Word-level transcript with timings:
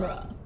genre. 0.00 0.37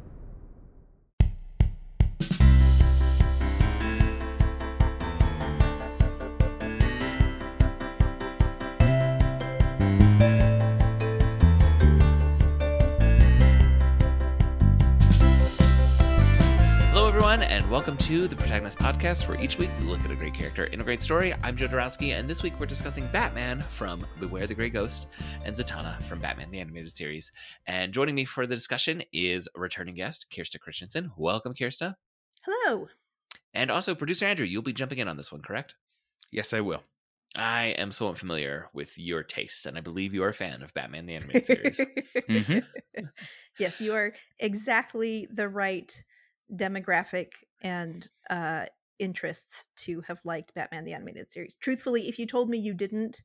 To 18.03 18.27
the 18.29 18.37
Protagonist 18.37 18.79
Podcast, 18.79 19.29
where 19.29 19.41
each 19.41 19.59
week 19.59 19.71
we 19.81 19.87
look 19.87 20.01
at 20.05 20.11
a 20.11 20.17
great 20.17 20.35
character 20.35 20.65
in 20.65 20.81
a 20.81 20.85
great 20.85 21.01
story. 21.01 21.33
I'm 21.43 21.57
Joe 21.57 21.69
Dorowski, 21.69 22.19
and 22.19 22.29
this 22.29 22.43
week 22.43 22.53
we're 22.59 22.67
discussing 22.67 23.07
Batman 23.09 23.61
from 23.61 24.05
Beware 24.19 24.47
the 24.47 24.55
Grey 24.55 24.71
Ghost 24.71 25.07
and 25.45 25.55
Zatanna 25.57 26.03
from 26.03 26.19
Batman 26.19 26.51
the 26.51 26.59
Animated 26.59 26.95
Series. 26.95 27.31
And 27.67 27.93
joining 27.93 28.15
me 28.15 28.25
for 28.25 28.45
the 28.47 28.55
discussion 28.57 29.03
is 29.13 29.49
returning 29.55 29.95
guest, 29.95 30.27
Kjerste 30.31 30.59
Christensen. 30.61 31.13
Welcome, 31.17 31.55
Kjerste. 31.55 31.95
Hello. 32.45 32.89
And 33.55 33.71
also, 33.71 33.95
producer 33.95 34.27
Andrew, 34.27 34.47
you'll 34.47 34.63
be 34.63 34.73
jumping 34.73 34.99
in 34.99 35.09
on 35.09 35.17
this 35.17 35.31
one, 35.31 35.41
correct? 35.43 35.77
Yes, 36.31 36.53
I 36.53 36.61
will. 36.61 36.83
I 37.37 37.67
am 37.79 37.93
so 37.93 38.09
unfamiliar 38.09 38.69
with 38.75 38.99
your 38.99 39.23
tastes, 39.23 39.65
and 39.65 39.79
I 39.79 39.81
believe 39.81 40.13
you 40.13 40.25
are 40.25 40.29
a 40.31 40.35
fan 40.35 40.63
of 40.63 40.75
Batman 40.75 41.07
the 41.07 41.15
Animated 41.15 41.47
Series. 41.47 41.81
Mhm. 42.29 42.65
yes, 43.59 43.81
you 43.81 43.95
are 43.95 44.13
exactly 44.39 45.29
the 45.33 45.49
right 45.49 46.03
demographic 46.53 47.33
and 47.63 48.09
uh 48.31 48.67
interests 48.99 49.69
to 49.77 50.01
have 50.03 50.21
liked 50.25 50.55
Batman 50.55 50.85
the 50.85 50.95
Animated 50.95 51.33
Series. 51.33 51.57
Truthfully, 51.57 52.09
if 52.09 52.19
you 52.19 52.27
told 52.27 52.49
me 52.49 52.59
you 52.59 52.73
didn't, 52.73 53.23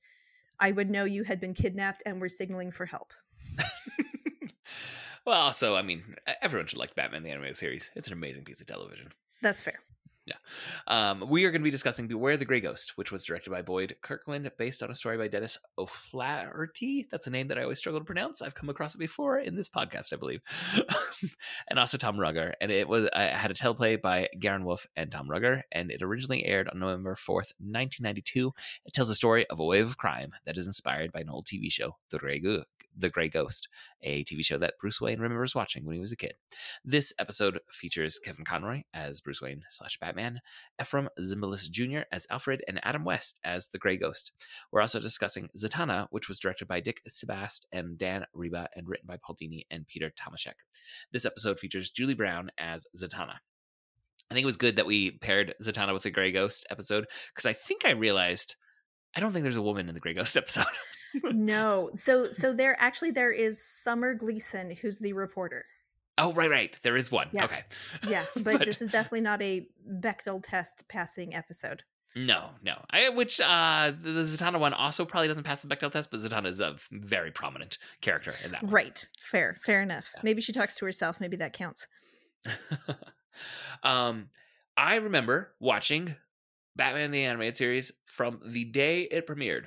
I 0.60 0.72
would 0.72 0.90
know 0.90 1.04
you 1.04 1.24
had 1.24 1.40
been 1.40 1.54
kidnapped 1.54 2.04
and 2.06 2.20
were 2.20 2.30
signaling 2.30 2.72
for 2.72 2.86
help. 2.86 3.14
well, 5.26 5.40
also, 5.40 5.76
I 5.76 5.84
mean, 5.84 6.16
everyone 6.42 6.68
should 6.68 6.80
like 6.80 6.96
Batman 6.96 7.24
the 7.24 7.30
Animated 7.30 7.58
Series. 7.58 7.92
It's 7.96 8.08
an 8.08 8.14
amazing 8.14 8.44
piece 8.44 8.60
of 8.60 8.68
television. 8.68 9.12
That's 9.42 9.62
fair. 9.62 9.80
Um, 10.88 11.26
we 11.30 11.46
are 11.46 11.52
going 11.52 11.62
to 11.62 11.66
be 11.66 11.72
discussing 11.72 12.08
Beware 12.08 12.38
the 12.38 12.46
Grey 12.46 12.60
Ghost, 12.60 12.94
which 12.98 13.12
was 13.12 13.26
directed 13.26 13.50
by 13.50 13.62
Boyd 13.62 13.96
Kirkland, 14.02 14.50
based 14.58 14.84
on 14.84 14.92
a 14.92 14.96
story 14.96 15.18
by 15.18 15.28
Dennis 15.28 15.58
O'Flaherty. 15.78 17.08
That's 17.10 17.28
a 17.28 17.30
name 17.30 17.48
that 17.50 17.58
I 17.58 17.64
always 17.64 17.78
struggle 17.78 18.00
to 18.00 18.06
pronounce. 18.06 18.42
I've 18.42 18.56
come 18.56 18.70
across 18.70 18.96
it 18.96 19.00
before 19.00 19.40
in 19.40 19.56
this 19.56 19.70
podcast, 19.70 20.14
I 20.14 20.16
believe. 20.18 20.42
and 21.70 21.80
also 21.80 21.98
Tom 21.98 22.18
Ruegger. 22.18 22.54
And 22.62 22.72
it 22.72 22.88
was 22.88 23.10
I 23.14 23.24
had 23.24 23.52
a 23.52 23.56
teleplay 23.56 24.02
by 24.02 24.30
Garin 24.40 24.66
Wolf 24.66 24.88
and 24.96 25.12
Tom 25.12 25.28
Ruegger, 25.28 25.64
and 25.72 25.92
it 25.92 26.02
originally 26.02 26.46
aired 26.46 26.70
on 26.70 26.80
November 26.80 27.16
4th, 27.16 27.54
1992. 27.60 28.54
It 28.86 28.94
tells 28.94 29.08
the 29.08 29.16
story 29.16 29.48
of 29.48 29.60
a 29.60 29.66
wave 29.66 29.86
of 29.86 29.98
crime 29.98 30.32
that 30.46 30.58
is 30.58 30.68
inspired 30.68 31.12
by 31.12 31.22
an 31.22 31.30
old 31.30 31.46
TV 31.46 31.72
show, 31.72 31.98
The 32.10 32.20
Grey, 32.20 32.40
Go- 32.40 32.64
the 32.98 33.10
Grey 33.10 33.30
Ghost, 33.30 33.68
a 34.02 34.24
TV 34.24 34.44
show 34.44 34.58
that 34.58 34.74
Bruce 34.80 35.00
Wayne 35.00 35.20
remembers 35.20 35.56
watching 35.56 35.86
when 35.86 35.94
he 35.94 36.00
was 36.00 36.12
a 36.12 36.18
kid. 36.18 36.34
This 36.84 37.14
episode 37.20 37.60
features 37.72 38.20
Kevin 38.24 38.46
Conroy 38.46 38.84
as 38.94 39.22
Bruce 39.22 39.42
Wayne 39.42 39.64
slash 39.70 39.98
Batman, 40.00 40.42
Efrem 40.82 41.08
Zimbalist 41.20 41.70
Jr. 41.72 42.02
as 42.12 42.26
Alfred, 42.30 42.64
and 42.68 42.80
Adam 42.84 43.04
West 43.04 43.40
as 43.44 43.70
the 43.70 43.78
Grey 43.78 43.98
Ghost. 43.98 44.32
We're 44.72 44.82
also 44.82 45.00
discussing 45.00 45.50
Zatanna, 45.58 46.08
which 46.10 46.28
was 46.28 46.40
directed 46.40 46.68
by 46.68 46.80
Dick 46.80 47.02
Sebast 47.08 47.66
and 47.72 47.98
Dan 47.98 48.26
Riba 48.36 48.68
and 48.76 48.88
written 48.88 49.08
by 49.08 49.18
Paul 49.18 49.38
Dini 49.42 49.66
and 49.70 49.88
Peter 49.88 50.12
Tomaszek. 50.12 50.56
This 51.12 51.26
episode 51.26 51.60
features 51.60 51.90
Julie 51.90 52.14
Brown 52.14 52.50
as 52.58 52.86
Zatanna. 52.96 53.36
I 54.30 54.34
think 54.34 54.44
it 54.44 54.48
was 54.48 54.58
good 54.58 54.76
that 54.76 54.86
we 54.86 55.12
paired 55.12 55.54
Zatanna 55.62 55.94
with 55.94 56.04
the 56.04 56.12
Grey 56.12 56.32
Ghost 56.32 56.66
episode 56.70 57.06
because 57.34 57.46
I 57.46 57.54
think 57.54 57.86
I 57.86 57.92
realized 57.92 58.56
I 59.16 59.20
don't 59.20 59.32
think 59.32 59.44
there's 59.44 59.56
a 59.56 59.62
woman 59.62 59.88
in 59.88 59.96
the 59.96 60.02
Grey 60.02 60.14
Ghost 60.14 60.38
episode. 60.38 60.66
No. 61.24 61.92
So 61.98 62.32
so 62.32 62.54
there 62.54 62.76
actually 62.80 63.12
there 63.12 63.32
is 63.32 63.62
Summer 63.64 64.14
Gleason 64.14 64.72
who's 64.72 65.00
the 65.00 65.14
reporter. 65.14 65.66
oh, 66.18 66.34
right, 66.34 66.50
right. 66.50 66.80
There 66.82 66.98
is 66.98 67.12
one. 67.12 67.30
Yeah. 67.32 67.46
Okay. 67.46 67.64
Yeah, 68.08 68.26
but, 68.36 68.44
But- 68.60 68.66
this 68.66 68.82
is 68.82 68.92
definitely 68.92 69.22
not 69.22 69.42
a 69.42 69.68
Bechdel 69.88 70.44
test 70.44 70.84
passing 70.88 71.36
episode. 71.36 71.84
No, 72.16 72.50
no. 72.64 72.84
I, 72.90 73.10
which 73.10 73.40
uh 73.40 73.92
the, 74.02 74.12
the 74.12 74.22
Zatanna 74.24 74.60
one 74.60 74.74
also 74.74 75.06
probably 75.06 75.28
doesn't 75.28 75.44
pass 75.44 75.62
the 75.62 75.68
Bechdel 75.68 75.92
test, 75.92 76.10
but 76.10 76.20
Zatanna 76.20 76.48
is 76.48 76.60
a 76.60 76.76
very 76.92 77.30
prominent 77.32 77.78
character 78.02 78.34
in 78.44 78.52
that 78.54 78.64
one. 78.64 78.72
Right. 78.72 79.08
Fair. 79.22 79.60
Fair 79.64 79.84
enough. 79.84 80.06
Yeah. 80.16 80.22
Maybe 80.24 80.42
she 80.42 80.52
talks 80.52 80.76
to 80.78 80.86
herself. 80.86 81.20
Maybe 81.20 81.38
that 81.38 81.54
counts. 81.54 81.86
um, 83.84 84.30
I 84.76 84.96
remember 84.96 85.52
watching 85.60 86.16
Batman 86.76 87.12
the 87.12 87.24
Animated 87.24 87.56
Series 87.56 87.92
from 88.06 88.40
the 88.46 88.64
day 88.64 89.04
it 89.04 89.28
premiered. 89.28 89.66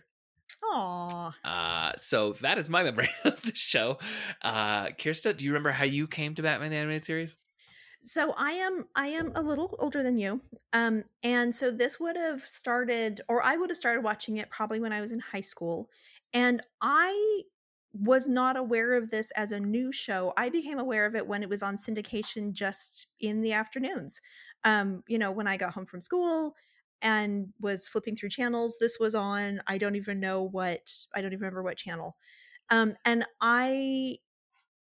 Aw. 0.62 1.34
Uh, 1.44 1.92
so 1.96 2.32
that 2.34 2.58
is 2.58 2.70
my 2.70 2.82
memory 2.84 3.08
of 3.24 3.40
the 3.42 3.54
show. 3.54 3.98
Uh, 4.42 4.86
Kjerste, 4.88 5.36
do 5.36 5.44
you 5.44 5.52
remember 5.52 5.70
how 5.72 5.84
you 5.84 6.06
came 6.06 6.34
to 6.34 6.42
Batman 6.42 6.70
the 6.70 6.76
Animated 6.76 7.04
Series? 7.04 7.36
So 8.02 8.32
I 8.36 8.52
am 8.52 8.86
I 8.94 9.08
am 9.08 9.32
a 9.34 9.42
little 9.42 9.76
older 9.78 10.02
than 10.02 10.18
you. 10.18 10.40
Um 10.72 11.04
and 11.22 11.54
so 11.54 11.70
this 11.70 12.00
would 12.00 12.16
have 12.16 12.46
started 12.46 13.20
or 13.28 13.42
I 13.42 13.56
would 13.56 13.70
have 13.70 13.76
started 13.76 14.02
watching 14.02 14.38
it 14.38 14.50
probably 14.50 14.80
when 14.80 14.92
I 14.92 15.00
was 15.00 15.12
in 15.12 15.18
high 15.20 15.42
school 15.42 15.90
and 16.32 16.62
I 16.80 17.42
was 17.92 18.28
not 18.28 18.56
aware 18.56 18.94
of 18.94 19.10
this 19.10 19.30
as 19.32 19.52
a 19.52 19.60
new 19.60 19.92
show. 19.92 20.32
I 20.36 20.48
became 20.48 20.78
aware 20.78 21.04
of 21.04 21.14
it 21.14 21.26
when 21.26 21.42
it 21.42 21.48
was 21.48 21.62
on 21.62 21.76
syndication 21.76 22.52
just 22.52 23.06
in 23.20 23.42
the 23.42 23.52
afternoons. 23.52 24.20
Um 24.64 25.04
you 25.06 25.18
know, 25.18 25.30
when 25.30 25.46
I 25.46 25.58
got 25.58 25.74
home 25.74 25.86
from 25.86 26.00
school 26.00 26.56
and 27.02 27.48
was 27.60 27.88
flipping 27.88 28.16
through 28.16 28.30
channels, 28.30 28.76
this 28.80 28.98
was 28.98 29.14
on. 29.14 29.60
I 29.66 29.78
don't 29.78 29.96
even 29.96 30.20
know 30.20 30.42
what 30.42 30.90
I 31.14 31.20
don't 31.22 31.32
even 31.32 31.40
remember 31.40 31.62
what 31.62 31.76
channel. 31.76 32.16
Um 32.70 32.96
and 33.04 33.24
I 33.40 34.18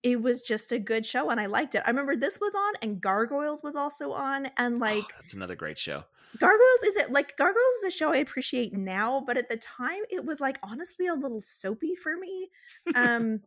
it 0.02 0.22
was 0.22 0.42
just 0.42 0.72
a 0.72 0.80
good 0.80 1.06
show 1.06 1.30
and 1.30 1.40
I 1.42 1.48
liked 1.48 1.76
it. 1.76 1.84
I 1.86 1.90
remember 1.90 2.16
this 2.16 2.40
was 2.40 2.56
on 2.56 2.74
and 2.82 3.02
Gargoyles 3.02 3.62
was 3.64 3.76
also 3.76 4.12
on 4.14 4.50
and 4.58 4.80
like 4.80 5.04
Oh, 5.04 5.08
that's 5.20 5.34
another 5.34 5.56
great 5.56 5.78
show. 5.78 6.04
Gargoyles 6.40 6.84
is 6.86 6.96
it 6.96 7.12
like 7.12 7.36
Gargoyles 7.38 7.76
is 7.84 7.94
a 7.94 7.98
show 7.98 8.14
I 8.14 8.18
appreciate 8.18 8.72
now, 8.74 9.24
but 9.26 9.36
at 9.36 9.50
the 9.50 9.58
time 9.58 10.02
it 10.12 10.24
was 10.24 10.40
like 10.40 10.60
honestly 10.64 11.08
a 11.08 11.14
little 11.16 11.42
soapy 11.42 11.96
for 11.96 12.16
me. 12.18 12.50
Um 12.96 13.42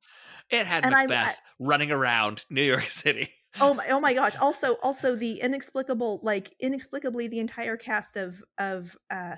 It 0.50 0.66
had 0.66 0.84
And 0.84 0.94
I- 0.94 1.06
Macbeth 1.06 1.40
running 1.58 1.90
around 1.90 2.44
New 2.50 2.62
York 2.62 2.84
City. 2.90 3.28
Oh 3.60 3.74
my 3.74 3.86
oh 3.88 4.00
my 4.00 4.14
gosh. 4.14 4.34
Also 4.40 4.74
also 4.82 5.14
the 5.16 5.40
inexplicable 5.40 6.20
like 6.22 6.54
inexplicably 6.60 7.28
the 7.28 7.38
entire 7.40 7.76
cast 7.76 8.16
of 8.16 8.42
of 8.58 8.96
uh 9.10 9.36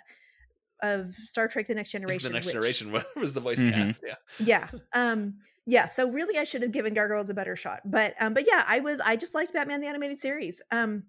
of 0.82 1.14
Star 1.26 1.48
Trek 1.48 1.66
the 1.69 1.75
Next 1.75 1.91
Generation. 1.91 2.30
the 2.30 2.34
next 2.34 2.47
which- 2.47 2.53
generation 2.53 2.92
was- 2.92 3.04
was 3.16 3.34
the 3.34 3.41
voice 3.41 3.60
Mhm. 3.60 3.72
cast. 3.72 4.03
Yeah. 4.06 4.14
yeah 4.38 4.69
um 4.92 5.34
yeah 5.66 5.86
so 5.86 6.10
really 6.10 6.36
i 6.38 6.44
should 6.44 6.60
have 6.60 6.72
given 6.72 6.92
gargoyles 6.92 7.30
a 7.30 7.34
better 7.34 7.56
shot 7.56 7.80
but 7.86 8.12
um 8.20 8.34
but 8.34 8.47
yeah 8.47 8.64
i 8.69 8.80
was 8.80 9.00
i 9.00 9.16
just 9.16 9.32
liked 9.34 9.50
batman 9.54 9.80
the 9.80 9.86
animated 9.86 10.20
series 10.20 10.60
um 10.72 11.04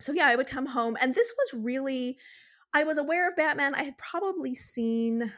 so 0.00 0.12
yeah 0.12 0.26
i 0.28 0.34
would 0.34 0.46
come 0.46 0.64
home 0.64 0.96
and 1.02 1.14
this 1.14 1.30
was 1.36 1.62
really 1.62 2.16
i 2.72 2.84
was 2.84 2.96
aware 2.96 3.28
of 3.28 3.36
batman 3.36 3.74
i 3.74 3.82
had 3.82 3.98
probably 3.98 4.54
seen 4.54 5.30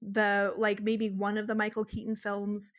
the 0.00 0.54
like 0.56 0.80
maybe 0.80 1.10
one 1.10 1.36
of 1.36 1.46
the 1.46 1.54
michael 1.54 1.84
keaton 1.84 2.16
films 2.16 2.72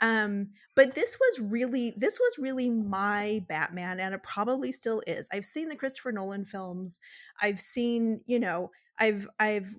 um 0.00 0.48
but 0.74 0.94
this 0.94 1.16
was 1.18 1.40
really 1.50 1.94
this 1.96 2.18
was 2.20 2.38
really 2.38 2.68
my 2.68 3.42
batman 3.48 3.98
and 4.00 4.14
it 4.14 4.22
probably 4.22 4.70
still 4.72 5.02
is. 5.06 5.28
I've 5.32 5.46
seen 5.46 5.68
the 5.68 5.76
christopher 5.76 6.12
nolan 6.12 6.44
films. 6.44 7.00
I've 7.40 7.60
seen 7.60 8.20
you 8.26 8.38
know 8.38 8.70
i've 8.98 9.28
i've 9.40 9.74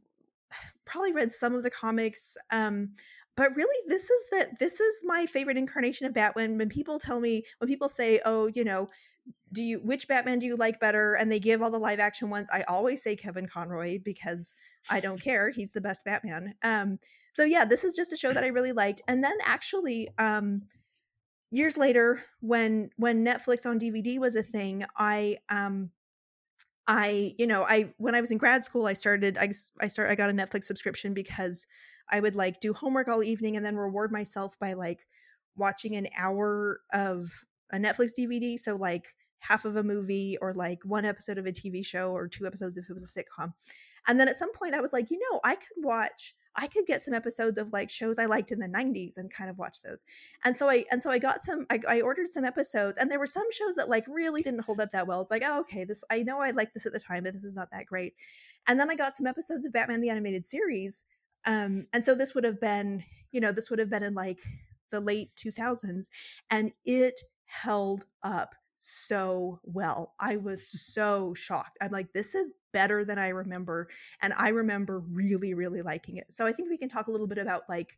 probably 0.86 1.14
read 1.14 1.32
some 1.32 1.54
of 1.54 1.64
the 1.64 1.70
comics 1.70 2.38
um 2.52 2.90
but 3.36 3.56
really 3.56 3.80
this 3.88 4.04
is 4.10 4.22
the 4.32 4.48
this 4.60 4.80
is 4.80 4.96
my 5.04 5.26
favorite 5.28 5.58
incarnation 5.58 6.08
of 6.08 6.14
batman. 6.14 6.58
When 6.58 6.70
people 6.70 6.98
tell 7.00 7.20
me 7.20 7.44
when 7.60 7.68
people 7.70 7.90
say 7.90 8.20
oh 8.26 8.48
you 8.48 8.64
know 8.64 8.90
do 9.54 9.62
you 9.62 9.80
which 9.80 10.08
batman 10.08 10.40
do 10.40 10.46
you 10.46 10.56
like 10.56 10.80
better? 10.80 11.14
and 11.14 11.32
they 11.32 11.40
give 11.40 11.62
all 11.62 11.72
the 11.72 11.78
live 11.78 12.00
action 12.00 12.30
ones 12.30 12.48
i 12.52 12.64
always 12.64 13.02
say 13.04 13.16
kevin 13.16 13.48
conroy 13.48 14.00
because 14.04 14.56
i 14.90 15.00
don't 15.00 15.22
care. 15.22 15.50
He's 15.52 15.72
the 15.72 15.82
best 15.82 16.04
batman. 16.04 16.56
Um 16.64 16.98
so 17.38 17.44
yeah 17.44 17.64
this 17.64 17.84
is 17.84 17.94
just 17.94 18.12
a 18.12 18.18
show 18.18 18.34
that 18.34 18.44
i 18.44 18.48
really 18.48 18.72
liked 18.72 19.02
and 19.08 19.24
then 19.24 19.38
actually 19.44 20.10
um 20.18 20.64
years 21.52 21.78
later 21.78 22.24
when 22.42 22.90
when 22.98 23.24
netflix 23.24 23.66
on 23.66 23.80
dvd 23.80 24.18
was 24.18 24.36
a 24.36 24.42
thing 24.42 24.84
i 24.98 25.38
um 25.50 25.92
i 26.88 27.34
you 27.38 27.46
know 27.46 27.64
i 27.66 27.94
when 27.98 28.16
i 28.16 28.22
was 28.22 28.32
in 28.32 28.40
grad 28.40 28.66
school 28.66 28.88
i 28.88 28.94
started 28.94 29.38
I 29.38 29.54
I 29.80 29.88
started 29.88 30.12
i 30.12 30.16
got 30.16 30.32
a 30.32 30.34
netflix 30.34 30.64
subscription 30.64 31.14
because 31.14 31.68
i 32.12 32.20
would 32.20 32.36
like 32.36 32.60
do 32.60 32.74
homework 32.74 33.08
all 33.08 33.24
evening 33.24 33.56
and 33.56 33.66
then 33.66 33.78
reward 33.78 34.12
myself 34.12 34.58
by 34.60 34.74
like 34.74 35.06
watching 35.56 35.96
an 35.96 36.08
hour 36.18 36.82
of 36.92 37.30
a 37.72 37.78
netflix 37.78 38.12
dvd 38.18 38.60
so 38.60 38.76
like 38.76 39.14
half 39.40 39.64
of 39.64 39.76
a 39.76 39.84
movie 39.84 40.38
or 40.42 40.56
like 40.56 40.80
one 40.84 41.06
episode 41.06 41.38
of 41.38 41.46
a 41.46 41.52
tv 41.52 41.86
show 41.86 42.12
or 42.12 42.28
two 42.28 42.48
episodes 42.48 42.76
if 42.76 42.90
it 42.90 42.94
was 42.94 43.04
a 43.04 43.20
sitcom. 43.20 43.54
And 44.08 44.20
then 44.20 44.28
at 44.28 44.38
some 44.38 44.52
point 44.54 44.74
i 44.74 44.82
was 44.82 44.92
like 44.92 45.12
you 45.12 45.20
know 45.20 45.40
i 45.44 45.54
could 45.56 45.78
watch 45.84 46.34
i 46.58 46.68
could 46.68 46.86
get 46.86 47.02
some 47.02 47.14
episodes 47.14 47.58
of 47.58 47.72
like 47.72 47.90
shows 47.90 48.18
i 48.18 48.26
liked 48.26 48.52
in 48.52 48.60
the 48.60 48.68
90s 48.68 49.18
and 49.18 49.32
kind 49.32 49.50
of 49.50 49.58
watch 49.58 49.78
those. 49.84 50.04
And 50.44 50.58
so 50.58 50.70
i 50.70 50.86
and 50.92 51.02
so 51.02 51.10
i 51.10 51.20
got 51.20 51.44
some 51.44 51.66
I, 51.70 51.80
I 51.88 52.02
ordered 52.02 52.30
some 52.30 52.46
episodes 52.46 52.98
and 52.98 53.10
there 53.10 53.20
were 53.20 53.28
some 53.28 53.50
shows 53.52 53.76
that 53.76 53.90
like 53.90 54.06
really 54.08 54.42
didn't 54.42 54.62
hold 54.62 54.82
up 54.82 54.90
that 54.92 55.08
well. 55.08 55.22
It's 55.22 55.32
like 55.32 55.44
oh 55.46 55.60
okay 55.62 55.84
this 55.84 56.04
i 56.10 56.24
know 56.24 56.40
i 56.40 56.52
liked 56.52 56.74
this 56.74 56.86
at 56.86 56.94
the 56.94 57.00
time 57.00 57.24
but 57.24 57.34
this 57.34 57.44
is 57.44 57.56
not 57.56 57.70
that 57.72 57.86
great. 57.86 58.16
And 58.68 58.80
then 58.80 58.90
i 58.90 58.96
got 58.96 59.16
some 59.16 59.28
episodes 59.28 59.66
of 59.66 59.72
batman 59.74 60.02
the 60.02 60.10
animated 60.10 60.46
series 60.46 61.04
um 61.46 61.86
and 61.94 62.04
so 62.04 62.16
this 62.16 62.34
would 62.36 62.44
have 62.44 62.60
been 62.60 63.04
you 63.32 63.40
know 63.40 63.52
this 63.52 63.70
would 63.70 63.80
have 63.80 63.90
been 63.90 64.04
in 64.04 64.14
like 64.14 64.40
the 64.92 65.00
late 65.00 65.32
2000s 65.36 66.08
and 66.50 66.72
it 66.86 67.22
held 67.46 68.06
up 68.24 68.56
so 68.80 69.60
well. 69.64 70.14
I 70.20 70.38
was 70.38 70.62
so 70.68 71.34
shocked. 71.34 71.78
I'm 71.82 71.92
like, 71.92 72.14
this 72.14 72.36
is 72.36 72.52
better 72.74 73.04
than 73.04 73.18
I 73.18 73.30
remember. 73.30 73.88
And 74.22 74.34
I 74.38 74.50
remember 74.50 75.00
really, 75.00 75.54
really 75.54 75.82
liking 75.82 76.18
it. 76.18 76.28
So 76.30 76.46
I 76.46 76.54
think 76.54 76.70
we 76.70 76.78
can 76.78 76.90
talk 76.90 77.08
a 77.08 77.12
little 77.12 77.28
bit 77.28 77.38
about 77.38 77.64
like 77.68 77.98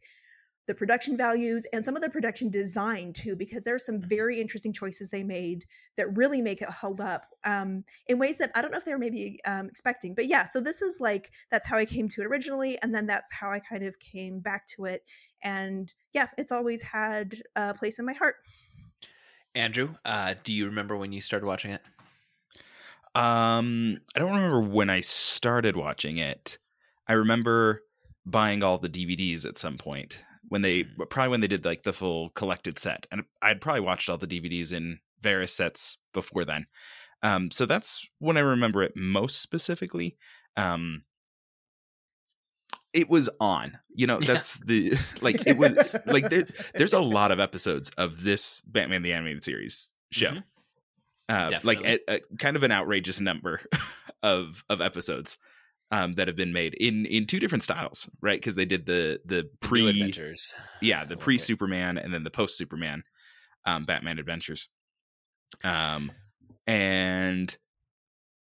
the 0.69 0.75
production 0.75 1.17
values 1.17 1.65
and 1.73 1.83
some 1.83 1.95
of 1.95 2.03
the 2.03 2.09
production 2.09 2.51
design 2.51 3.11
too, 3.11 3.35
because 3.35 3.63
there 3.63 3.73
are 3.73 3.79
some 3.79 3.99
very 3.99 4.39
interesting 4.39 4.71
choices 4.71 5.09
they 5.09 5.23
made 5.23 5.65
that 5.97 6.15
really 6.15 6.43
make 6.43 6.61
it 6.61 6.69
hold 6.69 7.01
up 7.01 7.25
um, 7.43 7.83
in 8.07 8.19
ways 8.19 8.37
that 8.37 8.51
I 8.53 8.61
don't 8.61 8.69
know 8.69 8.77
if 8.77 8.85
they 8.85 8.91
were 8.91 8.99
maybe 8.99 9.39
um, 9.45 9.67
expecting. 9.67 10.13
But 10.13 10.27
yeah, 10.27 10.45
so 10.45 10.61
this 10.61 10.83
is 10.83 10.99
like 10.99 11.31
that's 11.49 11.67
how 11.67 11.75
I 11.75 11.85
came 11.85 12.07
to 12.09 12.21
it 12.21 12.27
originally, 12.27 12.79
and 12.83 12.93
then 12.93 13.07
that's 13.07 13.31
how 13.31 13.49
I 13.49 13.59
kind 13.59 13.83
of 13.83 13.97
came 13.99 14.41
back 14.41 14.67
to 14.75 14.85
it. 14.85 15.03
And 15.41 15.91
yeah, 16.13 16.27
it's 16.37 16.51
always 16.51 16.83
had 16.83 17.41
a 17.55 17.73
place 17.73 17.97
in 17.97 18.05
my 18.05 18.13
heart. 18.13 18.35
Andrew, 19.55 19.95
uh, 20.05 20.35
do 20.43 20.53
you 20.53 20.65
remember 20.65 20.95
when 20.95 21.11
you 21.11 21.21
started 21.21 21.45
watching 21.45 21.71
it? 21.71 21.81
Um, 23.15 23.99
I 24.15 24.19
don't 24.19 24.33
remember 24.35 24.61
when 24.61 24.89
I 24.89 25.01
started 25.01 25.75
watching 25.75 26.17
it. 26.17 26.59
I 27.07 27.13
remember 27.13 27.81
buying 28.25 28.61
all 28.63 28.77
the 28.77 28.89
DVDs 28.89 29.45
at 29.45 29.57
some 29.57 29.77
point 29.77 30.23
when 30.47 30.61
they 30.61 30.83
Mm. 30.83 31.09
probably 31.09 31.29
when 31.29 31.41
they 31.41 31.47
did 31.47 31.65
like 31.65 31.83
the 31.83 31.93
full 31.93 32.29
collected 32.31 32.77
set, 32.77 33.07
and 33.11 33.23
I'd 33.41 33.61
probably 33.61 33.81
watched 33.81 34.09
all 34.09 34.17
the 34.17 34.27
DVDs 34.27 34.71
in 34.71 34.99
various 35.21 35.53
sets 35.53 35.97
before 36.13 36.45
then. 36.45 36.67
Um, 37.23 37.51
so 37.51 37.65
that's 37.65 38.05
when 38.19 38.37
I 38.37 38.41
remember 38.41 38.83
it 38.83 38.95
most 38.95 39.41
specifically. 39.41 40.17
Um, 40.55 41.03
it 42.93 43.09
was 43.09 43.29
on, 43.39 43.77
you 43.93 44.07
know. 44.07 44.19
Yeah. 44.19 44.33
That's 44.33 44.59
the 44.65 44.93
like 45.21 45.41
it 45.45 45.57
was 45.57 45.73
like 46.05 46.29
there, 46.29 46.47
there's 46.73 46.93
a 46.93 47.01
lot 47.01 47.31
of 47.31 47.39
episodes 47.39 47.91
of 47.97 48.23
this 48.23 48.61
Batman 48.61 49.03
the 49.03 49.13
Animated 49.13 49.43
Series 49.43 49.93
show. 50.11 50.31
Mhm. 50.31 50.43
Uh, 51.27 51.59
like 51.63 51.81
a, 51.81 51.99
a 52.07 52.21
kind 52.39 52.55
of 52.55 52.63
an 52.63 52.71
outrageous 52.71 53.19
number 53.19 53.61
of 54.23 54.63
of 54.69 54.81
episodes 54.81 55.37
um, 55.91 56.13
that 56.13 56.27
have 56.27 56.35
been 56.35 56.53
made 56.53 56.73
in 56.73 57.05
in 57.05 57.25
two 57.27 57.39
different 57.39 57.63
styles, 57.63 58.09
right? 58.21 58.39
Because 58.39 58.55
they 58.55 58.65
did 58.65 58.85
the 58.85 59.19
the 59.25 59.43
New 59.43 59.49
pre 59.61 59.89
adventures. 59.89 60.53
yeah 60.81 61.05
the 61.05 61.17
pre. 61.17 61.37
Superman 61.37 61.97
and 61.97 62.13
then 62.13 62.23
the 62.23 62.31
post 62.31 62.57
Superman 62.57 63.03
um, 63.65 63.83
Batman 63.83 64.19
Adventures. 64.19 64.69
Um, 65.63 66.11
and 66.67 67.55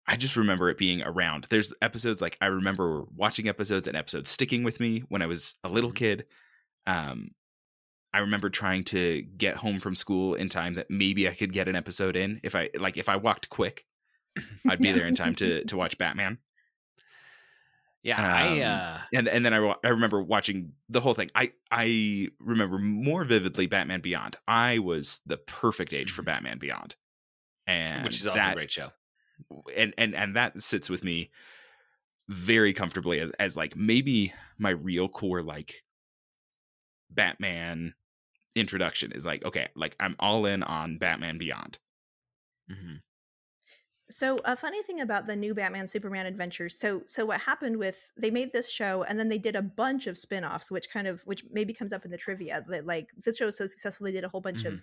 I 0.07 0.17
just 0.17 0.35
remember 0.35 0.69
it 0.69 0.77
being 0.77 1.01
around. 1.01 1.47
There's 1.49 1.73
episodes 1.81 2.21
like 2.21 2.37
I 2.41 2.47
remember 2.47 3.03
watching 3.15 3.47
episodes 3.47 3.87
and 3.87 3.95
episodes 3.95 4.29
sticking 4.29 4.63
with 4.63 4.79
me 4.79 4.99
when 5.09 5.21
I 5.21 5.27
was 5.27 5.55
a 5.63 5.69
little 5.69 5.91
Mhm. 5.91 5.95
kid. 5.95 6.29
Um, 6.85 7.31
I 8.13 8.19
remember 8.19 8.49
trying 8.49 8.83
to 8.85 9.21
get 9.23 9.55
home 9.55 9.79
from 9.79 9.95
school 9.95 10.35
in 10.35 10.49
time 10.49 10.73
that 10.75 10.89
maybe 10.89 11.27
I 11.27 11.33
could 11.33 11.53
get 11.53 11.67
an 11.67 11.75
episode 11.75 12.15
in 12.15 12.39
if 12.43 12.53
I 12.55 12.69
like 12.75 12.97
if 12.97 13.07
I 13.09 13.15
walked 13.15 13.49
quick, 13.49 13.85
I'd 14.69 14.79
be 14.79 14.91
there 14.91 15.07
in 15.07 15.15
time 15.15 15.35
to 15.35 15.63
to 15.65 15.77
watch 15.77 15.97
Batman. 15.97 16.39
Yeah, 18.03 18.21
I 18.21 18.59
Um, 18.59 18.61
uh, 18.61 19.01
And 19.13 19.27
and 19.29 19.45
then 19.45 19.53
I 19.53 19.75
I 19.83 19.87
remember 19.89 20.21
watching 20.21 20.73
the 20.89 20.99
whole 20.99 21.13
thing. 21.13 21.31
I 21.33 21.53
I 21.71 22.27
remember 22.39 22.77
more 22.77 23.23
vividly 23.23 23.65
Batman 23.67 24.01
Beyond. 24.01 24.35
I 24.47 24.79
was 24.79 25.21
the 25.25 25.37
perfect 25.37 25.93
age 25.93 26.11
for 26.11 26.21
Mhm. 26.21 26.25
Batman 26.25 26.57
Beyond, 26.59 26.95
and 27.65 28.03
which 28.03 28.17
is 28.17 28.27
also 28.27 28.37
that, 28.37 28.51
a 28.51 28.55
great 28.55 28.71
show. 28.71 28.91
And 29.75 29.93
and 29.97 30.15
and 30.15 30.35
that 30.35 30.61
sits 30.61 30.89
with 30.89 31.03
me 31.03 31.31
very 32.29 32.73
comfortably 32.73 33.19
as 33.19 33.31
as 33.33 33.57
like 33.57 33.75
maybe 33.75 34.33
my 34.57 34.71
real 34.71 35.09
core 35.09 35.43
like 35.43 35.83
Batman 37.09 37.93
introduction 38.55 39.11
is 39.13 39.25
like 39.25 39.43
okay 39.45 39.69
like 39.75 39.95
I'm 39.99 40.15
all 40.19 40.45
in 40.45 40.63
on 40.63 40.97
Batman 40.97 41.37
Beyond. 41.37 41.79
Mhm. 42.69 43.01
So 44.09 44.39
a 44.43 44.55
funny 44.55 44.83
thing 44.83 44.99
about 44.99 45.27
the 45.27 45.35
new 45.35 45.53
Batman 45.53 45.87
Superman 45.87 46.25
adventures. 46.25 46.77
So 46.77 47.03
so 47.05 47.25
what 47.25 47.39
happened 47.41 47.77
with 47.77 48.11
they 48.17 48.31
made 48.31 48.51
this 48.51 48.69
show 48.69 49.03
and 49.03 49.17
then 49.17 49.29
they 49.29 49.37
did 49.37 49.55
a 49.55 49.61
bunch 49.61 50.07
of 50.07 50.17
spin-offs 50.17 50.69
which 50.69 50.89
kind 50.89 51.07
of 51.07 51.21
which 51.25 51.45
maybe 51.51 51.73
comes 51.73 51.93
up 51.93 52.03
in 52.05 52.11
the 52.11 52.17
trivia 52.17 52.63
that 52.67 52.85
like 52.85 53.11
this 53.23 53.37
show 53.37 53.45
was 53.45 53.57
so 53.57 53.65
successful 53.65 54.05
they 54.05 54.11
did 54.11 54.25
a 54.25 54.29
whole 54.29 54.41
bunch 54.41 54.65
of 54.65 54.81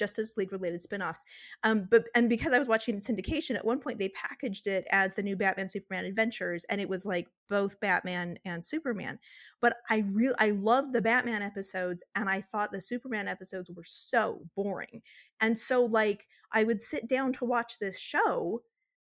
Justice 0.00 0.36
League 0.36 0.50
related 0.50 0.82
spin-offs. 0.82 1.22
Um 1.62 1.86
but 1.90 2.06
and 2.16 2.28
because 2.28 2.52
I 2.52 2.58
was 2.58 2.66
watching 2.66 2.96
in 2.96 3.00
syndication 3.00 3.54
at 3.54 3.64
one 3.64 3.78
point 3.78 3.98
they 3.98 4.08
packaged 4.08 4.66
it 4.66 4.86
as 4.90 5.14
the 5.14 5.22
new 5.22 5.36
Batman 5.36 5.68
Superman 5.68 6.04
adventures 6.04 6.64
and 6.64 6.80
it 6.80 6.88
was 6.88 7.04
like 7.04 7.28
both 7.48 7.78
Batman 7.78 8.38
and 8.44 8.64
Superman. 8.64 9.18
But 9.60 9.76
I 9.88 10.04
real 10.10 10.34
I 10.38 10.50
loved 10.50 10.92
the 10.92 11.02
Batman 11.02 11.42
episodes 11.42 12.02
and 12.16 12.28
I 12.28 12.40
thought 12.40 12.72
the 12.72 12.80
Superman 12.80 13.28
episodes 13.28 13.70
were 13.70 13.84
so 13.84 14.42
boring. 14.56 15.02
And 15.40 15.56
so 15.56 15.84
like 15.84 16.26
I 16.52 16.64
would 16.64 16.82
sit 16.82 17.08
down 17.08 17.32
to 17.34 17.44
watch 17.44 17.78
this 17.78 17.96
show 17.98 18.62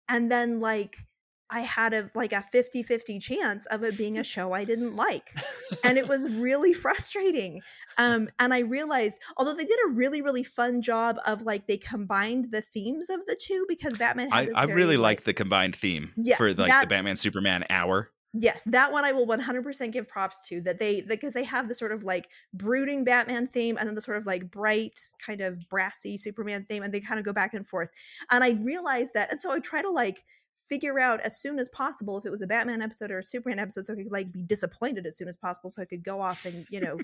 and 0.09 0.31
then 0.31 0.59
like 0.59 0.97
I 1.51 1.61
had 1.61 1.95
a 1.95 2.11
like 2.15 2.33
a 2.33 2.45
50-50 2.53 3.21
chance 3.21 3.67
of 3.67 3.83
it 3.83 3.97
being 3.97 4.19
a 4.19 4.25
show 4.35 4.53
I 4.53 4.65
didn't 4.65 4.97
like. 4.97 5.35
And 5.85 5.99
it 5.99 6.09
was 6.09 6.29
really 6.31 6.73
frustrating. 6.73 7.63
Um 7.97 8.29
and 8.39 8.53
I 8.53 8.61
realized 8.61 9.19
although 9.37 9.55
they 9.55 9.65
did 9.65 9.79
a 9.87 9.91
really 9.91 10.23
really 10.23 10.45
fun 10.45 10.83
job 10.83 11.19
of 11.27 11.43
like 11.43 11.67
they 11.67 11.79
combined 11.79 12.51
the 12.51 12.63
themes 12.63 13.11
of 13.11 13.21
the 13.27 13.37
two 13.37 13.65
because 13.69 13.97
Batman 13.97 14.31
had 14.31 14.51
I 14.55 14.63
I 14.63 14.65
really 14.65 14.97
like 14.97 15.25
the 15.25 15.35
combined 15.35 15.77
theme 15.77 16.13
Yes, 16.17 16.39
for 16.39 16.53
like 16.55 16.81
the 16.83 16.87
Batman 16.87 17.17
Superman 17.17 17.65
hour. 17.71 18.11
Yes, 18.35 18.63
that 18.67 18.93
one 18.93 19.07
I 19.07 19.13
will 19.13 19.27
100% 19.27 19.91
give 19.91 20.07
props 20.07 20.47
to 20.49 20.61
that 20.61 20.79
they 20.79 21.01
because 21.01 21.33
they 21.33 21.45
have 21.45 21.67
the 21.67 21.75
sort 21.75 21.93
of 21.93 22.05
like 22.05 22.29
brooding 22.53 23.03
Batman 23.03 23.47
theme 23.47 23.79
and 23.79 23.89
then 23.89 23.95
the 23.95 24.03
sort 24.03 24.19
of 24.19 24.27
like 24.27 24.51
bright 24.51 25.01
kind 25.25 25.41
of 25.41 25.67
brassy 25.71 26.19
Superman 26.19 26.67
theme 26.69 26.83
and 26.83 26.93
they 26.93 27.01
kind 27.01 27.19
of 27.19 27.25
go 27.25 27.33
back 27.33 27.55
and 27.55 27.67
forth. 27.67 27.89
And 28.31 28.45
I 28.45 28.51
realized 28.51 29.13
that 29.15 29.31
and 29.31 29.41
so 29.41 29.51
I 29.51 29.61
try 29.61 29.81
to 29.81 29.91
like 29.91 30.25
figure 30.69 30.99
out 30.99 31.21
as 31.21 31.41
soon 31.41 31.59
as 31.59 31.69
possible 31.71 32.19
if 32.19 32.27
it 32.27 32.31
was 32.31 32.43
a 32.43 32.47
Batman 32.47 32.83
episode 32.83 33.11
or 33.11 33.19
a 33.19 33.25
Superman 33.25 33.59
episode 33.59 33.87
so 33.87 33.93
I 33.93 33.97
could 33.97 34.13
like 34.13 34.33
be 34.33 34.43
disappointed 34.43 35.07
as 35.07 35.17
soon 35.17 35.29
as 35.29 35.37
possible 35.37 35.71
so 35.71 35.83
I 35.83 35.87
could 35.87 36.05
go 36.05 36.21
off 36.21 36.45
and, 36.45 36.67
you 36.71 36.81
know, 36.81 36.99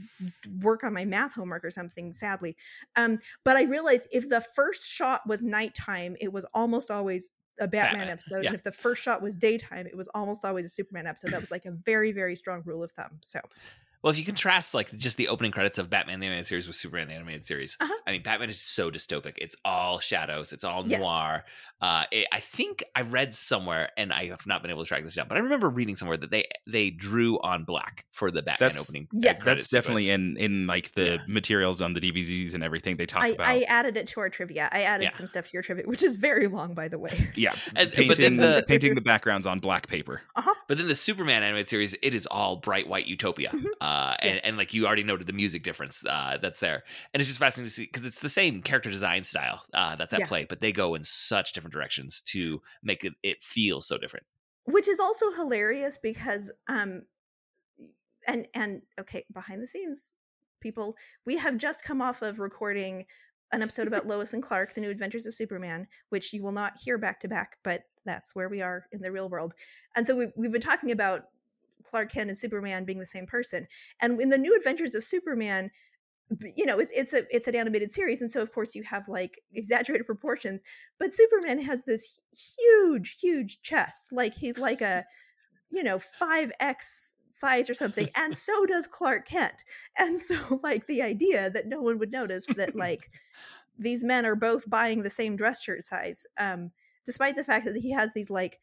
work 0.62 0.84
on 0.84 0.92
my 0.92 1.04
math 1.04 1.34
homework 1.34 1.64
or 1.64 1.70
something 1.70 2.12
sadly. 2.12 2.56
Um 2.96 3.18
but 3.44 3.56
I 3.56 3.62
realized 3.62 4.04
if 4.12 4.28
the 4.28 4.44
first 4.54 4.88
shot 4.88 5.22
was 5.26 5.42
nighttime 5.42 6.16
it 6.20 6.32
was 6.32 6.46
almost 6.54 6.90
always 6.90 7.30
a 7.60 7.68
Batman, 7.68 8.00
Batman, 8.00 8.12
episode, 8.12 8.42
yeah. 8.42 8.48
and 8.48 8.54
if 8.54 8.64
the 8.64 8.72
first 8.72 9.02
shot 9.02 9.22
was 9.22 9.36
daytime, 9.36 9.86
it 9.86 9.96
was 9.96 10.08
almost 10.14 10.44
always 10.44 10.64
a 10.64 10.68
Superman 10.68 11.06
episode. 11.06 11.32
That 11.32 11.40
was 11.40 11.50
like 11.50 11.66
a 11.66 11.72
very, 11.72 12.10
very 12.10 12.34
strong 12.34 12.62
rule 12.64 12.82
of 12.82 12.90
thumb. 12.92 13.18
So, 13.20 13.40
Well, 14.02 14.10
if 14.10 14.18
you 14.18 14.24
contrast 14.24 14.72
like 14.72 14.90
just 14.96 15.16
the 15.18 15.28
opening 15.28 15.52
credits 15.52 15.78
of 15.78 15.90
Batman 15.90 16.20
the 16.20 16.26
animated 16.26 16.46
series 16.46 16.66
with 16.66 16.76
Superman 16.76 17.08
the 17.08 17.14
animated 17.14 17.44
series, 17.44 17.76
Uh-huh. 17.80 17.92
I 18.06 18.12
mean, 18.12 18.22
Batman 18.22 18.48
is 18.48 18.58
so 18.60 18.90
dystopic. 18.90 19.34
It's 19.36 19.54
all 19.64 19.98
shadows. 20.00 20.52
It's 20.52 20.64
all 20.64 20.86
Yes. 20.86 21.00
noir. 21.00 21.44
Uh, 21.82 22.04
it, 22.10 22.26
I 22.32 22.40
think 22.40 22.82
I 22.94 23.02
read 23.02 23.34
somewhere, 23.34 23.90
and 23.96 24.12
I 24.12 24.26
have 24.26 24.46
not 24.46 24.62
been 24.62 24.70
able 24.70 24.84
to 24.84 24.88
track 24.88 25.04
this 25.04 25.14
down, 25.14 25.28
but 25.28 25.36
I 25.36 25.40
remember 25.40 25.68
reading 25.68 25.96
somewhere 25.96 26.16
that 26.18 26.30
they 26.30 26.46
they 26.66 26.90
drew 26.90 27.38
on 27.40 27.64
black 27.64 28.04
for 28.12 28.30
the 28.30 28.42
Batman 28.42 28.68
That's- 28.70 28.80
opening. 28.80 29.04
uh, 29.14 29.18
Yes. 29.20 29.44
That's 29.44 29.68
definitely 29.68 30.04
sequence. 30.06 30.38
in 30.38 30.44
in 30.44 30.66
like 30.66 30.92
the 30.94 31.04
Yeah. 31.04 31.18
materials 31.28 31.82
on 31.82 31.92
the 31.94 32.00
DVDs 32.00 32.54
and 32.54 32.62
everything 32.64 32.96
they 32.96 33.06
talk 33.06 33.22
I, 33.22 33.28
about. 33.28 33.46
I 33.46 33.60
added 33.62 33.96
it 33.96 34.06
to 34.08 34.20
our 34.20 34.30
trivia. 34.30 34.68
I 34.72 34.82
added 34.82 35.04
Yeah. 35.04 35.16
some 35.16 35.26
stuff 35.26 35.46
to 35.48 35.52
your 35.52 35.62
trivia, 35.62 35.84
which 35.86 36.02
is 36.02 36.16
very 36.16 36.46
long, 36.46 36.74
by 36.74 36.88
the 36.88 36.98
way. 36.98 37.30
yeah, 37.36 37.54
And- 37.76 37.90
but 37.90 37.92
painting 37.96 38.16
then 38.16 38.36
the- 38.36 38.64
painting 38.66 38.94
the 38.94 39.00
backgrounds 39.00 39.46
on 39.46 39.58
black 39.60 39.88
paper. 39.88 40.22
But 40.68 40.78
then 40.78 40.86
the 40.86 40.94
Superman 40.94 41.42
animated 41.42 41.68
series, 41.68 41.94
it 42.02 42.14
is 42.14 42.26
all 42.26 42.56
bright 42.56 42.88
white 42.88 43.06
utopia, 43.06 43.50
Mhm. 43.50 43.64
uh, 43.80 43.89
and, 44.20 44.34
Yes. 44.34 44.40
and 44.44 44.56
like 44.56 44.74
you 44.74 44.86
already 44.86 45.02
noted 45.04 45.26
the 45.26 45.32
music 45.32 45.62
difference 45.62 46.04
uh, 46.06 46.38
that's 46.40 46.60
there, 46.60 46.82
and 47.12 47.20
it's 47.20 47.28
just 47.28 47.38
fascinating 47.40 47.68
to 47.68 47.74
see 47.74 47.84
because 47.86 48.04
it's 48.04 48.20
the 48.20 48.28
same 48.28 48.62
character 48.62 48.90
design 48.90 49.22
style 49.24 49.64
uh, 49.74 49.96
that's 49.96 50.14
at 50.14 50.20
Yeah. 50.20 50.26
play, 50.26 50.44
but 50.44 50.60
they 50.60 50.72
go 50.72 50.94
in 50.94 51.02
such 51.04 51.52
different 51.52 51.72
directions 51.72 52.22
to 52.22 52.60
make 52.82 53.04
it, 53.04 53.14
it 53.22 53.42
feel 53.42 53.80
so 53.80 53.96
different. 53.98 54.26
which 54.64 54.88
is 54.88 55.00
also 55.00 55.32
hilarious 55.32 55.98
because 56.02 56.50
um 56.68 57.02
and 58.26 58.46
and 58.54 58.82
okay 58.98 59.24
behind 59.32 59.62
the 59.62 59.66
scenes 59.66 60.02
people 60.60 60.94
we 61.24 61.36
have 61.36 61.56
just 61.56 61.82
come 61.82 62.02
off 62.02 62.22
of 62.22 62.38
recording 62.38 63.06
an 63.52 63.62
episode 63.62 63.86
about 63.86 64.06
lois 64.12 64.32
and 64.32 64.42
clark 64.42 64.74
the 64.74 64.80
new 64.80 64.90
adventures 64.90 65.26
of 65.26 65.34
superman 65.34 65.86
which 66.10 66.32
you 66.32 66.42
will 66.42 66.52
not 66.52 66.78
hear 66.78 66.98
back 66.98 67.18
to 67.20 67.28
back 67.28 67.56
but 67.64 67.82
that's 68.04 68.34
where 68.34 68.48
we 68.48 68.60
are 68.60 68.86
in 68.92 69.00
the 69.00 69.10
real 69.10 69.28
world 69.28 69.54
and 69.96 70.06
so 70.06 70.14
we've, 70.14 70.32
we've 70.36 70.52
been 70.52 70.60
talking 70.60 70.90
about 70.90 71.24
clark 71.82 72.12
kent 72.12 72.30
and 72.30 72.38
superman 72.38 72.84
being 72.84 72.98
the 72.98 73.06
same 73.06 73.26
person 73.26 73.66
and 74.00 74.20
in 74.20 74.28
the 74.28 74.38
new 74.38 74.56
adventures 74.56 74.94
of 74.94 75.04
superman 75.04 75.70
you 76.54 76.64
know 76.64 76.78
it's 76.78 76.92
it's 76.94 77.12
a 77.12 77.24
it's 77.34 77.48
an 77.48 77.56
animated 77.56 77.92
series 77.92 78.20
and 78.20 78.30
so 78.30 78.40
of 78.40 78.52
course 78.52 78.74
you 78.74 78.82
have 78.82 79.08
like 79.08 79.40
exaggerated 79.54 80.06
proportions 80.06 80.62
but 80.98 81.12
superman 81.12 81.60
has 81.60 81.82
this 81.86 82.20
huge 82.58 83.16
huge 83.20 83.60
chest 83.62 84.06
like 84.12 84.34
he's 84.34 84.58
like 84.58 84.80
a 84.80 85.04
you 85.70 85.82
know 85.82 86.00
5x 86.20 87.10
size 87.34 87.68
or 87.68 87.74
something 87.74 88.08
and 88.14 88.36
so 88.44 88.66
does 88.66 88.86
clark 88.86 89.26
kent 89.26 89.54
and 89.98 90.20
so 90.20 90.60
like 90.62 90.86
the 90.86 91.02
idea 91.02 91.50
that 91.50 91.66
no 91.66 91.80
one 91.80 91.98
would 91.98 92.12
notice 92.12 92.46
that 92.56 92.76
like 92.76 93.10
these 93.78 94.04
men 94.04 94.26
are 94.26 94.36
both 94.36 94.68
buying 94.68 95.02
the 95.02 95.10
same 95.10 95.36
dress 95.36 95.62
shirt 95.62 95.82
size 95.82 96.26
um 96.38 96.70
despite 97.06 97.34
the 97.34 97.44
fact 97.44 97.64
that 97.64 97.76
he 97.76 97.90
has 97.90 98.10
these 98.14 98.30
like 98.30 98.60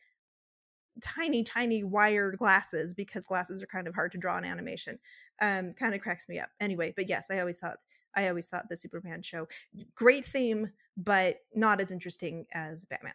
tiny 1.02 1.44
tiny 1.44 1.84
wired 1.84 2.38
glasses 2.38 2.94
because 2.94 3.26
glasses 3.26 3.62
are 3.64 3.68
kind 3.68 3.88
of 3.88 3.96
hard 3.96 4.12
to 4.12 4.18
draw 4.18 4.38
in 4.38 4.46
animation 4.46 5.00
um, 5.42 5.74
kind 5.74 5.94
of 5.94 6.02
cracks 6.02 6.28
me 6.28 6.40
up. 6.40 6.50
Anyway, 6.60 6.94
but 6.96 7.10
yes, 7.10 7.28
I 7.30 7.40
always 7.40 7.58
thought 7.58 7.78
I 8.16 8.30
always 8.30 8.48
thought 8.48 8.70
the 8.70 8.78
Superman 8.78 9.22
show 9.22 9.48
great 9.96 10.26
theme, 10.26 10.72
but 10.96 11.42
not 11.56 11.80
as 11.80 11.92
interesting 11.92 12.46
as 12.54 12.86
Batman. 12.86 13.14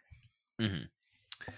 Mm-hmm. 0.59 1.53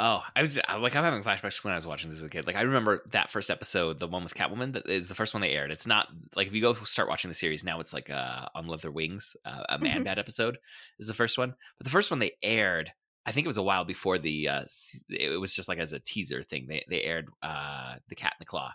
Oh, 0.00 0.22
I 0.36 0.40
was 0.40 0.56
like, 0.56 0.94
I'm 0.94 1.02
having 1.02 1.24
flashbacks 1.24 1.64
when 1.64 1.72
I 1.72 1.76
was 1.76 1.86
watching 1.86 2.08
this 2.08 2.20
as 2.20 2.24
a 2.24 2.28
kid. 2.28 2.46
Like, 2.46 2.54
I 2.54 2.60
remember 2.60 3.02
that 3.10 3.30
first 3.30 3.50
episode, 3.50 3.98
the 3.98 4.06
one 4.06 4.22
with 4.22 4.32
Catwoman, 4.32 4.72
that 4.74 4.88
is 4.88 5.08
the 5.08 5.14
first 5.16 5.34
one 5.34 5.40
they 5.40 5.50
aired. 5.50 5.72
It's 5.72 5.88
not 5.88 6.06
like 6.36 6.46
if 6.46 6.54
you 6.54 6.60
go 6.60 6.72
start 6.72 7.08
watching 7.08 7.28
the 7.28 7.34
series 7.34 7.64
now, 7.64 7.80
it's 7.80 7.92
like 7.92 8.08
uh, 8.08 8.46
on 8.54 8.68
Leather 8.68 8.92
Wings, 8.92 9.36
uh, 9.44 9.64
a 9.68 9.78
Man 9.80 10.00
Mhm. 10.00 10.04
Bat 10.04 10.20
episode 10.20 10.58
is 11.00 11.08
the 11.08 11.14
first 11.14 11.36
one. 11.36 11.52
But 11.78 11.84
the 11.84 11.90
first 11.90 12.12
one 12.12 12.20
they 12.20 12.36
aired, 12.44 12.92
I 13.28 13.32
think 13.32 13.44
it 13.44 13.48
was 13.48 13.58
a 13.58 13.62
while 13.62 13.84
before 13.84 14.18
the. 14.18 14.48
Uh, 14.48 14.62
it 15.10 15.38
was 15.38 15.54
just 15.54 15.68
like 15.68 15.78
as 15.78 15.92
a 15.92 15.98
teaser 15.98 16.42
thing. 16.42 16.66
They 16.66 16.82
they 16.88 17.02
aired 17.02 17.28
uh, 17.42 17.96
the 18.08 18.14
Cat 18.14 18.32
in 18.32 18.40
the 18.40 18.46
Claw. 18.46 18.72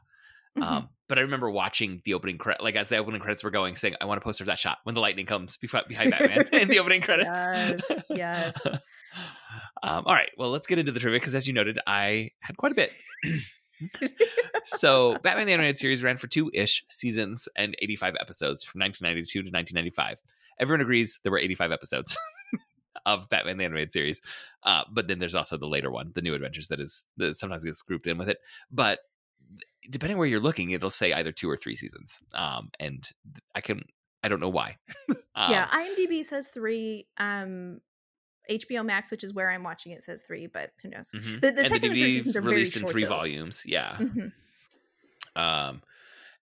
Mhm. 0.57 0.63
Um, 0.63 0.89
but 1.10 1.17
I 1.17 1.22
remember 1.22 1.50
watching 1.50 2.03
the 2.05 2.13
opening 2.13 2.38
credit, 2.38 2.63
like 2.63 2.75
as 2.75 2.89
the 2.89 2.98
opening 2.98 3.19
credits 3.19 3.43
were 3.43 3.50
going, 3.50 3.75
saying, 3.75 3.95
"I 4.00 4.05
want 4.05 4.19
a 4.19 4.22
poster 4.22 4.43
of 4.43 4.48
that 4.48 4.60
shot 4.60 4.77
when 4.83 4.93
the 4.93 5.01
lightning 5.01 5.25
comes 5.25 5.57
before, 5.57 5.81
behind 5.88 6.12
Batman 6.12 6.48
in 6.53 6.67
the 6.67 6.77
opening 6.77 7.01
credits." 7.01 7.29
Yes, 7.31 7.81
yes. 8.12 8.57
um, 9.83 10.03
all 10.05 10.13
right, 10.13 10.29
well, 10.38 10.51
let's 10.51 10.67
get 10.67 10.77
into 10.77 10.91
the 10.91 11.00
trivia 11.00 11.19
because, 11.19 11.33
as 11.33 11.48
you 11.48 11.53
noted, 11.53 11.79
I 11.88 12.29
had 12.39 12.55
quite 12.57 12.74
a 12.74 12.75
bit. 12.75 12.91
so, 14.65 15.17
Batman 15.24 15.48
the 15.48 15.53
Animated 15.53 15.79
Series 15.79 16.03
ran 16.03 16.17
for 16.17 16.27
two 16.27 16.51
ish 16.53 16.86
seasons 16.89 17.50
and 17.55 17.75
85 17.81 18.13
episodes 18.19 18.63
from 18.63 18.81
1992 18.81 19.39
to 19.39 19.51
1995. 19.51 20.22
Everyone 20.60 20.81
agrees 20.81 21.19
there 21.24 21.31
were 21.31 21.39
85 21.39 21.72
episodes 21.72 22.15
of 23.05 23.27
Batman 23.29 23.57
the 23.57 23.65
Animated 23.65 23.91
Series, 23.91 24.22
uh, 24.63 24.83
but 24.91 25.07
then 25.07 25.19
there's 25.19 25.36
also 25.36 25.57
the 25.57 25.67
later 25.67 25.91
one, 25.91 26.12
the 26.15 26.22
New 26.22 26.33
Adventures, 26.33 26.67
that 26.69 26.79
is 26.79 27.05
that 27.17 27.36
sometimes 27.36 27.63
gets 27.63 27.81
grouped 27.81 28.07
in 28.07 28.17
with 28.17 28.29
it. 28.29 28.38
But 28.72 29.00
depending 29.89 30.17
where 30.17 30.27
you're 30.27 30.39
looking, 30.39 30.72
it'll 30.72 30.89
say 30.89 31.13
either 31.13 31.31
two 31.31 31.50
or 31.50 31.57
three 31.57 31.75
seasons. 31.75 32.22
Um, 32.33 32.69
and 32.79 33.07
I 33.55 33.62
can, 33.62 33.83
I 34.24 34.29
don't 34.29 34.39
know 34.39 34.50
why. 34.50 34.77
um, 35.10 35.17
yeah, 35.51 35.67
IMDb 35.67 36.24
says 36.24 36.48
three. 36.48 37.07
Um, 37.17 37.81
HBO 38.50 38.86
Max, 38.86 39.10
which 39.12 39.24
is 39.24 39.33
where 39.33 39.50
I'm 39.50 39.63
watching 39.63 39.93
it, 39.93 40.03
says 40.03 40.22
three, 40.22 40.48
but 40.48 40.72
who 40.81 40.89
knows? 40.89 41.12
mhm. 41.15 41.41
The- 41.41 41.51
the 41.51 41.62
and 41.62 41.69
second 41.72 41.91
and 41.91 42.00
third 42.00 42.12
seasons 42.12 42.36
are 42.38 42.41
very 42.41 42.55
released 42.55 42.75
in 42.77 42.88
three 42.88 43.03
though. 43.03 43.10
volumes. 43.10 43.63
Yeah. 43.65 43.95
Mhm. 44.00 44.31
Um, 45.36 45.81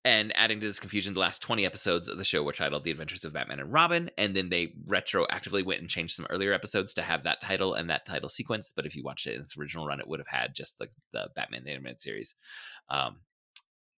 and 0.03 0.35
adding 0.35 0.59
to 0.59 0.65
this 0.65 0.79
confusion, 0.79 1.13
the 1.13 1.19
last 1.19 1.43
20 1.43 1.63
episodes 1.63 2.07
of 2.07 2.17
the 2.17 2.23
show 2.23 2.41
were 2.41 2.53
titled 2.53 2.83
The 2.83 2.91
Adventures 2.91 3.23
of 3.23 3.33
Batman 3.33 3.59
and 3.59 3.71
Robin. 3.71 4.09
And 4.17 4.35
then 4.35 4.49
they 4.49 4.73
retroactively 4.87 5.63
went 5.63 5.81
and 5.81 5.89
changed 5.89 6.15
some 6.15 6.25
earlier 6.29 6.53
episodes 6.53 6.93
to 6.95 7.03
have 7.03 7.23
that 7.23 7.39
title 7.39 7.75
and 7.75 7.89
that 7.89 8.07
title 8.07 8.29
sequence. 8.29 8.73
But 8.75 8.87
if 8.87 8.95
you 8.95 9.03
watched 9.03 9.27
it 9.27 9.35
in 9.35 9.41
its 9.41 9.55
original 9.57 9.85
run, 9.85 9.99
it 9.99 10.07
would 10.07 10.19
have 10.19 10.27
had 10.27 10.55
just 10.55 10.79
like 10.79 10.91
the 11.13 11.29
Batman 11.35 11.63
the 11.63 11.71
Animated 11.71 11.99
Series 11.99 12.33
um, 12.89 13.17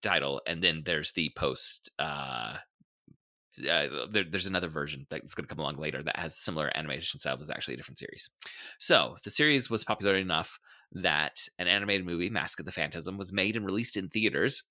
title. 0.03 0.43
And 0.45 0.61
then 0.63 0.83
there's 0.85 1.13
the 1.13 1.31
post. 1.37 1.91
Uh, 2.01 2.57
uh, 3.71 4.07
there, 4.11 4.25
there's 4.29 4.47
another 4.47 4.69
version 4.69 5.07
that's 5.09 5.35
going 5.35 5.45
to 5.45 5.55
come 5.55 5.61
along 5.61 5.77
later 5.77 6.03
that 6.03 6.17
has 6.17 6.37
similar 6.37 6.73
animation 6.75 7.21
style, 7.21 7.37
but 7.37 7.49
actually 7.51 7.75
a 7.75 7.77
different 7.77 7.99
series. 7.99 8.29
So 8.79 9.19
the 9.23 9.31
series 9.31 9.71
was 9.71 9.85
popular 9.85 10.17
enough 10.17 10.59
that 10.95 11.49
an 11.59 11.69
animated 11.69 12.07
movie, 12.07 12.31
Mask 12.31 12.61
of 12.61 12.67
the 12.67 12.73
Phantasm, 12.73 13.17
was 13.17 13.33
made 13.33 13.57
and 13.57 13.65
released 13.65 13.97
in 13.97 14.09
theaters, 14.09 14.65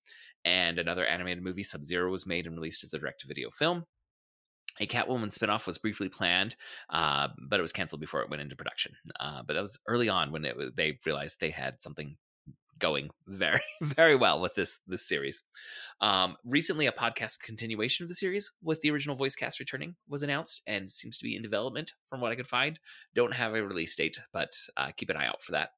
and 0.45 0.79
another 0.79 1.05
animated 1.05 1.43
movie, 1.43 1.63
Sub 1.63 1.83
Zero, 1.83 2.11
was 2.11 2.25
made 2.25 2.45
and 2.45 2.55
released 2.55 2.83
as 2.83 2.93
a 2.93 2.99
direct 2.99 3.21
to 3.21 3.27
video 3.27 3.49
film. 3.49 3.85
A 4.79 4.87
Catwoman 4.87 5.37
spinoff 5.37 5.67
was 5.67 5.77
briefly 5.77 6.09
planned, 6.09 6.55
uh, 6.89 7.27
but 7.49 7.59
it 7.59 7.61
was 7.61 7.73
canceled 7.73 7.99
before 7.99 8.21
it 8.21 8.29
went 8.29 8.41
into 8.41 8.55
production. 8.55 8.93
Uh, 9.19 9.43
but 9.43 9.53
that 9.53 9.59
was 9.59 9.77
early 9.87 10.09
on 10.09 10.31
when 10.31 10.45
it 10.45 10.75
they 10.75 10.97
realized 11.05 11.39
they 11.39 11.49
had 11.49 11.81
something 11.81 12.17
going 12.79 13.09
very, 13.27 13.61
very 13.81 14.15
well 14.15 14.41
with 14.41 14.55
this 14.55 14.79
this 14.87 15.07
series. 15.07 15.43
Um, 16.01 16.35
recently, 16.45 16.87
a 16.87 16.91
podcast 16.91 17.39
continuation 17.39 18.03
of 18.03 18.09
the 18.09 18.15
series 18.15 18.51
with 18.63 18.81
the 18.81 18.91
original 18.91 19.15
voice 19.15 19.35
cast 19.35 19.59
returning 19.59 19.95
was 20.09 20.23
announced 20.23 20.61
and 20.67 20.89
seems 20.89 21.17
to 21.17 21.23
be 21.23 21.35
in 21.35 21.41
development, 21.41 21.93
from 22.09 22.21
what 22.21 22.31
I 22.31 22.35
could 22.35 22.47
find. 22.47 22.79
Don't 23.13 23.33
have 23.33 23.53
a 23.53 23.63
release 23.63 23.95
date, 23.95 24.19
but 24.33 24.51
uh, 24.77 24.91
keep 24.97 25.09
an 25.09 25.17
eye 25.17 25.27
out 25.27 25.43
for 25.43 25.51
that. 25.51 25.69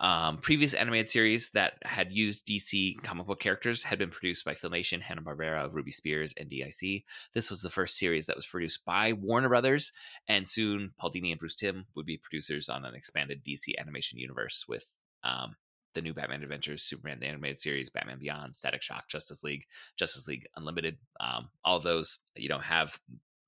Um, 0.00 0.38
previous 0.38 0.72
animated 0.72 1.10
series 1.10 1.50
that 1.50 1.74
had 1.82 2.10
used 2.10 2.46
DC 2.46 3.02
comic 3.02 3.26
book 3.26 3.38
characters 3.38 3.82
had 3.82 3.98
been 3.98 4.10
produced 4.10 4.44
by 4.46 4.54
Filmation, 4.54 5.02
Hanna 5.02 5.20
Barbera, 5.20 5.70
Ruby 5.70 5.90
Spears, 5.90 6.32
and 6.38 6.48
DIC. 6.48 7.04
This 7.34 7.50
was 7.50 7.60
the 7.60 7.68
first 7.68 7.98
series 7.98 8.26
that 8.26 8.36
was 8.36 8.46
produced 8.46 8.84
by 8.86 9.12
Warner 9.12 9.50
Brothers, 9.50 9.92
and 10.26 10.48
soon 10.48 10.92
Paul 10.98 11.12
Dini 11.12 11.32
and 11.32 11.38
Bruce 11.38 11.54
Timm 11.54 11.84
would 11.94 12.06
be 12.06 12.16
producers 12.16 12.70
on 12.70 12.86
an 12.86 12.94
expanded 12.94 13.44
DC 13.44 13.78
animation 13.78 14.18
universe 14.18 14.64
with 14.66 14.96
um, 15.22 15.56
the 15.94 16.02
new 16.02 16.14
Batman 16.14 16.42
Adventures, 16.42 16.82
Superman 16.82 17.20
the 17.20 17.26
Animated 17.26 17.58
Series, 17.58 17.90
Batman 17.90 18.18
Beyond, 18.18 18.54
Static 18.54 18.82
Shock, 18.82 19.08
Justice 19.08 19.42
League, 19.42 19.64
Justice 19.96 20.26
League 20.26 20.46
Unlimited. 20.56 20.98
Um, 21.18 21.50
all 21.64 21.80
those, 21.80 22.18
you 22.36 22.48
know, 22.48 22.58
have 22.58 22.98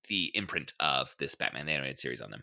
the 0.08 0.30
imprint 0.34 0.74
of 0.80 1.14
this 1.18 1.34
Batman 1.34 1.66
the 1.66 1.72
Animated 1.72 2.00
Series 2.00 2.20
on 2.20 2.30
them. 2.30 2.42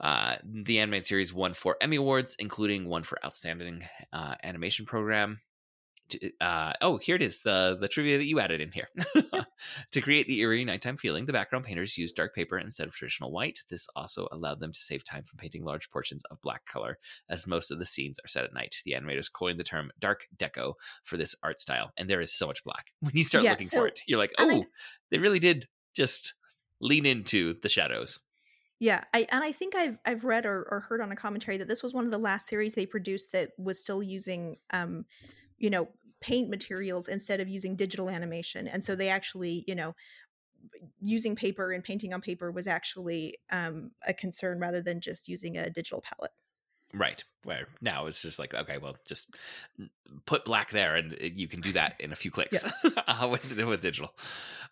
Uh, 0.00 0.36
the 0.44 0.78
animated 0.78 1.06
series 1.06 1.32
won 1.32 1.54
four 1.54 1.76
Emmy 1.80 1.96
Awards, 1.96 2.36
including 2.38 2.88
one 2.88 3.02
for 3.02 3.18
Outstanding 3.24 3.84
uh, 4.12 4.34
Animation 4.44 4.84
Program. 4.86 5.40
Uh, 6.40 6.72
oh, 6.82 6.98
here 6.98 7.16
it 7.16 7.22
is 7.22 7.42
the 7.42 7.76
the 7.80 7.88
trivia 7.88 8.16
that 8.16 8.26
you 8.26 8.38
added 8.38 8.60
in 8.60 8.70
here. 8.70 8.88
to 9.90 10.00
create 10.00 10.28
the 10.28 10.38
eerie 10.38 10.64
nighttime 10.64 10.96
feeling, 10.96 11.26
the 11.26 11.32
background 11.32 11.64
painters 11.64 11.98
used 11.98 12.14
dark 12.14 12.32
paper 12.32 12.56
instead 12.58 12.86
of 12.86 12.94
traditional 12.94 13.32
white. 13.32 13.64
This 13.70 13.88
also 13.96 14.28
allowed 14.30 14.60
them 14.60 14.70
to 14.70 14.78
save 14.78 15.02
time 15.02 15.24
from 15.24 15.38
painting 15.38 15.64
large 15.64 15.90
portions 15.90 16.22
of 16.30 16.40
black 16.42 16.64
color, 16.66 16.98
as 17.28 17.48
most 17.48 17.72
of 17.72 17.80
the 17.80 17.86
scenes 17.86 18.20
are 18.24 18.28
set 18.28 18.44
at 18.44 18.54
night. 18.54 18.76
The 18.84 18.92
animators 18.92 19.32
coined 19.32 19.58
the 19.58 19.64
term 19.64 19.90
"dark 19.98 20.28
deco" 20.36 20.74
for 21.02 21.16
this 21.16 21.34
art 21.42 21.58
style, 21.58 21.90
and 21.96 22.08
there 22.08 22.20
is 22.20 22.32
so 22.32 22.46
much 22.46 22.62
black. 22.62 22.86
When 23.00 23.16
you 23.16 23.24
start 23.24 23.42
Yeah, 23.42 23.50
looking 23.52 23.66
so- 23.66 23.78
for 23.80 23.88
it, 23.88 24.00
you're 24.06 24.18
like, 24.20 24.32
and 24.38 24.52
I- 24.52 24.54
"Oh, 24.58 24.64
they 25.10 25.18
really 25.18 25.40
did 25.40 25.66
just 25.94 26.34
lean 26.80 27.04
into 27.04 27.54
the 27.62 27.68
shadows." 27.68 28.20
Yeah, 28.78 29.04
I 29.14 29.26
and 29.30 29.42
I 29.42 29.52
think 29.52 29.74
I've 29.74 29.98
I've 30.04 30.24
read 30.24 30.44
or, 30.44 30.64
or 30.70 30.80
heard 30.80 31.00
on 31.00 31.10
a 31.10 31.16
commentary 31.16 31.56
that 31.58 31.68
this 31.68 31.82
was 31.82 31.94
one 31.94 32.04
of 32.04 32.10
the 32.10 32.18
last 32.18 32.46
series 32.46 32.74
they 32.74 32.84
produced 32.86 33.32
that 33.32 33.52
was 33.58 33.80
still 33.80 34.02
using 34.02 34.58
um, 34.70 35.06
you 35.58 35.70
know, 35.70 35.88
paint 36.20 36.50
materials 36.50 37.08
instead 37.08 37.40
of 37.40 37.48
using 37.48 37.76
digital 37.76 38.10
animation. 38.10 38.68
And 38.68 38.84
so 38.84 38.96
they 38.96 39.08
actually, 39.08 39.64
you 39.66 39.74
know, 39.74 39.94
using 41.00 41.36
paper 41.36 41.72
and 41.72 41.84
painting 41.84 42.12
on 42.12 42.20
paper 42.20 42.50
was 42.50 42.66
actually 42.66 43.36
um 43.50 43.92
a 44.06 44.14
concern 44.14 44.58
rather 44.58 44.82
than 44.82 45.00
just 45.00 45.28
using 45.28 45.56
a 45.56 45.70
digital 45.70 46.00
palette. 46.02 46.32
Right. 46.96 47.22
Where 47.44 47.68
now 47.80 48.06
it's 48.06 48.22
just 48.22 48.38
like, 48.38 48.54
okay, 48.54 48.78
well, 48.78 48.96
just 49.06 49.34
put 50.24 50.44
black 50.44 50.70
there 50.70 50.96
and 50.96 51.16
you 51.20 51.46
can 51.46 51.60
do 51.60 51.72
that 51.72 51.94
in 52.00 52.10
a 52.12 52.16
few 52.16 52.30
clicks 52.32 52.64
uh, 53.06 53.28
with, 53.30 53.56
with 53.58 53.82
digital. 53.82 54.14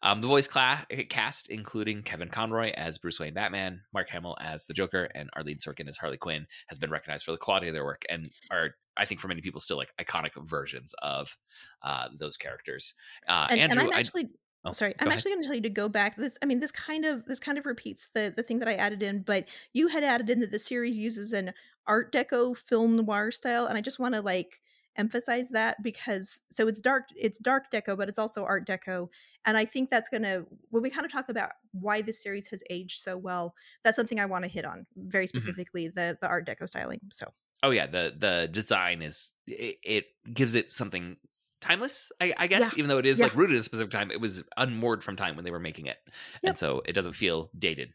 Um, 0.02 0.20
the 0.20 0.26
voice 0.26 0.48
cla- 0.48 0.86
cast, 1.08 1.50
including 1.50 2.02
Kevin 2.02 2.28
Conroy 2.28 2.72
as 2.72 2.98
Bruce 2.98 3.20
Wayne 3.20 3.34
Batman, 3.34 3.82
Mark 3.92 4.08
Hamill 4.08 4.36
as 4.40 4.66
the 4.66 4.74
Joker, 4.74 5.04
and 5.14 5.30
Arlene 5.36 5.58
Sorkin 5.58 5.88
as 5.88 5.98
Harley 5.98 6.16
Quinn, 6.16 6.46
has 6.68 6.78
been 6.78 6.90
recognized 6.90 7.24
for 7.24 7.32
the 7.32 7.38
quality 7.38 7.68
of 7.68 7.74
their 7.74 7.84
work 7.84 8.04
and 8.08 8.30
are, 8.50 8.74
I 8.96 9.04
think, 9.04 9.20
for 9.20 9.28
many 9.28 9.40
people, 9.40 9.60
still 9.60 9.76
like 9.76 9.92
iconic 10.00 10.30
versions 10.44 10.94
of 11.02 11.36
uh, 11.82 12.08
those 12.18 12.36
characters. 12.36 12.94
Uh, 13.28 13.48
and, 13.50 13.60
Andrew, 13.60 13.80
and 13.80 13.88
I'm 13.88 13.96
I- 13.96 14.00
actually 14.00 14.30
oh, 14.64 14.72
sorry 14.72 14.94
i'm 14.98 15.06
ahead. 15.06 15.18
actually 15.18 15.32
going 15.32 15.42
to 15.42 15.46
tell 15.46 15.56
you 15.56 15.62
to 15.62 15.70
go 15.70 15.88
back 15.88 16.16
this 16.16 16.38
i 16.42 16.46
mean 16.46 16.60
this 16.60 16.70
kind 16.70 17.04
of 17.04 17.24
this 17.26 17.38
kind 17.38 17.58
of 17.58 17.66
repeats 17.66 18.08
the 18.14 18.32
the 18.36 18.42
thing 18.42 18.58
that 18.58 18.68
i 18.68 18.74
added 18.74 19.02
in 19.02 19.22
but 19.22 19.46
you 19.72 19.88
had 19.88 20.02
added 20.02 20.30
in 20.30 20.40
that 20.40 20.50
the 20.50 20.58
series 20.58 20.96
uses 20.96 21.32
an 21.32 21.52
art 21.86 22.12
deco 22.12 22.56
film 22.56 22.96
noir 22.96 23.30
style 23.30 23.66
and 23.66 23.76
i 23.78 23.80
just 23.80 23.98
want 23.98 24.14
to 24.14 24.20
like 24.20 24.60
emphasize 24.96 25.48
that 25.48 25.82
because 25.82 26.40
so 26.50 26.68
it's 26.68 26.78
dark 26.78 27.08
it's 27.16 27.38
dark 27.38 27.70
deco 27.70 27.96
but 27.96 28.08
it's 28.08 28.18
also 28.18 28.44
art 28.44 28.66
deco 28.66 29.08
and 29.44 29.56
i 29.56 29.64
think 29.64 29.90
that's 29.90 30.08
going 30.08 30.22
to 30.22 30.46
when 30.70 30.82
we 30.82 30.90
kind 30.90 31.04
of 31.04 31.10
talk 31.10 31.28
about 31.28 31.52
why 31.72 32.00
this 32.00 32.22
series 32.22 32.46
has 32.48 32.62
aged 32.70 33.02
so 33.02 33.16
well 33.16 33.54
that's 33.82 33.96
something 33.96 34.20
i 34.20 34.24
want 34.26 34.44
to 34.44 34.48
hit 34.48 34.64
on 34.64 34.86
very 34.96 35.26
Mm-hmm. 35.34 35.54
specifically 35.54 35.88
the 35.88 36.16
the 36.20 36.28
art 36.28 36.46
deco 36.46 36.68
styling 36.68 37.00
so 37.10 37.32
oh 37.62 37.70
yeah, 37.70 37.86
the 37.86 38.14
the 38.16 38.48
design 38.50 39.02
is 39.02 39.32
it, 39.46 39.78
it 39.84 40.06
gives 40.32 40.54
it 40.54 40.70
something 40.70 41.16
timeless. 41.60 42.12
I, 42.20 42.34
I 42.36 42.46
guess 42.46 42.72
Yeah. 42.72 42.74
even 42.74 42.88
though 42.88 42.98
it 42.98 43.06
is 43.06 43.20
Yeah. 43.20 43.22
like 43.22 43.34
rooted 43.34 43.54
in 43.54 43.60
a 43.60 43.62
specific 43.62 43.90
time, 43.90 44.10
it 44.10 44.20
was 44.20 44.42
unmoored 44.56 45.02
from 45.04 45.16
time 45.16 45.36
when 45.36 45.44
they 45.44 45.50
were 45.50 45.60
making 45.60 45.86
it, 45.86 45.98
and 46.44 46.58
so 46.58 46.82
it 46.86 46.92
doesn't 46.92 47.14
feel 47.14 47.50
dated. 47.58 47.92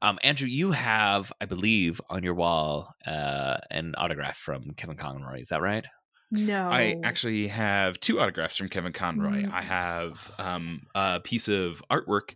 Um, 0.00 0.18
Andrew, 0.22 0.48
you 0.48 0.72
have, 0.72 1.32
I 1.40 1.46
believe, 1.46 2.00
on 2.08 2.22
your 2.22 2.34
wall 2.34 2.94
uh, 3.06 3.56
an 3.70 3.94
autograph 3.96 4.36
from 4.36 4.74
Kevin 4.74 4.96
Conroy. 4.96 5.40
Is 5.40 5.48
that 5.48 5.60
right? 5.60 5.84
no 6.32 6.70
I 6.70 6.96
actually 7.04 7.48
have 7.48 8.00
two 8.00 8.18
autographs 8.18 8.56
from 8.56 8.68
Kevin 8.68 8.92
Conroy. 8.92 9.42
Mm. 9.42 9.52
I 9.52 9.62
have 9.62 10.32
um, 10.38 10.86
a 10.94 11.20
piece 11.20 11.48
of 11.48 11.82
artwork, 11.90 12.34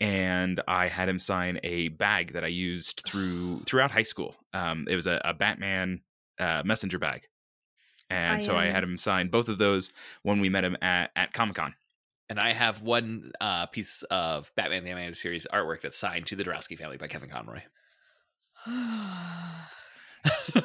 and 0.00 0.60
I 0.66 0.88
had 0.88 1.08
him 1.08 1.20
sign 1.20 1.60
a 1.62 1.88
bag 1.88 2.32
that 2.32 2.44
I 2.44 2.48
used 2.48 3.02
through 3.06 3.60
throughout 3.66 3.92
high 3.92 4.02
school. 4.02 4.34
Um, 4.52 4.86
it 4.90 4.96
was 4.96 5.06
a, 5.06 5.20
a 5.24 5.32
Batman 5.32 6.00
uh, 6.38 6.62
messenger 6.64 6.98
bag, 6.98 7.22
and 8.10 8.36
I 8.36 8.40
so 8.40 8.56
I 8.56 8.66
had 8.66 8.82
him 8.82 8.98
sign 8.98 9.28
both 9.28 9.48
of 9.48 9.58
those 9.58 9.92
when 10.22 10.40
we 10.40 10.48
met 10.48 10.64
him 10.64 10.76
at 10.82 11.10
at 11.14 11.32
Comic 11.32 11.56
Con. 11.56 11.74
And 12.30 12.38
I 12.38 12.52
have 12.54 12.80
one 12.80 13.32
uh, 13.40 13.66
piece 13.66 14.02
of 14.04 14.50
Batman 14.54 14.84
the 14.84 14.90
Animated 14.90 15.16
Series 15.16 15.46
artwork 15.52 15.82
that's 15.82 15.96
signed 15.98 16.26
to 16.28 16.36
the 16.36 16.44
Drowsky 16.44 16.78
family 16.78 16.96
by 16.96 17.08
Kevin 17.08 17.28
Conroy. 17.28 17.60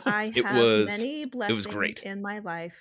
I 0.05 0.31
It 0.35 0.45
have 0.45 0.57
was- 0.63 0.87
many 0.87 1.25
blessings 1.25 1.65
great. 1.65 2.03
in 2.03 2.21
my 2.21 2.39
life. 2.39 2.75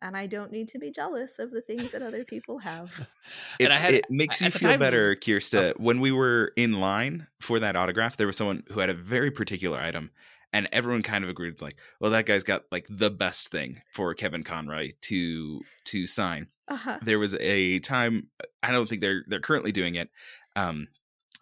and 0.00 0.16
I 0.16 0.26
don't 0.26 0.52
need 0.52 0.68
to 0.68 0.78
be 0.78 0.92
jealous 0.92 1.40
of 1.40 1.50
the 1.50 1.60
things 1.60 1.90
that 1.92 2.02
other 2.02 2.24
people 2.24 2.58
have. 2.58 2.90
If 3.58 3.64
And 3.66 3.72
I 3.72 3.76
had- 3.76 3.94
it 3.94 4.04
makes 4.10 4.40
at 4.40 4.54
you 4.54 4.58
feel 4.60 4.70
time- 4.70 4.78
better, 4.80 5.16
Kjerste, 5.16 5.78
when 5.78 6.00
we 6.00 6.12
were 6.12 6.52
in 6.56 6.72
line 6.80 7.26
for 7.40 7.58
that 7.60 7.74
autograph, 7.76 8.16
there 8.16 8.26
was 8.28 8.36
someone 8.36 8.62
who 8.70 8.78
had 8.80 8.88
a 8.90 8.94
very 8.94 9.30
particular 9.32 9.78
item, 9.78 10.10
and 10.52 10.68
everyone 10.72 11.02
kind 11.02 11.24
of 11.24 11.30
agreed, 11.30 11.60
like, 11.60 11.76
"Well, 12.00 12.10
that 12.12 12.26
guy's 12.26 12.44
got 12.44 12.64
like 12.72 12.86
the 12.88 13.10
best 13.10 13.48
thing 13.48 13.82
for 13.92 14.14
Kevin 14.14 14.44
Conroy 14.44 14.92
to 15.02 15.60
to 15.86 16.06
sign." 16.06 16.48
Uh-huh. 16.68 16.98
There 17.02 17.18
was 17.18 17.34
a 17.34 17.78
time 17.80 18.28
I 18.62 18.72
don't 18.72 18.88
think 18.88 19.00
they're 19.00 19.24
they're 19.26 19.40
currently 19.40 19.72
doing 19.72 19.94
it, 19.94 20.10
um, 20.56 20.88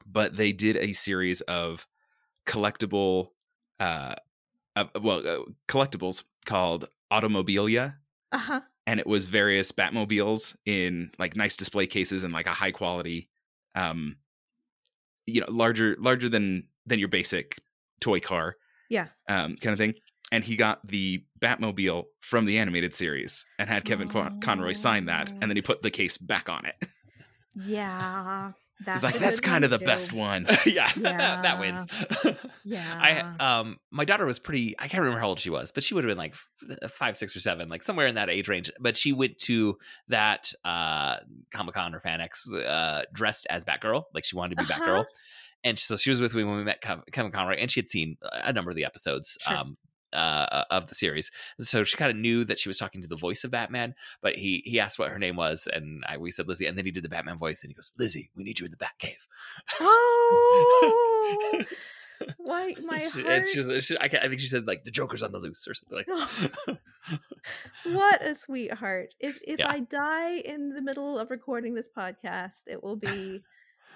but 0.06 0.36
they 0.36 0.52
did 0.52 0.76
a 0.76 0.92
series 0.92 1.40
of 1.42 1.86
collectible, 2.46 3.30
uh, 3.80 4.14
uh 4.76 4.84
well, 5.00 5.26
uh, 5.26 5.44
collectibles 5.68 6.24
called 6.44 6.88
Automobilia 7.12 7.96
Uh-huh. 8.32 8.60
and 8.86 9.00
it 9.00 9.06
was 9.06 9.26
various 9.26 9.72
Batmobiles 9.72 10.56
in 10.64 11.10
like 11.18 11.36
nice 11.36 11.56
display 11.56 11.86
cases 11.86 12.24
and 12.24 12.32
like 12.32 12.46
a 12.46 12.50
high 12.52 12.70
quality, 12.72 13.28
um, 13.74 14.16
you 15.26 15.40
know, 15.40 15.46
larger 15.50 15.96
larger 15.98 16.28
than 16.28 16.68
than 16.86 16.98
your 16.98 17.08
basic 17.08 17.58
toy 18.00 18.20
car, 18.20 18.56
Yeah. 18.88 19.06
um, 19.28 19.56
kind 19.56 19.72
of 19.72 19.78
thing. 19.78 19.94
And 20.32 20.42
he 20.42 20.56
got 20.56 20.86
the 20.86 21.24
Batmobile 21.40 22.04
from 22.20 22.46
the 22.46 22.58
animated 22.58 22.94
series 22.94 23.44
and 23.58 23.68
had 23.68 23.84
Kevin 23.84 24.08
Con- 24.08 24.40
Conroy 24.40 24.72
sign 24.72 25.04
that, 25.06 25.28
and 25.28 25.42
then 25.42 25.56
he 25.56 25.62
put 25.62 25.82
the 25.82 25.90
case 25.90 26.18
back 26.18 26.48
on 26.48 26.66
it. 26.66 26.74
Yeah. 27.54 28.52
That's 28.84 29.02
like, 29.02 29.18
"That's 29.18 29.40
kind 29.40 29.64
of 29.64 29.70
one, 29.70 29.80
the 29.80 29.86
best 29.86 30.12
one." 30.12 30.46
yeah, 30.66 30.92
Yeah. 30.96 31.40
that 31.42 31.58
wins. 31.60 32.36
Yeah. 32.64 32.84
I 33.40 33.60
um 33.60 33.78
my 33.90 34.04
daughter 34.04 34.26
was 34.26 34.38
pretty 34.38 34.74
I 34.78 34.88
can't 34.88 35.00
remember 35.00 35.20
how 35.20 35.28
old 35.28 35.40
she 35.40 35.48
was, 35.48 35.72
but 35.72 35.82
she 35.84 35.94
would 35.94 36.04
have 36.04 36.10
been 36.10 36.18
like 36.18 36.34
f- 36.82 36.90
5 36.92 37.16
6 37.16 37.36
or 37.36 37.40
7, 37.40 37.68
like 37.70 37.82
somewhere 37.82 38.06
in 38.08 38.16
that 38.16 38.28
age 38.28 38.48
range. 38.48 38.70
But 38.80 38.96
she 38.98 39.12
went 39.14 39.38
to 39.44 39.78
that 40.08 40.52
uh 40.64 41.18
Comic-Con 41.54 41.94
or 41.94 42.00
FanX 42.00 42.52
uh 42.52 43.04
dressed 43.14 43.46
as 43.48 43.64
Batgirl, 43.64 44.02
like 44.12 44.24
she 44.26 44.36
wanted 44.36 44.58
to 44.58 44.64
be 44.66 44.70
Uh-huh. 44.72 44.82
Batgirl. 44.84 45.04
And 45.64 45.78
so 45.78 45.96
she 45.96 46.10
was 46.10 46.20
with 46.20 46.34
me 46.34 46.44
when 46.44 46.56
we 46.56 46.64
met 46.64 46.80
Kevin 46.80 47.32
Conroy 47.32 47.56
and 47.56 47.70
she 47.70 47.80
had 47.80 47.88
seen 47.88 48.16
a 48.22 48.52
number 48.52 48.70
of 48.70 48.76
the 48.76 48.84
episodes 48.84 49.36
Sure. 49.40 49.56
um 49.56 49.76
uh, 50.12 50.64
of 50.70 50.86
the 50.86 50.94
series, 50.94 51.30
so 51.60 51.84
she 51.84 51.96
kind 51.96 52.10
of 52.10 52.16
knew 52.16 52.42
that 52.44 52.58
she 52.58 52.68
was 52.70 52.78
talking 52.78 53.02
to 53.02 53.08
the 53.08 53.16
voice 53.16 53.44
of 53.44 53.50
Batman. 53.50 53.94
But 54.22 54.36
he 54.36 54.62
he 54.64 54.80
asked 54.80 54.98
what 54.98 55.10
her 55.10 55.18
name 55.18 55.36
was, 55.36 55.68
and 55.70 56.04
I, 56.08 56.16
we 56.16 56.30
said 56.30 56.48
Lizzie, 56.48 56.66
and 56.66 56.78
then 56.78 56.86
he 56.86 56.90
did 56.92 57.02
the 57.02 57.08
Batman 57.10 57.36
voice, 57.36 57.62
and 57.62 57.68
he 57.70 57.74
goes, 57.74 57.92
"Lizzie, 57.98 58.30
we 58.34 58.42
need 58.44 58.58
you 58.58 58.64
in 58.64 58.70
the 58.70 58.78
Batcave." 58.78 59.26
Oh. 59.80 61.64
Why 62.38 62.72
my 62.82 63.00
She- 63.00 63.20
heart 63.22 63.26
it's 63.42 63.54
just, 63.54 63.68
it's 63.68 63.88
just- 63.88 64.00
I, 64.00 64.06
I 64.06 64.28
think 64.28 64.40
she 64.40 64.46
said 64.48 64.66
like 64.66 64.84
the 64.84 64.90
Joker's 64.90 65.22
on 65.22 65.32
the 65.32 65.38
loose 65.38 65.66
or 65.68 65.74
something 65.74 65.98
like. 65.98 66.06
that. 66.06 66.78
what 67.92 68.22
a 68.22 68.34
sweetheart. 68.34 69.12
If 69.20 69.40
if 69.46 69.58
Yeah. 69.58 69.70
I 69.70 69.80
die 69.80 70.36
in 70.36 70.70
the 70.70 70.80
middle 70.80 71.18
of 71.18 71.30
recording 71.30 71.74
this 71.74 71.88
podcast, 71.90 72.62
it 72.66 72.82
will 72.82 72.96
be 72.96 73.42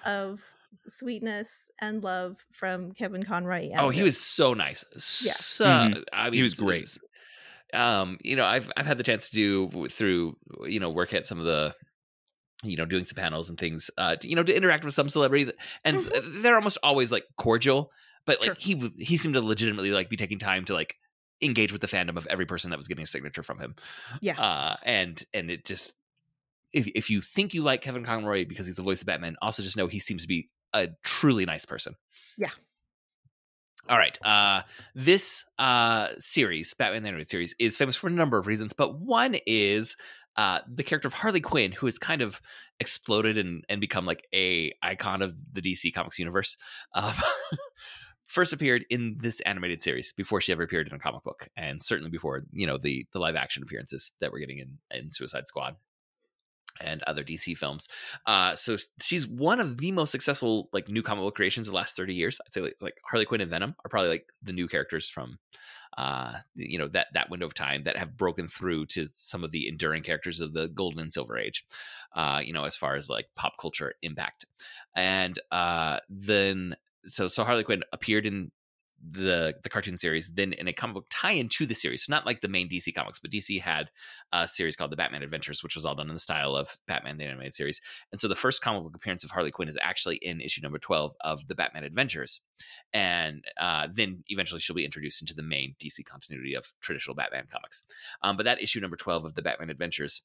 of 0.05 0.43
sweetness 0.87 1.69
and 1.79 2.03
love 2.03 2.37
from 2.51 2.91
Kevin 2.93 3.23
Conroy. 3.23 3.71
oh, 3.77 3.89
he 3.89 4.03
was 4.03 4.19
so 4.19 4.53
nice. 4.53 4.83
Yeah. 5.25 5.33
So 5.33 5.65
Mhm. 5.65 6.03
I 6.13 6.25
mean, 6.25 6.33
He 6.33 6.43
was 6.43 6.55
great. 6.55 6.87
Um, 7.73 8.17
you 8.21 8.35
know, 8.35 8.45
I've 8.45 8.69
I've 8.75 8.85
had 8.85 8.97
the 8.97 9.03
chance 9.03 9.29
to 9.29 9.35
do 9.35 9.87
through 9.89 10.35
you 10.65 10.79
know 10.79 10.89
work 10.89 11.13
at 11.13 11.25
some 11.25 11.39
of 11.39 11.45
the 11.45 11.73
you 12.63 12.75
know 12.77 12.85
doing 12.85 13.05
some 13.05 13.15
panels 13.15 13.49
and 13.49 13.57
things 13.57 13.89
uh 13.97 14.15
to, 14.17 14.27
you 14.27 14.35
know 14.35 14.43
to 14.43 14.55
interact 14.55 14.83
with 14.85 14.93
some 14.93 15.09
celebrities 15.09 15.49
and 15.83 15.97
s- 15.97 16.09
they're 16.43 16.53
almost 16.55 16.77
always 16.83 17.11
like 17.11 17.23
cordial 17.35 17.89
but 18.27 18.39
like 18.39 18.45
Sure. 18.45 18.55
he 18.59 18.91
he 19.03 19.17
seemed 19.17 19.33
to 19.33 19.41
legitimately 19.41 19.89
like 19.89 20.09
be 20.09 20.15
taking 20.17 20.37
time 20.37 20.63
to 20.65 20.73
like 20.75 20.95
engage 21.41 21.71
with 21.71 21.81
the 21.81 21.87
fandom 21.87 22.17
of 22.17 22.27
every 22.27 22.45
person 22.45 22.69
that 22.69 22.77
was 22.77 22.87
getting 22.87 23.01
a 23.01 23.07
signature 23.07 23.41
from 23.41 23.57
him 23.57 23.73
Yeah. 24.21 24.39
uh 24.39 24.75
and 24.83 25.23
and 25.33 25.49
it 25.49 25.65
just 25.65 25.93
if 26.71 26.85
if 26.93 27.09
you 27.09 27.19
think 27.21 27.55
you 27.55 27.63
like 27.63 27.81
Kevin 27.81 28.05
Conroy 28.05 28.45
because 28.45 28.67
he's 28.67 28.75
the 28.75 28.83
voice 28.83 29.01
of 29.01 29.07
Batman 29.07 29.37
also 29.41 29.63
just 29.63 29.75
know 29.75 29.87
he 29.87 29.97
seems 29.99 30.21
to 30.21 30.27
be 30.27 30.47
a 30.73 30.89
truly 31.03 31.45
nice 31.45 31.65
person 31.65 31.95
Yeah. 32.37 32.49
all 33.89 33.97
right. 33.97 34.17
Uh, 34.23 34.61
this 34.95 35.43
uh, 35.57 36.09
series, 36.17 36.73
Batman 36.73 37.03
the 37.03 37.09
Animated 37.09 37.29
Series, 37.29 37.55
is 37.59 37.77
famous 37.77 37.95
for 37.95 38.07
a 38.07 38.11
number 38.11 38.37
of 38.37 38.47
reasons, 38.47 38.73
but 38.73 38.99
one 38.99 39.35
is 39.47 39.97
uh, 40.37 40.59
the 40.71 40.83
character 40.83 41.07
of 41.07 41.13
Harley 41.13 41.41
Quinn, 41.41 41.71
who 41.71 41.87
has 41.87 41.97
kind 41.97 42.21
of 42.21 42.41
exploded 42.79 43.37
and, 43.37 43.65
and 43.69 43.81
become 43.81 44.05
like 44.05 44.27
a 44.33 44.71
icon 44.81 45.21
of 45.21 45.35
the 45.51 45.61
DC 45.61 45.93
Comics 45.93 46.19
universe. 46.19 46.57
Um, 46.93 47.13
first 48.25 48.53
appeared 48.53 48.85
in 48.89 49.17
this 49.19 49.41
animated 49.41 49.83
series 49.83 50.13
before 50.13 50.39
she 50.39 50.53
ever 50.53 50.63
appeared 50.63 50.87
in 50.87 50.93
a 50.93 50.99
comic 50.99 51.23
book, 51.23 51.49
and 51.57 51.81
certainly 51.81 52.09
before 52.09 52.43
you 52.53 52.65
know 52.65 52.77
the 52.77 53.05
the 53.11 53.19
live 53.19 53.35
action 53.35 53.61
appearances 53.63 54.11
that 54.21 54.31
we're 54.31 54.39
getting 54.39 54.59
in 54.59 54.77
in 54.91 55.11
Suicide 55.11 55.47
Squad 55.47 55.75
and 56.79 57.03
other 57.03 57.23
DC 57.23 57.57
films. 57.57 57.87
Uh, 58.25 58.55
so 58.55 58.77
she's 59.01 59.27
one 59.27 59.59
of 59.59 59.77
the 59.77 59.91
most 59.91 60.11
successful 60.11 60.69
like 60.73 60.87
new 60.87 61.03
comic 61.03 61.23
book 61.23 61.35
creations 61.35 61.67
of 61.67 61.73
the 61.73 61.77
last 61.77 61.95
30 61.95 62.13
years. 62.13 62.39
I'd 62.45 62.53
say 62.53 62.61
it's 62.61 62.81
like 62.81 62.95
Harley 63.09 63.25
Quinn 63.25 63.41
and 63.41 63.49
Venom 63.49 63.75
are 63.83 63.89
probably 63.89 64.09
like 64.09 64.27
the 64.41 64.53
new 64.53 64.67
characters 64.67 65.09
from 65.09 65.37
uh 65.97 66.35
you 66.55 66.77
know 66.77 66.87
that 66.87 67.07
that 67.13 67.29
window 67.29 67.45
of 67.45 67.53
time 67.53 67.83
that 67.83 67.97
have 67.97 68.15
broken 68.15 68.47
through 68.47 68.85
to 68.85 69.07
some 69.11 69.43
of 69.43 69.51
the 69.51 69.67
enduring 69.67 70.03
characters 70.03 70.39
of 70.39 70.53
the 70.53 70.69
golden 70.69 71.01
and 71.01 71.11
silver 71.11 71.37
age 71.37 71.65
uh 72.15 72.39
you 72.41 72.53
know 72.53 72.63
as 72.63 72.77
far 72.77 72.95
as 72.95 73.09
like 73.09 73.27
pop 73.35 73.57
culture 73.59 73.93
impact 74.01 74.45
and 74.95 75.37
uh 75.51 75.99
then 76.09 76.75
so 77.05 77.27
so 77.27 77.43
harley 77.43 77.63
quinn 77.63 77.83
appeared 77.91 78.25
in 78.25 78.51
the 79.09 79.55
the 79.63 79.69
cartoon 79.69 79.97
series 79.97 80.29
then 80.29 80.53
in 80.53 80.67
a 80.67 80.73
comic 80.73 80.93
book 80.93 81.07
tie-in 81.09 81.49
to 81.49 81.65
the 81.65 81.73
series. 81.73 82.05
So 82.05 82.11
not 82.11 82.25
like 82.25 82.41
the 82.41 82.47
main 82.47 82.69
dc 82.69 82.93
comics 82.93 83.19
but 83.19 83.31
dc 83.31 83.59
had 83.61 83.89
a 84.31 84.47
series 84.47 84.75
called 84.75 84.91
the 84.91 84.95
batman 84.95 85.23
adventures 85.23 85.63
which 85.63 85.75
was 85.75 85.85
all 85.85 85.95
done 85.95 86.07
in 86.09 86.13
the 86.13 86.19
style 86.19 86.55
of 86.55 86.77
batman 86.87 87.17
the 87.17 87.25
animated 87.25 87.55
series. 87.55 87.81
And 88.11 88.21
so 88.21 88.27
the 88.27 88.35
first 88.35 88.61
comic 88.61 88.83
book 88.83 88.95
appearance 88.95 89.23
of 89.23 89.31
harley 89.31 89.51
quinn 89.51 89.67
is 89.69 89.77
actually 89.81 90.17
in 90.17 90.39
issue 90.41 90.61
number 90.61 90.77
12 90.79 91.15
of 91.21 91.47
the 91.47 91.55
batman 91.55 91.83
adventures. 91.83 92.41
And 92.93 93.43
uh, 93.59 93.87
then 93.91 94.23
eventually 94.27 94.59
she'll 94.61 94.75
be 94.75 94.85
introduced 94.85 95.21
into 95.21 95.33
the 95.33 95.43
main 95.43 95.75
dc 95.81 96.03
continuity 96.05 96.53
of 96.53 96.71
traditional 96.79 97.15
batman 97.15 97.47
comics. 97.51 97.83
Um, 98.21 98.37
but 98.37 98.43
that 98.43 98.61
issue 98.61 98.79
number 98.81 98.97
12 98.97 99.25
of 99.25 99.33
the 99.35 99.41
batman 99.41 99.69
adventures 99.69 100.21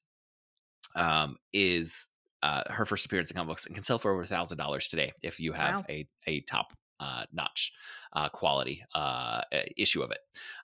um, 0.94 1.36
is 1.52 2.10
uh, 2.42 2.62
her 2.68 2.84
first 2.84 3.04
appearance 3.06 3.30
in 3.30 3.36
comic 3.36 3.48
books 3.48 3.66
and 3.66 3.74
can 3.74 3.82
sell 3.82 3.98
for 3.98 4.12
over 4.12 4.22
a 4.22 4.26
thousand 4.26 4.58
dollars 4.58 4.88
today 4.88 5.12
if 5.22 5.40
you 5.40 5.52
have 5.52 5.76
Wow. 5.76 5.84
a, 5.88 6.06
a 6.26 6.40
top 6.42 6.72
uh, 7.00 7.24
notch 7.32 7.72
uh, 8.12 8.28
quality 8.28 8.82
uh, 8.94 9.42
issue 9.76 10.02
of 10.02 10.10
it. 10.10 10.18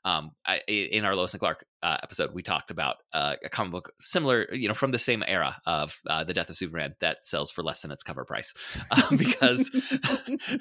Um, 0.05 0.33
I, 0.47 0.61
in 0.67 1.05
our 1.05 1.15
Lois 1.15 1.33
and 1.35 1.41
Clark 1.41 1.67
uh, 1.83 1.99
episode, 2.03 2.33
we 2.33 2.43
talked 2.43 2.71
about 2.71 2.97
uh, 3.13 3.37
a 3.45 3.49
comic 3.49 3.73
book 3.73 3.93
similar, 4.01 4.53
you 4.55 4.69
know, 4.69 4.75
from 4.75 4.91
the 4.91 4.99
same 4.99 5.23
era 5.27 5.57
of 5.67 6.01
uh, 6.09 6.25
the 6.25 6.35
Death 6.35 6.51
of 6.51 6.57
Superman 6.57 6.95
that 7.01 7.25
sells 7.25 7.51
for 7.51 7.63
less 7.63 7.83
than 7.83 7.91
its 7.91 8.03
cover 8.03 8.25
price 8.25 8.55
um, 8.91 9.17
because 9.17 9.71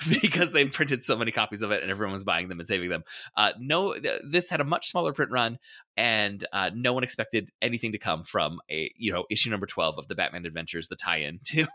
because 0.21 0.51
they 0.51 0.65
printed 0.65 1.01
so 1.03 1.17
many 1.17 1.31
copies 1.31 1.61
of 1.61 1.71
it 1.71 1.81
and 1.81 1.91
everyone 1.91 2.13
was 2.13 2.23
buying 2.23 2.49
them 2.49 2.59
and 2.59 2.67
saving 2.67 2.89
them. 2.89 3.03
No, 3.59 3.93
th- 3.93 4.21
this 4.27 4.49
had 4.49 4.61
a 4.61 4.65
much 4.65 4.89
smaller 4.89 5.13
print 5.13 5.31
run, 5.31 5.57
and 5.97 6.45
uh, 6.53 6.71
no 6.73 6.93
one 6.93 7.03
expected 7.03 7.51
anything 7.61 7.91
to 7.91 7.97
come 7.97 8.23
from 8.23 8.59
a 8.69 8.91
you 8.97 9.11
know 9.11 9.25
issue 9.29 9.49
number 9.49 9.65
twelve 9.65 9.97
of 9.97 10.07
the 10.07 10.15
Batman 10.15 10.45
Adventures, 10.45 10.87
the 10.87 10.95
tie-in 10.95 11.39
to. 11.45 11.67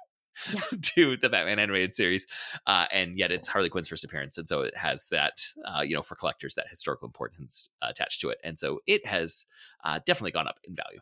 Yeah. 0.53 0.61
to 0.83 1.17
the 1.17 1.29
Batman 1.29 1.59
animated 1.59 1.95
series, 1.95 2.27
uh, 2.67 2.87
and 2.93 3.19
yet 3.19 3.31
it's 3.33 3.49
Harley 3.49 3.69
Quinn's 3.69 3.89
first 3.89 4.05
appearance, 4.05 4.39
and 4.39 4.47
so 4.47 4.61
it 4.61 4.77
has 4.77 5.09
that, 5.09 5.43
uh, 5.65 5.81
you 5.81 5.95
know, 5.95 6.03
for 6.03 6.15
collectors, 6.15 6.55
that 6.55 6.69
historical 6.69 7.07
importance 7.07 7.71
attached 7.83 8.21
to 8.21 8.29
it, 8.29 8.39
and 8.45 8.59
so 8.59 8.81
it 8.87 9.07
has 9.07 9.47
uh, 9.85 9.99
definitely 10.07 10.33
gone 10.33 10.49
up 10.49 10.61
in 10.65 10.75
value. 10.75 11.01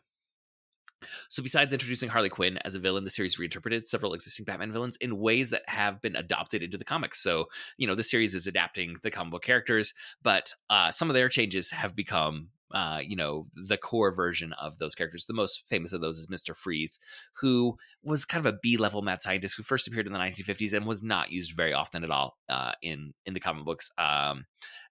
So, 1.29 1.43
besides 1.43 1.73
introducing 1.73 2.09
Harley 2.09 2.29
Quinn 2.29 2.57
as 2.59 2.75
a 2.75 2.79
villain, 2.79 3.03
the 3.03 3.09
series 3.09 3.37
reinterpreted 3.37 3.87
several 3.87 4.13
existing 4.13 4.45
Batman 4.45 4.71
villains 4.71 4.97
in 4.97 5.19
ways 5.19 5.49
that 5.51 5.67
have 5.67 6.01
been 6.01 6.15
adopted 6.15 6.63
into 6.63 6.77
the 6.77 6.85
comics. 6.85 7.21
So, 7.21 7.45
you 7.77 7.87
know, 7.87 7.95
the 7.95 8.03
series 8.03 8.35
is 8.35 8.47
adapting 8.47 8.95
the 9.03 9.11
comic 9.11 9.31
book 9.31 9.43
characters, 9.43 9.93
but 10.23 10.53
uh, 10.69 10.91
some 10.91 11.09
of 11.09 11.13
their 11.13 11.29
changes 11.29 11.71
have 11.71 11.95
become, 11.95 12.49
uh, 12.75 12.99
you 13.01 13.15
know, 13.15 13.47
the 13.55 13.77
core 13.77 14.11
version 14.11 14.53
of 14.61 14.77
those 14.77 14.93
characters. 14.93 15.25
The 15.25 15.33
most 15.33 15.65
famous 15.65 15.93
of 15.93 16.01
those 16.01 16.19
is 16.19 16.29
Mister 16.29 16.53
Freeze, 16.53 16.99
who 17.39 17.77
was 18.03 18.25
kind 18.25 18.45
of 18.45 18.53
a 18.53 18.57
B-level 18.61 19.01
mad 19.01 19.21
scientist 19.21 19.55
who 19.55 19.63
first 19.63 19.87
appeared 19.87 20.07
in 20.07 20.13
the 20.13 20.19
1950s 20.19 20.73
and 20.73 20.85
was 20.85 21.01
not 21.01 21.31
used 21.31 21.55
very 21.55 21.73
often 21.73 22.03
at 22.03 22.11
all 22.11 22.37
uh, 22.49 22.73
in 22.81 23.13
in 23.25 23.33
the 23.33 23.39
comic 23.39 23.63
books. 23.63 23.89
Um, 23.97 24.45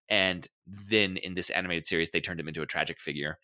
and 0.09 0.49
then 0.67 1.19
in 1.19 1.35
this 1.35 1.51
animated 1.51 1.87
series, 1.87 2.11
they 2.11 2.23
turned 2.23 2.41
him 2.41 2.49
into 2.49 2.63
a 2.63 2.67
tragic 2.67 2.99
figure 2.99 3.39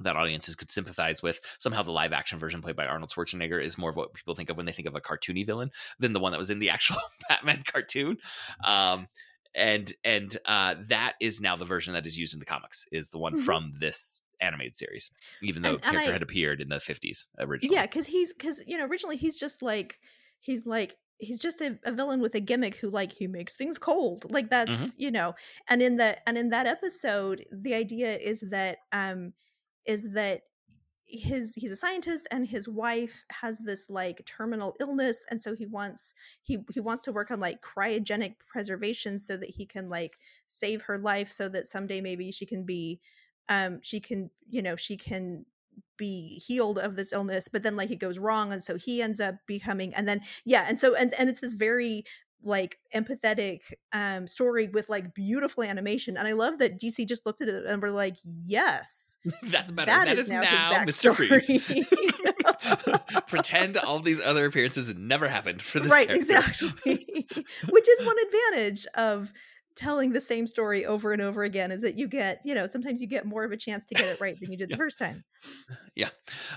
that 0.00 0.14
audiences 0.14 0.54
could 0.54 0.70
sympathize 0.70 1.20
with. 1.20 1.40
Somehow, 1.58 1.82
the 1.82 1.90
live 1.90 2.12
action 2.12 2.38
version 2.38 2.62
played 2.62 2.76
by 2.76 2.86
Arnold 2.86 3.10
Schwarzenegger 3.10 3.60
is 3.60 3.76
more 3.76 3.90
of 3.90 3.96
what 3.96 4.14
people 4.14 4.36
think 4.36 4.50
of 4.50 4.56
when 4.56 4.66
they 4.66 4.72
think 4.72 4.86
of 4.86 4.94
a 4.94 5.00
cartoony 5.00 5.44
villain 5.44 5.72
than 5.98 6.12
the 6.12 6.20
one 6.20 6.30
that 6.30 6.38
was 6.38 6.50
in 6.50 6.60
the 6.60 6.70
actual 6.78 6.98
Batman 7.28 7.64
cartoon. 7.66 8.18
Um, 8.64 9.08
and 9.54 9.92
and 10.04 10.36
uh, 10.46 10.74
that 10.88 11.14
is 11.20 11.40
now 11.40 11.56
the 11.56 11.64
version 11.64 11.94
that 11.94 12.06
is 12.06 12.18
used 12.18 12.34
in 12.34 12.40
the 12.40 12.46
comics 12.46 12.86
is 12.92 13.10
the 13.10 13.18
one 13.18 13.34
Mhm. 13.38 13.44
from 13.44 13.72
this 13.78 14.22
animated 14.40 14.76
series, 14.76 15.10
even 15.42 15.62
though 15.62 15.70
And- 15.74 15.80
the 15.80 15.86
and 15.86 15.92
character 15.92 16.10
I- 16.10 16.12
had 16.12 16.22
appeared 16.22 16.60
in 16.60 16.68
the 16.68 16.76
50s 16.80 17.26
originally. 17.38 17.74
yeah, 17.74 17.82
because 17.82 18.06
he's 18.06 18.32
because 18.32 18.62
you 18.66 18.78
know 18.78 18.86
originally 18.86 19.16
he's 19.16 19.38
just 19.38 19.62
like 19.62 19.98
he's 20.40 20.64
like 20.66 20.96
he's 21.20 21.40
just 21.40 21.60
a, 21.60 21.76
a 21.84 21.90
villain 21.90 22.20
with 22.20 22.34
a 22.36 22.40
gimmick 22.40 22.76
who 22.76 22.88
like 22.88 23.10
he 23.12 23.26
makes 23.26 23.56
things 23.56 23.76
cold 23.78 24.30
like 24.30 24.48
that's 24.50 24.70
Mm-hmm. 24.70 24.88
you 25.02 25.10
know 25.10 25.34
and 25.68 25.82
in 25.82 25.96
that 25.96 26.22
and 26.28 26.38
in 26.38 26.50
that 26.50 26.68
episode 26.68 27.44
the 27.50 27.74
idea 27.74 28.16
is 28.16 28.44
that 28.50 28.78
um 28.92 29.32
is 29.84 30.12
that 30.12 30.42
his 31.08 31.54
he's 31.54 31.72
a 31.72 31.76
scientist 31.76 32.28
and 32.30 32.46
his 32.46 32.68
wife 32.68 33.24
has 33.30 33.58
this 33.58 33.88
like 33.88 34.24
terminal 34.26 34.76
illness 34.78 35.24
and 35.30 35.40
so 35.40 35.54
he 35.54 35.64
wants 35.64 36.14
he 36.42 36.58
he 36.72 36.80
wants 36.80 37.02
to 37.02 37.12
work 37.12 37.30
on 37.30 37.40
like 37.40 37.62
cryogenic 37.62 38.34
preservation 38.46 39.18
so 39.18 39.36
that 39.36 39.48
he 39.48 39.64
can 39.64 39.88
like 39.88 40.18
save 40.46 40.82
her 40.82 40.98
life 40.98 41.30
so 41.30 41.48
that 41.48 41.66
someday 41.66 42.00
maybe 42.00 42.30
she 42.30 42.44
can 42.44 42.62
be 42.62 43.00
um 43.48 43.80
she 43.82 44.00
can 44.00 44.30
you 44.48 44.60
know 44.60 44.76
she 44.76 44.96
can 44.96 45.46
be 45.96 46.38
healed 46.38 46.78
of 46.78 46.96
this 46.96 47.12
illness 47.12 47.48
but 47.48 47.62
then 47.62 47.76
like 47.76 47.90
it 47.90 47.98
goes 47.98 48.18
wrong 48.18 48.52
and 48.52 48.62
so 48.62 48.76
he 48.76 49.02
ends 49.02 49.20
up 49.20 49.34
becoming 49.46 49.94
and 49.94 50.06
then 50.06 50.20
yeah 50.44 50.64
and 50.68 50.78
so 50.78 50.94
and 50.94 51.14
and 51.18 51.28
it's 51.30 51.40
this 51.40 51.54
very 51.54 52.04
like 52.42 52.78
empathetic 52.94 53.60
um 53.92 54.26
story 54.26 54.68
with 54.68 54.88
like 54.88 55.12
beautiful 55.12 55.64
animation 55.64 56.16
and 56.16 56.28
i 56.28 56.32
love 56.32 56.58
that 56.58 56.80
dc 56.80 57.06
just 57.08 57.26
looked 57.26 57.40
at 57.40 57.48
it 57.48 57.66
and 57.66 57.82
were 57.82 57.90
like 57.90 58.16
yes 58.44 59.18
that's 59.44 59.72
better. 59.72 59.90
that, 59.90 60.06
that 60.06 60.18
is, 60.18 60.26
is 60.26 60.30
now, 60.30 60.42
now 60.42 60.84
mr 60.84 61.14
freeze. 61.14 61.48
pretend 63.26 63.76
all 63.76 64.00
these 64.00 64.20
other 64.22 64.46
appearances 64.46 64.94
never 64.94 65.28
happened 65.28 65.62
for 65.62 65.80
this 65.80 65.90
right 65.90 66.08
character. 66.08 66.34
exactly. 66.34 67.26
Which 67.68 67.88
is 67.88 68.06
one 68.06 68.16
advantage 68.26 68.86
of 68.94 69.32
telling 69.78 70.12
the 70.12 70.20
same 70.20 70.46
story 70.46 70.84
over 70.84 71.12
and 71.12 71.22
over 71.22 71.44
again 71.44 71.70
is 71.70 71.80
that 71.82 71.96
you 71.96 72.08
get, 72.08 72.40
you 72.44 72.54
know, 72.54 72.66
sometimes 72.66 73.00
you 73.00 73.06
get 73.06 73.24
more 73.24 73.44
of 73.44 73.52
a 73.52 73.56
chance 73.56 73.86
to 73.86 73.94
get 73.94 74.06
it 74.06 74.20
right 74.20 74.38
than 74.40 74.50
you 74.50 74.58
did 74.58 74.68
yeah. 74.70 74.76
the 74.76 74.78
first 74.78 74.98
time. 74.98 75.24
Yeah. 75.94 76.08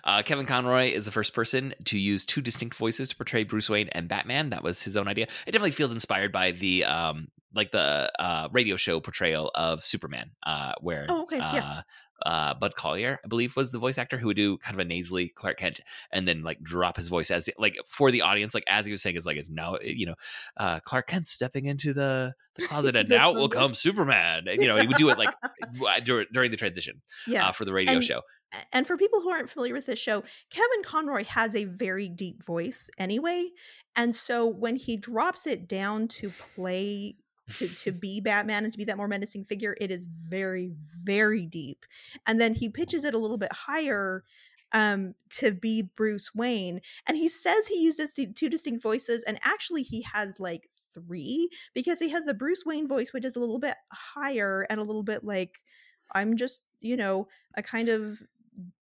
Uh, 0.04 0.24
Kevin 0.24 0.48
Conroy 0.48 0.92
is 0.92 1.06
the 1.06 1.12
first 1.12 1.34
person 1.34 1.74
to 1.86 2.00
use 2.00 2.26
two 2.26 2.42
distinct 2.42 2.76
voices 2.76 3.10
to 3.10 3.16
portray 3.16 3.44
Bruce 3.44 3.70
Wayne 3.70 3.90
and 3.90 4.10
Batman. 4.10 4.50
That 4.50 4.64
was 4.64 4.82
his 4.82 4.98
own 4.98 5.08
idea. 5.08 5.28
It 5.46 5.52
definitely 5.52 5.72
feels 5.72 5.92
inspired 5.92 6.32
by 6.32 6.52
the 6.52 6.84
um 6.86 7.28
like 7.54 7.72
the 7.72 8.12
uh 8.18 8.48
radio 8.52 8.76
show 8.76 9.00
portrayal 9.00 9.52
of 9.54 9.84
Superman, 9.84 10.32
uh 10.46 10.74
where 10.82 11.06
oh, 11.10 11.24
okay. 11.24 11.40
uh 11.40 11.54
yeah 11.54 11.82
uh, 12.26 12.54
Bud 12.54 12.76
Collyer, 12.76 13.18
I 13.24 13.28
believe, 13.28 13.56
was 13.56 13.72
the 13.72 13.80
voice 13.80 13.98
actor 13.98 14.18
who 14.18 14.28
would 14.28 14.36
do 14.36 14.58
kind 14.58 14.76
of 14.76 14.80
a 14.80 14.86
nasally 14.86 15.30
Clark 15.30 15.58
Kent 15.58 15.82
and 16.12 16.28
then 16.28 16.44
like 16.44 16.62
drop 16.62 16.98
his 16.98 17.10
voice 17.10 17.32
as 17.32 17.50
like 17.58 17.78
for 17.88 18.12
the 18.12 18.22
audience, 18.22 18.54
like 18.54 18.64
as 18.68 18.86
he 18.86 18.92
was 18.92 19.02
saying, 19.02 19.16
it's 19.16 19.26
like 19.26 19.38
it's 19.38 19.50
now 19.50 19.78
you 19.82 20.06
know 20.06 20.16
uh, 20.58 20.80
Clark 20.82 21.08
Kent 21.08 21.28
stepping 21.28 21.66
into 21.66 21.94
the, 21.94 22.34
the 22.56 22.68
closet 22.68 22.96
and 22.96 23.10
now 23.10 23.34
will 23.34 23.50
come 23.50 23.74
Superman. 23.74 24.48
And, 24.48 24.62
you 24.62 24.68
know, 24.68 24.78
he 24.78 24.88
would 24.88 24.98
do 24.98 25.10
it 25.10 25.18
like 25.18 25.34
during 26.06 26.52
the 26.52 26.58
transition, 26.58 27.02
yeah, 27.28 27.50
uh, 27.50 27.52
for 27.52 27.66
the 27.66 27.74
radio 27.74 27.96
and, 27.96 28.04
show. 28.04 28.22
And 28.74 28.86
for 28.86 28.98
people 28.98 29.22
who 29.22 29.30
aren't 29.30 29.50
familiar 29.50 29.74
with 29.74 29.86
this 29.86 30.00
show, 30.00 30.24
Kevin 30.50 30.84
Conroy 30.84 31.24
has 31.26 31.56
a 31.56 31.66
very 31.66 32.10
deep 32.10 32.44
voice 32.44 32.90
anyway, 32.98 33.50
and 33.96 34.16
so 34.16 34.46
when 34.46 34.76
he 34.76 34.98
drops 34.98 35.48
it 35.48 35.68
down 35.68 36.08
to 36.10 36.32
play 36.56 37.16
to 37.56 37.68
to 37.68 37.92
be 37.92 38.22
Batman 38.22 38.64
and 38.64 38.72
to 38.72 38.78
be 38.78 38.86
that 38.86 38.98
more 38.98 39.08
menacing 39.08 39.46
figure, 39.46 39.76
it 39.80 39.92
is 39.92 40.06
very 40.06 40.74
very 41.04 41.46
deep. 41.46 41.86
And 42.28 42.40
then 42.40 42.54
he 42.54 42.70
pitches 42.70 43.04
it 43.04 43.14
a 43.14 43.18
little 43.20 43.38
bit 43.38 43.54
higher 43.54 44.24
um 44.74 45.14
to 45.30 45.52
be 45.52 45.82
Bruce 45.98 46.34
Wayne 46.34 46.80
and 47.06 47.18
he 47.18 47.28
says 47.28 47.68
he 47.68 47.82
uses 47.82 48.14
two 48.14 48.50
distinct 48.50 48.82
voices 48.82 49.22
and 49.24 49.38
actually 49.44 49.84
he 49.84 50.02
has 50.14 50.40
like 50.40 50.70
three 50.94 51.50
because 51.74 52.00
he 52.00 52.10
has 52.10 52.24
the 52.24 52.34
Bruce 52.34 52.64
Wayne 52.66 52.88
voice 52.88 53.12
which 53.12 53.26
is 53.26 53.36
a 53.36 53.40
little 53.40 53.60
bit 53.60 53.76
higher 53.92 54.66
and 54.70 54.80
a 54.80 54.84
little 54.84 55.04
bit 55.04 55.26
like 55.26 55.62
I'm 56.14 56.38
just, 56.38 56.64
you 56.80 56.98
know, 56.98 57.28
a 57.56 57.64
kind 57.64 57.90
of 57.90 58.22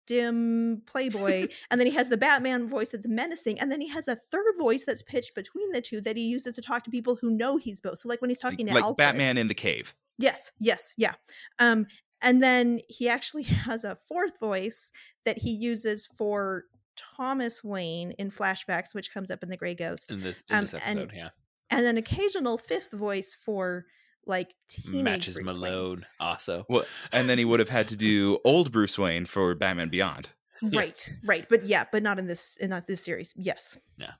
dim 0.09 0.81
playboy 0.87 1.47
and 1.69 1.79
then 1.79 1.85
he 1.85 1.93
has 1.93 2.09
the 2.09 2.17
batman 2.17 2.67
voice 2.67 2.89
that's 2.89 3.07
menacing 3.07 3.59
and 3.59 3.71
then 3.71 3.79
he 3.79 3.87
has 3.87 4.07
a 4.07 4.17
third 4.31 4.55
voice 4.57 4.83
that's 4.83 5.03
pitched 5.03 5.35
between 5.35 5.71
the 5.71 5.79
two 5.79 6.01
that 6.01 6.17
he 6.17 6.23
uses 6.23 6.55
to 6.55 6.63
talk 6.63 6.83
to 6.83 6.89
people 6.89 7.15
who 7.15 7.29
know 7.29 7.57
he's 7.57 7.79
both. 7.79 7.99
So 7.99 8.09
like 8.09 8.19
when 8.19 8.31
he's 8.31 8.39
talking 8.39 8.65
like, 8.65 8.69
to 8.69 8.73
like 8.73 8.83
Alfred, 8.83 8.97
batman 8.97 9.37
in 9.37 9.47
the 9.47 9.53
cave. 9.53 9.93
Yes 10.17 10.51
yes 10.59 10.93
yeah. 10.97 11.13
Um 11.59 11.85
and 12.23 12.41
then 12.41 12.79
he 12.89 13.07
actually 13.07 13.43
has 13.67 13.83
a 13.83 13.99
fourth 14.07 14.39
voice 14.39 14.91
that 15.25 15.37
he 15.37 15.51
uses 15.51 16.09
for 16.17 16.63
thomas 16.95 17.63
wayne 17.63 18.11
in 18.13 18.29
flashbacks 18.29 18.93
which 18.93 19.13
comes 19.13 19.29
up 19.29 19.43
in 19.43 19.49
the 19.49 19.57
gray 19.57 19.75
ghost. 19.75 20.11
In 20.11 20.23
this, 20.23 20.41
in 20.49 20.55
um, 20.55 20.63
this 20.63 20.73
episode 20.73 20.97
and, 20.97 21.11
yeah. 21.13 21.29
and 21.69 21.85
an 21.85 21.97
occasional 21.97 22.57
fifth 22.57 22.91
voice 22.91 23.37
for 23.45 23.85
like 24.25 24.53
teenage 24.67 25.03
matches 25.03 25.35
Bruce 25.35 25.45
Malone 25.45 25.89
Wayne. 25.97 26.05
also. 26.19 26.65
Well, 26.69 26.85
and 27.11 27.29
then 27.29 27.37
he 27.37 27.45
would 27.45 27.59
have 27.59 27.69
had 27.69 27.87
to 27.89 27.95
do 27.95 28.39
old 28.43 28.71
Bruce 28.71 28.97
Wayne 28.97 29.25
for 29.25 29.55
Batman 29.55 29.89
Beyond. 29.89 30.29
Right, 30.61 31.01
yeah. 31.07 31.15
right, 31.23 31.45
but 31.49 31.65
yeah, 31.65 31.85
but 31.91 32.03
not 32.03 32.19
in 32.19 32.27
this 32.27 32.53
in 32.59 32.69
not 32.69 32.85
this 32.85 33.01
series. 33.01 33.33
Yes. 33.37 33.77
Yeah. 33.97 34.11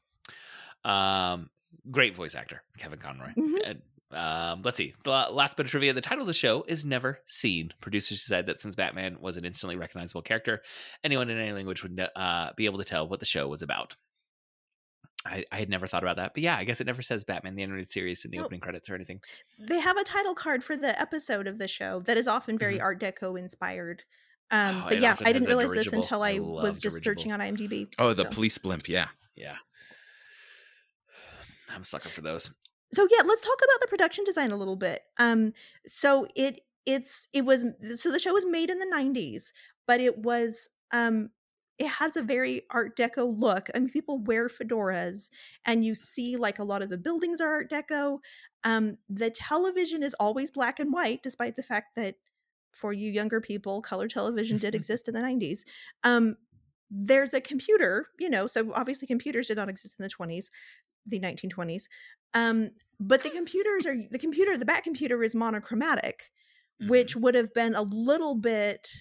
Um, 0.85 1.49
great 1.91 2.15
voice 2.15 2.35
actor 2.35 2.63
Kevin 2.77 2.99
Conroy. 2.99 3.33
Mm-hmm. 3.37 3.57
And, 3.65 3.81
um, 4.11 4.61
let's 4.63 4.77
see. 4.77 4.95
The 5.03 5.11
last 5.11 5.57
bit 5.57 5.65
of 5.65 5.71
trivia: 5.71 5.93
the 5.93 6.01
title 6.01 6.21
of 6.21 6.27
the 6.27 6.33
show 6.33 6.63
is 6.67 6.85
"Never 6.85 7.19
Seen." 7.27 7.71
Producers 7.81 8.21
said 8.21 8.45
that 8.47 8.59
since 8.59 8.73
Batman 8.75 9.17
was 9.19 9.37
an 9.37 9.45
instantly 9.45 9.75
recognizable 9.75 10.21
character, 10.21 10.61
anyone 11.03 11.29
in 11.29 11.37
any 11.37 11.51
language 11.51 11.83
would 11.83 12.09
uh, 12.15 12.51
be 12.55 12.65
able 12.65 12.79
to 12.79 12.85
tell 12.85 13.07
what 13.07 13.19
the 13.19 13.25
show 13.25 13.47
was 13.47 13.61
about. 13.61 13.95
I, 15.25 15.43
I, 15.51 15.59
had 15.59 15.69
never 15.69 15.85
thought 15.85 16.03
about 16.03 16.15
that, 16.15 16.33
but 16.33 16.43
yeah, 16.43 16.55
I 16.55 16.63
guess 16.63 16.79
it 16.79 16.87
never 16.87 17.01
says 17.01 17.25
Batman 17.25 17.55
the 17.55 17.63
animated 17.63 17.89
series 17.89 18.23
in 18.23 18.31
the 18.31 18.39
opening 18.39 18.61
credits 18.61 18.89
or 18.89 18.95
anything. 18.95 19.19
They 19.59 19.79
have 19.79 19.97
a 19.97 20.03
title 20.03 20.33
card 20.33 20.63
for 20.63 20.77
the 20.77 20.99
episode 20.99 21.45
of 21.45 21.57
the 21.57 21.67
show 21.67 21.99
that 22.01 22.17
is 22.17 22.27
often 22.27 22.57
very 22.57 22.75
mm-hmm. 22.75 22.83
Art 22.83 23.01
Deco 23.01 23.37
inspired. 23.37 24.03
Um, 24.49 24.83
oh, 24.85 24.89
but 24.89 25.01
yeah, 25.01 25.15
I 25.23 25.33
didn't 25.33 25.47
realize 25.47 25.71
this 25.71 25.87
until 25.87 26.23
I, 26.23 26.35
I 26.35 26.39
was 26.39 26.79
just 26.79 27.03
searching 27.03 27.31
on 27.31 27.39
IMDb. 27.39 27.87
Oh, 27.99 28.13
the 28.13 28.23
so. 28.23 28.29
police 28.29 28.57
blimp, 28.57 28.87
yeah, 28.87 29.07
yeah. 29.35 29.55
I'm 31.73 31.81
a 31.81 31.85
sucker 31.85 32.09
for 32.09 32.21
those. 32.21 32.51
So 32.93 33.07
yeah, 33.11 33.21
let's 33.25 33.43
talk 33.43 33.57
about 33.57 33.81
the 33.81 33.87
production 33.87 34.23
design 34.23 34.51
a 34.51 34.55
little 34.55 34.75
bit. 34.75 35.01
Um, 35.17 35.53
so 35.85 36.27
it 36.35 36.61
it's 36.85 37.27
it 37.33 37.45
was 37.45 37.65
so 37.95 38.11
the 38.11 38.19
show 38.19 38.33
was 38.33 38.45
made 38.45 38.69
in 38.69 38.79
the 38.79 38.87
90s, 38.87 39.51
but 39.85 39.99
it 39.99 40.17
was 40.17 40.69
um 40.91 41.29
it 41.79 41.87
has 41.87 42.17
a 42.17 42.21
very 42.21 42.63
art 42.69 42.97
deco 42.97 43.33
look. 43.35 43.69
I 43.73 43.79
mean 43.79 43.89
people 43.89 44.19
wear 44.19 44.49
fedoras 44.49 45.29
and 45.65 45.83
you 45.83 45.95
see 45.95 46.35
like 46.35 46.59
a 46.59 46.63
lot 46.63 46.83
of 46.83 46.89
the 46.89 46.97
buildings 46.97 47.41
are 47.41 47.47
art 47.47 47.71
deco. 47.71 48.19
Um, 48.65 48.97
the 49.09 49.29
television 49.29 50.03
is 50.03 50.13
always 50.19 50.51
black 50.51 50.79
and 50.79 50.91
white 50.91 51.23
despite 51.23 51.55
the 51.55 51.63
fact 51.63 51.95
that 51.95 52.15
for 52.73 52.93
you 52.93 53.09
younger 53.09 53.41
people 53.41 53.81
color 53.81 54.07
television 54.07 54.57
did 54.57 54.75
exist 54.75 55.07
in 55.07 55.13
the 55.13 55.21
90s 55.21 55.59
um, 56.03 56.35
there's 56.91 57.33
a 57.33 57.41
computer 57.41 58.07
you 58.19 58.29
know 58.29 58.47
so 58.47 58.71
obviously 58.73 59.07
computers 59.07 59.47
did 59.47 59.57
not 59.57 59.69
exist 59.69 59.95
in 59.99 60.03
the 60.03 60.09
20s 60.09 60.47
the 61.05 61.19
1920s 61.19 61.83
um, 62.33 62.69
but 62.99 63.23
the 63.23 63.29
computers 63.29 63.85
are 63.85 63.95
the 64.11 64.19
computer 64.19 64.57
the 64.57 64.65
back 64.65 64.83
computer 64.83 65.23
is 65.23 65.35
monochromatic 65.35 66.31
mm-hmm. 66.81 66.89
which 66.89 67.15
would 67.15 67.35
have 67.35 67.53
been 67.53 67.75
a 67.75 67.81
little 67.81 68.35
bit 68.35 68.91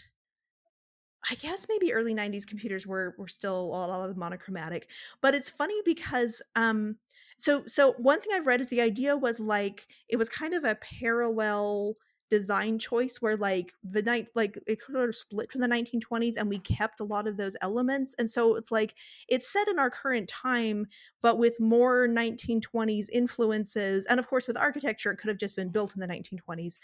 I 1.31 1.35
guess 1.35 1.66
maybe 1.68 1.92
early 1.92 2.14
90s 2.14 2.44
computers 2.44 2.87
were 2.87 3.14
were 3.18 3.28
still 3.28 3.61
a 3.66 3.68
lot 3.87 4.09
of 4.09 4.16
monochromatic. 4.16 4.90
But 5.20 5.35
it's 5.35 5.50
funny 5.50 5.81
because 5.85 6.42
um 6.57 6.96
so 7.38 7.64
so 7.66 7.92
one 7.94 8.20
thing 8.20 8.31
I've 8.35 8.46
read 8.46 8.61
is 8.61 8.68
the 8.68 8.81
idea 8.81 9.16
was 9.16 9.40
like 9.40 9.87
it 10.09 10.16
was 10.16 10.28
kind 10.28 10.54
of 10.54 10.64
a 10.64 10.76
parallel 10.76 11.96
design 12.31 12.79
choice 12.79 13.21
where 13.21 13.37
like 13.37 13.73
the 13.83 14.03
night 14.03 14.29
like 14.35 14.59
it 14.67 14.79
sort 14.81 15.09
of 15.09 15.17
split 15.17 15.51
from 15.51 15.61
the 15.61 15.67
1920s 15.67 16.37
and 16.37 16.49
we 16.49 16.59
kept 16.59 17.01
a 17.01 17.05
lot 17.05 17.27
of 17.27 17.37
those 17.37 17.57
elements 17.62 18.14
and 18.19 18.29
so 18.29 18.55
it's 18.55 18.71
like 18.71 18.95
it's 19.29 19.51
set 19.51 19.69
in 19.69 19.79
our 19.79 19.91
current 19.91 20.29
time 20.29 20.87
but 21.23 21.38
with 21.38 21.59
more 21.59 22.07
1920s 22.09 23.07
influences 23.12 24.05
and 24.07 24.21
of 24.21 24.29
course 24.29 24.47
with 24.47 24.57
architecture 24.57 25.11
it 25.11 25.17
could 25.17 25.29
have 25.29 25.38
just 25.38 25.57
been 25.57 25.71
built 25.71 25.95
in 25.95 26.01
the 26.01 26.09
1920s 26.09 26.79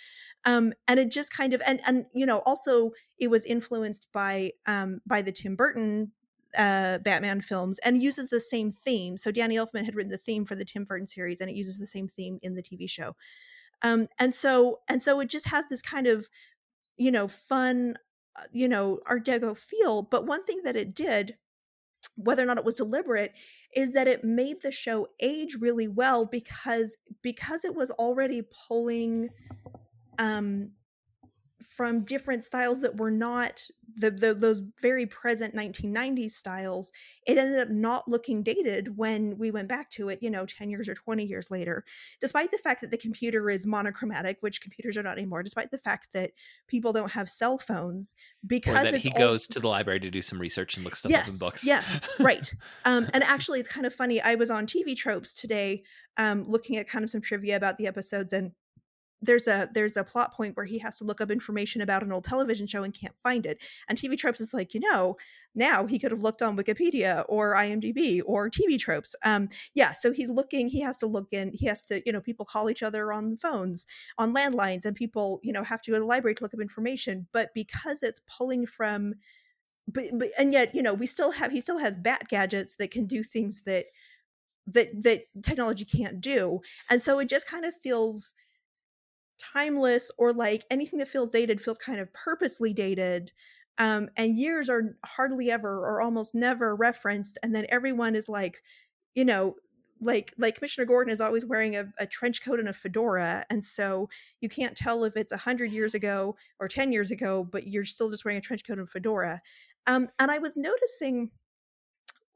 um 0.44 0.72
and 0.88 0.98
it 0.98 1.10
just 1.10 1.30
kind 1.30 1.52
of 1.52 1.62
and 1.66 1.80
and 1.86 2.06
you 2.14 2.24
know 2.24 2.38
also 2.40 2.90
it 3.18 3.28
was 3.28 3.44
influenced 3.44 4.06
by 4.12 4.50
um 4.66 5.00
by 5.06 5.20
the 5.20 5.32
tim 5.32 5.56
burton 5.56 6.10
uh, 6.56 6.98
Batman 6.98 7.40
films 7.40 7.80
and 7.80 8.00
uses 8.00 8.28
the 8.28 8.38
same 8.38 8.70
theme. 8.84 9.16
So 9.16 9.32
Danny 9.32 9.56
Elfman 9.56 9.84
had 9.84 9.96
written 9.96 10.12
the 10.12 10.18
theme 10.18 10.44
for 10.44 10.54
the 10.54 10.64
Tim 10.64 10.84
Burton 10.84 11.08
series, 11.08 11.40
and 11.40 11.50
it 11.50 11.56
uses 11.56 11.78
the 11.78 11.86
same 11.86 12.06
theme 12.06 12.38
in 12.42 12.54
the 12.54 12.62
TV 12.62 12.88
show 12.88 13.16
um 13.84 14.08
and 14.18 14.34
so 14.34 14.80
and 14.88 15.00
so 15.02 15.20
it 15.20 15.28
just 15.28 15.46
has 15.46 15.66
this 15.68 15.82
kind 15.82 16.08
of 16.08 16.28
you 16.96 17.12
know 17.12 17.28
fun 17.28 17.96
uh, 18.36 18.42
you 18.52 18.68
know 18.68 19.00
art 19.06 19.24
deco 19.24 19.56
feel 19.56 20.02
but 20.02 20.26
one 20.26 20.44
thing 20.44 20.60
that 20.64 20.76
it 20.76 20.94
did 20.94 21.36
whether 22.16 22.42
or 22.42 22.46
not 22.46 22.58
it 22.58 22.64
was 22.64 22.76
deliberate 22.76 23.32
is 23.74 23.92
that 23.92 24.08
it 24.08 24.24
made 24.24 24.60
the 24.62 24.72
show 24.72 25.08
age 25.20 25.56
really 25.60 25.88
well 25.88 26.26
because 26.26 26.96
because 27.22 27.64
it 27.64 27.74
was 27.74 27.90
already 27.92 28.42
pulling 28.68 29.28
um 30.18 30.70
from 31.74 32.04
different 32.04 32.44
styles 32.44 32.80
that 32.82 32.96
were 32.96 33.10
not 33.10 33.66
the, 33.96 34.10
the, 34.10 34.34
those 34.34 34.62
very 34.80 35.06
present 35.06 35.54
1990s 35.54 36.32
styles 36.32 36.92
it 37.26 37.36
ended 37.36 37.58
up 37.58 37.68
not 37.68 38.08
looking 38.08 38.42
dated 38.42 38.96
when 38.96 39.36
we 39.38 39.50
went 39.50 39.68
back 39.68 39.90
to 39.90 40.08
it 40.08 40.20
you 40.22 40.30
know 40.30 40.46
10 40.46 40.70
years 40.70 40.88
or 40.88 40.94
20 40.94 41.24
years 41.24 41.50
later. 41.50 41.84
Despite 42.20 42.50
the 42.50 42.58
fact 42.58 42.80
that 42.80 42.90
the 42.90 42.96
computer 42.96 43.50
is 43.50 43.66
monochromatic 43.66 44.38
which 44.40 44.60
computers 44.60 44.96
are 44.96 45.02
not 45.02 45.18
anymore 45.18 45.42
despite 45.42 45.70
the 45.70 45.78
fact 45.78 46.12
that 46.12 46.30
people 46.68 46.92
don't 46.92 47.10
have 47.10 47.28
cell 47.28 47.58
phones 47.58 48.14
because 48.46 48.86
or 48.86 48.92
that 48.92 49.00
he 49.00 49.10
goes 49.10 49.46
to 49.48 49.58
the 49.58 49.68
library 49.68 50.00
to 50.00 50.10
do 50.10 50.22
some 50.22 50.38
research 50.38 50.76
and 50.76 50.84
look 50.84 50.96
stuff 50.96 51.10
yes, 51.10 51.28
up 51.28 51.32
in 51.32 51.38
books. 51.38 51.66
yes 51.66 52.00
right. 52.20 52.52
Um, 52.84 53.08
and 53.12 53.24
actually 53.24 53.60
it's 53.60 53.68
kind 53.68 53.86
of 53.86 53.94
funny 53.94 54.20
i 54.20 54.34
was 54.34 54.50
on 54.50 54.66
tv 54.66 54.96
tropes 54.96 55.34
today 55.34 55.82
um, 56.16 56.44
looking 56.48 56.76
at 56.76 56.88
kind 56.88 57.04
of 57.04 57.10
some 57.10 57.20
trivia 57.20 57.56
about 57.56 57.78
the 57.78 57.86
episodes 57.86 58.32
and 58.32 58.52
there's 59.24 59.46
a 59.48 59.68
there's 59.72 59.96
a 59.96 60.04
plot 60.04 60.34
point 60.34 60.56
where 60.56 60.66
he 60.66 60.78
has 60.78 60.98
to 60.98 61.04
look 61.04 61.20
up 61.20 61.30
information 61.30 61.80
about 61.80 62.02
an 62.02 62.12
old 62.12 62.24
television 62.24 62.66
show 62.66 62.82
and 62.82 62.94
can't 62.94 63.14
find 63.22 63.46
it 63.46 63.58
and 63.88 63.98
tv 63.98 64.16
tropes 64.16 64.40
is 64.40 64.54
like 64.54 64.74
you 64.74 64.80
know 64.80 65.16
now 65.54 65.86
he 65.86 65.98
could 65.98 66.10
have 66.10 66.22
looked 66.22 66.42
on 66.42 66.56
wikipedia 66.56 67.24
or 67.28 67.54
imdb 67.54 68.20
or 68.26 68.50
tv 68.50 68.78
tropes. 68.78 69.14
Um 69.24 69.48
yeah 69.74 69.92
so 69.92 70.12
he's 70.12 70.30
looking 70.30 70.68
he 70.68 70.80
has 70.80 70.98
to 70.98 71.06
look 71.06 71.28
in 71.32 71.52
he 71.52 71.66
has 71.66 71.84
to 71.84 72.02
you 72.04 72.12
know 72.12 72.20
people 72.20 72.46
call 72.46 72.70
each 72.70 72.82
other 72.82 73.12
on 73.12 73.36
phones 73.36 73.86
on 74.18 74.34
landlines 74.34 74.84
and 74.84 74.96
people 74.96 75.40
you 75.42 75.52
know 75.52 75.62
have 75.62 75.82
to 75.82 75.90
go 75.90 75.96
to 75.96 76.00
the 76.00 76.06
library 76.06 76.34
to 76.34 76.42
look 76.42 76.54
up 76.54 76.60
information 76.60 77.26
but 77.32 77.50
because 77.54 78.02
it's 78.02 78.20
pulling 78.28 78.66
from 78.66 79.14
but, 79.86 80.04
but 80.14 80.28
and 80.38 80.52
yet 80.52 80.74
you 80.74 80.82
know 80.82 80.94
we 80.94 81.06
still 81.06 81.30
have 81.30 81.52
he 81.52 81.60
still 81.60 81.78
has 81.78 81.96
bat 81.96 82.28
gadgets 82.28 82.74
that 82.76 82.90
can 82.90 83.06
do 83.06 83.22
things 83.22 83.62
that 83.66 83.86
that 84.66 84.88
that 85.02 85.24
technology 85.42 85.84
can't 85.84 86.20
do 86.20 86.60
and 86.88 87.02
so 87.02 87.18
it 87.18 87.28
just 87.28 87.46
kind 87.46 87.64
of 87.64 87.74
feels 87.82 88.32
timeless 89.38 90.10
or 90.18 90.32
like 90.32 90.64
anything 90.70 90.98
that 90.98 91.08
feels 91.08 91.30
dated 91.30 91.60
feels 91.60 91.78
kind 91.78 92.00
of 92.00 92.12
purposely 92.12 92.72
dated 92.72 93.32
um, 93.78 94.08
and 94.16 94.38
years 94.38 94.70
are 94.70 94.96
hardly 95.04 95.50
ever 95.50 95.78
or 95.78 96.00
almost 96.00 96.34
never 96.34 96.76
referenced 96.76 97.38
and 97.42 97.54
then 97.54 97.66
everyone 97.68 98.14
is 98.14 98.28
like 98.28 98.62
you 99.14 99.24
know 99.24 99.54
like 100.00 100.32
like 100.38 100.56
commissioner 100.56 100.84
gordon 100.84 101.12
is 101.12 101.20
always 101.20 101.46
wearing 101.46 101.76
a, 101.76 101.86
a 101.98 102.06
trench 102.06 102.42
coat 102.42 102.60
and 102.60 102.68
a 102.68 102.72
fedora 102.72 103.44
and 103.50 103.64
so 103.64 104.08
you 104.40 104.48
can't 104.48 104.76
tell 104.76 105.04
if 105.04 105.16
it's 105.16 105.32
100 105.32 105.72
years 105.72 105.94
ago 105.94 106.36
or 106.60 106.68
10 106.68 106.92
years 106.92 107.10
ago 107.10 107.44
but 107.44 107.66
you're 107.66 107.84
still 107.84 108.10
just 108.10 108.24
wearing 108.24 108.38
a 108.38 108.40
trench 108.40 108.64
coat 108.66 108.78
and 108.78 108.90
fedora. 108.90 109.40
Um, 109.86 110.08
and 110.18 110.30
i 110.30 110.38
was 110.38 110.56
noticing 110.56 111.30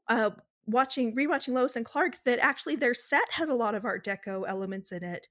uh, 0.07 0.31
watching 0.65 1.15
rewatching 1.15 1.53
lois 1.53 1.75
and 1.75 1.85
clark 1.85 2.17
that 2.25 2.39
actually 2.39 2.75
their 2.75 2.93
set 2.93 3.29
had 3.31 3.49
a 3.49 3.55
lot 3.55 3.75
of 3.75 3.85
art 3.85 4.05
deco 4.05 4.43
elements 4.47 4.91
in 4.91 5.03
it 5.03 5.27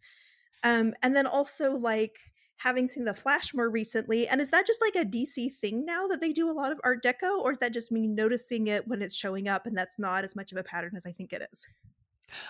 um, 0.62 0.94
and 1.02 1.14
then 1.14 1.26
also 1.26 1.72
like 1.72 2.18
having 2.56 2.86
seen 2.88 3.04
the 3.04 3.14
Flash 3.14 3.54
more 3.54 3.70
recently. 3.70 4.26
And 4.26 4.40
is 4.40 4.50
that 4.50 4.66
just 4.66 4.80
like 4.80 4.96
a 4.96 5.04
DC 5.04 5.54
thing 5.56 5.84
now 5.84 6.06
that 6.08 6.20
they 6.20 6.32
do 6.32 6.50
a 6.50 6.52
lot 6.52 6.72
of 6.72 6.80
Art 6.84 7.04
Deco, 7.04 7.38
or 7.38 7.52
is 7.52 7.58
that 7.58 7.72
just 7.72 7.92
me 7.92 8.06
noticing 8.06 8.66
it 8.66 8.86
when 8.86 9.00
it's 9.00 9.14
showing 9.14 9.48
up 9.48 9.66
and 9.66 9.76
that's 9.76 9.98
not 9.98 10.24
as 10.24 10.34
much 10.34 10.52
of 10.52 10.58
a 10.58 10.64
pattern 10.64 10.92
as 10.96 11.06
I 11.06 11.12
think 11.12 11.32
it 11.32 11.48
is? 11.52 11.66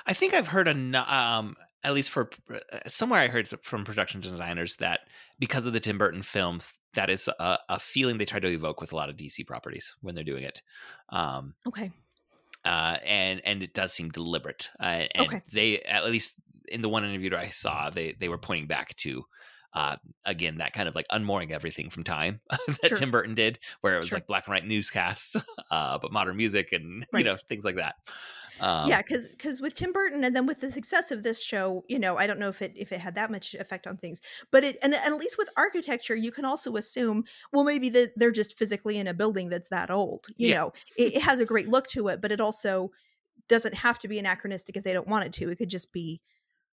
I 0.07 0.15
think 0.15 0.35
I've 0.35 0.49
heard 0.49 0.67
a 0.67 1.15
um 1.15 1.57
at 1.85 1.95
least 1.95 2.11
for 2.11 2.31
uh, 2.53 2.59
somewhere 2.89 3.21
I 3.21 3.29
heard 3.29 3.49
from 3.63 3.85
production 3.85 4.21
designers 4.21 4.77
that 4.77 5.01
because 5.39 5.67
of 5.67 5.73
the 5.73 5.81
Tim 5.81 5.97
Burton 5.97 6.23
films, 6.23 6.73
that 6.95 7.09
is 7.09 7.29
a, 7.39 7.59
a 7.69 7.79
feeling 7.79 8.19
they 8.19 8.25
try 8.25 8.41
to 8.41 8.49
evoke 8.49 8.81
with 8.81 8.93
a 8.93 8.97
lot 8.97 9.09
of 9.09 9.17
DC 9.17 9.47
properties 9.47 9.95
when 10.01 10.15
they're 10.15 10.25
doing 10.25 10.43
it. 10.43 10.63
Um, 11.11 11.55
okay. 11.67 11.93
Uh, 12.65 12.99
and 13.05 13.41
and 13.45 13.63
it 13.63 13.73
does 13.75 13.93
seem 13.93 14.11
deliberate. 14.11 14.71
Uh, 14.81 15.07
and 15.15 15.27
Okay. 15.29 15.43
they 15.53 15.81
at 15.83 16.05
least 16.07 16.35
in 16.69 16.83
the 16.83 16.89
one 16.89 17.05
interview 17.05 17.31
that 17.31 17.39
I 17.41 17.51
saw, 17.51 17.91
they 17.91 18.13
they 18.13 18.29
were 18.29 18.39
pointing 18.39 18.67
back 18.67 18.97
to 18.99 19.25
uh, 19.75 19.97
again 20.25 20.59
that 20.59 20.73
kind 20.73 20.89
of 20.89 20.95
like 20.95 21.07
unmooring 21.11 21.53
everything 21.53 21.91
from 21.91 22.05
time 22.05 22.41
that 22.83 22.95
Sure. 22.95 22.97
Tim 22.97 23.11
Burton 23.11 23.35
did, 23.35 23.59
where 23.83 23.97
it 23.97 24.01
was 24.01 24.13
Sure. 24.13 24.21
like 24.21 24.27
black 24.27 24.47
and 24.47 24.55
white 24.55 24.67
newscasts, 24.67 25.37
uh, 25.71 25.99
but 25.99 26.13
modern 26.13 26.37
music 26.37 26.73
and 26.73 27.07
Right. 27.13 27.25
you 27.25 27.25
know 27.25 27.37
things 27.49 27.65
like 27.65 27.77
that. 27.77 27.97
Um, 28.61 28.99
yeah, 28.99 29.03
because 29.03 29.27
because 29.29 29.61
with 29.61 29.75
Tim 29.75 29.93
Burton 29.93 30.23
and 30.25 30.37
then 30.37 30.47
with 30.47 30.61
the 30.61 30.71
success 30.71 31.11
of 31.11 31.23
this 31.25 31.43
show, 31.43 31.85
you 31.89 31.99
know, 31.99 32.17
I 32.17 32.27
don't 32.27 32.39
know 32.39 32.49
if 32.49 32.63
it 32.63 32.73
if 32.77 32.93
it 32.93 33.01
had 33.01 33.15
that 33.17 33.31
much 33.31 33.55
effect 33.55 33.87
on 33.89 33.97
things, 33.97 34.21
but 34.53 34.63
it 34.63 34.77
and, 34.83 34.95
and 34.95 35.13
at 35.15 35.19
least 35.19 35.37
with 35.37 35.51
architecture, 35.57 36.15
you 36.15 36.31
can 36.31 36.45
also 36.45 36.77
assume, 36.77 37.25
well, 37.53 37.65
maybe 37.65 37.89
that 37.91 38.13
they're 38.17 38.31
just 38.31 38.57
physically 38.57 38.97
in 38.99 39.09
a 39.09 39.15
building 39.15 39.49
that's 39.49 39.69
that 39.71 39.91
old. 39.91 40.29
You 40.37 40.49
Yeah. 40.49 40.55
know, 40.55 40.73
it, 40.97 41.15
it 41.17 41.23
has 41.23 41.41
a 41.41 41.45
great 41.45 41.69
look 41.69 41.89
to 41.89 42.07
it, 42.09 42.21
but 42.21 42.31
it 42.31 42.41
also 42.41 42.91
doesn't 43.49 43.75
have 43.75 43.99
to 44.01 44.09
be 44.09 44.19
anachronistic 44.19 44.77
if 44.77 44.85
they 44.85 44.93
don't 44.95 45.09
want 45.09 45.27
it 45.27 45.33
to. 45.35 45.51
It 45.51 45.57
could 45.59 45.71
just 45.71 45.93
be 45.93 46.21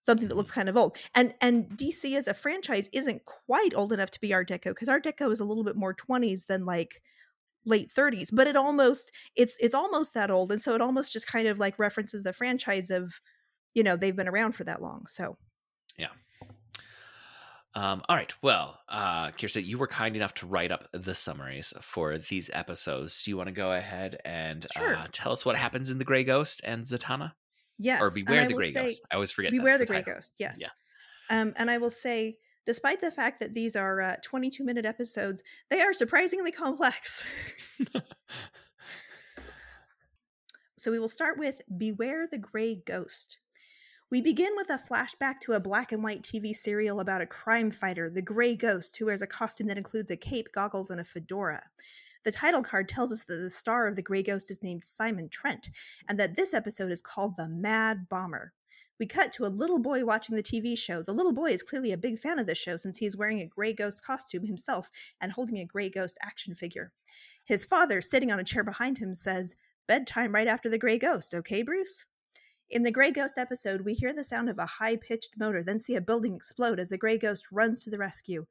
something 0.05 0.27
that 0.27 0.35
looks 0.35 0.51
kind 0.51 0.69
of 0.69 0.77
old. 0.77 0.97
And 1.15 1.33
and 1.41 1.69
DC 1.77 2.15
as 2.15 2.27
a 2.27 2.33
franchise 2.33 2.87
isn't 2.93 3.23
quite 3.25 3.73
old 3.75 3.91
enough 3.93 4.11
to 4.11 4.21
be 4.21 4.33
Art 4.33 4.49
Deco 4.49 4.65
because 4.65 4.89
Art 4.89 5.03
Deco 5.03 5.31
is 5.31 5.39
a 5.39 5.45
little 5.45 5.63
bit 5.63 5.75
more 5.75 5.93
20s 5.93 6.45
than 6.47 6.65
like 6.65 7.01
late 7.65 7.89
30s, 7.95 8.29
but 8.31 8.47
it 8.47 8.55
almost 8.55 9.11
it's 9.35 9.57
it's 9.59 9.73
almost 9.73 10.13
that 10.13 10.29
old 10.31 10.51
and 10.51 10.61
so 10.61 10.73
it 10.75 10.81
almost 10.81 11.11
just 11.11 11.27
kind 11.27 11.47
of 11.47 11.57
like 11.59 11.79
references 11.79 12.23
the 12.23 12.33
franchise 12.33 12.91
of 12.91 13.19
you 13.73 13.83
know, 13.83 13.97
they've 13.97 14.15
been 14.15 14.27
around 14.29 14.53
for 14.53 14.63
that 14.63 14.81
long. 14.81 15.05
So, 15.07 15.37
Yeah. 15.97 16.07
Um, 17.73 18.03
all 18.07 18.15
right. 18.15 18.33
Well, 18.41 18.79
uh, 18.87 19.31
Kirsten, 19.31 19.65
you 19.65 19.77
were 19.77 19.87
kind 19.87 20.15
enough 20.15 20.33
to 20.35 20.45
write 20.47 20.71
up 20.71 20.87
the 20.93 21.13
summaries 21.13 21.73
for 21.81 22.17
these 22.17 22.49
episodes. 22.53 23.21
Do 23.21 23.31
you 23.31 23.37
want 23.37 23.47
to 23.47 23.53
go 23.53 23.73
ahead 23.73 24.21
and 24.23 24.65
Sure. 24.77 24.95
uh, 24.95 25.07
tell 25.11 25.33
us 25.33 25.45
what 25.45 25.57
happens 25.57 25.89
in 25.89 25.97
the 25.97 26.05
Gray 26.05 26.23
Ghost 26.23 26.61
and 26.63 26.85
Zatanna, 26.85 27.33
yes. 27.77 28.01
or 28.01 28.11
Beware 28.11 28.47
the 28.47 28.53
Gray 28.53 28.73
say- 28.73 28.83
Ghost? 28.83 29.01
I 29.11 29.15
always 29.15 29.31
forget. 29.31 29.51
Beware 29.51 29.77
the 29.77 29.85
Gray 29.85 29.99
title. 29.99 30.15
Ghost. 30.15 30.33
Yes. 30.37 30.57
Yeah. 30.59 30.69
Um, 31.29 31.53
and 31.57 31.71
I 31.71 31.77
will 31.77 31.89
say, 31.89 32.37
despite 32.65 33.01
the 33.01 33.11
fact 33.11 33.39
that 33.39 33.53
these 33.53 33.75
are 33.75 34.01
uh, 34.01 34.15
22 34.23 34.63
minute 34.63 34.85
episodes, 34.85 35.43
they 35.69 35.81
are 35.81 35.93
surprisingly 35.93 36.51
complex. 36.51 37.23
so 40.77 40.91
we 40.91 40.99
will 40.99 41.07
start 41.07 41.37
with 41.39 41.61
Beware 41.77 42.27
the 42.29 42.37
Gray 42.37 42.75
Ghost. 42.75 43.39
We 44.11 44.21
begin 44.21 44.51
with 44.55 44.69
a 44.69 44.79
flashback 44.79 45.39
to 45.41 45.53
a 45.53 45.59
black 45.59 45.91
and 45.91 46.03
white 46.03 46.21
TV 46.21 46.55
serial 46.55 46.99
about 46.99 47.21
a 47.21 47.25
crime 47.25 47.71
fighter, 47.71 48.09
the 48.09 48.21
Gray 48.21 48.55
Ghost, 48.55 48.95
who 48.97 49.07
wears 49.07 49.23
a 49.23 49.27
costume 49.27 49.67
that 49.67 49.79
includes 49.79 50.11
a 50.11 50.15
cape, 50.15 50.47
goggles, 50.53 50.91
and 50.91 51.01
a 51.01 51.03
fedora. 51.03 51.63
The 52.25 52.31
title 52.31 52.63
card 52.63 52.89
tells 52.89 53.11
us 53.11 53.23
that 53.23 53.35
the 53.35 53.51
star 53.51 53.85
of 53.85 53.95
the 53.95 54.01
Gray 54.01 54.23
Ghost 54.23 54.49
is 54.49 54.63
named 54.63 54.83
Simon 54.83 55.29
Trent, 55.29 55.69
and 56.09 56.19
that 56.19 56.35
this 56.35 56.55
episode 56.55 56.91
is 56.91 56.99
called 56.99 57.37
The 57.37 57.47
Mad 57.47 58.09
Bomber. 58.09 58.51
We 58.99 59.05
cut 59.05 59.31
to 59.33 59.45
a 59.45 59.47
little 59.47 59.77
boy 59.77 60.03
watching 60.03 60.35
the 60.35 60.41
TV 60.41 60.75
show. 60.75 61.03
The 61.03 61.13
little 61.13 61.33
boy 61.33 61.51
is 61.51 61.61
clearly 61.61 61.91
a 61.91 61.97
big 61.97 62.17
fan 62.17 62.39
of 62.39 62.47
the 62.47 62.55
show 62.55 62.77
since 62.77 62.97
he's 62.97 63.15
wearing 63.15 63.41
a 63.41 63.45
gray 63.45 63.73
ghost 63.73 64.03
costume 64.03 64.43
himself 64.43 64.89
and 65.21 65.31
holding 65.31 65.59
a 65.59 65.65
gray 65.65 65.87
ghost 65.87 66.17
action 66.23 66.55
figure. 66.55 66.91
His 67.43 67.63
father, 67.63 68.01
sitting 68.01 68.31
on 68.31 68.39
a 68.39 68.43
chair 68.43 68.63
behind 68.63 68.97
him, 68.97 69.13
says, 69.13 69.53
Bedtime 69.87 70.33
right 70.33 70.47
after 70.47 70.67
the 70.67 70.79
gray 70.79 70.97
ghost, 70.97 71.35
okay, 71.35 71.61
Bruce? 71.61 72.05
In 72.71 72.81
the 72.81 72.89
Gray 72.89 73.11
Ghost 73.11 73.37
episode, 73.37 73.81
we 73.81 73.93
hear 73.93 74.11
the 74.11 74.23
sound 74.23 74.49
of 74.49 74.57
a 74.57 74.65
high 74.65 74.95
pitched 74.95 75.37
motor, 75.37 75.61
then 75.61 75.79
see 75.79 75.93
a 75.93 76.01
building 76.01 76.35
explode 76.35 76.79
as 76.79 76.89
the 76.89 76.97
Gray 76.97 77.19
Ghost 77.19 77.45
runs 77.51 77.83
to 77.83 77.91
the 77.91 77.99
rescue. 77.99 78.47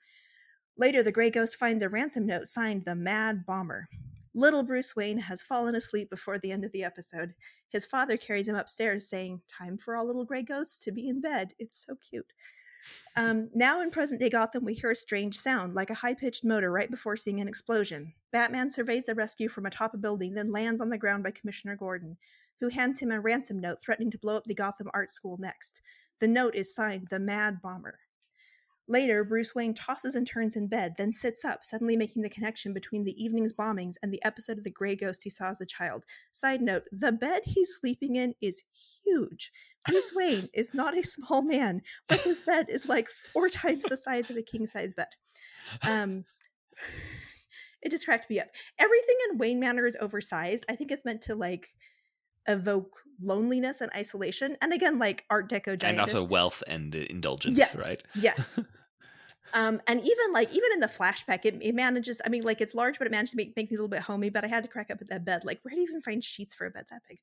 Later, 0.76 1.02
the 1.02 1.12
Gray 1.12 1.30
Ghost 1.30 1.56
finds 1.56 1.82
a 1.82 1.88
ransom 1.88 2.26
note 2.26 2.46
signed 2.46 2.84
the 2.84 2.94
Mad 2.94 3.46
Bomber. 3.46 3.88
Little 4.34 4.64
Bruce 4.64 4.96
Wayne 4.96 5.18
has 5.18 5.40
fallen 5.40 5.76
asleep 5.76 6.10
before 6.10 6.38
the 6.38 6.50
end 6.50 6.64
of 6.64 6.72
the 6.72 6.82
episode. 6.82 7.34
His 7.68 7.86
father 7.86 8.16
carries 8.16 8.48
him 8.48 8.56
upstairs, 8.56 9.08
saying, 9.08 9.40
Time 9.48 9.78
for 9.78 9.94
all 9.94 10.06
little 10.06 10.24
gray 10.24 10.42
ghosts 10.42 10.78
to 10.80 10.92
be 10.92 11.08
in 11.08 11.20
bed. 11.20 11.52
It's 11.60 11.84
so 11.86 11.94
cute. 11.96 12.32
Um, 13.16 13.48
now 13.54 13.80
in 13.80 13.90
present 13.90 14.20
day 14.20 14.28
Gotham, 14.28 14.64
we 14.64 14.74
hear 14.74 14.90
a 14.90 14.96
strange 14.96 15.38
sound, 15.38 15.74
like 15.74 15.90
a 15.90 15.94
high 15.94 16.14
pitched 16.14 16.44
motor, 16.44 16.70
right 16.70 16.90
before 16.90 17.16
seeing 17.16 17.40
an 17.40 17.48
explosion. 17.48 18.12
Batman 18.32 18.68
surveys 18.68 19.04
the 19.04 19.14
rescue 19.14 19.48
from 19.48 19.66
atop 19.66 19.94
a 19.94 19.98
building, 19.98 20.34
then 20.34 20.52
lands 20.52 20.80
on 20.80 20.90
the 20.90 20.98
ground 20.98 21.22
by 21.22 21.30
Commissioner 21.30 21.76
Gordon, 21.76 22.16
who 22.60 22.68
hands 22.68 22.98
him 22.98 23.12
a 23.12 23.20
ransom 23.20 23.60
note 23.60 23.80
threatening 23.80 24.10
to 24.10 24.18
blow 24.18 24.36
up 24.36 24.44
the 24.44 24.54
Gotham 24.54 24.90
Art 24.92 25.10
School 25.10 25.36
next. 25.38 25.80
The 26.18 26.28
note 26.28 26.54
is 26.54 26.74
signed 26.74 27.08
The 27.10 27.20
Mad 27.20 27.62
Bomber. 27.62 28.00
Later, 28.86 29.24
Bruce 29.24 29.54
Wayne 29.54 29.72
tosses 29.72 30.14
and 30.14 30.26
turns 30.26 30.56
in 30.56 30.66
bed, 30.66 30.94
then 30.98 31.12
sits 31.12 31.44
up, 31.44 31.64
suddenly 31.64 31.96
making 31.96 32.22
the 32.22 32.28
connection 32.28 32.74
between 32.74 33.04
the 33.04 33.24
evening's 33.24 33.52
bombings 33.52 33.94
and 34.02 34.12
the 34.12 34.22
episode 34.24 34.58
of 34.58 34.64
the 34.64 34.70
Grey 34.70 34.94
Ghost 34.94 35.22
he 35.24 35.30
saw 35.30 35.46
as 35.46 35.60
a 35.60 35.66
child. 35.66 36.04
Side 36.32 36.60
note 36.60 36.84
the 36.92 37.12
bed 37.12 37.42
he's 37.44 37.74
sleeping 37.74 38.16
in 38.16 38.34
is 38.42 38.62
huge. 39.04 39.50
Bruce 39.88 40.12
Wayne 40.14 40.48
is 40.52 40.74
not 40.74 40.96
a 40.96 41.02
small 41.02 41.42
man, 41.42 41.80
but 42.08 42.20
his 42.20 42.42
bed 42.42 42.66
is 42.68 42.86
like 42.86 43.08
four 43.32 43.48
times 43.48 43.84
the 43.88 43.96
size 43.96 44.28
of 44.28 44.36
a 44.36 44.42
king 44.42 44.66
size 44.66 44.92
bed. 44.92 45.08
Um, 45.82 46.24
it 47.82 47.90
just 47.90 48.04
cracked 48.04 48.28
me 48.28 48.40
up. 48.40 48.48
Everything 48.78 49.16
in 49.30 49.38
Wayne 49.38 49.60
Manor 49.60 49.86
is 49.86 49.96
oversized. 49.98 50.66
I 50.68 50.76
think 50.76 50.90
it's 50.90 51.04
meant 51.04 51.22
to 51.22 51.34
like 51.34 51.68
evoke 52.48 53.02
loneliness 53.22 53.80
and 53.80 53.90
isolation. 53.94 54.56
And 54.60 54.72
again, 54.72 54.98
like 54.98 55.24
Art 55.30 55.48
Deco 55.50 55.78
giant. 55.78 55.84
and 55.84 56.00
also 56.00 56.22
wealth 56.24 56.62
and 56.66 56.94
uh, 56.94 56.98
indulgence, 57.10 57.56
Yes. 57.58 57.74
right? 57.76 58.02
Yes. 58.14 58.58
Um, 59.56 59.80
and 59.86 60.00
even 60.00 60.32
like 60.32 60.50
even 60.50 60.72
in 60.72 60.80
the 60.80 60.88
flashback, 60.88 61.44
it, 61.44 61.56
it 61.62 61.76
manages. 61.76 62.20
I 62.26 62.28
mean, 62.28 62.42
like 62.42 62.60
it's 62.60 62.74
large, 62.74 62.98
but 62.98 63.06
it 63.06 63.12
managed 63.12 63.30
to 63.30 63.36
make 63.36 63.54
make 63.56 63.70
me 63.70 63.76
a 63.76 63.78
little 63.78 63.88
bit 63.88 64.00
homey. 64.00 64.28
But 64.28 64.44
I 64.44 64.48
had 64.48 64.64
to 64.64 64.68
crack 64.68 64.90
up 64.90 65.00
at 65.00 65.08
that 65.10 65.24
bed. 65.24 65.44
Like, 65.44 65.60
where 65.62 65.70
do 65.70 65.76
you 65.76 65.84
even 65.86 66.02
find 66.02 66.24
sheets 66.24 66.56
for 66.56 66.66
a 66.66 66.70
bed 66.70 66.86
that 66.90 67.02
big? 67.08 67.20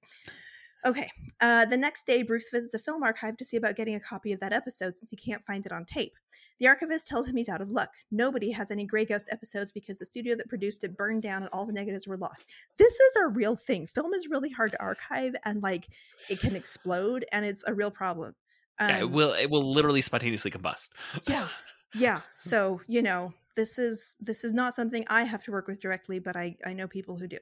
Okay. 0.86 1.10
Uh, 1.40 1.66
the 1.66 1.78
next 1.78 2.06
day, 2.08 2.24
Bruce 2.24 2.50
visits 2.50 2.74
a 2.74 2.80
film 2.80 3.04
archive 3.04 3.38
to 3.38 3.46
see 3.46 3.58
about 3.58 3.76
getting 3.76 3.96
a 3.96 4.00
copy 4.00 4.34
of 4.34 4.40
that 4.40 4.54
episode 4.54 4.98
since 4.98 5.10
he 5.10 5.16
can't 5.16 5.46
find 5.46 5.66
it 5.66 5.72
on 5.72 5.86
tape. 5.86 6.14
The 6.60 6.68
archivist 6.68 7.08
tells 7.08 7.28
him 7.28 7.36
he's 7.36 7.50
out 7.50 7.62
of 7.62 7.72
luck. 7.72 7.90
Nobody 8.12 8.52
has 8.52 8.70
any 8.72 8.86
Grey 8.86 9.06
Ghost 9.06 9.28
episodes 9.32 9.72
because 9.72 9.98
the 9.98 10.06
studio 10.06 10.36
that 10.36 10.48
produced 10.50 10.84
it 10.84 10.96
burned 10.96 11.24
down 11.24 11.42
and 11.42 11.50
all 11.54 11.66
the 11.66 11.74
negatives 11.74 12.08
were 12.08 12.18
lost. 12.18 12.46
This 12.78 12.94
is 12.94 13.16
a 13.16 13.28
real 13.28 13.56
thing. 13.56 13.88
Film 13.88 14.14
is 14.14 14.28
really 14.28 14.50
hard 14.52 14.72
to 14.72 14.82
archive 14.82 15.34
and 15.46 15.64
like 15.64 15.88
it 16.30 16.40
can 16.40 16.56
explode 16.56 17.26
and 17.32 17.46
it's 17.46 17.64
a 17.68 17.74
real 17.74 17.90
problem. 17.92 18.36
yeah, 18.80 18.98
it 19.00 19.04
Um, 19.04 19.12
will. 19.12 19.34
It 19.34 19.50
will 19.50 19.72
literally 19.74 20.02
spontaneously 20.02 20.52
combust. 20.52 20.90
yeah 21.28 21.48
yeah 21.94 22.22
so 22.34 22.80
you 22.88 23.02
know 23.02 23.34
this 23.58 23.78
is 23.78 24.16
this 24.22 24.46
is 24.46 24.54
not 24.54 24.74
something 24.74 25.04
i 25.10 25.24
have 25.24 25.44
to 25.44 25.52
work 25.52 25.68
with 25.68 25.78
directly 25.82 26.20
but 26.20 26.38
i 26.38 26.56
i 26.66 26.72
know 26.72 26.88
people 26.88 27.18
who 27.18 27.28
do 27.28 27.38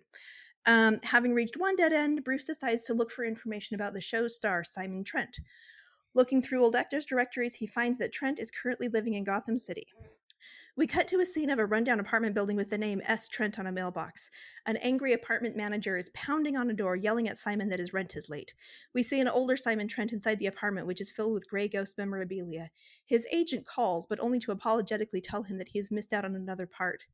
um 0.65 0.99
having 1.03 1.33
reached 1.33 1.57
one 1.57 1.75
dead 1.75 1.93
end 1.93 2.23
bruce 2.23 2.45
decides 2.45 2.83
to 2.83 2.93
look 2.93 3.11
for 3.11 3.23
information 3.23 3.75
about 3.75 3.93
the 3.93 4.01
show's 4.01 4.35
star 4.35 4.63
simon 4.63 5.03
trent 5.03 5.39
Looking 6.15 6.41
through 6.41 6.63
old 6.63 6.75
actors' 6.75 7.05
directories, 7.05 7.55
he 7.55 7.67
finds 7.67 7.99
that 7.99 8.11
Trent 8.11 8.39
is 8.39 8.49
currently 8.49 8.87
living 8.87 9.13
in 9.13 9.23
Gotham 9.23 9.57
City. 9.57 9.87
We 10.75 10.87
cut 10.87 11.07
to 11.09 11.19
a 11.19 11.25
scene 11.25 11.49
of 11.49 11.59
a 11.59 11.65
rundown 11.65 11.99
apartment 11.99 12.33
building 12.33 12.55
with 12.55 12.69
the 12.69 12.77
name 12.77 13.01
S. 13.05 13.27
Trent 13.27 13.59
on 13.59 13.67
a 13.67 13.71
mailbox. 13.71 14.31
An 14.65 14.77
angry 14.77 15.13
apartment 15.13 15.55
manager 15.55 15.97
is 15.97 16.09
pounding 16.13 16.55
on 16.55 16.69
a 16.69 16.73
door, 16.73 16.95
yelling 16.95 17.27
at 17.27 17.37
Simon 17.37 17.69
that 17.69 17.79
his 17.79 17.93
rent 17.93 18.15
is 18.15 18.29
late. 18.29 18.53
We 18.93 19.03
see 19.03 19.19
an 19.19 19.27
older 19.27 19.55
Simon 19.55 19.87
Trent 19.87 20.13
inside 20.13 20.39
the 20.39 20.47
apartment, 20.47 20.87
which 20.87 21.01
is 21.01 21.11
filled 21.11 21.33
with 21.33 21.49
gray 21.49 21.67
ghost 21.67 21.97
memorabilia. 21.97 22.71
His 23.05 23.27
agent 23.31 23.67
calls, 23.67 24.07
but 24.07 24.19
only 24.19 24.39
to 24.39 24.51
apologetically 24.51 25.21
tell 25.21 25.43
him 25.43 25.57
that 25.57 25.69
he 25.69 25.79
has 25.79 25.91
missed 25.91 26.13
out 26.13 26.25
on 26.25 26.33
another 26.33 26.65
part. 26.65 27.05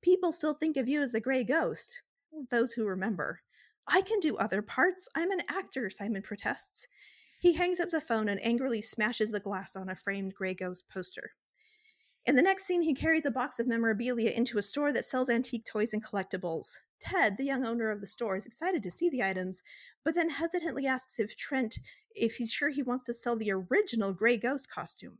People 0.00 0.30
still 0.30 0.54
think 0.54 0.76
of 0.76 0.86
you 0.86 1.02
as 1.02 1.10
the 1.10 1.20
gray 1.20 1.42
ghost. 1.42 2.02
Those 2.50 2.72
who 2.72 2.84
remember. 2.84 3.40
I 3.86 4.00
can 4.00 4.20
do 4.20 4.36
other 4.36 4.62
parts. 4.62 5.08
I'm 5.14 5.30
an 5.30 5.42
actor, 5.48 5.90
Simon 5.90 6.22
protests. 6.22 6.86
He 7.38 7.52
hangs 7.52 7.80
up 7.80 7.90
the 7.90 8.00
phone 8.00 8.28
and 8.28 8.42
angrily 8.42 8.80
smashes 8.80 9.30
the 9.30 9.40
glass 9.40 9.76
on 9.76 9.88
a 9.88 9.96
framed 9.96 10.34
gray 10.34 10.54
ghost 10.54 10.88
poster. 10.88 11.32
In 12.26 12.36
the 12.36 12.42
next 12.42 12.64
scene, 12.64 12.80
he 12.80 12.94
carries 12.94 13.26
a 13.26 13.30
box 13.30 13.60
of 13.60 13.66
memorabilia 13.66 14.30
into 14.30 14.56
a 14.56 14.62
store 14.62 14.92
that 14.92 15.04
sells 15.04 15.28
antique 15.28 15.66
toys 15.66 15.92
and 15.92 16.02
collectibles. 16.02 16.78
Ted, 16.98 17.36
the 17.36 17.44
young 17.44 17.66
owner 17.66 17.90
of 17.90 18.00
the 18.00 18.06
store, 18.06 18.34
is 18.34 18.46
excited 18.46 18.82
to 18.82 18.90
see 18.90 19.10
the 19.10 19.22
items, 19.22 19.62
but 20.04 20.14
then 20.14 20.30
hesitantly 20.30 20.86
asks 20.86 21.18
if 21.18 21.36
Trent 21.36 21.78
if 22.14 22.36
he's 22.36 22.50
sure 22.50 22.70
he 22.70 22.82
wants 22.82 23.04
to 23.06 23.12
sell 23.12 23.36
the 23.36 23.52
original 23.52 24.14
Grey 24.14 24.38
Ghost 24.38 24.70
costume. 24.70 25.18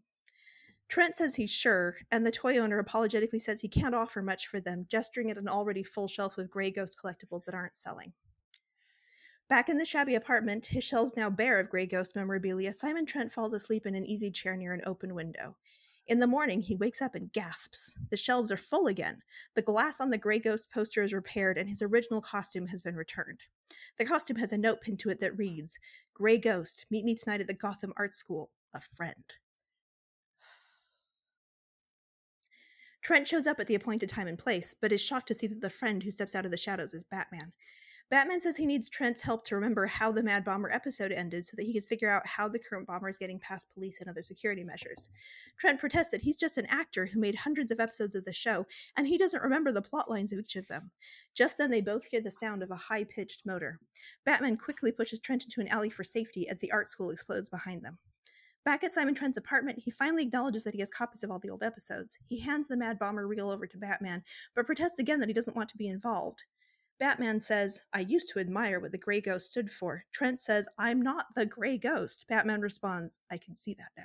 Trent 0.95 1.17
says 1.17 1.35
he's 1.35 1.51
sure, 1.51 1.97
and 2.13 2.25
the 2.25 2.31
toy 2.31 2.57
owner 2.57 2.79
apologetically 2.79 3.41
says 3.41 3.61
he 3.61 3.69
can't 3.69 3.97
offer 3.97 4.23
much 4.23 4.47
for 4.47 4.61
them, 4.61 4.87
gesturing 4.89 5.29
at 5.29 5.37
an 5.37 5.49
already 5.49 5.83
full 5.83 6.07
shelf 6.07 6.39
of 6.39 6.49
Grey 6.49 6.71
Ghost 6.71 6.97
collectibles 7.03 7.45
that 7.47 7.55
aren't 7.57 7.75
selling. 7.75 8.13
Back 9.49 9.69
in 9.69 9.77
the 9.77 9.85
shabby 9.85 10.15
apartment, 10.15 10.67
his 10.67 10.85
shelves 10.85 11.17
now 11.17 11.31
bare 11.31 11.59
of 11.59 11.69
Grey 11.69 11.87
Ghost 11.87 12.15
memorabilia, 12.15 12.73
Simon 12.73 13.07
Trent 13.07 13.33
falls 13.33 13.53
asleep 13.53 13.87
in 13.87 13.97
an 13.97 14.07
easy 14.07 14.31
chair 14.31 14.57
near 14.57 14.73
an 14.73 14.83
open 14.87 15.17
window. 15.17 15.57
In 16.07 16.21
the 16.21 16.29
morning, 16.29 16.61
he 16.61 16.77
wakes 16.77 17.03
up 17.03 17.17
and 17.17 17.33
gasps. 17.33 17.97
The 18.11 18.17
shelves 18.17 18.53
are 18.53 18.57
full 18.57 18.87
again. 18.87 19.21
The 19.57 19.63
glass 19.63 20.01
on 20.01 20.11
the 20.11 20.17
Grey 20.17 20.39
Ghost 20.39 20.71
poster 20.71 21.03
is 21.03 21.13
repaired, 21.13 21.59
and 21.59 21.69
his 21.69 21.83
original 21.83 22.21
costume 22.21 22.69
has 22.69 22.81
been 22.81 22.95
returned. 22.95 23.41
The 23.99 24.05
costume 24.05 24.37
has 24.37 24.53
a 24.53 24.59
note 24.59 24.81
pinned 24.81 25.01
to 25.01 25.11
it 25.11 25.19
that 25.19 25.37
reads 25.37 25.77
Grey 26.15 26.39
Ghost, 26.39 26.87
meet 26.89 27.05
me 27.05 27.17
tonight 27.17 27.41
at 27.41 27.49
the 27.49 27.55
Gotham 27.55 27.93
Art 27.97 28.15
School, 28.15 28.53
a 28.75 28.81
friend. 28.97 29.25
Trent 33.05 33.29
shows 33.29 33.47
up 33.47 33.61
at 33.61 33.67
the 33.67 33.75
appointed 33.75 34.09
time 34.09 34.29
and 34.29 34.39
place, 34.39 34.75
but 34.81 34.91
is 34.91 35.01
shocked 35.01 35.29
to 35.29 35.35
see 35.35 35.47
that 35.47 35.61
the 35.61 35.69
friend 35.69 36.03
who 36.03 36.11
steps 36.11 36.35
out 36.35 36.47
of 36.47 36.51
the 36.51 36.57
shadows 36.57 36.95
is 36.95 37.05
Batman. 37.05 37.53
Batman 38.11 38.41
says 38.41 38.57
he 38.57 38.65
needs 38.65 38.89
Trent's 38.89 39.21
help 39.21 39.45
to 39.45 39.55
remember 39.55 39.87
how 39.87 40.11
the 40.11 40.23
Mad 40.23 40.43
Bomber 40.43 40.71
episode 40.71 41.13
ended 41.13 41.45
so 41.45 41.53
that 41.57 41.67
he 41.67 41.75
can 41.75 41.83
figure 41.83 42.09
out 42.09 42.27
how 42.27 42.49
the 42.49 42.59
current 42.59 42.87
bomber 42.87 43.11
is 43.11 43.19
getting 43.19 43.39
past 43.39 43.69
police 43.75 44.01
and 44.01 44.09
other 44.09 44.23
security 44.23 44.65
measures. 44.65 45.11
Trent 45.59 45.79
protests 45.79 46.09
that 46.13 46.23
he's 46.23 46.39
just 46.39 46.57
an 46.57 46.67
actor 46.67 47.05
who 47.05 47.21
made 47.21 47.35
hundreds 47.35 47.71
of 47.71 47.79
episodes 47.79 48.15
of 48.15 48.25
the 48.25 48.33
show 48.33 48.67
and 48.97 49.07
he 49.07 49.19
doesn't 49.19 49.43
remember 49.43 49.71
the 49.71 49.83
plot 49.83 50.11
lines 50.11 50.33
of 50.33 50.39
each 50.39 50.57
of 50.57 50.67
them. 50.69 50.91
Just 51.35 51.59
then, 51.59 51.71
they 51.71 51.83
both 51.83 52.07
hear 52.07 52.23
the 52.23 52.31
sound 52.31 52.63
of 52.63 52.71
a 52.71 52.77
high 52.77 53.05
pitched 53.05 53.45
motor. 53.45 53.81
Batman 54.25 54.57
quickly 54.57 54.93
pushes 54.93 55.19
Trent 55.19 55.45
into 55.45 55.61
an 55.61 55.69
alley 55.69 55.91
for 55.91 56.05
safety 56.05 56.49
as 56.49 56.59
the 56.59 56.73
art 56.73 56.89
school 56.89 57.11
explodes 57.11 57.51
behind 57.51 57.83
them. 57.85 57.99
Back 58.65 58.83
at 58.83 58.93
Simon 58.93 59.15
Trent's 59.15 59.37
apartment, 59.37 59.79
he 59.79 59.91
finally 59.91 60.23
acknowledges 60.23 60.65
that 60.65 60.75
he 60.75 60.81
has 60.81 60.91
copies 60.91 61.23
of 61.23 61.31
all 61.31 61.39
the 61.39 61.51
old 61.51 61.63
episodes. 61.63 62.17
He 62.25 62.41
hands 62.41 62.67
the 62.67 62.79
Mad 62.79 62.99
Bomber 62.99 63.27
reel 63.27 63.51
over 63.51 63.67
to 63.67 63.77
Batman, 63.77 64.25
but 64.55 64.65
protests 64.65 64.99
again 64.99 65.21
that 65.21 65.29
he 65.29 65.35
doesn't 65.35 65.57
want 65.57 65.69
to 65.69 65.77
be 65.77 65.89
involved. 65.89 66.45
Batman 66.99 67.41
says, 67.41 67.83
I 67.93 68.01
used 68.01 68.31
to 68.31 68.39
admire 68.39 68.81
what 68.81 68.93
the 68.93 68.99
Grey 68.99 69.21
Ghost 69.21 69.51
stood 69.51 69.71
for. 69.71 70.05
Trent 70.13 70.41
says, 70.41 70.67
I'm 70.79 71.03
not 71.03 71.27
the 71.35 71.45
Grey 71.45 71.77
Ghost. 71.77 72.25
Batman 72.29 72.63
responds, 72.63 73.19
I 73.31 73.37
can 73.37 73.55
see 73.55 73.75
that 73.75 73.91
now. 73.99 74.05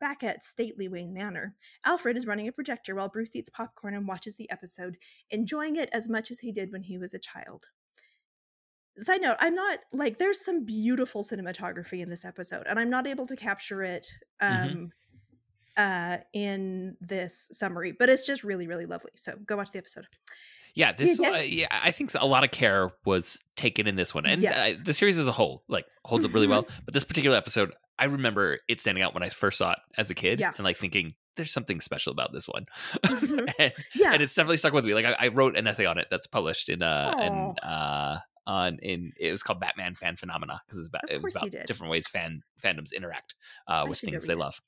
Back 0.00 0.22
at 0.22 0.44
stately 0.44 0.88
Wayne 0.88 1.14
Manor, 1.14 1.54
Alfred 1.86 2.16
is 2.16 2.26
running 2.26 2.48
a 2.48 2.52
projector 2.52 2.94
while 2.96 3.08
Bruce 3.08 3.36
eats 3.36 3.48
popcorn 3.48 3.94
and 3.94 4.06
watches 4.06 4.34
the 4.34 4.50
episode, 4.50 4.96
enjoying 5.30 5.76
it 5.76 5.88
as 5.92 6.08
much 6.08 6.30
as 6.30 6.40
he 6.40 6.52
did 6.52 6.72
when 6.72 6.82
he 6.82 6.98
was 6.98 7.14
a 7.14 7.20
child. 7.20 7.68
Side 9.00 9.22
note, 9.22 9.36
I'm 9.40 9.54
not 9.54 9.78
like 9.92 10.18
there's 10.18 10.44
some 10.44 10.64
beautiful 10.64 11.24
cinematography 11.24 12.00
in 12.00 12.10
this 12.10 12.24
episode, 12.24 12.64
and 12.66 12.78
I'm 12.78 12.90
not 12.90 13.06
able 13.06 13.26
to 13.26 13.36
capture 13.36 13.82
it 13.82 14.06
um 14.40 14.50
mm-hmm. 14.68 14.84
uh 15.76 16.18
in 16.32 16.96
this 17.00 17.48
summary, 17.52 17.92
but 17.92 18.08
it's 18.08 18.26
just 18.26 18.44
really, 18.44 18.66
really 18.66 18.86
lovely. 18.86 19.12
So 19.14 19.34
go 19.46 19.56
watch 19.56 19.70
the 19.70 19.78
episode. 19.78 20.06
Yeah, 20.74 20.92
this 20.92 21.20
uh, 21.20 21.42
yeah, 21.44 21.66
I 21.70 21.90
think 21.90 22.12
a 22.14 22.26
lot 22.26 22.44
of 22.44 22.50
care 22.50 22.90
was 23.04 23.38
taken 23.56 23.86
in 23.86 23.96
this 23.96 24.14
one, 24.14 24.24
and 24.24 24.40
uh, 24.40 24.48
yes. 24.48 24.78
uh, 24.78 24.82
the 24.84 24.94
series 24.94 25.18
as 25.18 25.28
a 25.28 25.32
whole 25.32 25.64
like 25.68 25.84
holds 26.04 26.24
up 26.24 26.32
really 26.32 26.46
well. 26.46 26.66
But 26.84 26.94
this 26.94 27.04
particular 27.04 27.36
episode, 27.36 27.74
I 27.98 28.06
remember 28.06 28.58
it 28.68 28.80
standing 28.80 29.02
out 29.02 29.12
when 29.12 29.22
I 29.22 29.28
first 29.28 29.58
saw 29.58 29.72
it 29.72 29.78
as 29.98 30.10
a 30.10 30.14
kid, 30.14 30.40
yeah. 30.40 30.52
and 30.56 30.64
like 30.64 30.78
thinking 30.78 31.14
there's 31.36 31.52
something 31.52 31.80
special 31.80 32.12
about 32.12 32.32
this 32.32 32.46
one. 32.48 32.66
Mm-hmm. 33.04 33.46
and, 33.58 33.72
yeah, 33.94 34.12
and 34.14 34.22
it's 34.22 34.34
definitely 34.34 34.56
stuck 34.56 34.72
with 34.72 34.84
me. 34.84 34.94
Like 34.94 35.04
I, 35.04 35.12
I, 35.12 35.28
wrote 35.28 35.56
an 35.56 35.66
essay 35.66 35.84
on 35.84 35.98
it 35.98 36.08
that's 36.10 36.26
published 36.26 36.68
in 36.68 36.82
uh 36.82 37.14
in 37.18 37.68
uh 37.68 38.18
on 38.46 38.78
in 38.82 39.12
it 39.18 39.30
was 39.30 39.42
called 39.42 39.60
Batman 39.60 39.94
Fan 39.94 40.16
Phenomena 40.16 40.60
because 40.66 40.80
it's 40.80 40.88
about 40.88 41.10
it 41.10 41.22
was 41.22 41.34
about 41.34 41.50
different 41.66 41.90
ways 41.90 42.06
fan 42.08 42.42
fandoms 42.62 42.92
interact 42.92 43.34
uh, 43.68 43.86
with 43.88 44.00
things 44.00 44.26
they 44.26 44.34
love. 44.34 44.60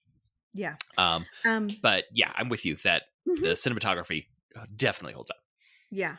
Yeah. 0.55 0.77
Um, 0.97 1.27
um. 1.45 1.69
But 1.83 2.05
yeah, 2.13 2.33
I'm 2.37 2.49
with 2.49 2.65
you 2.65 2.77
that 2.85 3.03
mm-hmm. 3.29 3.43
the 3.43 3.51
cinematography 3.51 4.27
uh, 4.57 4.67
definitely 4.77 5.15
holds 5.15 5.31
up. 5.31 5.39
Yeah. 5.91 6.17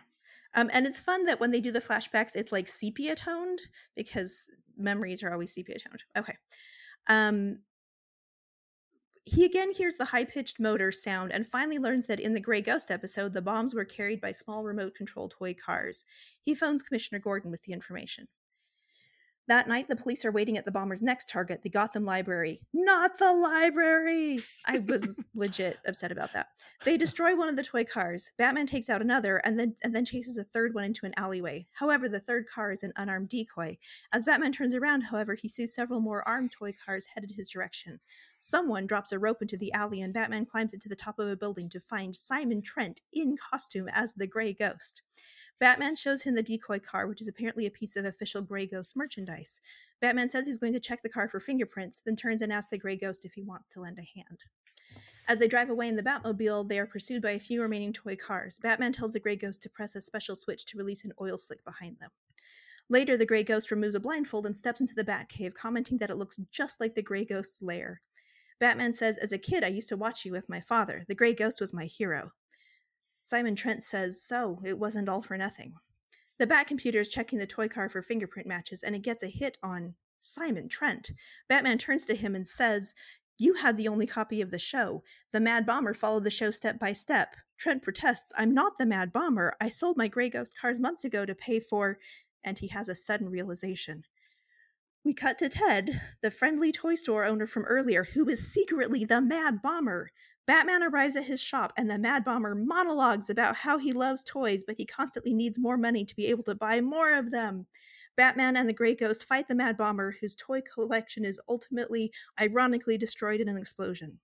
Um, 0.53 0.69
and 0.73 0.85
it's 0.85 0.99
fun 0.99 1.25
that 1.25 1.39
when 1.39 1.51
they 1.51 1.59
do 1.59 1.71
the 1.71 1.81
flashbacks, 1.81 2.35
it's 2.35 2.51
like 2.51 2.67
sepia 2.67 3.15
toned 3.15 3.59
because 3.95 4.49
memories 4.77 5.21
are 5.23 5.31
always 5.31 5.53
sepia 5.53 5.77
toned. 5.79 6.03
Okay. 6.17 6.35
Um, 7.07 7.59
he 9.25 9.43
again 9.43 9.71
hears 9.71 9.95
the 9.95 10.05
high 10.05 10.23
pitched 10.23 10.59
motor 10.59 10.91
sound 10.91 11.31
and 11.31 11.47
finally 11.47 11.79
learns 11.79 12.05
that 12.05 12.19
in 12.19 12.35
the 12.35 12.39
Grey 12.39 12.61
Ghost 12.61 12.91
episode, 12.91 13.33
the 13.33 13.41
bombs 13.41 13.73
were 13.73 13.83
carried 13.83 14.21
by 14.21 14.31
small 14.31 14.63
remote 14.63 14.93
controlled 14.93 15.31
toy 15.31 15.55
cars. 15.55 16.05
He 16.41 16.53
phones 16.53 16.83
Commissioner 16.83 17.19
Gordon 17.19 17.49
with 17.49 17.63
the 17.63 17.73
information. 17.73 18.27
That 19.47 19.67
night, 19.67 19.87
the 19.87 19.95
police 19.95 20.25
are 20.25 20.31
waiting 20.31 20.57
at 20.57 20.65
the 20.65 20.71
bomber's 20.71 21.03
next 21.03 21.29
target, 21.29 21.61
the 21.61 21.69
Gotham 21.69 22.03
Library. 22.03 22.61
Not 22.73 23.19
the 23.19 23.31
library! 23.31 24.39
I 24.65 24.79
was 24.79 25.21
legit 25.35 25.77
upset 25.85 26.11
about 26.11 26.33
that. 26.33 26.47
They 26.83 26.97
destroy 27.15 27.35
one 27.35 27.47
of 27.47 27.55
the 27.55 27.61
toy 27.61 27.83
cars. 27.83 28.31
Batman 28.39 28.65
takes 28.65 28.89
out 28.89 29.03
another 29.03 29.37
and 29.37 29.59
then 29.59 29.75
and 29.83 29.93
then 29.95 30.03
chases 30.03 30.39
a 30.39 30.43
third 30.45 30.73
one 30.73 30.83
into 30.83 31.05
an 31.05 31.13
alleyway. 31.15 31.67
However, 31.73 32.09
the 32.09 32.19
third 32.19 32.47
car 32.47 32.71
is 32.71 32.81
an 32.81 32.93
unarmed 32.95 33.29
decoy. 33.29 33.77
As 34.11 34.23
Batman 34.23 34.51
turns 34.51 34.73
around, 34.73 35.01
however, 35.01 35.35
he 35.35 35.47
sees 35.47 35.75
several 35.75 35.99
more 35.99 36.27
armed 36.27 36.51
toy 36.51 36.73
cars 36.83 37.05
headed 37.13 37.29
his 37.29 37.47
direction. 37.47 37.99
Someone 38.39 38.87
drops 38.87 39.11
a 39.11 39.19
rope 39.19 39.43
into 39.43 39.57
the 39.57 39.71
alley 39.73 40.01
and 40.01 40.13
Batman 40.13 40.47
climbs 40.47 40.73
it 40.73 40.81
to 40.81 40.89
the 40.89 40.95
top 40.95 41.19
of 41.19 41.27
a 41.27 41.35
building 41.35 41.69
to 41.69 41.79
find 41.79 42.15
Simon 42.15 42.63
Trent 42.63 43.01
in 43.13 43.37
costume 43.37 43.89
as 43.89 44.13
the 44.15 44.25
Grey 44.25 44.53
Ghost. 44.53 45.03
Batman 45.59 45.95
shows 45.95 46.21
him 46.21 46.35
the 46.35 46.43
decoy 46.43 46.79
car, 46.79 47.07
which 47.07 47.21
is 47.21 47.27
apparently 47.27 47.65
a 47.65 47.71
piece 47.71 47.95
of 47.95 48.05
official 48.05 48.41
Grey 48.41 48.65
Ghost 48.65 48.95
merchandise. 48.95 49.61
Batman 50.01 50.29
says 50.29 50.45
he's 50.45 50.57
going 50.57 50.73
to 50.73 50.79
check 50.79 51.01
the 51.01 51.09
car 51.09 51.29
for 51.29 51.39
fingerprints, 51.39 52.01
then 52.05 52.15
turns 52.15 52.41
and 52.41 52.51
asks 52.51 52.69
the 52.69 52.77
Grey 52.77 52.97
Ghost 52.97 53.23
if 53.23 53.33
he 53.33 53.41
wants 53.41 53.69
to 53.69 53.79
lend 53.79 53.97
a 53.97 54.19
hand. 54.19 54.39
As 55.27 55.39
they 55.39 55.47
drive 55.47 55.69
away 55.69 55.87
in 55.87 55.95
the 55.95 56.03
Batmobile, 56.03 56.67
they 56.67 56.77
are 56.77 56.85
pursued 56.85 57.21
by 57.21 57.31
a 57.31 57.39
few 57.39 57.61
remaining 57.61 57.93
toy 57.93 58.15
cars. 58.15 58.59
Batman 58.59 58.93
tells 58.93 59.13
the 59.13 59.19
Grey 59.19 59.35
Ghost 59.35 59.63
to 59.63 59.69
press 59.69 59.95
a 59.95 60.01
special 60.01 60.35
switch 60.35 60.65
to 60.65 60.77
release 60.77 61.03
an 61.03 61.13
oil 61.19 61.37
slick 61.37 61.63
behind 61.63 61.97
them. 61.99 62.11
Later, 62.89 63.17
the 63.17 63.25
Grey 63.25 63.43
Ghost 63.43 63.71
removes 63.71 63.95
a 63.95 63.99
blindfold 63.99 64.45
and 64.45 64.55
steps 64.55 64.81
into 64.81 64.93
the 64.93 65.03
Batcave, 65.03 65.55
commenting 65.55 65.97
that 65.97 66.11
it 66.11 66.17
looks 66.17 66.39
just 66.51 66.79
like 66.79 66.93
the 66.93 67.01
Grey 67.01 67.25
Ghost's 67.25 67.61
lair. 67.61 68.01
Batman 68.59 68.93
says, 68.93 69.17
As 69.17 69.31
a 69.31 69.37
kid, 69.39 69.63
I 69.63 69.69
used 69.69 69.89
to 69.89 69.97
watch 69.97 70.25
you 70.25 70.31
with 70.31 70.47
my 70.47 70.61
father. 70.61 71.03
The 71.07 71.15
Grey 71.15 71.33
Ghost 71.33 71.59
was 71.59 71.73
my 71.73 71.85
hero. 71.85 72.31
Simon 73.25 73.55
Trent 73.55 73.83
says, 73.83 74.21
So, 74.21 74.61
it 74.63 74.77
wasn't 74.77 75.09
all 75.09 75.21
for 75.21 75.37
nothing. 75.37 75.73
The 76.37 76.47
Bat 76.47 76.67
computer 76.67 76.99
is 76.99 77.09
checking 77.09 77.39
the 77.39 77.47
toy 77.47 77.67
car 77.67 77.89
for 77.89 78.01
fingerprint 78.01 78.47
matches, 78.47 78.83
and 78.83 78.95
it 78.95 79.01
gets 79.01 79.23
a 79.23 79.27
hit 79.27 79.57
on 79.63 79.95
Simon 80.19 80.69
Trent. 80.69 81.11
Batman 81.49 81.77
turns 81.77 82.05
to 82.05 82.15
him 82.15 82.35
and 82.35 82.47
says, 82.47 82.93
You 83.37 83.55
had 83.55 83.77
the 83.77 83.87
only 83.87 84.05
copy 84.05 84.41
of 84.41 84.51
the 84.51 84.59
show. 84.59 85.03
The 85.31 85.39
Mad 85.39 85.65
Bomber 85.65 85.93
followed 85.93 86.23
the 86.23 86.29
show 86.29 86.51
step 86.51 86.79
by 86.79 86.93
step. 86.93 87.35
Trent 87.57 87.81
protests, 87.81 88.31
I'm 88.37 88.53
not 88.53 88.77
the 88.77 88.85
Mad 88.85 89.11
Bomber. 89.11 89.55
I 89.59 89.69
sold 89.69 89.97
my 89.97 90.07
Grey 90.07 90.29
Ghost 90.29 90.53
cars 90.59 90.79
months 90.79 91.03
ago 91.03 91.25
to 91.25 91.33
pay 91.33 91.59
for. 91.59 91.97
And 92.43 92.59
he 92.59 92.67
has 92.67 92.89
a 92.89 92.95
sudden 92.95 93.29
realization. 93.29 94.03
We 95.03 95.13
cut 95.13 95.39
to 95.39 95.49
Ted, 95.49 96.01
the 96.21 96.31
friendly 96.31 96.71
toy 96.71 96.95
store 96.95 97.25
owner 97.25 97.47
from 97.47 97.63
earlier, 97.63 98.03
who 98.03 98.27
is 98.27 98.51
secretly 98.51 99.05
the 99.05 99.21
Mad 99.21 99.61
Bomber. 99.61 100.11
Batman 100.47 100.83
arrives 100.83 101.15
at 101.15 101.23
his 101.23 101.41
shop, 101.41 101.73
and 101.75 101.89
the 101.89 101.97
Mad 101.97 102.23
Bomber 102.23 102.53
monologues 102.53 103.29
about 103.29 103.55
how 103.55 103.79
he 103.79 103.91
loves 103.91 104.23
toys, 104.23 104.63
but 104.65 104.75
he 104.77 104.85
constantly 104.85 105.33
needs 105.33 105.57
more 105.57 105.77
money 105.77 106.05
to 106.05 106.15
be 106.15 106.27
able 106.27 106.43
to 106.43 106.53
buy 106.53 106.81
more 106.81 107.15
of 107.15 107.31
them. 107.31 107.65
Batman 108.15 108.55
and 108.55 108.69
the 108.69 108.73
Grey 108.73 108.95
Ghost 108.95 109.25
fight 109.25 109.47
the 109.47 109.55
Mad 109.55 109.75
Bomber, 109.75 110.15
whose 110.21 110.35
toy 110.35 110.61
collection 110.61 111.25
is 111.25 111.39
ultimately, 111.49 112.11
ironically, 112.39 112.97
destroyed 112.97 113.41
in 113.41 113.49
an 113.49 113.57
explosion. 113.57 114.19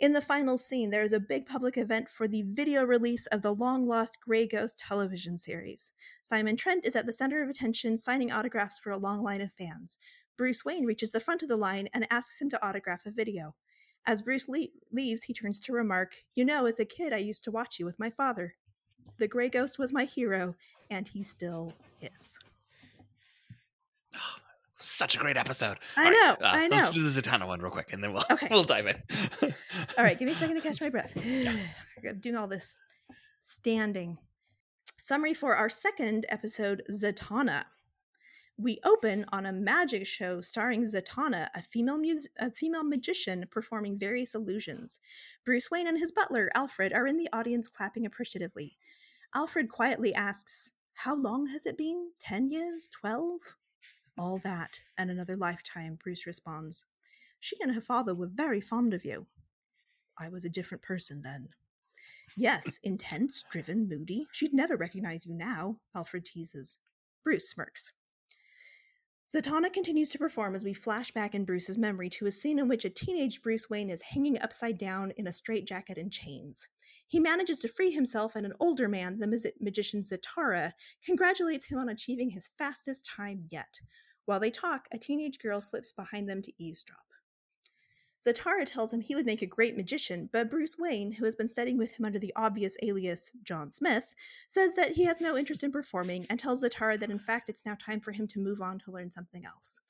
In 0.00 0.12
the 0.12 0.20
final 0.20 0.58
scene, 0.58 0.90
there 0.90 1.02
is 1.02 1.12
a 1.12 1.20
big 1.20 1.46
public 1.46 1.76
event 1.76 2.08
for 2.10 2.28
the 2.28 2.44
video 2.52 2.84
release 2.84 3.26
of 3.26 3.42
the 3.42 3.54
long 3.54 3.84
lost 3.84 4.18
Grey 4.20 4.46
Ghost 4.46 4.78
television 4.78 5.38
series. 5.38 5.90
Simon 6.22 6.56
Trent 6.56 6.84
is 6.84 6.94
at 6.94 7.06
the 7.06 7.12
center 7.12 7.42
of 7.42 7.48
attention, 7.48 7.98
signing 7.98 8.30
autographs 8.30 8.78
for 8.78 8.90
a 8.90 8.98
long 8.98 9.22
line 9.22 9.40
of 9.40 9.52
fans. 9.52 9.98
Bruce 10.36 10.64
Wayne 10.64 10.84
reaches 10.84 11.10
the 11.10 11.18
front 11.18 11.42
of 11.42 11.48
the 11.48 11.56
line 11.56 11.88
and 11.94 12.06
asks 12.10 12.40
him 12.40 12.48
to 12.50 12.64
autograph 12.64 13.06
a 13.06 13.10
video. 13.10 13.56
As 14.08 14.22
Bruce 14.22 14.48
le- 14.48 14.68
leaves, 14.90 15.22
he 15.24 15.34
turns 15.34 15.60
to 15.60 15.72
remark, 15.74 16.16
You 16.34 16.46
know, 16.46 16.64
as 16.64 16.80
a 16.80 16.86
kid, 16.86 17.12
I 17.12 17.18
used 17.18 17.44
to 17.44 17.50
watch 17.50 17.78
you 17.78 17.84
with 17.84 17.98
my 17.98 18.08
father. 18.08 18.54
The 19.18 19.28
Grey 19.28 19.50
Ghost 19.50 19.78
was 19.78 19.92
my 19.92 20.04
hero, 20.04 20.54
and 20.90 21.06
he 21.06 21.22
still 21.22 21.74
is. 22.00 22.38
Oh, 24.14 24.36
Such 24.80 25.14
a 25.14 25.18
great 25.18 25.36
episode. 25.36 25.76
I 25.94 26.06
All 26.06 26.10
know, 26.10 26.30
uh, 26.32 26.36
I 26.40 26.68
Let's 26.68 26.88
do 26.90 27.06
the 27.06 27.20
Zatanna 27.20 27.46
one 27.46 27.60
real 27.60 27.70
quick, 27.70 27.92
and 27.92 28.02
then 28.02 28.14
we'll 28.14 28.24
Okay. 28.30 28.48
we'll 28.50 28.64
dive 28.64 28.86
in. 28.86 28.96
All 29.98 30.04
right, 30.04 30.18
give 30.18 30.24
me 30.24 30.32
a 30.32 30.36
second 30.36 30.54
to 30.56 30.62
catch 30.62 30.80
my 30.80 30.88
breath. 30.88 31.12
I'm 32.08 32.18
doing 32.20 32.36
all 32.36 32.46
this 32.46 32.76
standing. 33.42 34.16
Summary 35.02 35.34
for 35.34 35.54
our 35.54 35.68
second 35.68 36.24
episode, 36.30 36.82
Zatanna. 36.90 37.64
We 38.60 38.80
open 38.82 39.24
on 39.30 39.46
a 39.46 39.52
magic 39.52 40.04
show 40.04 40.40
starring 40.40 40.82
Zatanna, 40.84 41.48
a 41.54 41.62
female 41.62 41.96
mus- 41.96 42.26
a 42.38 42.50
female 42.50 42.82
magician 42.82 43.44
performing 43.52 43.96
various 44.00 44.34
illusions. 44.34 44.98
Bruce 45.44 45.70
Wayne 45.70 45.86
and 45.86 45.96
his 45.96 46.10
butler, 46.10 46.50
Alfred, 46.56 46.92
are 46.92 47.06
in 47.06 47.16
the 47.18 47.28
audience 47.32 47.68
clapping 47.68 48.04
appreciatively. 48.04 48.76
Alfred 49.32 49.68
quietly 49.70 50.12
asks, 50.12 50.72
How 50.94 51.14
long 51.14 51.46
has 51.46 51.66
it 51.66 51.78
been? 51.78 52.10
Ten 52.18 52.50
years? 52.50 52.88
Twelve? 52.88 53.40
All 54.18 54.40
that 54.42 54.80
and 54.96 55.08
another 55.08 55.36
lifetime, 55.36 55.96
Bruce 56.02 56.26
responds. 56.26 56.84
She 57.38 57.56
and 57.60 57.72
her 57.72 57.80
father 57.80 58.12
were 58.12 58.26
very 58.26 58.60
fond 58.60 58.92
of 58.92 59.04
you. 59.04 59.26
I 60.18 60.30
was 60.30 60.44
a 60.44 60.50
different 60.50 60.82
person 60.82 61.22
then. 61.22 61.50
Yes, 62.36 62.80
intense, 62.82 63.44
driven, 63.52 63.88
moody. 63.88 64.26
She'd 64.32 64.52
never 64.52 64.76
recognize 64.76 65.26
you 65.26 65.34
now, 65.34 65.78
Alfred 65.94 66.24
teases. 66.24 66.78
Bruce 67.22 67.50
smirks. 67.50 67.92
Zatanna 69.34 69.70
continues 69.70 70.08
to 70.08 70.18
perform 70.18 70.54
as 70.54 70.64
we 70.64 70.72
flash 70.72 71.10
back 71.10 71.34
in 71.34 71.44
Bruce's 71.44 71.76
memory 71.76 72.08
to 72.08 72.24
a 72.24 72.30
scene 72.30 72.58
in 72.58 72.66
which 72.66 72.86
a 72.86 72.90
teenage 72.90 73.42
Bruce 73.42 73.68
Wayne 73.68 73.90
is 73.90 74.00
hanging 74.00 74.40
upside 74.40 74.78
down 74.78 75.12
in 75.18 75.26
a 75.26 75.32
straitjacket 75.32 75.98
and 75.98 76.10
chains. 76.10 76.66
He 77.06 77.20
manages 77.20 77.60
to 77.60 77.68
free 77.68 77.90
himself, 77.90 78.36
and 78.36 78.46
an 78.46 78.54
older 78.58 78.88
man, 78.88 79.18
the 79.18 79.26
magi- 79.26 79.52
magician 79.60 80.02
Zatara, 80.02 80.72
congratulates 81.04 81.66
him 81.66 81.78
on 81.78 81.90
achieving 81.90 82.30
his 82.30 82.48
fastest 82.56 83.04
time 83.04 83.44
yet. 83.50 83.80
While 84.24 84.40
they 84.40 84.50
talk, 84.50 84.88
a 84.92 84.98
teenage 84.98 85.38
girl 85.40 85.60
slips 85.60 85.92
behind 85.92 86.26
them 86.26 86.40
to 86.40 86.52
eavesdrop. 86.58 87.04
Zatara 88.24 88.66
tells 88.66 88.92
him 88.92 89.00
he 89.00 89.14
would 89.14 89.26
make 89.26 89.42
a 89.42 89.46
great 89.46 89.76
magician, 89.76 90.28
but 90.32 90.50
Bruce 90.50 90.76
Wayne, 90.76 91.12
who 91.12 91.24
has 91.24 91.36
been 91.36 91.48
studying 91.48 91.78
with 91.78 91.92
him 91.92 92.04
under 92.04 92.18
the 92.18 92.32
obvious 92.34 92.76
alias 92.82 93.32
John 93.44 93.70
Smith, 93.70 94.14
says 94.48 94.72
that 94.74 94.92
he 94.92 95.04
has 95.04 95.20
no 95.20 95.36
interest 95.36 95.62
in 95.62 95.70
performing 95.70 96.26
and 96.28 96.38
tells 96.38 96.64
Zatara 96.64 96.98
that 96.98 97.10
in 97.10 97.18
fact 97.18 97.48
it's 97.48 97.64
now 97.64 97.76
time 97.80 98.00
for 98.00 98.10
him 98.10 98.26
to 98.28 98.40
move 98.40 98.60
on 98.60 98.78
to 98.80 98.90
learn 98.90 99.12
something 99.12 99.44
else. 99.44 99.80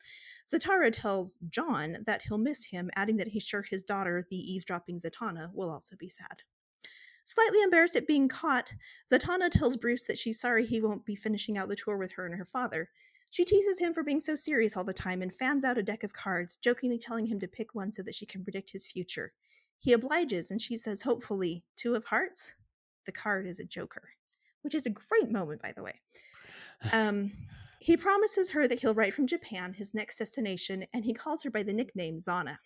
Zatara 0.50 0.92
tells 0.92 1.38
John 1.48 1.98
that 2.06 2.22
he'll 2.22 2.38
miss 2.38 2.64
him, 2.64 2.90
adding 2.96 3.16
that 3.16 3.28
he's 3.28 3.44
sure 3.44 3.62
his 3.62 3.82
daughter, 3.82 4.26
the 4.30 4.36
eavesdropping 4.36 5.00
Zatanna, 5.00 5.50
will 5.54 5.70
also 5.70 5.96
be 5.96 6.08
sad. 6.08 6.42
Slightly 7.24 7.62
embarrassed 7.62 7.96
at 7.96 8.06
being 8.06 8.28
caught, 8.28 8.72
Zatanna 9.12 9.50
tells 9.50 9.76
Bruce 9.76 10.04
that 10.04 10.16
she's 10.16 10.40
sorry 10.40 10.64
he 10.64 10.80
won't 10.80 11.04
be 11.04 11.14
finishing 11.14 11.58
out 11.58 11.68
the 11.68 11.76
tour 11.76 11.98
with 11.98 12.12
her 12.12 12.24
and 12.24 12.34
her 12.34 12.46
father, 12.46 12.88
she 13.30 13.44
teases 13.44 13.78
him 13.78 13.92
for 13.92 14.02
being 14.02 14.20
so 14.20 14.34
serious 14.34 14.76
all 14.76 14.84
the 14.84 14.92
time 14.92 15.22
and 15.22 15.34
fans 15.34 15.64
out 15.64 15.78
a 15.78 15.82
deck 15.82 16.04
of 16.04 16.12
cards, 16.12 16.56
jokingly 16.56 16.98
telling 16.98 17.26
him 17.26 17.38
to 17.40 17.48
pick 17.48 17.74
one 17.74 17.92
so 17.92 18.02
that 18.02 18.14
she 18.14 18.26
can 18.26 18.42
predict 18.42 18.70
his 18.70 18.86
future. 18.86 19.32
He 19.80 19.92
obliges, 19.92 20.50
and 20.50 20.60
she 20.60 20.76
says, 20.76 21.02
hopefully, 21.02 21.64
Two 21.76 21.94
of 21.94 22.04
Hearts? 22.04 22.54
The 23.06 23.12
card 23.12 23.46
is 23.46 23.60
a 23.60 23.64
Joker, 23.64 24.08
which 24.62 24.74
is 24.74 24.86
a 24.86 24.90
great 24.90 25.30
moment, 25.30 25.62
by 25.62 25.72
the 25.72 25.82
way. 25.82 26.00
Um, 26.92 27.32
he 27.80 27.96
promises 27.96 28.50
her 28.50 28.66
that 28.66 28.80
he'll 28.80 28.94
write 28.94 29.14
from 29.14 29.26
Japan, 29.26 29.72
his 29.72 29.94
next 29.94 30.18
destination, 30.18 30.84
and 30.92 31.04
he 31.04 31.14
calls 31.14 31.42
her 31.44 31.50
by 31.50 31.62
the 31.62 31.72
nickname 31.72 32.18
Zana. 32.18 32.58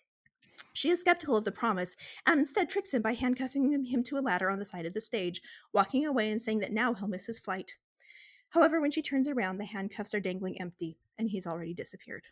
She 0.73 0.89
is 0.89 1.01
skeptical 1.01 1.37
of 1.37 1.45
the 1.45 1.51
promise 1.51 1.95
and 2.25 2.39
instead 2.39 2.69
tricks 2.69 2.93
him 2.93 3.01
by 3.01 3.13
handcuffing 3.13 3.85
him 3.85 4.03
to 4.03 4.17
a 4.17 4.21
ladder 4.21 4.49
on 4.49 4.59
the 4.59 4.65
side 4.65 4.85
of 4.85 4.93
the 4.93 5.01
stage, 5.01 5.41
walking 5.71 6.05
away 6.05 6.31
and 6.31 6.41
saying 6.41 6.59
that 6.59 6.73
now 6.73 6.93
he'll 6.93 7.07
miss 7.07 7.25
his 7.25 7.39
flight. 7.39 7.73
However, 8.53 8.79
when 8.79 8.91
she 8.91 9.01
turns 9.01 9.27
around, 9.27 9.57
the 9.57 9.65
handcuffs 9.65 10.13
are 10.13 10.19
dangling 10.19 10.61
empty, 10.61 10.99
and 11.17 11.27
he's 11.27 11.47
already 11.47 11.73
disappeared. 11.73 12.25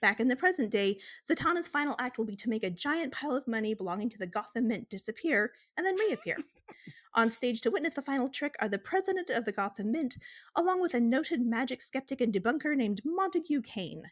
Back 0.00 0.20
in 0.20 0.28
the 0.28 0.36
present 0.36 0.70
day, 0.70 0.98
Zatanna's 1.28 1.66
final 1.66 1.96
act 1.98 2.18
will 2.18 2.24
be 2.24 2.36
to 2.36 2.48
make 2.48 2.62
a 2.62 2.70
giant 2.70 3.12
pile 3.12 3.34
of 3.34 3.48
money 3.48 3.74
belonging 3.74 4.10
to 4.10 4.18
the 4.18 4.28
Gotham 4.28 4.68
Mint 4.68 4.88
disappear 4.90 5.52
and 5.76 5.84
then 5.84 5.96
reappear. 5.96 6.36
On 7.14 7.30
stage 7.30 7.62
to 7.62 7.70
witness 7.70 7.94
the 7.94 8.02
final 8.02 8.28
trick 8.28 8.54
are 8.60 8.68
the 8.68 8.78
president 8.78 9.28
of 9.30 9.44
the 9.44 9.50
Gotham 9.50 9.90
Mint, 9.90 10.16
along 10.54 10.80
with 10.80 10.94
a 10.94 11.00
noted 11.00 11.40
magic 11.40 11.82
skeptic 11.82 12.20
and 12.20 12.32
debunker 12.32 12.76
named 12.76 13.00
Montague 13.04 13.62
Kane. 13.62 14.04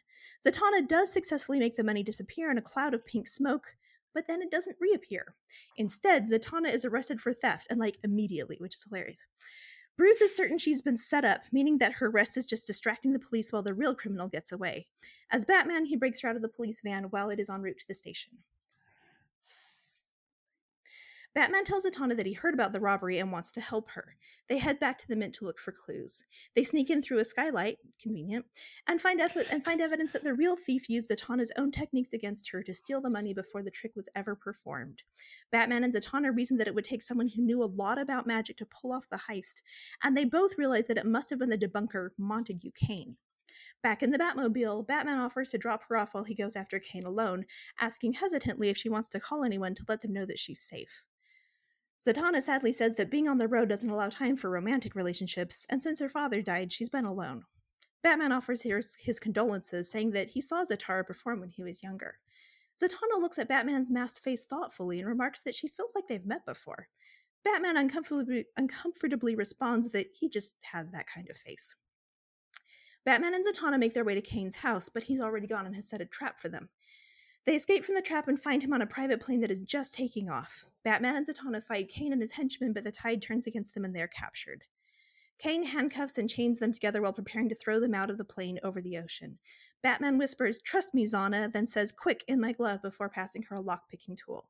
Zatanna 0.45 0.85
does 0.87 1.11
successfully 1.11 1.59
make 1.59 1.77
the 1.77 1.83
money 1.83 2.03
disappear 2.03 2.51
in 2.51 2.57
a 2.57 2.61
cloud 2.61 2.93
of 2.93 3.05
pink 3.05 3.29
smoke, 3.29 3.75
but 4.13 4.25
then 4.27 4.41
it 4.41 4.51
doesn't 4.51 4.77
reappear. 4.79 5.35
Instead, 5.77 6.29
Zatanna 6.29 6.73
is 6.73 6.83
arrested 6.83 7.21
for 7.21 7.33
theft, 7.33 7.67
and 7.69 7.79
like 7.79 7.97
immediately, 8.03 8.57
which 8.59 8.75
is 8.75 8.83
hilarious. 8.83 9.25
Bruce 9.95 10.21
is 10.21 10.35
certain 10.35 10.57
she's 10.57 10.81
been 10.81 10.97
set 10.97 11.23
up, 11.23 11.41
meaning 11.51 11.77
that 11.77 11.93
her 11.93 12.07
arrest 12.07 12.35
is 12.35 12.45
just 12.45 12.65
distracting 12.65 13.13
the 13.13 13.19
police 13.19 13.51
while 13.51 13.61
the 13.61 13.73
real 13.73 13.93
criminal 13.93 14.27
gets 14.27 14.51
away. 14.51 14.87
As 15.31 15.45
Batman, 15.45 15.85
he 15.85 15.95
breaks 15.95 16.21
her 16.21 16.29
out 16.29 16.35
of 16.35 16.41
the 16.41 16.49
police 16.49 16.81
van 16.83 17.03
while 17.05 17.29
it 17.29 17.39
is 17.39 17.49
en 17.49 17.61
route 17.61 17.77
to 17.77 17.87
the 17.87 17.93
station. 17.93 18.31
Batman 21.35 21.65
tells 21.65 21.83
Zatanna 21.83 22.15
that 22.17 22.27
he 22.27 22.33
heard 22.33 22.53
about 22.53 22.73
the 22.73 22.79
robbery 22.79 23.17
and 23.17 23.31
wants 23.31 23.51
to 23.53 23.61
help 23.61 23.89
her. 23.91 24.15
They 24.49 24.59
head 24.59 24.79
back 24.79 24.99
to 24.99 25.07
the 25.07 25.15
Mint 25.15 25.33
to 25.35 25.45
look 25.45 25.57
for 25.57 25.71
clues. 25.71 26.23
They 26.55 26.63
sneak 26.63 26.91
in 26.91 27.01
through 27.01 27.17
a 27.19 27.23
skylight, 27.23 27.79
convenient, 27.99 28.45
and 28.87 29.01
find 29.01 29.19
and 29.19 29.65
find 29.65 29.81
evidence 29.81 30.11
that 30.11 30.23
the 30.23 30.35
real 30.35 30.55
thief 30.55 30.89
used 30.89 31.09
Zatanna's 31.09 31.51
own 31.57 31.71
techniques 31.71 32.13
against 32.13 32.51
her 32.51 32.61
to 32.61 32.73
steal 32.73 33.01
the 33.01 33.09
money 33.09 33.33
before 33.33 33.63
the 33.63 33.71
trick 33.71 33.93
was 33.95 34.09
ever 34.15 34.35
performed. 34.35 35.01
Batman 35.51 35.83
and 35.83 35.93
Zatanna 35.93 36.35
reason 36.35 36.57
that 36.57 36.67
it 36.67 36.75
would 36.75 36.85
take 36.85 37.01
someone 37.01 37.29
who 37.29 37.41
knew 37.41 37.63
a 37.63 37.65
lot 37.65 37.97
about 37.97 38.27
magic 38.27 38.57
to 38.57 38.67
pull 38.67 38.93
off 38.93 39.09
the 39.09 39.21
heist, 39.29 39.63
and 40.03 40.15
they 40.15 40.25
both 40.25 40.57
realize 40.57 40.85
that 40.85 40.97
it 40.99 41.05
must 41.05 41.31
have 41.31 41.39
been 41.39 41.49
the 41.49 41.57
debunker 41.57 42.09
Montague 42.17 42.71
Kane. 42.75 43.15
Back 43.81 44.03
in 44.03 44.11
the 44.11 44.19
Batmobile, 44.19 44.85
Batman 44.87 45.19
offers 45.19 45.49
to 45.49 45.57
drop 45.57 45.81
her 45.89 45.97
off 45.97 46.13
while 46.13 46.23
he 46.23 46.35
goes 46.35 46.55
after 46.55 46.79
Kane 46.79 47.05
alone, 47.05 47.45
asking 47.81 48.13
hesitantly 48.13 48.69
if 48.69 48.77
she 48.77 48.87
wants 48.87 49.09
to 49.09 49.19
call 49.19 49.43
anyone 49.43 49.73
to 49.75 49.83
let 49.87 50.01
them 50.01 50.13
know 50.13 50.25
that 50.25 50.39
she's 50.39 50.61
safe. 50.61 51.03
Zatanna 52.05 52.41
sadly 52.41 52.73
says 52.73 52.95
that 52.95 53.09
being 53.09 53.29
on 53.29 53.37
the 53.37 53.47
road 53.47 53.69
doesn't 53.69 53.89
allow 53.89 54.09
time 54.09 54.35
for 54.35 54.49
romantic 54.49 54.93
relationships, 54.93 55.65
and 55.69 55.81
since 55.81 55.99
her 55.99 56.09
father 56.09 56.41
died, 56.41 56.73
she's 56.73 56.89
been 56.89 57.05
alone. 57.05 57.45
Batman 58.01 58.33
offers 58.33 58.61
his, 58.61 58.95
his 58.99 59.19
condolences, 59.19 59.89
saying 59.89 60.11
that 60.11 60.27
he 60.29 60.41
saw 60.41 60.65
Zatara 60.65 61.05
perform 61.05 61.39
when 61.39 61.49
he 61.49 61.63
was 61.63 61.81
younger. 61.81 62.19
Zatanna 62.81 63.21
looks 63.21 63.39
at 63.39 63.47
Batman's 63.47 63.89
masked 63.89 64.23
face 64.23 64.43
thoughtfully 64.43 64.99
and 64.99 65.07
remarks 65.07 65.41
that 65.41 65.55
she 65.55 65.69
feels 65.69 65.91
like 65.95 66.07
they've 66.09 66.25
met 66.25 66.45
before. 66.45 66.89
Batman 67.45 67.77
uncomfortably, 67.77 68.45
uncomfortably 68.57 69.35
responds 69.35 69.89
that 69.89 70.07
he 70.13 70.27
just 70.27 70.55
has 70.61 70.89
that 70.91 71.07
kind 71.07 71.29
of 71.29 71.37
face. 71.37 71.75
Batman 73.05 73.33
and 73.33 73.45
Zatanna 73.45 73.79
make 73.79 73.93
their 73.93 74.05
way 74.05 74.15
to 74.15 74.21
Kane's 74.21 74.55
house, 74.55 74.89
but 74.89 75.03
he's 75.03 75.19
already 75.19 75.47
gone 75.47 75.65
and 75.65 75.75
has 75.75 75.87
set 75.87 76.01
a 76.01 76.05
trap 76.05 76.39
for 76.39 76.49
them. 76.49 76.69
They 77.45 77.55
escape 77.55 77.83
from 77.83 77.95
the 77.95 78.01
trap 78.01 78.27
and 78.27 78.41
find 78.41 78.63
him 78.63 78.71
on 78.71 78.81
a 78.81 78.87
private 78.87 79.19
plane 79.19 79.41
that 79.41 79.51
is 79.51 79.59
just 79.59 79.93
taking 79.93 80.29
off. 80.29 80.65
Batman 80.83 81.17
and 81.17 81.27
Zatanna 81.27 81.61
fight 81.63 81.89
Kane 81.89 82.13
and 82.13 82.21
his 82.21 82.31
henchmen, 82.31 82.71
but 82.71 82.85
the 82.85 82.91
tide 82.91 83.21
turns 83.21 83.47
against 83.47 83.73
them 83.73 83.83
and 83.83 83.93
they're 83.93 84.07
captured. 84.07 84.63
Kane 85.39 85.65
handcuffs 85.65 86.17
and 86.17 86.29
chains 86.29 86.59
them 86.59 86.71
together 86.71 87.01
while 87.01 87.11
preparing 87.11 87.49
to 87.49 87.55
throw 87.55 87.79
them 87.79 87.93
out 87.93 88.09
of 88.09 88.17
the 88.17 88.23
plane 88.23 88.59
over 88.63 88.81
the 88.81 88.97
ocean. 88.97 89.39
Batman 89.81 90.17
whispers, 90.17 90.61
Trust 90.61 90.93
me, 90.93 91.05
Zana, 91.05 91.51
then 91.51 91.67
says, 91.67 91.91
Quick, 91.91 92.23
in 92.27 92.39
my 92.39 92.53
glove, 92.53 92.81
before 92.81 93.09
passing 93.09 93.43
her 93.43 93.57
a 93.57 93.63
lockpicking 93.63 94.17
tool. 94.17 94.47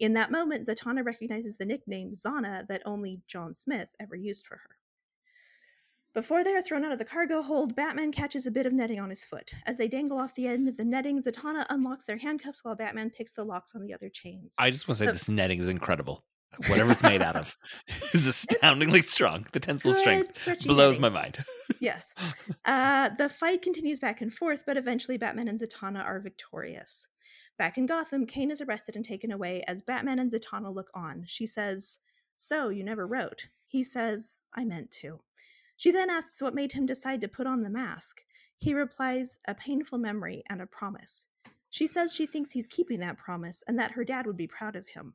In 0.00 0.14
that 0.14 0.32
moment, 0.32 0.66
Zatanna 0.66 1.04
recognizes 1.04 1.56
the 1.56 1.64
nickname 1.64 2.12
Zana 2.12 2.66
that 2.66 2.82
only 2.84 3.20
John 3.28 3.54
Smith 3.54 3.88
ever 4.00 4.16
used 4.16 4.46
for 4.46 4.56
her. 4.56 4.76
Before 6.14 6.44
they 6.44 6.54
are 6.54 6.60
thrown 6.62 6.84
out 6.84 6.92
of 6.92 6.98
the 6.98 7.04
cargo 7.06 7.40
hold, 7.40 7.74
Batman 7.74 8.12
catches 8.12 8.46
a 8.46 8.50
bit 8.50 8.66
of 8.66 8.72
netting 8.72 9.00
on 9.00 9.08
his 9.08 9.24
foot. 9.24 9.52
As 9.66 9.78
they 9.78 9.88
dangle 9.88 10.18
off 10.18 10.34
the 10.34 10.46
end 10.46 10.68
of 10.68 10.76
the 10.76 10.84
netting, 10.84 11.22
Zatanna 11.22 11.64
unlocks 11.70 12.04
their 12.04 12.18
handcuffs 12.18 12.62
while 12.62 12.74
Batman 12.74 13.08
picks 13.10 13.32
the 13.32 13.44
locks 13.44 13.74
on 13.74 13.82
the 13.82 13.94
other 13.94 14.10
chains. 14.10 14.54
I 14.58 14.70
just 14.70 14.86
want 14.86 14.98
to 14.98 15.04
say 15.04 15.06
The- 15.06 15.12
this 15.14 15.28
netting 15.28 15.58
is 15.58 15.68
incredible. 15.68 16.24
Whatever 16.68 16.92
it's 16.92 17.02
made 17.02 17.22
out 17.22 17.34
of 17.36 17.56
is 18.12 18.26
astoundingly 18.26 19.00
strong. 19.00 19.46
The 19.52 19.60
tensile 19.60 19.92
Good, 19.92 20.00
strength 20.32 20.66
blows 20.66 20.98
netting. 20.98 21.00
my 21.00 21.08
mind. 21.08 21.44
Yes. 21.80 22.12
Uh, 22.64 23.08
the 23.18 23.28
fight 23.28 23.60
continues 23.62 23.98
back 23.98 24.20
and 24.20 24.32
forth, 24.32 24.62
but 24.66 24.76
eventually 24.76 25.16
Batman 25.18 25.48
and 25.48 25.58
Zatanna 25.58 26.04
are 26.04 26.20
victorious. 26.20 27.06
Back 27.58 27.76
in 27.76 27.86
Gotham, 27.86 28.24
Kane 28.26 28.50
is 28.52 28.60
arrested 28.60 28.94
and 28.94 29.04
taken 29.04 29.32
away 29.32 29.64
as 29.66 29.82
Batman 29.82 30.18
and 30.20 30.30
Zatanna 30.30 30.72
look 30.72 30.88
on. 30.94 31.24
She 31.26 31.44
says, 31.46 31.98
So, 32.36 32.68
you 32.68 32.84
never 32.84 33.04
wrote? 33.06 33.46
He 33.66 33.82
says, 33.82 34.42
I 34.54 34.64
meant 34.64 34.92
to. 35.00 35.18
She 35.82 35.90
then 35.90 36.10
asks 36.10 36.40
what 36.40 36.54
made 36.54 36.70
him 36.70 36.86
decide 36.86 37.20
to 37.22 37.28
put 37.28 37.48
on 37.48 37.62
the 37.62 37.68
mask. 37.68 38.22
He 38.56 38.72
replies, 38.72 39.40
A 39.48 39.54
painful 39.56 39.98
memory 39.98 40.44
and 40.48 40.62
a 40.62 40.66
promise. 40.66 41.26
She 41.70 41.88
says 41.88 42.14
she 42.14 42.24
thinks 42.24 42.52
he's 42.52 42.68
keeping 42.68 43.00
that 43.00 43.18
promise 43.18 43.64
and 43.66 43.76
that 43.80 43.90
her 43.90 44.04
dad 44.04 44.24
would 44.28 44.36
be 44.36 44.46
proud 44.46 44.76
of 44.76 44.86
him. 44.86 45.14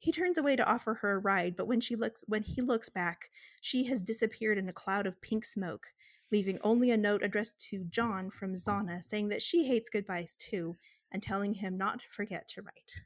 He 0.00 0.10
turns 0.10 0.38
away 0.38 0.56
to 0.56 0.68
offer 0.68 0.94
her 0.94 1.12
a 1.12 1.18
ride, 1.20 1.54
but 1.54 1.68
when 1.68 1.80
she 1.80 1.94
looks 1.94 2.24
when 2.26 2.42
he 2.42 2.60
looks 2.60 2.88
back, 2.88 3.30
she 3.60 3.84
has 3.84 4.00
disappeared 4.00 4.58
in 4.58 4.68
a 4.68 4.72
cloud 4.72 5.06
of 5.06 5.22
pink 5.22 5.44
smoke, 5.44 5.86
leaving 6.32 6.58
only 6.64 6.90
a 6.90 6.96
note 6.96 7.22
addressed 7.22 7.60
to 7.70 7.84
John 7.84 8.28
from 8.28 8.56
Zana 8.56 9.04
saying 9.04 9.28
that 9.28 9.40
she 9.40 9.68
hates 9.68 9.88
goodbyes 9.88 10.34
too 10.34 10.76
and 11.12 11.22
telling 11.22 11.54
him 11.54 11.78
not 11.78 12.00
to 12.00 12.06
forget 12.10 12.48
to 12.48 12.62
write. 12.62 13.02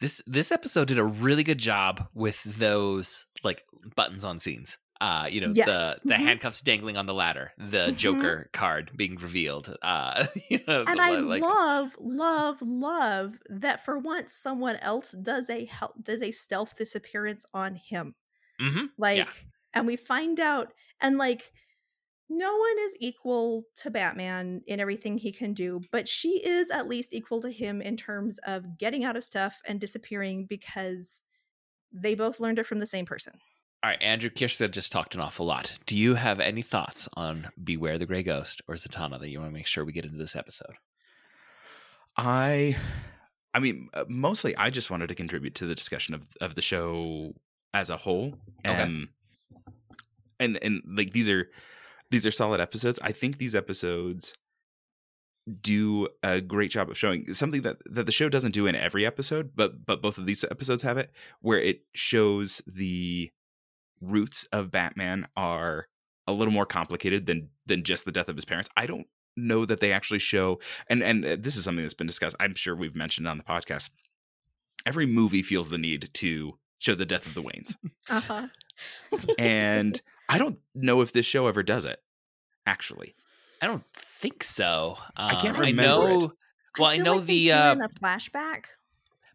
This 0.00 0.20
this 0.26 0.50
episode 0.50 0.88
did 0.88 0.98
a 0.98 1.04
really 1.04 1.44
good 1.44 1.58
job 1.58 2.08
with 2.12 2.42
those 2.42 3.26
like 3.44 3.62
buttons 3.94 4.24
on 4.24 4.40
scenes. 4.40 4.78
Uh, 5.00 5.28
you 5.30 5.40
know, 5.40 5.52
Yes. 5.52 5.54
the 5.54 6.00
the 6.06 6.18
Mhm. 6.18 6.18
handcuffs 6.18 6.60
dangling 6.60 6.96
on 6.96 7.06
the 7.06 7.14
ladder, 7.14 7.52
the 7.56 7.92
Mhm. 7.92 7.92
Joker 7.92 8.50
card 8.52 8.90
being 8.96 9.14
revealed. 9.16 9.76
Uh, 9.82 10.26
you 10.50 10.60
know, 10.66 10.86
And 10.86 11.00
I 11.00 11.16
like 11.20 11.46
love, 11.50 11.96
love, 11.98 12.62
love 12.62 13.42
that 13.50 13.84
for 13.84 13.98
once 13.98 14.32
someone 14.32 14.76
else 14.76 15.12
does 15.12 15.50
a 15.50 15.66
help 15.66 16.02
does 16.02 16.22
a 16.22 16.30
stealth 16.30 16.74
disappearance 16.76 17.44
on 17.52 17.74
him. 17.76 18.14
Mhm. 18.60 18.88
Like, 18.98 19.46
and 19.74 19.86
we 19.86 19.96
find 19.96 20.40
out, 20.40 20.74
and 21.00 21.18
like, 21.18 21.52
no 22.30 22.56
one 22.56 22.78
is 22.80 22.96
equal 23.00 23.64
to 23.76 23.90
Batman 23.90 24.62
in 24.66 24.80
everything 24.80 25.18
he 25.18 25.32
can 25.32 25.54
do, 25.54 25.88
but 25.92 26.08
she 26.08 26.44
is 26.46 26.70
at 26.70 26.88
least 26.88 27.10
equal 27.12 27.40
to 27.42 27.50
him 27.50 27.82
in 27.82 27.96
terms 27.96 28.38
of 28.40 28.78
getting 28.78 29.04
out 29.04 29.16
of 29.16 29.24
stuff 29.24 29.60
and 29.68 29.80
disappearing 29.80 30.46
because 30.46 31.24
they 31.92 32.14
both 32.16 32.40
learned 32.40 32.58
it 32.60 32.66
from 32.66 32.80
the 32.80 32.86
same 32.86 33.06
person. 33.06 33.40
All 33.82 33.90
right, 33.90 34.02
Andrew 34.02 34.28
Kjerste 34.28 34.68
just 34.72 34.90
talked 34.90 35.14
an 35.14 35.20
awful 35.20 35.46
lot. 35.46 35.78
Do 35.86 35.96
you 35.96 36.16
have 36.16 36.40
any 36.40 36.62
thoughts 36.62 37.08
on 37.14 37.48
Beware 37.62 37.96
the 37.96 38.06
Grey 38.06 38.24
Ghost 38.24 38.60
or 38.66 38.74
Zatanna 38.74 39.20
that 39.20 39.30
you 39.30 39.38
want 39.38 39.52
to 39.52 39.54
make 39.54 39.68
sure 39.68 39.84
we 39.84 39.92
get 39.92 40.04
into 40.04 40.18
this 40.18 40.34
episode? 40.34 40.74
I, 42.16 42.76
I 43.54 43.60
mean, 43.60 43.88
uh, 43.94 44.04
mostly 44.08 44.56
I 44.56 44.70
just 44.70 44.90
wanted 44.90 45.08
to 45.08 45.14
contribute 45.14 45.54
to 45.56 45.66
the 45.66 45.76
discussion 45.76 46.14
of 46.14 46.26
of 46.40 46.56
the 46.56 46.62
show 46.62 47.34
as 47.72 47.88
a 47.88 47.96
whole. 47.96 48.34
Okay. 48.66 48.82
Um, 48.82 49.10
and 50.40 50.58
and 50.60 50.82
like 50.84 51.12
these 51.12 51.28
are 51.28 51.48
these 52.10 52.26
are 52.26 52.32
solid 52.32 52.60
episodes. 52.60 52.98
I 53.00 53.12
think 53.12 53.38
these 53.38 53.54
episodes 53.54 54.34
do 55.62 56.08
a 56.22 56.40
great 56.40 56.72
job 56.72 56.90
of 56.90 56.98
showing 56.98 57.32
something 57.32 57.62
that 57.62 57.76
that 57.86 58.06
the 58.06 58.12
show 58.12 58.28
doesn't 58.28 58.52
do 58.52 58.66
in 58.66 58.74
every 58.74 59.06
episode, 59.06 59.52
but 59.54 59.86
but 59.86 60.02
both 60.02 60.18
of 60.18 60.26
these 60.26 60.44
episodes 60.50 60.82
have 60.82 60.98
it 60.98 61.12
where 61.40 61.60
it 61.60 61.82
shows 61.94 62.60
the 62.66 63.30
roots 64.00 64.44
of 64.52 64.70
Batman 64.70 65.26
are 65.36 65.86
a 66.26 66.32
little 66.32 66.52
more 66.52 66.66
complicated 66.66 67.26
than 67.26 67.48
than 67.66 67.84
just 67.84 68.04
the 68.04 68.12
death 68.12 68.28
of 68.28 68.36
his 68.36 68.44
parents. 68.44 68.68
I 68.76 68.86
don't 68.86 69.06
know 69.36 69.64
that 69.64 69.80
they 69.80 69.92
actually 69.92 70.18
show 70.18 70.58
and 70.88 71.02
and 71.02 71.24
uh, 71.24 71.36
this 71.38 71.56
is 71.56 71.64
something 71.64 71.84
that's 71.84 71.94
been 71.94 72.06
discussed. 72.06 72.36
I'm 72.40 72.54
sure 72.54 72.74
we've 72.74 72.96
mentioned 72.96 73.28
on 73.28 73.38
the 73.38 73.44
podcast. 73.44 73.90
Every 74.86 75.06
movie 75.06 75.42
feels 75.42 75.70
the 75.70 75.78
need 75.78 76.10
to 76.14 76.58
show 76.78 76.94
the 76.94 77.06
death 77.06 77.26
of 77.26 77.34
the 77.34 77.42
Waynes. 77.42 77.76
Uh 78.08 78.20
huh. 78.20 78.48
and 79.38 80.00
I 80.28 80.38
don't 80.38 80.58
know 80.74 81.00
if 81.00 81.12
this 81.12 81.26
show 81.26 81.46
ever 81.46 81.62
does 81.62 81.84
it 81.84 82.00
actually. 82.66 83.14
I 83.60 83.66
don't 83.66 83.84
think 84.20 84.42
so. 84.44 84.96
Um, 85.16 85.30
I 85.30 85.34
can't 85.40 85.56
I 85.56 85.60
remember 85.60 85.82
know. 85.82 86.24
it. 86.24 86.30
Well, 86.78 86.90
I, 86.90 86.96
feel 86.96 87.04
know 87.04 87.16
like 87.16 87.26
they 87.26 87.34
the, 87.34 87.48
do 87.48 87.54
uh, 87.54 87.72
in 87.72 87.82
a 87.82 87.88
flashback. 87.88 88.64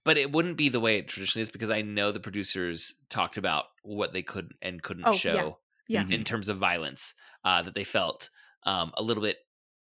But 0.03 0.17
it 0.17 0.31
wouldn't 0.31 0.57
be 0.57 0.69
the 0.69 0.79
way 0.79 0.97
it 0.97 1.07
traditionally 1.07 1.43
is 1.43 1.51
because 1.51 1.69
I 1.69 1.81
know 1.81 2.11
the 2.11 2.19
producers 2.19 2.95
talked 3.09 3.37
about 3.37 3.65
what 3.83 4.13
they 4.13 4.23
could 4.23 4.53
and 4.61 4.83
couldn't 4.83 5.13
Oh, 5.13 5.13
show 5.13 5.59
Yeah. 5.87 6.03
Mhm. 6.03 6.09
in 6.09 6.23
terms 6.25 6.49
of 6.49 6.57
violence 6.57 7.13
uh, 7.45 7.61
that 7.61 7.75
they 7.75 7.83
felt 7.83 8.29
um, 8.63 8.91
a 8.95 9.03
little 9.03 9.23
bit 9.23 9.37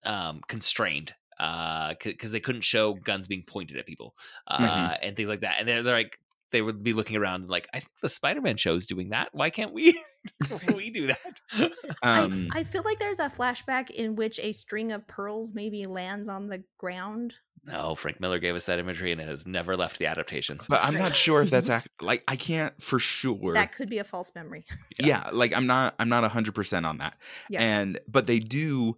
um, 0.03 0.41
constrained 0.47 1.13
because 1.37 2.31
they 2.31 2.39
couldn't 2.39 2.61
show 2.61 2.93
guns 2.95 3.27
being 3.27 3.43
pointed 3.45 3.77
at 3.77 3.85
people 3.85 4.15
uh, 4.47 4.53
Mhm. 4.57 4.97
and 5.01 5.15
things 5.15 5.29
like 5.29 5.41
that. 5.41 5.59
And 5.59 5.67
they're, 5.67 5.83
they're 5.83 5.93
like, 5.95 6.19
they 6.51 6.61
would 6.61 6.83
be 6.83 6.93
looking 6.93 7.17
around 7.17 7.41
and 7.41 7.49
like, 7.49 7.67
I 7.73 7.79
think 7.79 7.91
the 8.01 8.09
Spider-Man 8.09 8.57
show 8.57 8.75
is 8.75 8.85
doing 8.85 9.09
that. 9.09 9.29
Why 9.33 9.49
can't 9.49 9.73
we? 9.73 9.99
Can't 10.47 10.75
we 10.75 10.89
do 10.89 11.07
that? 11.07 11.39
Um 12.03 12.49
I, 12.51 12.59
I 12.59 12.63
feel 12.63 12.83
like 12.83 12.99
there's 12.99 13.19
a 13.19 13.29
flashback 13.29 13.89
in 13.89 14.15
which 14.15 14.39
a 14.39 14.51
string 14.53 14.91
of 14.91 15.07
pearls 15.07 15.53
maybe 15.53 15.85
lands 15.87 16.27
on 16.29 16.47
the 16.47 16.63
ground. 16.77 17.33
no, 17.65 17.95
Frank 17.95 18.19
Miller 18.19 18.37
gave 18.39 18.53
us 18.55 18.65
that 18.65 18.77
imagery 18.79 19.11
and 19.11 19.19
it 19.21 19.27
has 19.27 19.47
never 19.47 19.75
left 19.75 19.97
the 19.99 20.05
adaptations. 20.05 20.67
but 20.67 20.81
I'm 20.83 20.95
not 20.95 21.15
sure 21.15 21.41
if 21.41 21.49
that's 21.49 21.69
act- 21.77 22.01
like 22.01 22.23
I 22.27 22.35
can't 22.35 22.73
for 22.81 22.99
sure. 22.99 23.53
That 23.53 23.71
could 23.73 23.89
be 23.89 23.97
a 23.99 24.03
false 24.03 24.31
memory. 24.35 24.65
yeah. 24.99 25.29
like 25.31 25.53
I'm 25.53 25.65
not 25.67 25.95
I'm 25.99 26.09
not 26.09 26.29
100% 26.29 26.85
on 26.85 26.97
that. 26.99 27.15
Yeah. 27.49 27.61
And 27.61 27.99
but 28.07 28.27
they 28.27 28.39
do 28.39 28.97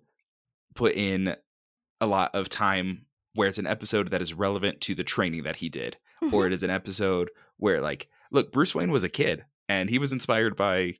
put 0.75 0.93
in 0.95 1.35
a 2.01 2.07
lot 2.07 2.33
of 2.33 2.49
time 2.49 3.05
where 3.35 3.47
it's 3.47 3.59
an 3.59 3.67
episode 3.67 4.09
that 4.11 4.21
is 4.21 4.33
relevant 4.33 4.81
to 4.81 4.95
the 4.95 5.03
training 5.03 5.43
that 5.43 5.57
he 5.57 5.69
did 5.69 5.97
or 6.31 6.47
it 6.47 6.53
is 6.57 6.63
an 6.63 6.69
episode 6.69 7.29
where 7.57 7.81
like 7.81 8.07
look 8.31 8.51
Bruce 8.51 8.73
Wayne 8.75 8.91
was 8.91 9.03
a 9.03 9.09
kid 9.09 9.45
and 9.67 9.89
he 9.89 9.99
was 9.99 10.11
inspired 10.13 10.55
by 10.55 10.95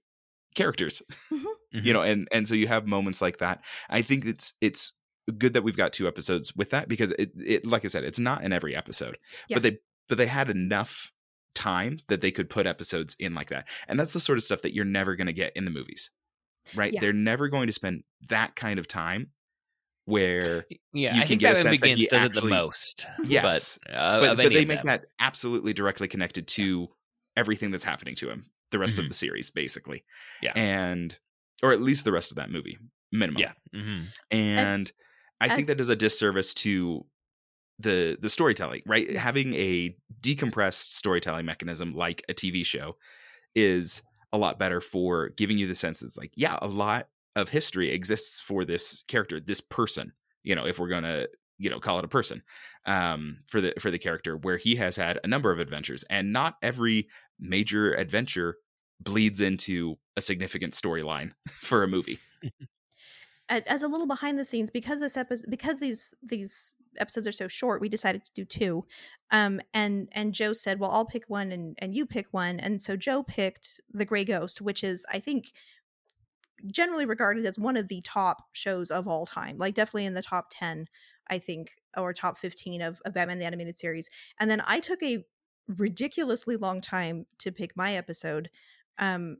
characters 0.56 1.02
Mhm. 1.32 1.44
you 1.72 1.94
know 1.94 2.02
and 2.02 2.28
and 2.32 2.48
so 2.48 2.56
you 2.56 2.68
have 2.68 2.88
moments 2.88 3.22
like 3.22 3.38
that 3.38 3.62
i 3.90 4.02
think 4.02 4.26
it's 4.26 4.54
it's 4.62 4.94
good 5.38 5.54
that 5.54 5.62
we've 5.64 5.78
got 5.78 5.94
two 5.94 6.08
episodes 6.08 6.56
with 6.56 6.72
that 6.72 6.90
because 6.90 7.12
it, 7.20 7.32
it 7.46 7.66
like 7.68 7.86
i 7.86 7.88
said 7.88 8.04
it's 8.04 8.18
not 8.18 8.44
in 8.44 8.52
every 8.52 8.76
episode 8.76 9.18
Yeah. 9.48 9.58
but 9.58 9.64
they 9.64 9.78
but 10.08 10.18
they 10.18 10.26
had 10.26 10.50
enough 10.50 11.12
time 11.54 12.00
that 12.08 12.22
they 12.22 12.32
could 12.32 12.50
put 12.50 12.66
episodes 12.66 13.16
in 13.20 13.36
like 13.36 13.50
that 13.50 13.68
and 13.88 14.00
that's 14.00 14.12
the 14.14 14.20
sort 14.20 14.40
of 14.40 14.44
stuff 14.44 14.64
that 14.64 14.74
you're 14.74 14.86
never 14.86 15.16
going 15.16 15.28
to 15.28 15.34
get 15.34 15.52
in 15.56 15.66
the 15.66 15.72
movies 15.72 16.10
right 16.76 16.92
Yeah. 16.94 17.02
they're 17.02 17.14
never 17.14 17.48
going 17.48 17.68
to 17.68 17.74
spend 17.74 18.04
that 18.30 18.56
kind 18.56 18.80
of 18.80 18.88
time 18.88 19.30
where 20.10 20.66
yeah, 20.94 21.14
you 21.16 21.22
I 21.22 21.24
can 21.24 21.28
think 21.28 21.42
get 21.42 21.52
a 21.52 21.56
Batman 21.56 21.64
sense 21.64 21.80
that 21.80 21.82
Begins 21.82 22.00
he 22.02 22.08
does 22.08 22.26
it 22.38 22.42
the 22.42 22.48
most. 22.48 23.06
yes 23.26 23.80
but, 23.86 23.94
uh, 23.96 24.20
but, 24.22 24.38
but 24.38 24.50
they 24.54 24.66
make 24.66 24.80
them. 24.80 24.88
that 24.88 25.06
absolutely 25.20 25.74
directly 25.74 26.08
connected 26.08 26.48
to 26.50 26.88
everything 27.38 27.72
that's 27.72 27.84
happening 27.84 28.16
to 28.16 28.30
him 28.30 28.46
the 28.72 28.80
rest 28.80 28.98
Mhm. 28.98 29.04
of 29.04 29.08
the 29.10 29.14
series 29.16 29.50
basically 29.50 30.04
Yeah. 30.42 30.52
and 30.56 31.18
or 31.64 31.72
at 31.72 31.82
least 31.82 32.06
the 32.06 32.12
rest 32.12 32.32
of 32.32 32.36
that 32.38 32.52
movie 32.52 32.78
minimum 33.12 33.42
Yeah. 33.42 33.52
hmm 33.74 34.04
and 34.32 34.92
i 35.42 35.46
and- 35.46 35.54
think 35.56 35.68
that 35.68 35.78
does 35.78 35.90
a 35.90 35.96
disservice 35.96 36.54
to 36.56 37.06
the 37.80 38.18
the 38.22 38.30
storytelling 38.30 38.82
right 38.86 39.16
having 39.16 39.54
a 39.54 39.96
decompressed 40.22 40.92
storytelling 40.94 41.46
mechanism 41.46 41.94
like 41.96 42.24
a 42.30 42.34
tv 42.34 42.66
show 42.66 42.98
is 43.56 44.02
a 44.34 44.38
lot 44.38 44.60
better 44.60 44.82
for 44.82 45.30
giving 45.30 45.58
you 45.58 45.66
the 45.68 45.74
sense 45.76 46.02
it's 46.02 46.18
like 46.18 46.32
yeah 46.36 46.58
a 46.62 46.68
lot 46.68 47.08
of 47.36 47.50
history 47.50 47.92
exists 47.92 48.42
for 48.42 48.66
this 48.66 49.04
character 49.08 49.40
this 49.40 49.62
person 49.62 50.14
you 50.44 50.56
know 50.56 50.66
if 50.66 50.80
we're 50.80 50.90
gonna 50.90 51.26
you 51.58 51.70
know 51.70 51.80
call 51.80 52.00
it 52.00 52.06
a 52.06 52.10
person 52.10 52.42
um 52.86 53.40
for 53.50 53.62
the 53.62 53.74
for 53.80 53.92
the 53.92 54.00
character 54.00 54.38
where 54.38 54.58
he 54.58 54.76
has 54.76 54.96
had 54.96 55.20
a 55.24 55.28
number 55.28 55.52
of 55.52 55.60
adventures 55.60 56.04
and 56.10 56.34
not 56.34 56.56
every 56.62 57.08
major 57.40 57.94
adventure 57.94 58.56
bleeds 59.02 59.42
into 59.42 59.98
a 60.18 60.22
significant 60.22 60.74
storyline 60.74 61.32
for 61.62 61.84
a 61.84 61.88
movie 61.88 62.20
As 63.50 63.82
a 63.82 63.88
little 63.88 64.06
behind 64.06 64.38
the 64.38 64.44
scenes, 64.44 64.70
because 64.70 65.00
this 65.00 65.18
episode, 65.18 65.50
because 65.50 65.80
these 65.80 66.14
these 66.22 66.76
episodes 67.00 67.26
are 67.26 67.32
so 67.32 67.48
short, 67.48 67.82
we 67.82 67.90
decided 67.90 68.24
to 68.24 68.32
do 68.36 68.46
two. 68.46 68.86
Um, 69.32 69.60
and 69.74 70.08
and 70.12 70.36
Joe 70.36 70.54
said, 70.54 70.80
"Well, 70.80 70.92
I'll 70.92 71.06
pick 71.06 71.24
one, 71.30 71.52
and 71.52 71.76
and 71.80 71.96
you 71.96 72.06
pick 72.06 72.28
one." 72.30 72.60
And 72.60 72.80
so 72.80 72.96
Joe 72.96 73.24
picked 73.24 73.82
The 73.92 74.06
Gray 74.06 74.24
Ghost, 74.24 74.62
which 74.62 74.84
is, 74.84 75.04
I 75.12 75.20
think, 75.20 75.52
generally 76.68 77.06
regarded 77.06 77.46
as 77.46 77.60
one 77.60 77.78
of 77.78 77.88
the 77.88 78.02
top 78.02 78.44
shows 78.54 78.92
of 78.92 79.08
all 79.08 79.26
time, 79.26 79.58
like 79.58 79.76
definitely 79.76 80.06
in 80.06 80.14
the 80.14 80.22
top 80.22 80.48
10, 80.52 80.88
I 81.30 81.40
think, 81.40 81.72
or 81.98 82.14
top 82.14 82.38
15 82.38 82.82
of, 82.82 83.02
of 83.06 83.14
Batman 83.14 83.40
the 83.40 83.46
Animated 83.46 83.78
Series. 83.78 84.10
And 84.40 84.50
then 84.50 84.62
I 84.66 84.80
took 84.80 85.02
a 85.04 85.26
ridiculously 85.68 86.58
long 86.58 86.82
time 86.82 87.26
to 87.40 87.52
pick 87.52 87.76
my 87.76 87.96
episode. 87.96 88.50
Um, 88.98 89.38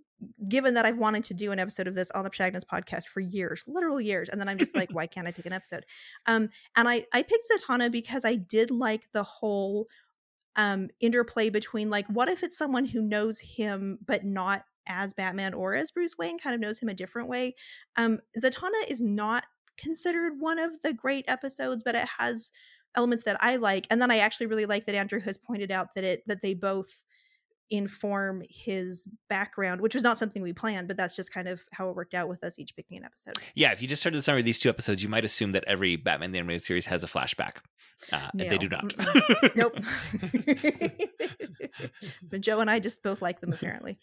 given 0.48 0.74
that 0.74 0.86
I've 0.86 0.98
wanted 0.98 1.24
to 1.26 1.34
do 1.34 1.52
an 1.52 1.60
episode 1.60 1.88
of 1.88 1.96
this 1.96 2.12
on 2.12 2.24
the 2.24 2.30
Protagonist 2.30 2.68
podcast 2.70 3.08
for 3.08 3.20
years, 3.20 3.64
literal 3.68 4.00
years, 4.00 4.30
and 4.30 4.40
then 4.40 4.50
I'm 4.50 4.58
just 4.58 4.76
like, 4.76 4.90
why 4.94 5.08
can't 5.08 5.28
I 5.28 5.32
pick 5.32 5.46
an 5.46 5.54
episode? 5.54 5.86
Um, 6.26 6.50
and 6.76 6.88
I 6.88 7.06
I 7.14 7.24
picked 7.24 7.46
Zatanna 7.52 7.92
because 7.92 8.26
I 8.26 8.36
did 8.36 8.72
like 8.72 9.04
the 9.12 9.24
whole 9.24 9.88
um 10.56 10.90
interplay 11.00 11.50
between 11.50 11.90
like, 11.90 12.08
what 12.08 12.30
if 12.30 12.44
it's 12.44 12.58
someone 12.58 12.86
who 12.86 13.02
knows 13.02 13.40
him 13.40 14.00
but 14.06 14.24
not 14.24 14.64
as 14.90 15.14
Batman 15.14 15.54
or 15.54 15.76
as 15.76 15.92
Bruce 15.92 16.18
Wayne, 16.18 16.40
kind 16.40 16.54
of 16.54 16.60
knows 16.60 16.80
him 16.80 16.90
a 16.90 16.94
different 16.94 17.30
way. 17.30 17.56
Um, 17.96 18.20
Zatanna 18.38 18.90
is 18.90 19.00
not 19.00 19.46
considered 19.78 20.34
one 20.40 20.60
of 20.60 20.82
the 20.82 20.94
great 20.94 21.26
episodes, 21.28 21.84
but 21.84 21.96
it 21.96 22.08
has 22.18 22.52
elements 22.96 23.24
that 23.24 23.38
I 23.40 23.56
like. 23.56 23.88
And 23.90 24.02
then 24.02 24.12
I 24.12 24.18
actually 24.18 24.48
really 24.48 24.66
like 24.66 24.86
that 24.88 24.96
Andrew 24.96 25.22
has 25.22 25.38
pointed 25.38 25.72
out 25.72 25.96
that 25.96 26.04
it 26.04 26.24
that 26.28 26.42
they 26.42 26.54
both 26.54 27.06
inform 27.72 28.42
his 28.50 29.08
background, 29.30 29.80
which 29.80 29.94
was 29.94 30.04
not 30.04 30.18
something 30.18 30.42
we 30.42 30.54
planned, 30.54 30.88
but 30.88 30.98
that's 30.98 31.16
just 31.16 31.32
kind 31.32 31.48
of 31.48 31.62
how 31.72 31.90
it 31.90 31.96
worked 31.96 32.16
out 32.16 32.28
with 32.28 32.44
us 32.44 32.58
each 32.58 32.76
picking 32.76 32.98
an 32.98 33.06
episode. 33.06 33.38
Yeah, 33.56 33.72
if 33.72 33.82
you 33.82 33.88
just 33.88 34.04
heard 34.04 34.14
the 34.14 34.22
summary 34.22 34.42
of 34.42 34.46
these 34.46 34.60
two 34.60 34.70
episodes, 34.70 35.04
you 35.04 35.10
might 35.10 35.24
assume 35.24 35.52
that 35.52 35.64
every 35.68 35.96
Batman 35.96 36.32
the 36.32 36.40
Animated 36.40 36.64
Series 36.64 36.88
has 36.88 37.04
a 37.04 37.08
flashback. 37.08 37.58
Uh, 38.12 38.30
and 38.32 38.50
They 38.50 38.58
do 38.58 38.70
not. 38.70 38.94
Nope. 39.56 39.78
but 42.24 42.42
Joe 42.42 42.60
and 42.60 42.70
I 42.70 42.80
just 42.80 43.04
both 43.04 43.22
like 43.22 43.42
them 43.42 43.54
apparently. 43.54 44.00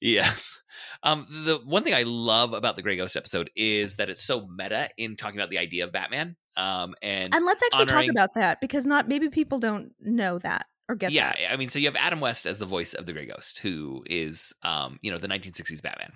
Yes. 0.00 0.56
Um, 1.02 1.26
the 1.44 1.60
one 1.64 1.84
thing 1.84 1.94
I 1.94 2.02
love 2.02 2.52
about 2.52 2.76
the 2.76 2.82
Grey 2.82 2.96
Ghost 2.96 3.16
episode 3.16 3.50
is 3.56 3.96
that 3.96 4.10
it's 4.10 4.22
so 4.22 4.46
meta 4.46 4.90
in 4.96 5.16
talking 5.16 5.38
about 5.38 5.50
the 5.50 5.58
idea 5.58 5.84
of 5.84 5.92
Batman. 5.92 6.36
Um, 6.56 6.94
and, 7.02 7.34
And 7.34 7.44
let's 7.44 7.62
actually 7.62 7.82
honoring- 7.82 8.08
talk 8.08 8.14
about 8.14 8.34
that 8.34 8.60
because 8.60 8.86
not 8.86 9.08
maybe 9.08 9.28
people 9.28 9.58
don't 9.58 9.92
know 10.00 10.38
that 10.40 10.66
or 10.88 10.94
get 10.96 11.12
yeah, 11.12 11.32
that. 11.32 11.52
I 11.52 11.56
mean, 11.56 11.68
so 11.68 11.78
you 11.78 11.86
have 11.86 11.96
Adam 11.96 12.20
West 12.20 12.46
as 12.46 12.58
the 12.58 12.66
voice 12.66 12.94
of 12.94 13.06
the 13.06 13.12
Grey 13.12 13.26
Ghost, 13.26 13.58
who 13.58 14.04
is, 14.06 14.52
um, 14.62 14.98
you 15.02 15.10
know, 15.10 15.18
the 15.18 15.28
1960s 15.28 15.82
Batman. 15.82 16.12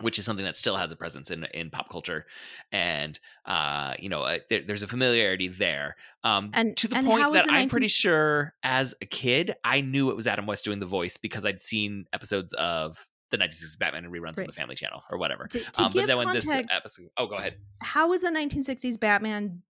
Which 0.00 0.18
is 0.18 0.24
something 0.24 0.44
that 0.44 0.56
still 0.56 0.76
has 0.76 0.92
a 0.92 0.96
presence 0.96 1.30
in 1.30 1.44
in 1.54 1.70
pop 1.70 1.88
culture, 1.90 2.26
and 2.72 3.18
uh, 3.46 3.94
you 3.98 4.08
know, 4.08 4.22
uh, 4.22 4.38
there, 4.50 4.62
there's 4.66 4.82
a 4.82 4.88
familiarity 4.88 5.48
there. 5.48 5.96
Um, 6.24 6.50
And- 6.52 6.76
to 6.78 6.88
the 6.88 6.96
and 6.96 7.06
point 7.06 7.32
that 7.32 7.46
the 7.46 7.52
I'm 7.52 7.68
pretty 7.68 7.88
sure, 7.88 8.54
as 8.62 8.94
a 9.00 9.06
kid, 9.06 9.54
I 9.64 9.80
knew 9.80 10.10
it 10.10 10.16
was 10.16 10.26
Adam 10.26 10.46
West 10.46 10.64
doing 10.64 10.80
the 10.80 10.86
voice 10.86 11.16
because 11.16 11.44
I'd 11.46 11.60
seen 11.60 12.06
episodes 12.12 12.52
of 12.54 13.08
the 13.30 13.38
1960s 13.38 13.78
Batman 13.78 14.04
and 14.04 14.12
reruns 14.14 14.38
on 14.38 14.46
the 14.46 14.52
Family 14.52 14.74
Channel 14.76 15.02
or 15.10 15.18
whatever. 15.18 15.46
To, 15.48 15.58
to 15.58 15.82
Um, 15.82 15.92
give 15.92 16.02
but 16.02 16.06
then 16.06 16.16
when 16.18 16.32
this 16.34 16.46
context, 16.46 16.74
episode, 16.76 17.08
oh, 17.16 17.26
go 17.26 17.34
ahead. 17.36 17.54
how 17.82 18.12
is 18.12 18.20
the 18.22 18.28
1960s 18.30 19.00
Batman? 19.00 19.62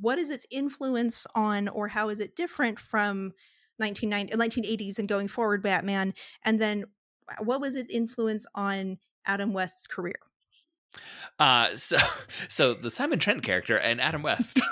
What 0.00 0.18
is 0.18 0.30
its 0.30 0.46
influence 0.50 1.26
on, 1.34 1.68
or 1.68 1.88
how 1.88 2.08
is 2.08 2.20
it 2.20 2.34
different 2.36 2.80
from 2.80 3.32
1990, 3.76 4.34
1980s 4.36 4.98
and 4.98 5.06
going 5.08 5.28
forward 5.28 5.62
Batman? 5.62 6.14
And 6.44 6.60
then 6.60 6.86
uh, 7.28 7.44
what 7.44 7.60
was 7.60 7.74
its 7.76 7.92
influence 7.92 8.46
on 8.54 8.98
Adam 9.28 9.52
West's 9.52 9.86
career? 9.86 10.16
Uh, 11.38 11.76
so, 11.76 11.98
so 12.48 12.74
the 12.74 12.90
Simon 12.90 13.18
Trent 13.18 13.42
character 13.42 13.78
and 13.78 14.00
Adam 14.00 14.22
West. 14.22 14.60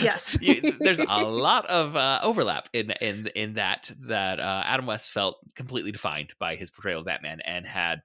Yes. 0.00 0.36
You- 0.40 0.76
there's 0.80 0.98
a 0.98 1.04
lot 1.24 1.66
of 1.66 1.94
uh, 1.94 2.18
overlap 2.22 2.68
in 2.72 2.90
in 3.00 3.28
in 3.36 3.54
that 3.54 3.92
that 4.08 4.40
uh, 4.40 4.62
Adam 4.66 4.86
West 4.86 5.12
felt 5.12 5.36
completely 5.54 5.92
defined 5.92 6.32
by 6.40 6.56
his 6.56 6.70
portrayal 6.70 7.00
of 7.00 7.06
Batman 7.06 7.40
and 7.44 7.64
had 7.66 8.02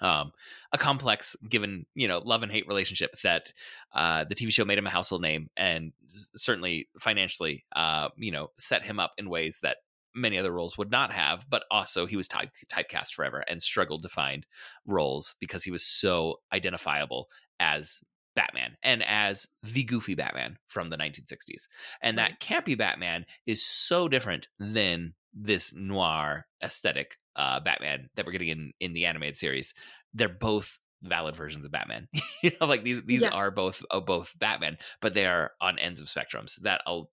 um, 0.00 0.32
a 0.72 0.78
complex, 0.78 1.36
given 1.48 1.86
you 1.94 2.08
know 2.08 2.18
love 2.18 2.42
and 2.42 2.50
hate 2.50 2.66
relationship 2.66 3.18
that 3.22 3.52
uh, 3.94 4.24
the 4.24 4.34
TV 4.34 4.50
show 4.50 4.64
made 4.64 4.78
him 4.78 4.86
a 4.86 4.90
household 4.90 5.22
name 5.22 5.48
and 5.56 5.92
certainly 6.08 6.88
financially, 6.98 7.64
uh, 7.76 8.08
you 8.16 8.32
know, 8.32 8.50
set 8.58 8.84
him 8.84 8.98
up 8.98 9.12
in 9.18 9.30
ways 9.30 9.60
that 9.62 9.76
many 10.16 10.38
other 10.38 10.52
roles 10.52 10.78
would 10.78 10.90
not 10.90 11.12
have. 11.12 11.48
But 11.48 11.64
also, 11.70 12.06
he 12.06 12.16
was 12.16 12.28
type 12.28 12.50
typecast 12.68 13.14
forever 13.14 13.40
and 13.48 13.62
struggled 13.62 14.02
to 14.02 14.08
find 14.08 14.46
roles 14.86 15.34
because 15.40 15.64
he 15.64 15.70
was 15.70 15.84
so 15.84 16.40
identifiable 16.52 17.28
as 17.60 18.00
Batman 18.34 18.76
and 18.82 19.02
as 19.04 19.46
the 19.62 19.82
goofy 19.84 20.14
Batman 20.14 20.58
from 20.66 20.90
the 20.90 20.96
1960s. 20.96 21.68
And 22.02 22.18
that 22.18 22.40
campy 22.40 22.76
Batman 22.76 23.24
is 23.46 23.64
so 23.64 24.08
different 24.08 24.48
than 24.58 25.14
this 25.32 25.72
noir 25.74 26.46
aesthetic 26.62 27.18
uh, 27.36 27.60
Batman 27.60 28.10
that 28.14 28.26
we're 28.26 28.32
getting 28.32 28.48
in 28.48 28.72
in 28.80 28.92
the 28.92 29.06
animated 29.06 29.36
series. 29.36 29.74
They're 30.14 30.28
both 30.28 30.78
valid 31.02 31.36
versions 31.36 31.64
of 31.64 31.70
Batman. 31.70 32.08
you 32.42 32.50
know, 32.60 32.66
like 32.66 32.84
these 32.84 33.02
these 33.04 33.22
Yeah. 33.22 33.30
are 33.30 33.50
both 33.50 33.82
uh, 33.90 34.00
both 34.00 34.38
Batman, 34.38 34.78
but 35.00 35.14
they 35.14 35.26
are 35.26 35.52
on 35.60 35.78
ends 35.78 36.00
of 36.00 36.08
spectrums 36.08 36.56
that 36.62 36.82
I'll, 36.86 37.10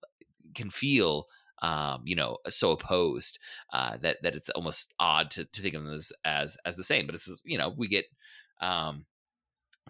can 0.54 0.70
feel 0.70 1.26
um, 1.64 2.02
you 2.04 2.14
know, 2.16 2.38
so 2.48 2.72
opposed 2.72 3.38
uh, 3.72 3.96
that 4.02 4.22
that 4.22 4.34
it's 4.34 4.50
almost 4.50 4.92
odd 4.98 5.30
to, 5.32 5.44
to 5.44 5.62
think 5.62 5.74
of 5.74 5.82
them 5.84 5.94
as, 5.94 6.12
as 6.24 6.56
as 6.64 6.76
the 6.76 6.84
same. 6.84 7.06
But 7.06 7.14
it's 7.14 7.30
you 7.44 7.56
know 7.58 7.72
we 7.76 7.88
get 7.88 8.04
um, 8.60 9.06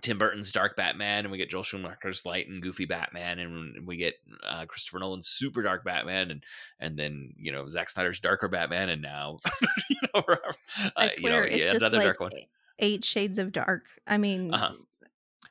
Tim 0.03 0.19
Burton's 0.19 0.53
Dark 0.53 0.77
Batman, 0.77 1.25
and 1.25 1.33
we 1.33 1.39
get 1.39 1.51
Joel 1.51 1.63
Schumacher's 1.63 2.27
light 2.27 2.49
and 2.49 2.63
goofy 2.63 2.85
Batman, 2.85 3.39
and 3.39 3.87
we 3.87 3.97
get 3.97 4.15
uh, 4.47 4.67
Christopher 4.67 4.99
Nolan's 4.99 5.29
super 5.29 5.63
dark 5.63 5.85
Batman, 5.85 6.31
and 6.31 6.45
and 6.79 6.99
then 6.99 7.33
you 7.39 7.53
know 7.53 7.69
Zack 7.69 7.89
Snyder's 7.91 8.21
darker 8.21 8.49
Batman, 8.49 8.89
and 8.89 9.03
now 9.03 9.39
you 9.91 9.97
know, 10.15 10.23
uh, 10.29 10.91
I 10.97 11.11
you 11.19 11.29
know, 11.31 11.39
it's 11.41 11.57
yeah, 11.57 11.73
just 11.73 11.77
another 11.83 11.99
like 11.99 12.07
dark 12.07 12.21
one. 12.21 12.33
eight 12.79 13.05
shades 13.05 13.39
of 13.39 13.53
dark. 13.53 13.85
I 14.07 14.19
mean, 14.19 14.53
Uh-huh. 14.53 14.75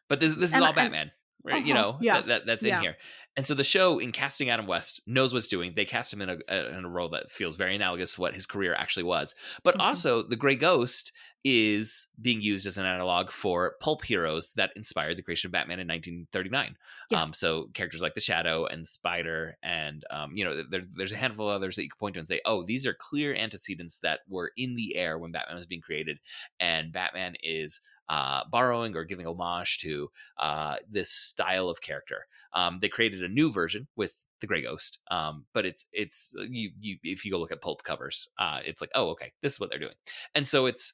But 0.09 0.19
this 0.19 0.35
this 0.35 0.49
is 0.51 0.53
And- 0.55 0.63
all 0.63 0.67
and- 0.69 0.75
Batman. 0.75 1.11
Right, 1.45 1.65
you 1.65 1.73
Uh-huh, 1.73 1.81
know 1.91 1.97
yeah, 1.99 2.13
that, 2.21 2.27
that 2.27 2.45
that's 2.45 2.63
in 2.63 2.69
yeah. 2.69 2.79
here, 2.81 2.95
and 3.35 3.45
so 3.45 3.55
the 3.55 3.63
show 3.63 3.97
in 3.99 4.11
casting 4.11 4.49
Adam 4.49 4.67
West 4.67 5.01
knows 5.07 5.33
what's 5.33 5.47
doing. 5.47 5.73
They 5.75 5.85
cast 5.85 6.13
him 6.13 6.21
in 6.21 6.29
a 6.29 6.67
in 6.77 6.85
a 6.85 6.89
role 6.89 7.09
that 7.09 7.31
feels 7.31 7.55
very 7.55 7.75
analogous 7.75 8.15
to 8.15 8.21
what 8.21 8.35
his 8.35 8.45
career 8.45 8.75
actually 8.75 9.03
was. 9.03 9.33
But 9.63 9.75
Mhm. 9.75 9.81
also, 9.81 10.21
the 10.23 10.35
Gray 10.35 10.55
Ghost 10.55 11.11
is 11.43 12.07
being 12.21 12.41
used 12.41 12.65
as 12.65 12.77
an 12.77 12.85
analog 12.85 13.29
for 13.29 13.75
pulp 13.81 14.03
heroes 14.05 14.53
that 14.53 14.71
inspired 14.77 15.17
the 15.17 15.21
creation 15.23 15.47
of 15.49 15.51
Batman 15.51 15.79
in 15.79 15.87
1939. 15.87 16.77
Yeah. 17.09 17.21
Um, 17.21 17.33
so 17.33 17.69
characters 17.73 18.01
like 18.01 18.13
the 18.13 18.21
Shadow 18.21 18.65
and 18.65 18.83
the 18.83 18.87
Spider, 18.87 19.57
and 19.61 20.05
um, 20.09 20.37
you 20.37 20.45
know, 20.45 20.63
there, 20.63 20.83
there's 20.95 21.11
a 21.11 21.17
handful 21.17 21.49
of 21.49 21.55
others 21.55 21.75
that 21.75 21.83
you 21.83 21.89
can 21.89 21.97
point 21.97 22.13
to 22.13 22.19
and 22.19 22.27
say, 22.27 22.39
oh, 22.45 22.63
these 22.63 22.85
are 22.85 22.93
clear 22.93 23.35
antecedents 23.35 23.99
that 23.99 24.21
were 24.29 24.51
in 24.55 24.75
the 24.75 24.95
air 24.95 25.17
when 25.17 25.31
Batman 25.31 25.57
was 25.57 25.65
being 25.65 25.81
created, 25.81 26.19
and 26.59 26.93
Batman 26.93 27.35
is 27.43 27.81
uh, 28.09 28.43
borrowing 28.49 28.95
or 28.95 29.03
giving 29.05 29.25
homage 29.25 29.79
to 29.79 30.11
uh, 30.37 30.75
this 30.89 31.09
style 31.09 31.69
of 31.69 31.81
character. 31.81 32.27
Um, 32.53 32.79
they 32.81 32.89
created 32.89 33.22
a 33.23 33.29
new 33.29 33.51
version 33.51 33.87
with 33.95 34.13
the 34.41 34.47
Gray 34.47 34.61
Ghost, 34.61 34.99
um, 35.09 35.45
but 35.53 35.65
it's 35.65 35.85
it's 35.91 36.33
you 36.49 36.71
you 36.79 36.97
if 37.03 37.25
you 37.25 37.31
go 37.31 37.39
look 37.39 37.51
at 37.51 37.61
pulp 37.61 37.83
covers, 37.83 38.27
uh, 38.37 38.59
it's 38.65 38.81
like 38.81 38.91
oh 38.95 39.09
okay, 39.09 39.31
this 39.41 39.53
is 39.53 39.59
what 39.59 39.69
they're 39.69 39.79
doing, 39.79 39.95
and 40.35 40.47
so 40.47 40.65
it's 40.65 40.93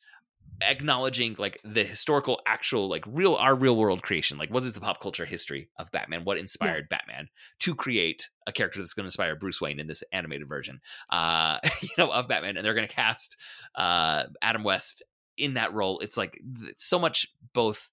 acknowledging 0.62 1.36
like 1.38 1.60
the 1.64 1.84
historical 1.84 2.40
actual 2.48 2.90
like 2.90 3.04
real 3.08 3.36
our 3.36 3.54
real 3.54 3.76
world 3.76 4.02
creation 4.02 4.38
like 4.38 4.50
what 4.50 4.64
is 4.64 4.74
the 4.74 4.82
pop 4.82 5.00
culture 5.00 5.26
history 5.26 5.70
of 5.78 5.92
batman? 5.92 6.26
What 6.26 6.38
inspired 6.38 6.90
batman 6.90 7.30
to 7.60 7.76
create 7.76 8.30
a 8.48 8.52
character 8.52 8.80
that's 8.80 8.94
going 8.94 9.04
to 9.04 9.08
inspire 9.08 9.36
bruce 9.36 9.62
wayne 9.62 9.80
in 9.80 9.88
this 9.88 10.04
animated 10.12 10.48
version 10.48 10.82
uh 11.12 11.60
you 11.82 11.90
know 11.98 12.12
of 12.12 12.28
batman 12.28 12.58
and 12.58 12.66
they're 12.66 12.74
going 12.74 12.88
to 12.88 12.94
cast 12.94 13.38
uh 13.76 14.24
adam 14.42 14.64
west 14.64 15.04
in 15.40 15.56
that 15.56 15.74
role. 15.74 16.00
It's 16.00 16.18
like 16.18 16.40
so 16.78 17.00
much 17.00 17.28
both 17.54 17.90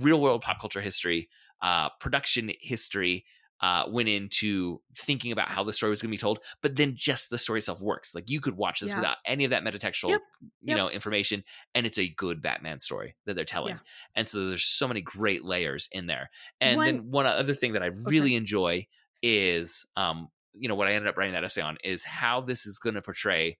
real 0.00 0.20
world 0.20 0.42
pop 0.42 0.60
culture 0.60 0.80
history 0.80 1.28
uh 1.60 1.88
production 1.98 2.52
history 2.60 3.24
uh, 3.62 3.84
went 3.88 4.08
into 4.08 4.80
thinking 4.96 5.30
about 5.32 5.48
how 5.48 5.62
the 5.62 5.72
story 5.72 5.88
was 5.90 6.02
going 6.02 6.10
to 6.10 6.14
be 6.16 6.18
told, 6.20 6.40
but 6.62 6.74
then 6.74 6.94
just 6.96 7.30
the 7.30 7.38
story 7.38 7.58
itself 7.60 7.80
works. 7.80 8.12
Like 8.14 8.28
you 8.28 8.40
could 8.40 8.56
watch 8.56 8.80
this 8.80 8.90
Yeah. 8.90 8.96
without 8.96 9.18
any 9.24 9.44
of 9.44 9.50
that 9.52 9.62
metatextual, 9.62 10.10
Yep. 10.10 10.20
you 10.62 10.74
know, 10.74 10.90
information, 10.90 11.44
and 11.74 11.86
it's 11.86 11.98
a 11.98 12.08
good 12.08 12.42
Batman 12.42 12.80
story 12.80 13.14
that 13.24 13.34
they're 13.34 13.44
telling. 13.44 13.74
Yeah. 13.76 13.80
And 14.16 14.26
so 14.26 14.48
there's 14.48 14.64
so 14.64 14.88
many 14.88 15.00
great 15.00 15.44
layers 15.44 15.88
in 15.92 16.06
there. 16.06 16.30
And 16.60 16.76
One- 16.76 16.88
Oh, 16.88 16.90
then 16.92 17.10
one 17.12 17.26
other 17.26 17.54
thing 17.54 17.74
that 17.74 17.82
I 17.84 17.90
sure. 17.92 18.02
really 18.04 18.34
enjoy 18.34 18.86
is, 19.22 19.86
um, 19.96 20.28
you 20.54 20.68
know, 20.68 20.74
what 20.74 20.88
I 20.88 20.94
ended 20.94 21.08
up 21.08 21.16
writing 21.16 21.34
that 21.34 21.44
essay 21.44 21.62
on 21.62 21.78
is 21.84 22.02
how 22.02 22.40
this 22.40 22.66
is 22.66 22.78
going 22.80 22.96
to 22.96 23.02
portray 23.02 23.58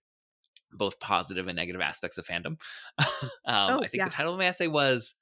both 0.73 0.99
positive 0.99 1.47
and 1.47 1.57
negative 1.57 1.81
aspects 1.81 2.19
of 2.19 2.27
fandom. 2.27 2.59
um, 2.99 3.07
Oh, 3.47 3.77
I 3.79 3.81
think 3.83 3.95
yeah. 3.95 4.05
the 4.07 4.11
title 4.15 4.33
of 4.33 4.39
my 4.39 4.47
essay 4.47 4.67
was 4.67 5.15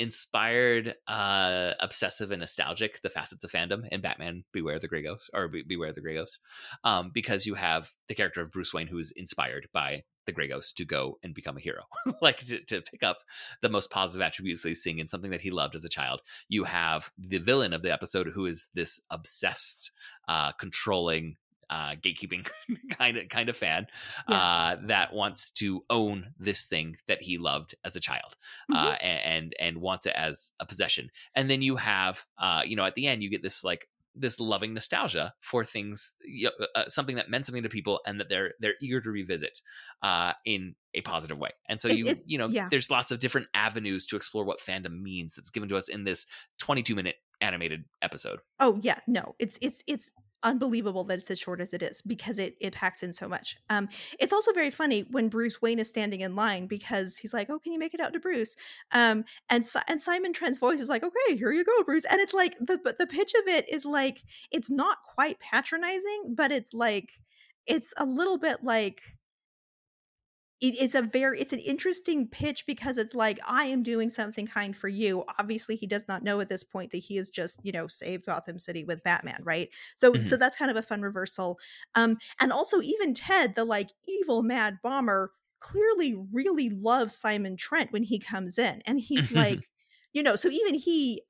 inspired 0.00 0.94
uh 1.06 1.74
obsessive 1.80 2.30
and 2.30 2.40
nostalgic 2.40 3.00
the 3.02 3.10
facets 3.10 3.44
of 3.44 3.50
fandom 3.50 3.86
in 3.90 4.00
batman 4.00 4.42
beware 4.52 4.78
the 4.78 4.88
gray 4.88 5.02
ghost 5.02 5.30
or 5.34 5.46
Be- 5.48 5.62
beware 5.62 5.92
the 5.92 6.00
gray 6.00 6.14
ghost 6.14 6.40
um 6.84 7.10
because 7.12 7.44
you 7.44 7.54
have 7.54 7.90
the 8.08 8.14
character 8.14 8.40
of 8.40 8.50
bruce 8.50 8.72
wayne 8.72 8.86
who 8.86 8.98
is 8.98 9.12
inspired 9.14 9.68
by 9.72 10.02
the 10.26 10.32
gray 10.32 10.48
ghost 10.48 10.76
to 10.76 10.84
go 10.84 11.18
and 11.22 11.34
become 11.34 11.56
a 11.56 11.60
hero. 11.60 11.82
Like 12.22 12.44
to, 12.46 12.62
to 12.64 12.82
pick 12.82 13.02
up 13.02 13.18
the 13.62 13.68
most 13.68 13.90
positive 13.90 14.22
attributes 14.22 14.62
he's 14.62 14.82
seeing 14.82 14.98
in 14.98 15.08
something 15.08 15.30
that 15.30 15.40
he 15.40 15.50
loved 15.50 15.74
as 15.74 15.84
a 15.84 15.88
child. 15.88 16.20
You 16.48 16.64
have 16.64 17.10
the 17.18 17.38
villain 17.38 17.72
of 17.72 17.82
the 17.82 17.92
episode 17.92 18.28
who 18.28 18.46
is 18.46 18.68
this 18.74 19.00
obsessed 19.10 19.90
uh 20.28 20.52
controlling 20.52 21.36
uh 21.70 21.94
gatekeeping 21.94 22.46
kind 22.90 23.16
of 23.16 23.28
kind 23.28 23.48
of 23.48 23.56
fan 23.56 23.86
uh 24.28 24.76
that 24.86 25.12
wants 25.12 25.50
to 25.52 25.82
own 25.88 26.32
this 26.38 26.66
thing 26.66 26.96
that 27.08 27.22
he 27.22 27.38
loved 27.38 27.74
as 27.84 27.96
a 27.96 28.00
child 28.00 28.34
uh, 28.74 28.90
Mhm. 28.92 28.94
a- 28.96 29.02
and 29.04 29.54
and 29.58 29.80
wants 29.80 30.04
it 30.06 30.12
as 30.16 30.52
a 30.60 30.66
possession. 30.66 31.10
And 31.34 31.48
then 31.48 31.62
you 31.62 31.76
have, 31.76 32.24
uh, 32.38 32.62
you 32.66 32.76
know, 32.76 32.84
at 32.84 32.94
the 32.94 33.06
end 33.06 33.22
you 33.22 33.30
get 33.30 33.42
this 33.42 33.62
like 33.64 33.88
this 34.16 34.40
loving 34.40 34.74
nostalgia 34.74 35.32
for 35.40 35.64
things, 35.64 36.14
y- 36.26 36.50
uh, 36.74 36.88
something 36.88 37.14
that 37.16 37.30
meant 37.30 37.46
something 37.46 37.62
to 37.62 37.68
people, 37.68 38.00
and 38.06 38.18
that 38.18 38.28
they're 38.28 38.54
they're 38.58 38.74
eager 38.82 39.00
to 39.00 39.08
revisit 39.10 39.60
uh, 40.02 40.32
in 40.44 40.74
a 40.94 41.00
positive 41.02 41.38
way. 41.38 41.50
And 41.68 41.80
so 41.80 41.88
It- 41.88 41.96
you 41.98 42.14
you 42.26 42.36
know, 42.38 42.48
yeah. 42.48 42.68
there's 42.70 42.90
lots 42.90 43.12
of 43.12 43.20
different 43.20 43.46
avenues 43.54 44.06
to 44.06 44.16
explore 44.16 44.44
what 44.44 44.58
fandom 44.60 45.00
means 45.00 45.36
that's 45.36 45.50
given 45.50 45.68
to 45.68 45.76
us 45.76 45.88
in 45.88 46.02
this 46.04 46.26
22 46.58 46.94
minute 46.96 47.16
animated 47.40 47.84
episode. 48.02 48.40
Oh 48.58 48.78
yeah, 48.82 48.98
no, 49.06 49.36
it's 49.38 49.58
it's 49.62 49.82
it's 49.86 50.10
unbelievable 50.42 51.04
that 51.04 51.18
it's 51.18 51.30
as 51.30 51.38
short 51.38 51.60
as 51.60 51.72
it 51.72 51.82
is 51.82 52.02
because 52.02 52.38
it 52.38 52.56
it 52.60 52.72
packs 52.72 53.02
in 53.02 53.12
so 53.12 53.28
much. 53.28 53.56
Um, 53.68 53.88
it's 54.18 54.32
also 54.32 54.52
very 54.52 54.70
funny 54.70 55.06
when 55.10 55.28
Bruce 55.28 55.60
Wayne 55.62 55.78
is 55.78 55.88
standing 55.88 56.20
in 56.20 56.34
line 56.34 56.66
because 56.66 57.16
he's 57.16 57.34
like, 57.34 57.50
"Oh, 57.50 57.58
can 57.58 57.72
you 57.72 57.78
make 57.78 57.94
it 57.94 58.00
out 58.00 58.12
to 58.12 58.20
Bruce?" 58.20 58.56
Um, 58.92 59.24
and 59.48 59.68
and 59.88 60.02
Simon 60.02 60.32
Trent's 60.32 60.58
voice 60.58 60.80
is 60.80 60.88
like, 60.88 61.02
"Okay, 61.02 61.36
here 61.36 61.52
you 61.52 61.64
go, 61.64 61.82
Bruce." 61.84 62.04
And 62.04 62.20
it's 62.20 62.34
like 62.34 62.56
the 62.58 62.78
the 62.98 63.06
pitch 63.06 63.32
of 63.34 63.46
it 63.46 63.68
is 63.68 63.84
like 63.84 64.22
it's 64.50 64.70
not 64.70 64.98
quite 65.14 65.38
patronizing, 65.40 66.34
but 66.34 66.52
it's 66.52 66.72
like 66.74 67.10
it's 67.66 67.92
a 67.96 68.04
little 68.04 68.38
bit 68.38 68.64
like 68.64 69.02
it, 70.60 70.74
it's 70.80 70.94
a 70.94 71.02
very 71.02 71.40
it's 71.40 71.52
an 71.52 71.58
interesting 71.60 72.28
pitch 72.28 72.66
because 72.66 72.98
it's 72.98 73.14
like 73.14 73.38
i 73.46 73.64
am 73.64 73.82
doing 73.82 74.10
something 74.10 74.46
kind 74.46 74.76
for 74.76 74.88
you. 74.88 75.24
Obviously 75.38 75.76
he 75.76 75.86
does 75.86 76.04
not 76.08 76.22
know 76.22 76.40
at 76.40 76.48
this 76.48 76.64
point 76.64 76.90
that 76.92 76.98
he 76.98 77.16
has 77.16 77.28
just 77.28 77.58
you 77.62 77.72
know 77.72 77.86
saved 77.88 78.26
gotham 78.26 78.58
city 78.58 78.84
with 78.84 79.02
batman 79.02 79.40
right? 79.42 79.68
So 79.96 80.22
so 80.22 80.36
that's 80.36 80.56
kind 80.56 80.70
of 80.70 80.76
a 80.76 80.82
fun 80.82 81.02
reversal. 81.02 81.58
Um 81.94 82.18
and 82.40 82.52
also 82.52 82.80
even 82.80 83.14
ted 83.14 83.54
the 83.54 83.64
like 83.64 83.90
evil 84.06 84.42
mad 84.42 84.78
bomber 84.82 85.32
clearly 85.60 86.14
really 86.32 86.70
loves 86.70 87.14
simon 87.14 87.56
trent 87.56 87.92
when 87.92 88.02
he 88.02 88.18
comes 88.18 88.58
in 88.58 88.82
and 88.86 89.00
he's 89.00 89.30
like 89.34 89.68
you 90.12 90.22
know 90.22 90.36
so 90.36 90.48
even 90.48 90.74
he 90.74 91.22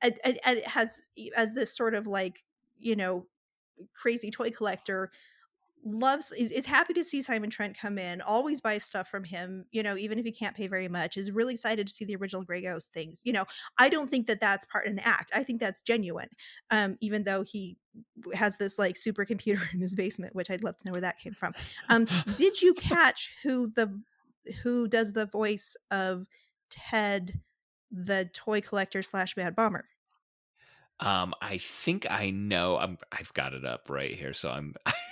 has 0.67 0.99
as 1.37 1.53
this 1.55 1.77
sort 1.77 1.95
of 1.95 2.07
like 2.07 2.45
you 2.79 2.97
know 2.97 3.27
crazy 3.95 4.31
toy 4.31 4.51
collector 4.51 5.11
loves 5.85 6.33
is, 6.33 6.51
is 6.51 6.67
happy 6.67 6.93
to 6.95 7.05
see 7.05 7.23
Simon 7.23 7.51
Trent 7.51 7.79
come 7.79 7.99
in, 7.99 8.21
always 8.21 8.61
buys 8.61 8.85
stuff 8.85 9.09
from 9.09 9.25
him, 9.25 9.65
you 9.73 9.83
know, 9.83 9.97
even 9.97 10.19
if 10.19 10.25
he 10.25 10.33
can't 10.33 10.57
pay 10.57 10.67
very 10.67 10.89
much, 10.89 11.17
is 11.17 11.31
really 11.31 11.55
excited 11.55 11.87
to 11.87 11.93
see 11.93 12.05
the 12.05 12.17
original 12.17 12.45
Grey 12.45 12.63
Ghost 12.63 12.93
things. 12.93 13.21
You 13.25 13.33
know, 13.33 13.45
I 13.79 13.89
don't 13.89 14.11
think 14.11 14.27
that 14.27 14.41
that's 14.41 14.65
part 14.67 14.87
of 14.87 14.93
an 14.93 14.99
act. 15.01 15.31
I 15.35 15.43
think 15.43 15.61
that's 15.61 15.81
genuine. 15.81 16.29
Um, 16.71 16.97
even 17.01 17.25
though 17.25 17.43
he 17.43 17.77
has 18.35 18.57
this 18.57 18.79
like 18.79 18.95
supercomputer 18.95 19.63
in 19.75 19.81
his 19.81 19.95
basement, 19.95 20.35
which 20.35 20.51
I'd 20.51 20.65
love 20.65 20.77
to 20.79 20.87
know 20.87 20.93
where 20.93 21.01
that 21.01 21.19
came 21.19 21.35
from. 21.35 21.55
Um, 21.89 22.07
did 22.37 22.61
you 22.61 22.75
catch 22.75 23.33
who 23.43 23.69
the 23.69 24.01
who 24.63 24.89
does 24.89 25.13
the 25.13 25.27
voice 25.27 25.77
of 25.91 26.27
Ted, 26.71 27.41
the 27.91 28.31
toy 28.33 28.61
collector 28.61 29.03
slash 29.03 29.37
Mad 29.37 29.55
Bomber? 29.55 29.85
Um, 31.01 31.35
I 31.41 31.59
think 31.59 32.07
I 32.11 32.31
know. 32.31 32.77
I'm. 32.77 32.99
I've 33.11 33.33
got 33.33 33.55
it 33.55 33.65
up 33.65 33.89
right 33.89 34.15
here, 34.15 34.35
so 34.35 34.51
I'm. 34.51 34.75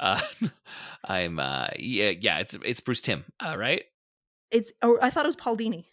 uh, 0.00 0.20
I'm. 1.04 1.38
Uh, 1.38 1.68
yeah, 1.78 2.10
yeah. 2.10 2.38
It's 2.38 2.56
it's 2.64 2.80
Bruce 2.80 3.00
Timm, 3.02 3.24
uh, 3.44 3.56
right? 3.58 3.84
It's. 4.50 4.72
Or 4.82 5.02
I 5.02 5.10
thought 5.10 5.24
it 5.24 5.28
was 5.28 5.36
Paul 5.36 5.56
Dini. 5.56 5.84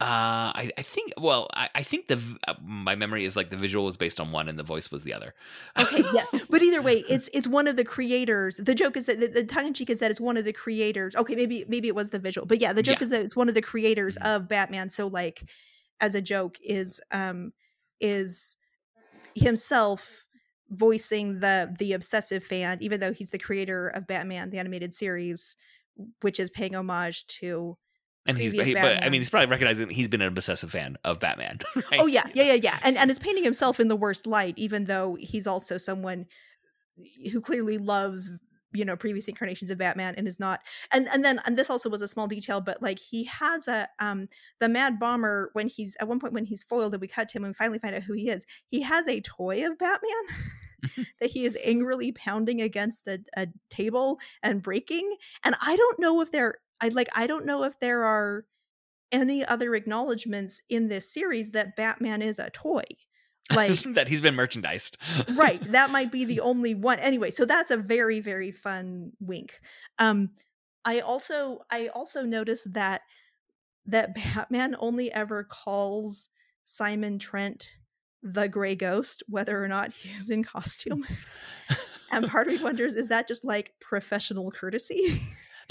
Uh, 0.00 0.54
I, 0.54 0.70
I 0.78 0.82
think. 0.82 1.12
Well, 1.18 1.48
I, 1.54 1.68
I 1.74 1.82
think 1.82 2.06
the 2.06 2.20
uh, 2.46 2.54
my 2.62 2.94
memory 2.94 3.24
is 3.24 3.34
like 3.34 3.50
the 3.50 3.56
visual 3.56 3.84
was 3.84 3.96
based 3.96 4.20
on 4.20 4.30
one 4.30 4.48
and 4.48 4.56
the 4.56 4.62
voice 4.62 4.92
was 4.92 5.02
the 5.02 5.12
other. 5.12 5.34
okay, 5.76 6.04
yes, 6.12 6.28
but 6.48 6.62
either 6.62 6.80
way, 6.80 6.98
it's 7.08 7.28
it's 7.32 7.48
one 7.48 7.66
of 7.66 7.74
the 7.76 7.84
creators. 7.84 8.56
The 8.58 8.76
joke 8.76 8.96
is 8.96 9.06
that 9.06 9.18
the, 9.18 9.26
the 9.26 9.44
tongue 9.44 9.66
in 9.66 9.74
cheek 9.74 9.90
is 9.90 9.98
that 9.98 10.12
it's 10.12 10.20
one 10.20 10.36
of 10.36 10.44
the 10.44 10.52
creators. 10.52 11.16
Okay, 11.16 11.34
maybe 11.34 11.64
maybe 11.66 11.88
it 11.88 11.96
was 11.96 12.10
the 12.10 12.20
visual, 12.20 12.46
but 12.46 12.60
yeah, 12.60 12.72
the 12.72 12.82
joke 12.82 12.98
Yeah. 12.98 13.04
is 13.04 13.10
that 13.10 13.22
it's 13.22 13.34
one 13.34 13.48
of 13.48 13.56
the 13.56 13.62
creators 13.62 14.16
Mhm. 14.18 14.36
of 14.36 14.48
Batman. 14.48 14.88
So 14.88 15.08
like, 15.08 15.42
as 16.00 16.14
a 16.14 16.22
joke, 16.22 16.58
is 16.62 17.00
um 17.10 17.52
is 18.00 18.56
himself 19.34 20.27
voicing 20.70 21.40
the 21.40 21.74
the 21.78 21.92
obsessive 21.92 22.44
fan, 22.44 22.78
even 22.80 23.00
though 23.00 23.12
he's 23.12 23.30
the 23.30 23.38
creator 23.38 23.88
of 23.88 24.06
Batman 24.06 24.50
the 24.50 24.58
animated 24.58 24.94
series, 24.94 25.56
which 26.20 26.38
is 26.38 26.50
paying 26.50 26.74
homage 26.74 27.26
to 27.26 27.76
And 28.26 28.36
he's, 28.36 28.52
he, 28.52 28.74
but 28.74 29.02
I 29.02 29.08
mean, 29.08 29.20
he's 29.20 29.30
probably 29.30 29.46
recognizing 29.46 29.88
he's 29.88 30.08
been 30.08 30.20
an 30.20 30.28
obsessive 30.28 30.70
fan 30.70 30.96
of 31.04 31.18
Batman. 31.20 31.60
Right? 31.74 32.00
Oh 32.00 32.06
yeah, 32.06 32.26
yeah, 32.34 32.44
yeah, 32.44 32.60
yeah. 32.62 32.78
And 32.82 32.98
and 32.98 33.10
is 33.10 33.18
painting 33.18 33.44
himself 33.44 33.80
in 33.80 33.88
the 33.88 33.96
worst 33.96 34.26
light, 34.26 34.54
even 34.58 34.84
though 34.84 35.16
he's 35.18 35.46
also 35.46 35.78
someone 35.78 36.26
who 37.32 37.40
clearly 37.40 37.78
loves 37.78 38.28
you 38.72 38.84
know 38.84 38.96
previous 38.96 39.28
incarnations 39.28 39.70
of 39.70 39.78
Batman 39.78 40.14
and 40.16 40.28
is 40.28 40.38
not 40.38 40.60
and 40.92 41.08
and 41.08 41.24
then 41.24 41.40
and 41.46 41.56
this 41.56 41.70
also 41.70 41.88
was 41.88 42.02
a 42.02 42.08
small 42.08 42.26
detail 42.26 42.60
but 42.60 42.82
like 42.82 42.98
he 42.98 43.24
has 43.24 43.68
a 43.68 43.88
um 43.98 44.28
the 44.60 44.68
mad 44.68 44.98
bomber 44.98 45.50
when 45.54 45.68
he's 45.68 45.96
at 46.00 46.08
one 46.08 46.20
point 46.20 46.34
when 46.34 46.44
he's 46.44 46.62
foiled 46.62 46.94
and 46.94 47.00
we 47.00 47.08
cut 47.08 47.30
him 47.30 47.44
and 47.44 47.56
finally 47.56 47.78
find 47.78 47.94
out 47.94 48.02
who 48.02 48.12
he 48.12 48.28
is 48.28 48.44
he 48.68 48.82
has 48.82 49.08
a 49.08 49.20
toy 49.20 49.64
of 49.66 49.78
batman 49.78 50.10
that 51.20 51.30
he 51.30 51.44
is 51.44 51.56
angrily 51.64 52.12
pounding 52.12 52.60
against 52.62 53.06
a, 53.08 53.18
a 53.36 53.48
table 53.70 54.18
and 54.42 54.62
breaking 54.62 55.16
and 55.44 55.56
i 55.60 55.74
don't 55.74 55.98
know 55.98 56.20
if 56.20 56.30
there 56.30 56.58
i 56.80 56.88
like 56.88 57.08
i 57.16 57.26
don't 57.26 57.46
know 57.46 57.64
if 57.64 57.78
there 57.80 58.04
are 58.04 58.44
any 59.10 59.44
other 59.44 59.74
acknowledgments 59.74 60.60
in 60.68 60.88
this 60.88 61.12
series 61.12 61.50
that 61.50 61.74
batman 61.76 62.22
is 62.22 62.38
a 62.38 62.50
toy 62.50 62.84
like 63.54 63.80
that 63.94 64.08
he's 64.08 64.20
been 64.20 64.34
merchandised. 64.34 64.98
right 65.34 65.62
that 65.72 65.90
might 65.90 66.12
be 66.12 66.24
the 66.24 66.40
only 66.40 66.74
one. 66.74 66.98
Anyway 66.98 67.30
so 67.30 67.44
that's 67.44 67.70
a 67.70 67.76
very 67.76 68.20
very 68.20 68.50
fun 68.52 69.12
wink. 69.20 69.60
Um 69.98 70.30
i 70.84 71.00
also 71.00 71.60
i 71.70 71.88
also 71.88 72.22
noticed 72.22 72.72
that 72.72 73.02
that 73.86 74.14
batman 74.14 74.76
only 74.78 75.12
ever 75.12 75.42
calls 75.44 76.28
simon 76.64 77.18
trent 77.18 77.74
the 78.22 78.48
gray 78.48 78.74
ghost 78.74 79.22
whether 79.28 79.62
or 79.62 79.68
not 79.68 79.92
he 79.92 80.10
is 80.18 80.30
in 80.30 80.44
costume. 80.44 81.06
And 82.10 82.26
part 82.26 82.46
of 82.48 82.54
me 82.54 82.62
wonders 82.62 82.94
is 82.94 83.08
that 83.08 83.28
just 83.28 83.44
like 83.44 83.74
professional 83.80 84.50
courtesy? 84.50 85.20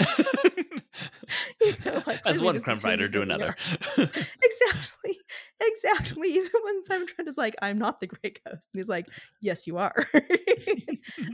You 1.60 1.74
know, 1.84 2.02
like, 2.06 2.20
As 2.24 2.40
one 2.40 2.60
crime 2.60 2.78
fighter 2.78 3.08
to 3.08 3.20
another. 3.20 3.56
exactly 3.96 5.18
exactly 5.60 6.28
even 6.34 6.50
when 6.62 6.84
simon 6.84 7.06
trent 7.06 7.28
is 7.28 7.36
like 7.36 7.54
i'm 7.62 7.78
not 7.78 8.00
the 8.00 8.06
gray 8.06 8.32
ghost 8.46 8.68
and 8.72 8.80
he's 8.80 8.88
like 8.88 9.06
yes 9.40 9.66
you 9.66 9.78
are. 9.78 10.06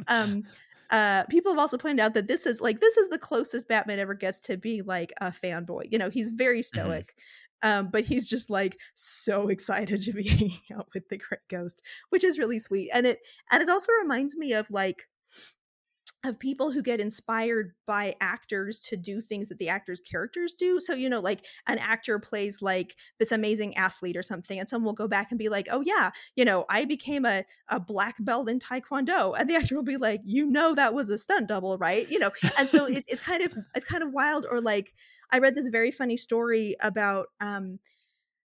Um 0.06 0.44
uh 0.90 1.24
people 1.24 1.50
have 1.52 1.58
also 1.58 1.78
pointed 1.78 2.00
out 2.00 2.14
that 2.14 2.28
this 2.28 2.46
is 2.46 2.60
like 2.60 2.80
this 2.80 2.96
is 2.96 3.08
the 3.08 3.18
closest 3.18 3.66
batman 3.66 3.98
ever 3.98 4.14
gets 4.14 4.38
to 4.38 4.56
being 4.56 4.84
like 4.84 5.12
a 5.20 5.30
fanboy 5.30 5.90
you 5.90 5.98
know 5.98 6.10
he's 6.10 6.30
very 6.30 6.62
stoic 6.62 7.16
um 7.62 7.88
but 7.90 8.04
he's 8.04 8.28
just 8.28 8.50
like 8.50 8.78
so 8.94 9.48
excited 9.54 10.00
to 10.02 10.12
be 10.12 10.28
hanging 10.28 10.60
out 10.76 10.88
with 10.94 11.08
the 11.08 11.16
gray 11.16 11.38
ghost 11.48 11.82
which 12.10 12.22
is 12.22 12.38
really 12.38 12.58
sweet 12.58 12.90
and 12.92 13.06
it 13.06 13.18
and 13.50 13.62
it 13.62 13.68
also 13.68 13.90
reminds 14.00 14.36
me 14.36 14.52
of 14.52 14.70
like 14.70 15.08
of 16.26 16.38
people 16.38 16.70
who 16.70 16.82
get 16.82 17.00
inspired 17.00 17.72
by 17.86 18.14
actors 18.20 18.80
to 18.80 18.96
do 18.96 19.20
things 19.20 19.48
that 19.48 19.58
the 19.58 19.68
actors 19.68 20.00
characters 20.00 20.54
do. 20.54 20.80
So 20.80 20.94
you 20.94 21.08
know 21.08 21.20
like 21.20 21.44
an 21.66 21.78
actor 21.78 22.18
plays 22.18 22.62
like 22.62 22.96
this 23.18 23.32
amazing 23.32 23.76
athlete 23.76 24.16
or 24.16 24.22
something 24.22 24.58
and 24.58 24.68
someone 24.68 24.86
will 24.86 24.92
go 24.94 25.08
back 25.08 25.30
and 25.30 25.38
be 25.38 25.48
like 25.48 25.68
oh 25.70 25.82
yeah 25.84 26.10
you 26.36 26.44
know 26.44 26.64
i 26.68 26.84
became 26.84 27.24
a, 27.24 27.44
a 27.68 27.80
black 27.80 28.16
belt 28.20 28.48
in 28.48 28.58
taekwondo. 28.58 29.38
And 29.38 29.48
the 29.48 29.54
actor 29.56 29.76
will 29.76 29.82
be 29.82 29.96
like 29.96 30.20
you 30.24 30.46
know 30.46 30.74
that 30.74 30.94
was 30.94 31.10
a 31.10 31.18
stunt 31.18 31.48
double 31.48 31.78
right? 31.78 32.08
You 32.08 32.18
know 32.18 32.30
and 32.58 32.68
so 32.68 32.86
it, 32.86 33.04
it's 33.08 33.20
kind 33.20 33.42
of 33.42 33.54
it's 33.74 33.86
kind 33.86 34.02
of 34.02 34.12
wild 34.12 34.46
or 34.50 34.60
like 34.60 34.92
i 35.30 35.38
read 35.38 35.54
this 35.54 35.68
very 35.68 35.90
funny 35.90 36.16
story 36.16 36.76
about 36.80 37.28
um 37.40 37.78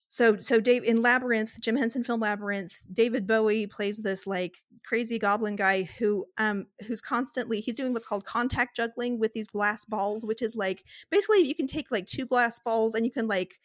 so 0.09 0.37
so 0.39 0.61
dave 0.61 0.85
in 0.85 1.03
labyrinth 1.03 1.61
jim 1.61 1.77
henson 1.77 2.05
film 2.05 2.21
labyrinth 2.21 2.81
david 2.93 3.27
bowie 3.27 3.67
plays 3.67 3.99
this 3.99 4.27
like 4.27 4.59
crazy 4.85 5.19
goblin 5.19 5.57
guy 5.57 5.83
who 5.99 6.25
um 6.39 6.67
who's 6.87 7.01
constantly 7.01 7.61
he's 7.61 7.75
doing 7.75 7.93
what's 7.93 8.07
called 8.07 8.25
contact 8.25 8.77
juggling 8.77 9.19
with 9.19 9.33
these 9.33 9.49
glass 9.49 9.85
balls 9.85 10.25
which 10.25 10.43
is 10.43 10.55
like 10.55 10.85
basically 11.11 11.41
you 11.41 11.55
can 11.55 11.67
take 11.67 11.91
like 11.91 12.07
two 12.07 12.25
glass 12.25 12.59
balls 12.61 12.95
and 12.95 13.05
you 13.05 13.11
can 13.11 13.27
like 13.27 13.59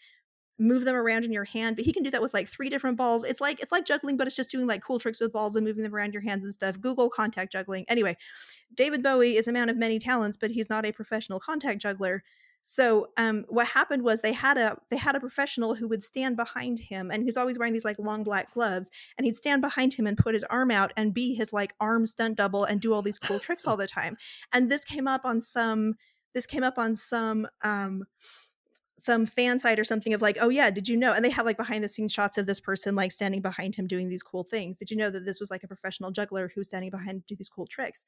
move 0.59 0.85
them 0.85 0.95
around 0.95 1.25
in 1.25 1.31
your 1.33 1.43
hand 1.43 1.75
but 1.75 1.83
he 1.85 1.91
can 1.91 2.03
do 2.03 2.11
that 2.11 2.21
with 2.21 2.33
like 2.35 2.47
three 2.47 2.69
different 2.69 2.95
balls. 2.95 3.23
It's 3.23 3.41
like 3.41 3.59
it's 3.61 3.71
like 3.71 3.85
juggling 3.85 4.15
but 4.15 4.27
it's 4.27 4.35
just 4.35 4.51
doing 4.51 4.67
like 4.67 4.83
cool 4.83 4.99
tricks 4.99 5.19
with 5.19 5.33
balls 5.33 5.55
and 5.55 5.65
moving 5.65 5.81
them 5.83 5.95
around 5.95 6.13
your 6.13 6.21
hands 6.21 6.43
and 6.43 6.53
stuff. 6.53 6.79
Google 6.79 7.09
contact 7.09 7.51
juggling. 7.51 7.85
Anyway 7.89 8.15
david 8.75 9.03
bowie 9.03 9.37
is 9.37 9.47
a 9.47 9.51
man 9.51 9.69
of 9.69 9.77
many 9.77 9.99
talents 9.99 10.37
but 10.37 10.51
he's 10.51 10.69
not 10.69 10.85
a 10.85 10.91
professional 10.91 11.39
contact 11.39 11.81
juggler 11.81 12.23
so 12.63 13.07
um 13.17 13.43
what 13.49 13.65
happened 13.67 14.03
was 14.03 14.21
they 14.21 14.33
had 14.33 14.57
a 14.57 14.77
they 14.89 14.97
had 14.97 15.15
a 15.15 15.19
professional 15.19 15.73
who 15.73 15.87
would 15.87 16.03
stand 16.03 16.35
behind 16.35 16.79
him 16.79 17.09
and 17.09 17.23
he 17.23 17.25
was 17.25 17.37
always 17.37 17.57
wearing 17.57 17.73
these 17.73 17.85
like 17.85 17.97
long 17.97 18.23
black 18.23 18.53
gloves 18.53 18.91
and 19.17 19.25
he'd 19.25 19.35
stand 19.35 19.61
behind 19.61 19.93
him 19.93 20.05
and 20.05 20.17
put 20.17 20.35
his 20.35 20.43
arm 20.45 20.69
out 20.69 20.93
and 20.95 21.13
be 21.13 21.33
his 21.33 21.51
like 21.51 21.73
arm 21.79 22.05
stunt 22.05 22.37
double 22.37 22.63
and 22.63 22.79
do 22.79 22.93
all 22.93 23.01
these 23.01 23.17
cool 23.17 23.39
tricks 23.39 23.65
all 23.65 23.77
the 23.77 23.87
time. 23.87 24.15
And 24.53 24.69
this 24.69 24.83
came 24.83 25.07
up 25.07 25.25
on 25.25 25.41
some 25.41 25.95
this 26.33 26.45
came 26.45 26.63
up 26.63 26.77
on 26.77 26.95
some 26.95 27.47
um 27.63 28.03
some 28.99 29.25
fan 29.25 29.59
site 29.59 29.79
or 29.79 29.83
something 29.83 30.13
of 30.13 30.21
like 30.21 30.37
oh 30.39 30.49
yeah 30.49 30.69
did 30.69 30.87
you 30.87 30.95
know? 30.95 31.13
And 31.13 31.25
they 31.25 31.31
have 31.31 31.47
like 31.47 31.57
behind 31.57 31.83
the 31.83 31.89
scenes 31.89 32.13
shots 32.13 32.37
of 32.37 32.45
this 32.45 32.59
person 32.59 32.95
like 32.95 33.11
standing 33.11 33.41
behind 33.41 33.75
him 33.75 33.87
doing 33.87 34.07
these 34.07 34.23
cool 34.23 34.43
things. 34.43 34.77
Did 34.77 34.91
you 34.91 34.97
know 34.97 35.09
that 35.09 35.25
this 35.25 35.39
was 35.39 35.49
like 35.49 35.63
a 35.63 35.67
professional 35.67 36.11
juggler 36.11 36.51
who's 36.53 36.67
standing 36.67 36.91
behind 36.91 37.21
to 37.21 37.33
do 37.33 37.35
these 37.35 37.49
cool 37.49 37.65
tricks? 37.65 38.05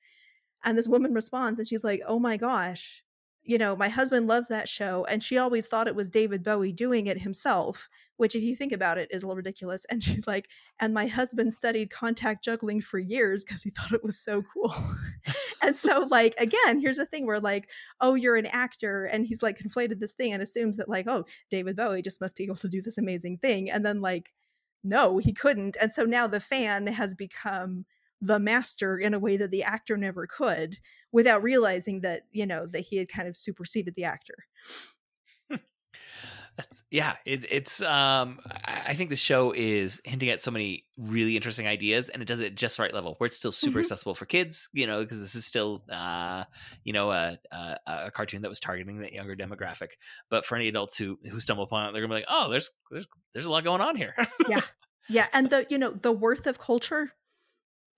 And 0.63 0.77
this 0.77 0.87
woman 0.87 1.13
responds 1.13 1.57
and 1.57 1.67
she's 1.67 1.83
like 1.83 2.01
oh 2.07 2.19
my 2.19 2.37
gosh 2.37 3.03
you 3.43 3.57
know 3.57 3.75
my 3.75 3.89
husband 3.89 4.27
loves 4.27 4.47
that 4.47 4.69
show 4.69 5.05
and 5.05 5.21
she 5.21 5.37
always 5.37 5.65
thought 5.65 5.87
it 5.87 5.95
was 5.95 6.09
david 6.09 6.43
bowie 6.43 6.71
doing 6.71 7.07
it 7.07 7.21
himself 7.21 7.89
which 8.17 8.35
if 8.35 8.43
you 8.43 8.55
think 8.55 8.71
about 8.71 8.97
it 8.97 9.09
is 9.11 9.23
a 9.23 9.27
little 9.27 9.37
ridiculous 9.37 9.85
and 9.89 10.03
she's 10.03 10.27
like 10.27 10.47
and 10.79 10.93
my 10.93 11.07
husband 11.07 11.53
studied 11.53 11.91
contact 11.91 12.43
juggling 12.43 12.81
for 12.81 12.99
years 12.99 13.43
because 13.43 13.61
he 13.61 13.69
thought 13.69 13.93
it 13.93 14.03
was 14.03 14.17
so 14.17 14.43
cool. 14.53 14.73
And 15.61 15.77
so 15.77 16.05
like 16.11 16.35
again 16.37 16.81
here's 16.81 16.97
the 16.97 17.05
thing 17.05 17.25
where 17.25 17.39
like 17.39 17.69
oh 18.01 18.15
you're 18.15 18.35
an 18.35 18.47
actor 18.47 19.05
and 19.05 19.25
he's 19.25 19.41
like 19.41 19.57
conflated 19.57 19.99
this 19.99 20.11
thing 20.11 20.33
and 20.33 20.43
assumes 20.43 20.75
that 20.75 20.89
like 20.89 21.07
oh 21.07 21.23
david 21.49 21.77
bowie 21.77 22.01
just 22.01 22.19
must 22.19 22.35
be 22.35 22.43
able 22.43 22.57
to 22.57 22.67
do 22.67 22.81
this 22.81 22.97
amazing 22.97 23.37
thing 23.37 23.71
and 23.71 23.85
then 23.85 24.01
like 24.01 24.33
no 24.83 25.19
he 25.19 25.31
couldn't 25.31 25.77
and 25.79 25.93
so 25.93 26.03
now 26.03 26.27
the 26.27 26.41
fan 26.41 26.85
has 26.87 27.15
become 27.15 27.85
the 28.25 28.39
master 28.39 28.97
in 28.97 29.13
a 29.13 29.19
way 29.19 29.37
that 29.37 29.51
the 29.51 29.63
actor 29.63 29.97
never 29.97 30.27
could 30.27 30.77
without 31.11 31.43
realizing 31.43 32.01
that 32.01 32.23
you 32.31 32.45
know 32.45 32.65
that 32.67 32.81
he 32.81 32.97
had 32.97 33.09
kind 33.09 33.27
of 33.27 33.37
superseded 33.37 33.95
the 33.95 34.05
actor 34.05 34.35
That's, 36.55 36.83
yeah, 36.91 37.15
it, 37.25 37.45
it's. 37.51 37.81
Um, 37.81 38.39
I, 38.65 38.93
think 38.93 39.09
the 39.09 39.15
show 39.15 39.53
is 39.55 39.99
hinting 40.05 40.29
at 40.29 40.39
so 40.39 40.51
many 40.51 40.85
really 40.97 41.35
interesting 41.35 41.65
ideas, 41.65 42.09
and 42.09 42.21
it 42.21 42.25
does 42.27 42.39
it 42.39 42.47
at 42.47 42.55
just 42.55 42.77
the 42.77 42.83
right 42.83 42.93
level, 42.93 43.15
where 43.17 43.25
it's 43.25 43.37
still 43.37 43.51
super 43.51 43.79
Mhm. 43.79 43.79
accessible 43.79 44.13
for 44.13 44.27
kids. 44.27 44.69
You 44.71 44.85
know, 44.85 45.01
because 45.01 45.19
this 45.19 45.33
is 45.33 45.47
still, 45.47 45.83
uh, 45.89 46.43
you 46.83 46.93
know, 46.93 47.11
a, 47.11 47.39
a 47.51 47.77
a 47.87 48.11
cartoon 48.11 48.43
that 48.43 48.49
was 48.49 48.59
targeting 48.59 48.99
that 48.99 49.13
younger 49.13 49.35
demographic. 49.35 49.93
But 50.29 50.45
for 50.45 50.55
any 50.55 50.67
adults 50.67 50.95
who 50.95 51.17
who 51.27 51.39
stumble 51.39 51.63
upon 51.63 51.89
it, 51.89 51.93
they're 51.93 52.03
gonna 52.03 52.13
be 52.13 52.19
like, 52.19 52.29
oh, 52.29 52.51
there's 52.51 52.69
there's 52.91 53.07
there's 53.33 53.47
a 53.47 53.51
lot 53.51 53.63
going 53.63 53.81
on 53.81 53.95
here. 53.95 54.15
Yeah. 54.45 54.61
Yeah 55.07 55.27
and 55.33 55.49
the 55.49 55.65
you 55.69 55.77
know 55.77 55.91
the 55.91 56.11
worth 56.11 56.47
of 56.47 56.59
culture 56.59 57.11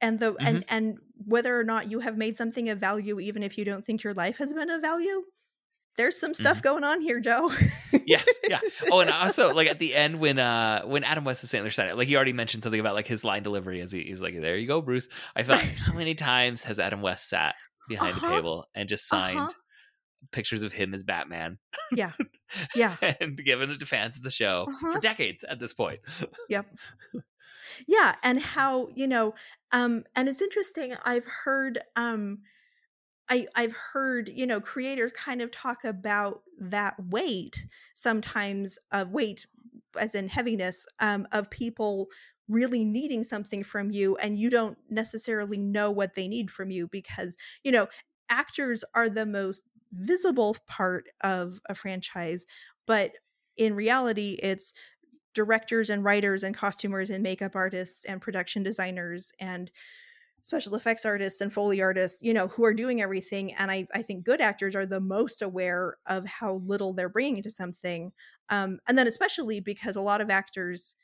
and 0.06 0.20
the 0.20 0.32
Mm-hmm. 0.34 0.47
and 0.47 0.66
and 0.70 0.97
whether 1.26 1.58
or 1.60 1.64
not 1.64 1.89
you 1.91 1.99
have 2.01 2.18
made 2.18 2.36
something 2.38 2.70
of 2.70 2.78
value 2.80 3.20
even 3.20 3.41
if 3.43 3.58
you 3.58 3.66
don't 3.66 3.86
think 3.86 4.03
your 4.03 4.14
life 4.14 4.38
has 4.38 4.53
been 4.53 4.70
of 4.70 4.82
value 4.82 5.24
there's 5.97 6.20
some 6.20 6.34
stuff 6.34 6.62
going 6.62 6.84
on 6.84 6.99
here 6.99 7.20
joe 7.22 7.49
yes, 8.06 8.28
yeah. 8.49 8.60
Oh, 8.91 8.99
and 8.99 9.10
also 9.24 9.53
like 9.53 9.70
at 9.70 9.80
the 9.80 9.95
end 9.95 10.20
when 10.20 10.38
uh 10.39 10.82
when 10.84 11.03
Adam 11.06 11.24
West 11.24 11.41
is 11.43 11.49
saying 11.49 11.64
their 11.64 11.72
side, 11.72 11.93
like 11.93 12.08
he 12.10 12.16
already 12.18 12.34
mentioned 12.34 12.64
something 12.64 12.82
about 12.82 12.95
like 12.95 13.08
his 13.08 13.24
line 13.24 13.43
delivery 13.43 13.80
as 13.82 13.91
he, 13.93 14.03
he's 14.03 14.22
like, 14.22 14.34
"There 14.39 14.58
you 14.58 14.68
go, 14.68 14.82
Bruce." 14.82 15.08
I 15.38 15.43
thought 15.43 15.62
how 15.62 15.93
many 15.93 16.14
times 16.14 16.64
has 16.64 16.80
Adam 16.80 17.01
West 17.01 17.30
sat 17.30 17.56
behind 17.88 18.18
Uh-huh. 18.18 18.28
the 18.30 18.36
table 18.36 18.66
and 18.76 18.89
just 18.89 19.08
signed 19.08 19.39
Uh-huh. 19.39 19.51
pictures 20.34 20.64
of 20.64 20.74
him 20.74 20.93
as 20.93 21.03
Batman. 21.03 21.58
Yeah. 21.93 22.12
Yeah. 22.76 22.95
and 23.20 23.38
given 23.38 23.70
it 23.72 23.80
to 23.80 23.86
fans 23.86 24.18
of 24.18 24.24
the 24.24 24.32
show 24.32 24.66
Uh-huh. 24.70 24.91
for 24.93 24.99
decades 24.99 25.43
at 25.45 25.60
this 25.60 25.72
point. 25.74 25.99
yeah 27.88 28.16
and 28.24 28.41
how 28.41 28.88
you 28.95 29.07
know 29.07 29.34
um 29.72 30.03
and 30.16 30.30
it's 30.30 30.41
interesting 30.41 30.95
i've 31.05 31.26
heard 31.26 31.80
um 31.95 32.39
i 33.30 33.47
i've 33.55 33.74
heard 33.93 34.30
you 34.30 34.45
know 34.45 34.61
creators 34.61 35.11
kind 35.13 35.41
of 35.41 35.51
talk 35.51 35.84
about 35.84 36.43
that 36.59 36.95
weight 37.09 37.66
sometimes 37.93 38.78
of 38.91 39.09
weight 39.11 39.45
as 39.99 40.16
in 40.16 40.28
heaviness 40.28 40.86
um 40.99 41.28
of 41.32 41.49
people 41.49 42.07
really 42.47 42.86
needing 42.86 43.24
something 43.24 43.63
from 43.63 43.89
you 43.91 44.16
and 44.18 44.38
you 44.38 44.49
don't 44.49 44.78
necessarily 44.89 45.57
know 45.57 45.89
what 45.89 46.13
they 46.16 46.28
need 46.28 46.51
from 46.51 46.70
you 46.70 46.88
because 46.88 47.36
you 47.63 47.72
know 47.72 47.88
actors 48.30 48.84
are 48.93 49.09
the 49.09 49.26
most 49.26 49.61
visible 49.91 50.55
part 50.68 51.07
of 51.22 51.59
a 51.70 51.76
franchise 51.76 52.45
but 52.86 53.13
in 53.57 53.74
reality 53.74 54.38
it's 54.43 54.74
directors 55.36 55.89
and 55.91 56.03
writers 56.03 56.43
and 56.43 56.55
costumers 56.55 57.11
and 57.11 57.23
makeup 57.23 57.55
artists 57.55 58.05
and 58.05 58.21
production 58.21 58.63
designers 58.63 59.31
and 59.39 59.71
special 60.43 60.75
effects 60.75 61.05
artists 61.05 61.41
and 61.41 61.51
foley 61.51 61.81
artists 61.81 62.21
you 62.21 62.33
know 62.33 62.47
who 62.47 62.63
are 62.63 62.73
doing 62.73 63.01
everything 63.01 63.53
and 63.55 63.71
i, 63.71 63.88
I 63.93 64.03
think 64.03 64.23
good 64.25 64.41
actors 64.41 64.75
are 64.75 64.86
the 64.86 65.01
most 65.01 65.41
aware 65.41 65.97
of 66.05 66.25
how 66.27 66.55
little 66.65 66.93
they're 66.93 67.09
bringing 67.09 67.43
to 67.43 67.51
something 67.51 68.11
um, 68.49 68.79
and 68.88 68.97
then 68.97 69.07
especially 69.07 69.59
because 69.59 69.95
a 69.95 70.01
lot 70.01 70.21
of 70.21 70.29
actors 70.29 70.95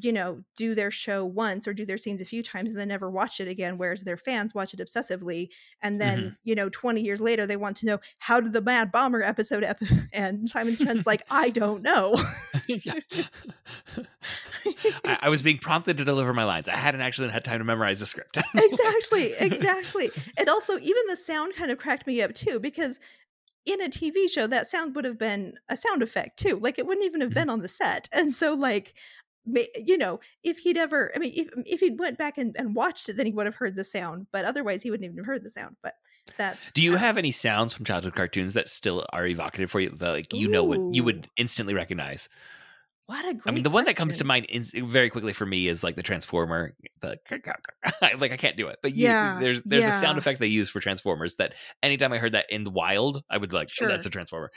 you 0.00 0.10
know 0.12 0.42
do 0.56 0.74
their 0.74 0.90
show 0.90 1.22
once 1.24 1.68
or 1.68 1.74
do 1.74 1.84
their 1.84 1.98
scenes 1.98 2.22
a 2.22 2.24
few 2.24 2.42
times 2.42 2.70
and 2.70 2.78
then 2.78 2.88
never 2.88 3.10
watch 3.10 3.40
it 3.40 3.48
again 3.48 3.76
whereas 3.76 4.04
their 4.04 4.16
fans 4.16 4.54
watch 4.54 4.72
it 4.72 4.80
obsessively 4.80 5.48
and 5.82 6.00
then 6.00 6.34
you 6.44 6.54
know 6.54 6.70
20 6.70 7.02
years 7.02 7.20
later 7.20 7.46
they 7.46 7.58
want 7.58 7.76
to 7.76 7.84
know 7.84 7.98
how 8.18 8.40
did 8.40 8.54
the 8.54 8.62
mad 8.62 8.90
bomber 8.90 9.22
episode 9.22 9.62
ep-? 9.62 9.82
and 10.14 10.48
simon 10.48 10.76
trent's 10.76 11.06
like 11.06 11.22
i 11.30 11.50
don't 11.50 11.82
know 11.82 12.18
I, 15.04 15.18
I 15.22 15.28
was 15.28 15.42
being 15.42 15.58
prompted 15.58 15.98
to 15.98 16.04
deliver 16.04 16.32
my 16.32 16.44
lines. 16.44 16.68
I 16.68 16.76
hadn't 16.76 17.00
actually 17.00 17.28
had 17.30 17.44
time 17.44 17.58
to 17.58 17.64
memorize 17.64 18.00
the 18.00 18.06
script. 18.06 18.38
exactly 18.54 19.32
exactly 19.38 20.10
and 20.38 20.48
also 20.48 20.78
even 20.78 21.02
the 21.08 21.16
sound 21.16 21.54
kind 21.54 21.70
of 21.70 21.78
cracked 21.78 22.06
me 22.06 22.22
up 22.22 22.34
too 22.34 22.58
because 22.60 22.98
in 23.64 23.80
a 23.80 23.88
tv 23.88 24.28
show 24.28 24.46
that 24.46 24.66
sound 24.66 24.94
would 24.96 25.04
have 25.04 25.18
been 25.18 25.54
a 25.68 25.76
sound 25.76 26.02
effect 26.02 26.38
too 26.38 26.56
like 26.56 26.78
it 26.78 26.86
wouldn't 26.86 27.06
even 27.06 27.20
have 27.20 27.30
Mhm. 27.30 27.34
been 27.34 27.50
on 27.50 27.60
the 27.60 27.68
set 27.68 28.08
and 28.12 28.32
so 28.32 28.54
like 28.54 28.94
you 29.76 29.98
know 29.98 30.20
if 30.44 30.58
he'd 30.58 30.76
ever 30.76 31.10
i 31.16 31.18
mean 31.18 31.32
if, 31.34 31.48
if 31.66 31.80
he'd 31.80 31.98
went 31.98 32.16
back 32.16 32.38
and, 32.38 32.54
and 32.56 32.76
watched 32.76 33.08
it 33.08 33.16
then 33.16 33.26
he 33.26 33.32
would 33.32 33.46
have 33.46 33.56
heard 33.56 33.74
the 33.74 33.82
sound 33.82 34.26
but 34.30 34.44
otherwise 34.44 34.82
he 34.82 34.90
wouldn't 34.90 35.04
even 35.04 35.16
have 35.16 35.26
heard 35.26 35.42
the 35.42 35.50
sound 35.50 35.76
but 35.82 35.94
that's 36.36 36.72
Do 36.72 36.82
you 36.82 36.94
uh, 36.94 36.98
have 36.98 37.18
any 37.18 37.30
sounds 37.30 37.74
from 37.74 37.84
childhood 37.84 38.14
cartoons 38.14 38.52
that 38.54 38.70
still 38.70 39.04
are 39.12 39.26
evocative 39.26 39.70
for 39.70 39.80
you 39.80 39.90
that 39.90 40.10
like 40.10 40.32
you 40.32 40.48
know 40.48 40.64
what 40.64 40.94
you 40.94 41.04
would 41.04 41.28
instantly 41.36 41.74
recognize? 41.74 42.28
What 43.06 43.24
a 43.24 43.34
great 43.34 43.42
I 43.46 43.50
mean, 43.50 43.62
the 43.64 43.70
one 43.70 43.84
that 43.84 43.96
comes 43.96 44.18
to 44.18 44.24
mind 44.24 44.46
in, 44.46 44.62
uh, 44.62 44.86
very 44.86 45.10
quickly 45.10 45.32
for 45.32 45.44
me 45.44 45.66
is 45.66 45.82
like 45.82 45.96
the 45.96 46.02
Transformer. 46.02 46.74
The 47.00 47.18
like 48.18 48.32
I 48.32 48.36
can't 48.36 48.56
do 48.56 48.68
it, 48.68 48.78
but 48.82 48.94
you, 48.94 49.06
Yeah, 49.06 49.38
there's 49.40 49.60
there's 49.62 49.86
a 49.86 49.92
sound 49.92 50.18
effect 50.18 50.38
they 50.38 50.46
use 50.46 50.70
for 50.70 50.80
Transformers 50.80 51.36
that 51.36 51.54
anytime 51.82 52.12
I 52.12 52.18
heard 52.18 52.32
that 52.32 52.46
in 52.48 52.64
the 52.64 52.70
wild, 52.70 53.22
I 53.28 53.38
would 53.38 53.50
be 53.50 53.56
like, 53.56 53.70
oh, 53.80 53.88
that's 53.88 54.06
a 54.06 54.10
Transformer, 54.10 54.50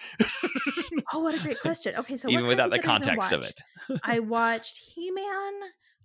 oh 1.14 1.20
what 1.20 1.36
a 1.36 1.40
great 1.40 1.60
question 1.62 1.96
okay 1.96 2.18
so 2.18 2.30
even 2.30 2.48
without 2.48 2.72
the 2.72 2.80
cartoons 2.80 3.06
did 3.06 3.10
I 3.10 3.14
even 3.14 3.20
context 3.20 3.32
of 3.34 3.44
it. 3.44 4.00
i 4.04 4.20
watched 4.36 4.78
he-man 4.78 5.54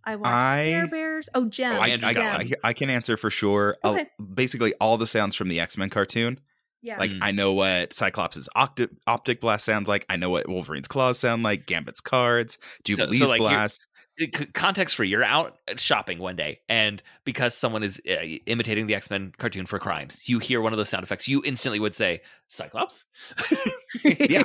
i 0.04 0.16
watched 0.16 0.34
I- 0.34 0.64
Care 0.70 0.86
Bears. 0.88 1.28
Oh, 1.34 1.42
oh 1.42 1.48
Jem. 1.48 1.80
I, 1.80 1.98
I, 2.02 2.12
I, 2.12 2.50
I 2.64 2.72
can 2.72 2.88
answer 2.90 3.16
for 3.16 3.30
sure. 3.30 3.76
I'll- 3.84 3.94
Okay. 3.94 4.06
basically, 4.34 4.72
all 4.80 4.96
the 4.96 5.06
sounds 5.06 5.34
from 5.34 5.48
the 5.48 5.60
X 5.60 5.76
Men 5.76 5.90
cartoon. 5.90 6.40
Yeah. 6.82 6.98
Like 6.98 7.10
Mm. 7.12 7.18
I 7.22 7.30
know 7.32 7.52
what 7.52 7.92
Cyclops' 7.92 8.48
octi- 8.56 8.88
optic 9.06 9.40
blast 9.40 9.64
sounds 9.64 9.88
like. 9.88 10.06
I 10.08 10.16
know 10.16 10.30
what 10.30 10.48
Wolverine's 10.48 10.88
claws 10.88 11.18
sound 11.18 11.42
like. 11.42 11.66
Gambit's 11.66 12.00
cards, 12.00 12.58
Jubilee's 12.84 13.20
like, 13.22 13.40
you're- 13.40 13.50
blast. 13.50 13.86
C- 14.18 14.28
context 14.52 14.96
free 14.96 15.08
you're 15.08 15.24
out 15.24 15.56
shopping 15.76 16.18
one 16.18 16.36
day 16.36 16.60
and 16.68 17.02
because 17.24 17.54
someone 17.54 17.82
is 17.82 17.98
uh, 18.06 18.16
imitating 18.44 18.86
the 18.86 18.94
x-men 18.94 19.32
cartoon 19.38 19.64
for 19.64 19.78
crimes 19.78 20.28
you 20.28 20.38
hear 20.38 20.60
one 20.60 20.74
of 20.74 20.76
those 20.76 20.90
sound 20.90 21.02
effects 21.04 21.26
you 21.26 21.40
instantly 21.46 21.80
would 21.80 21.94
say 21.94 22.20
cyclops 22.48 23.06
Yeah. 24.04 24.42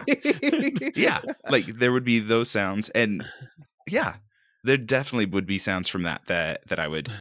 yeah, 0.96 1.20
like 1.50 1.66
there 1.66 1.92
would 1.92 2.06
be 2.06 2.20
those 2.20 2.50
sounds, 2.50 2.88
and 2.90 3.26
yeah, 3.90 4.16
there 4.64 4.78
definitely 4.78 5.26
would 5.26 5.46
be 5.46 5.58
sounds 5.58 5.90
from 5.90 6.04
that 6.04 6.22
that 6.28 6.62
that 6.70 6.80
I 6.80 6.88
would 6.88 7.12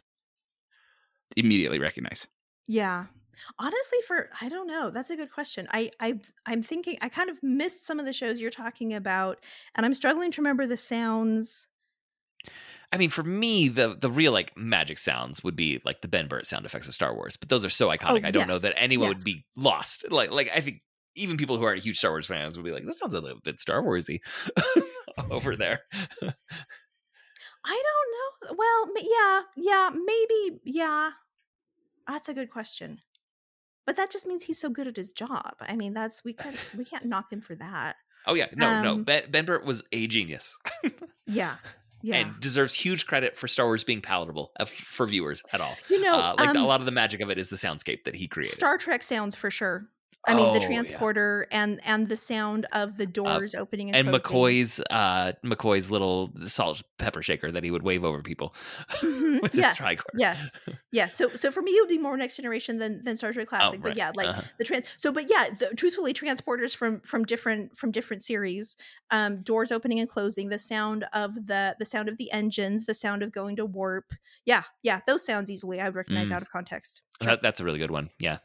immediately 1.35 1.79
recognize. 1.79 2.27
Yeah. 2.67 3.05
Honestly, 3.59 3.99
for 4.07 4.29
I 4.41 4.49
don't 4.49 4.67
know. 4.67 4.89
That's 4.89 5.09
a 5.09 5.15
good 5.15 5.31
question. 5.31 5.67
I 5.71 5.91
I 5.99 6.19
I'm 6.45 6.63
thinking 6.63 6.97
I 7.01 7.09
kind 7.09 7.29
of 7.29 7.41
missed 7.43 7.85
some 7.85 7.99
of 7.99 8.05
the 8.05 8.13
shows 8.13 8.39
you're 8.39 8.51
talking 8.51 8.93
about, 8.93 9.43
and 9.75 9.85
I'm 9.85 9.93
struggling 9.93 10.31
to 10.33 10.41
remember 10.41 10.67
the 10.67 10.77
sounds. 10.77 11.67
i 12.91 12.97
mean 12.97 13.09
for 13.09 13.23
me 13.23 13.67
the 13.67 13.97
the 13.99 14.09
real 14.09 14.31
like 14.31 14.55
magic 14.55 14.99
sounds 14.99 15.43
would 15.43 15.55
be 15.55 15.81
like 15.83 16.01
the 16.01 16.07
ben 16.07 16.27
burtt 16.27 16.45
sound 16.45 16.65
effects 16.65 16.87
of 16.87 16.93
star 16.93 17.15
wars 17.15 17.35
but 17.35 17.49
those 17.49 17.65
are 17.65 17.69
so 17.69 17.89
oh, 17.89 17.95
iconic 17.95 18.23
i 18.23 18.29
don't 18.29 18.47
know 18.47 18.59
that 18.59 18.75
anyone 18.77 19.09
yes. 19.09 19.17
would 19.17 19.23
be 19.23 19.43
lost 19.55 20.05
like 20.11 20.29
like 20.29 20.49
i 20.55 20.59
think 20.59 20.81
even 21.15 21.35
people 21.35 21.57
who 21.57 21.63
aren't 21.65 21.81
huge 21.81 21.97
star 21.97 22.11
wars 22.11 22.27
fans 22.27 22.55
would 22.55 22.63
be 22.63 22.71
like 22.71 22.85
this 22.85 22.99
sounds 22.99 23.15
a 23.15 23.19
little 23.19 23.39
bit 23.43 23.59
star 23.59 23.81
warsy 23.81 24.19
over 25.31 25.55
there 25.55 25.79
I 27.65 27.83
don't 27.83 28.51
know. 28.51 28.55
Well, 28.57 28.91
yeah, 29.01 29.41
yeah, 29.55 29.89
maybe, 29.89 30.59
yeah. 30.63 31.11
That's 32.07 32.29
a 32.29 32.33
good 32.33 32.51
question. 32.51 33.01
But 33.85 33.95
that 33.97 34.11
just 34.11 34.25
means 34.25 34.43
he's 34.43 34.59
so 34.59 34.69
good 34.69 34.87
at 34.87 34.95
his 34.97 35.11
job. 35.11 35.55
I 35.61 35.75
mean, 35.75 35.93
that's 35.93 36.23
we 36.23 36.33
can't 36.33 36.57
we 36.77 36.85
can't 36.85 37.05
knock 37.11 37.31
him 37.31 37.41
for 37.41 37.55
that. 37.55 37.95
oh 38.27 38.33
yeah 38.33 38.47
no 38.55 38.81
no 38.81 38.91
Um, 38.93 39.03
ben, 39.03 39.23
ben 39.29 39.45
burtt 39.45 39.63
was 39.65 39.83
a 39.91 40.07
genius 40.07 40.57
Yeah, 41.27 41.55
yeah. 42.01 42.15
and 42.17 42.39
deserves 42.39 42.73
huge 42.73 43.05
credit 43.07 43.35
for 43.37 43.47
star 43.47 43.65
wars 43.67 43.83
being 43.83 44.01
palatable 44.01 44.51
uh, 44.59 44.65
for 44.65 45.05
viewers 45.07 45.43
at 45.53 45.61
all 45.61 45.75
you 45.89 46.01
know, 46.01 46.13
uh, 46.15 46.35
like 46.39 46.49
um, 46.49 46.57
a 46.57 46.65
lot 46.65 46.79
of 46.79 46.85
the 46.87 46.91
magic 46.91 47.19
of 47.21 47.29
it 47.29 47.37
is 47.37 47.49
the 47.49 47.55
soundscape 47.55 48.03
that 48.05 48.15
he 48.15 48.27
created 48.27 48.53
Star 48.55 48.77
Trek 48.77 49.03
sounds 49.03 49.35
for 49.35 49.49
sure. 49.51 49.85
I 50.27 50.33
mean, 50.33 50.45
Oh, 50.47 50.53
the 50.53 50.59
yeah. 50.61 50.67
transporter 50.67 51.47
and 51.51 51.79
and 51.85 52.09
the 52.09 52.15
sound 52.17 52.65
of 52.71 52.97
the 52.97 53.05
doors 53.05 53.53
opening 53.55 53.89
and, 53.93 54.07
and 54.09 54.23
closing. 54.23 54.63
McCoy's 54.65 54.81
uh 54.89 55.33
McCoy's 55.43 55.91
little 55.91 56.31
salt 56.47 56.81
pepper 56.97 57.21
shaker 57.21 57.51
that 57.51 57.63
he 57.63 57.71
would 57.71 57.83
wave 57.83 58.03
over 58.03 58.21
people 58.21 58.55
Mhm. 59.01 59.41
with 59.41 59.53
yes, 59.53 59.77
his 59.77 59.85
tricorder. 59.85 60.01
yes, 60.17 60.57
yes. 60.91 61.15
So, 61.15 61.29
so 61.35 61.51
for 61.51 61.61
me, 61.61 61.71
it 61.71 61.81
would 61.81 61.89
be 61.89 61.97
more 61.97 62.17
next 62.17 62.37
generation 62.37 62.77
than 62.79 63.03
than 63.03 63.17
Star 63.17 63.33
Trek 63.33 63.47
Classic. 63.47 63.81
But 63.81 63.89
right. 63.89 63.97
yeah, 63.97 64.11
like 64.15 64.29
Uh-huh. 64.29 64.41
the 64.57 64.63
trans. 64.63 64.87
So, 64.97 65.11
but 65.11 65.29
yeah, 65.29 65.49
the, 65.57 65.67
truthfully, 65.75 66.13
transporters 66.13 66.75
from 66.75 67.01
from 67.01 67.23
different 67.25 67.77
from 67.77 67.91
different 67.91 68.23
series, 68.23 68.75
um, 69.11 69.41
doors 69.43 69.71
opening 69.71 69.99
and 69.99 70.09
closing, 70.09 70.49
the 70.49 70.59
sound 70.59 71.05
of 71.13 71.35
the 71.47 71.75
the 71.79 71.85
sound 71.85 72.09
of 72.09 72.17
the 72.17 72.31
engines, 72.31 72.85
the 72.85 72.93
sound 72.93 73.21
of 73.23 73.31
going 73.31 73.55
to 73.57 73.65
warp. 73.65 74.11
Yeah, 74.45 74.63
yeah, 74.83 75.01
those 75.07 75.25
sounds 75.25 75.49
easily 75.51 75.79
I 75.81 75.85
would 75.85 75.95
recognize 75.95 76.29
Mm. 76.29 76.33
out 76.33 76.41
of 76.41 76.49
context. 76.51 77.01
Sure. 77.21 77.31
That, 77.31 77.41
that's 77.41 77.59
a 77.59 77.63
really 77.63 77.79
good 77.79 77.91
one. 77.91 78.09
Yeah. 78.19 78.37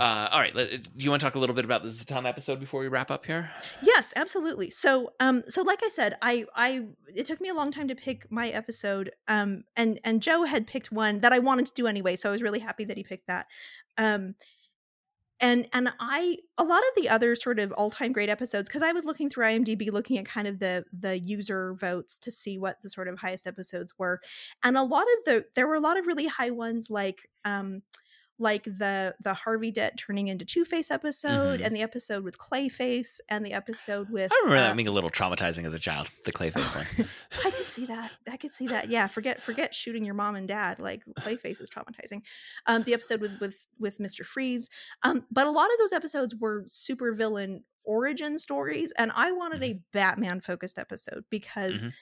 Uh, 0.00 0.28
all 0.32 0.40
right. 0.40 0.54
Do 0.54 0.80
you 0.96 1.10
want 1.10 1.20
to 1.20 1.26
talk 1.26 1.34
a 1.34 1.38
little 1.38 1.54
bit 1.54 1.66
about 1.66 1.82
the 1.82 1.90
Zatanna 1.90 2.26
episode 2.26 2.58
before 2.58 2.80
we 2.80 2.88
wrap 2.88 3.10
up 3.10 3.26
here? 3.26 3.50
Yes, 3.82 4.14
absolutely. 4.16 4.70
So, 4.70 5.12
um, 5.20 5.42
so 5.46 5.60
like 5.60 5.80
I 5.82 5.90
said, 5.90 6.16
I, 6.22 6.46
I, 6.56 6.86
it 7.14 7.26
took 7.26 7.38
me 7.38 7.50
a 7.50 7.54
long 7.54 7.70
time 7.70 7.86
to 7.88 7.94
pick 7.94 8.26
my 8.32 8.48
episode, 8.48 9.12
um, 9.28 9.64
and 9.76 10.00
and 10.02 10.22
Joe 10.22 10.44
had 10.44 10.66
picked 10.66 10.90
one 10.90 11.20
that 11.20 11.34
I 11.34 11.38
wanted 11.38 11.66
to 11.66 11.72
do 11.74 11.86
anyway, 11.86 12.16
so 12.16 12.30
I 12.30 12.32
was 12.32 12.40
really 12.40 12.60
happy 12.60 12.86
that 12.86 12.96
he 12.96 13.02
picked 13.02 13.26
that. 13.26 13.46
Um, 13.98 14.36
and 15.38 15.68
and 15.74 15.92
I, 16.00 16.38
a 16.56 16.64
lot 16.64 16.80
of 16.80 17.02
the 17.02 17.10
other 17.10 17.36
sort 17.36 17.58
of 17.58 17.70
all 17.72 17.90
time 17.90 18.12
great 18.12 18.30
episodes, 18.30 18.70
because 18.70 18.82
I 18.82 18.92
was 18.92 19.04
looking 19.04 19.28
through 19.28 19.44
IMDb, 19.44 19.92
looking 19.92 20.16
at 20.16 20.24
kind 20.24 20.48
of 20.48 20.60
the 20.60 20.86
the 20.98 21.18
user 21.18 21.74
votes 21.74 22.16
to 22.20 22.30
see 22.30 22.58
what 22.58 22.80
the 22.82 22.88
sort 22.88 23.08
of 23.08 23.18
highest 23.18 23.46
episodes 23.46 23.92
were, 23.98 24.20
and 24.64 24.78
a 24.78 24.82
lot 24.82 25.02
of 25.02 25.24
the 25.26 25.44
there 25.54 25.66
were 25.66 25.74
a 25.74 25.80
lot 25.80 25.98
of 25.98 26.06
really 26.06 26.26
high 26.26 26.50
ones 26.50 26.88
like, 26.88 27.28
um, 27.44 27.82
like 28.40 28.64
the 28.64 29.14
the 29.22 29.34
Harvey 29.34 29.70
Dent 29.70 29.96
turning 29.96 30.26
into 30.28 30.44
Two 30.44 30.64
Face 30.64 30.90
episode, 30.90 31.60
Mhm. 31.60 31.66
and 31.66 31.76
the 31.76 31.82
episode 31.82 32.24
with 32.24 32.38
Clayface, 32.38 33.20
and 33.28 33.44
the 33.46 33.52
episode 33.52 34.10
with 34.10 34.32
I 34.32 34.36
remember 34.44 34.56
uh, 34.56 34.68
that 34.68 34.76
being 34.76 34.88
a 34.88 34.90
little 34.90 35.10
traumatizing 35.10 35.64
as 35.66 35.74
a 35.74 35.78
child. 35.78 36.10
The 36.24 36.32
Clayface 36.32 36.74
one. 36.74 37.08
I 37.44 37.50
could 37.50 37.66
see 37.68 37.86
that. 37.86 38.10
I 38.28 38.36
could 38.36 38.54
see 38.54 38.66
that. 38.68 38.88
Yeah, 38.88 39.06
forget 39.06 39.42
forget 39.42 39.74
shooting 39.74 40.04
your 40.04 40.14
mom 40.14 40.34
and 40.34 40.48
dad. 40.48 40.80
Like 40.80 41.02
Clayface 41.20 41.60
is 41.60 41.70
traumatizing. 41.70 42.22
Um, 42.66 42.82
the 42.82 42.94
episode 42.94 43.20
with 43.20 43.38
with 43.40 43.66
with 43.78 43.98
Mr. 43.98 44.24
Freeze. 44.24 44.68
Um, 45.04 45.26
but 45.30 45.46
a 45.46 45.50
lot 45.50 45.70
of 45.70 45.78
those 45.78 45.92
episodes 45.92 46.34
were 46.34 46.64
super 46.66 47.12
villain 47.14 47.62
origin 47.84 48.38
stories, 48.38 48.92
and 48.98 49.12
I 49.14 49.32
wanted 49.32 49.62
a 49.62 49.80
Batman 49.92 50.40
focused 50.40 50.78
episode 50.78 51.24
because. 51.30 51.84
Mhm. 51.84 51.92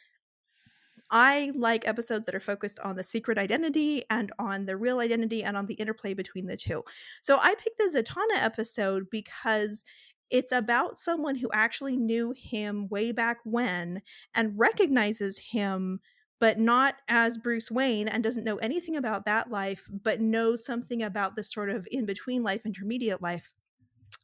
I 1.10 1.52
like 1.54 1.86
episodes 1.86 2.26
that 2.26 2.34
are 2.34 2.40
focused 2.40 2.78
on 2.80 2.96
the 2.96 3.04
secret 3.04 3.38
identity 3.38 4.04
and 4.10 4.32
on 4.38 4.66
the 4.66 4.76
real 4.76 5.00
identity 5.00 5.42
and 5.42 5.56
on 5.56 5.66
the 5.66 5.74
interplay 5.74 6.14
between 6.14 6.46
the 6.46 6.56
two. 6.56 6.84
So 7.22 7.38
I 7.40 7.54
picked 7.54 7.78
the 7.78 8.02
Zatanna 8.02 8.42
episode 8.42 9.06
because 9.10 9.84
it's 10.30 10.52
about 10.52 10.98
someone 10.98 11.36
who 11.36 11.48
actually 11.52 11.96
knew 11.96 12.34
him 12.36 12.88
way 12.88 13.12
back 13.12 13.38
when 13.44 14.02
and 14.34 14.58
recognizes 14.58 15.38
him 15.38 16.00
but 16.40 16.58
not 16.58 16.96
as 17.08 17.38
Bruce 17.38 17.70
Wayne 17.70 18.08
and 18.08 18.22
doesn't 18.22 18.44
know 18.44 18.58
anything 18.58 18.96
about 18.96 19.24
that 19.24 19.50
life, 19.50 19.88
but 20.04 20.20
knows 20.20 20.64
something 20.64 21.02
about 21.02 21.34
this 21.34 21.50
sort 21.50 21.68
of 21.70 21.88
in 21.90 22.06
between 22.06 22.42
life, 22.42 22.64
intermediate 22.64 23.20
life. 23.20 23.54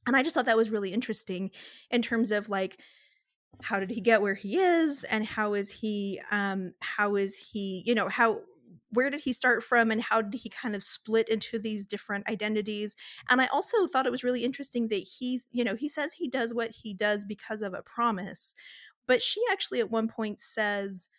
And 0.07 0.17
I 0.17 0.23
just 0.23 0.35
thought 0.35 0.47
that 0.47 0.57
was 0.57 0.71
really 0.71 0.93
interesting 0.93 1.51
in 1.91 2.03
terms 2.03 2.31
of 2.31 2.49
like, 2.49 2.81
how 3.63 3.81
did 3.81 3.91
he 3.91 4.01
get 4.01 4.23
where 4.23 4.35
he 4.35 4.59
is 4.59 5.05
and 5.05 5.25
how 5.25 5.55
is 5.55 5.71
he 5.71 6.21
um 6.31 6.73
how 6.81 7.17
is 7.17 7.37
he 7.37 7.83
you 7.87 7.95
know 7.95 8.09
how 8.09 8.41
where 8.95 9.11
did 9.11 9.21
he 9.21 9.33
start 9.33 9.65
from 9.65 9.91
and 9.91 10.01
how 10.01 10.23
did 10.23 10.41
he 10.41 10.49
kind 10.49 10.77
of 10.77 10.85
split 10.85 11.29
into 11.29 11.59
these 11.59 11.85
different 11.85 12.29
identities? 12.29 12.95
And 13.29 13.41
i 13.41 13.47
also 13.47 13.87
thought 13.87 14.07
it 14.07 14.13
was 14.13 14.25
really 14.25 14.45
interesting 14.45 14.89
that 14.89 14.97
he's 15.19 15.49
you 15.51 15.65
know 15.65 15.75
he 15.75 15.89
says 15.89 16.13
he 16.15 16.29
does 16.29 16.55
what 16.55 16.71
he 16.71 16.95
does 16.95 17.25
because 17.25 17.63
of 17.63 17.75
a 17.75 17.83
promise 17.83 18.55
but 19.07 19.23
she 19.23 19.41
actually 19.51 19.81
at 19.81 19.91
one 19.91 20.09
point 20.09 20.41
says 20.41 21.11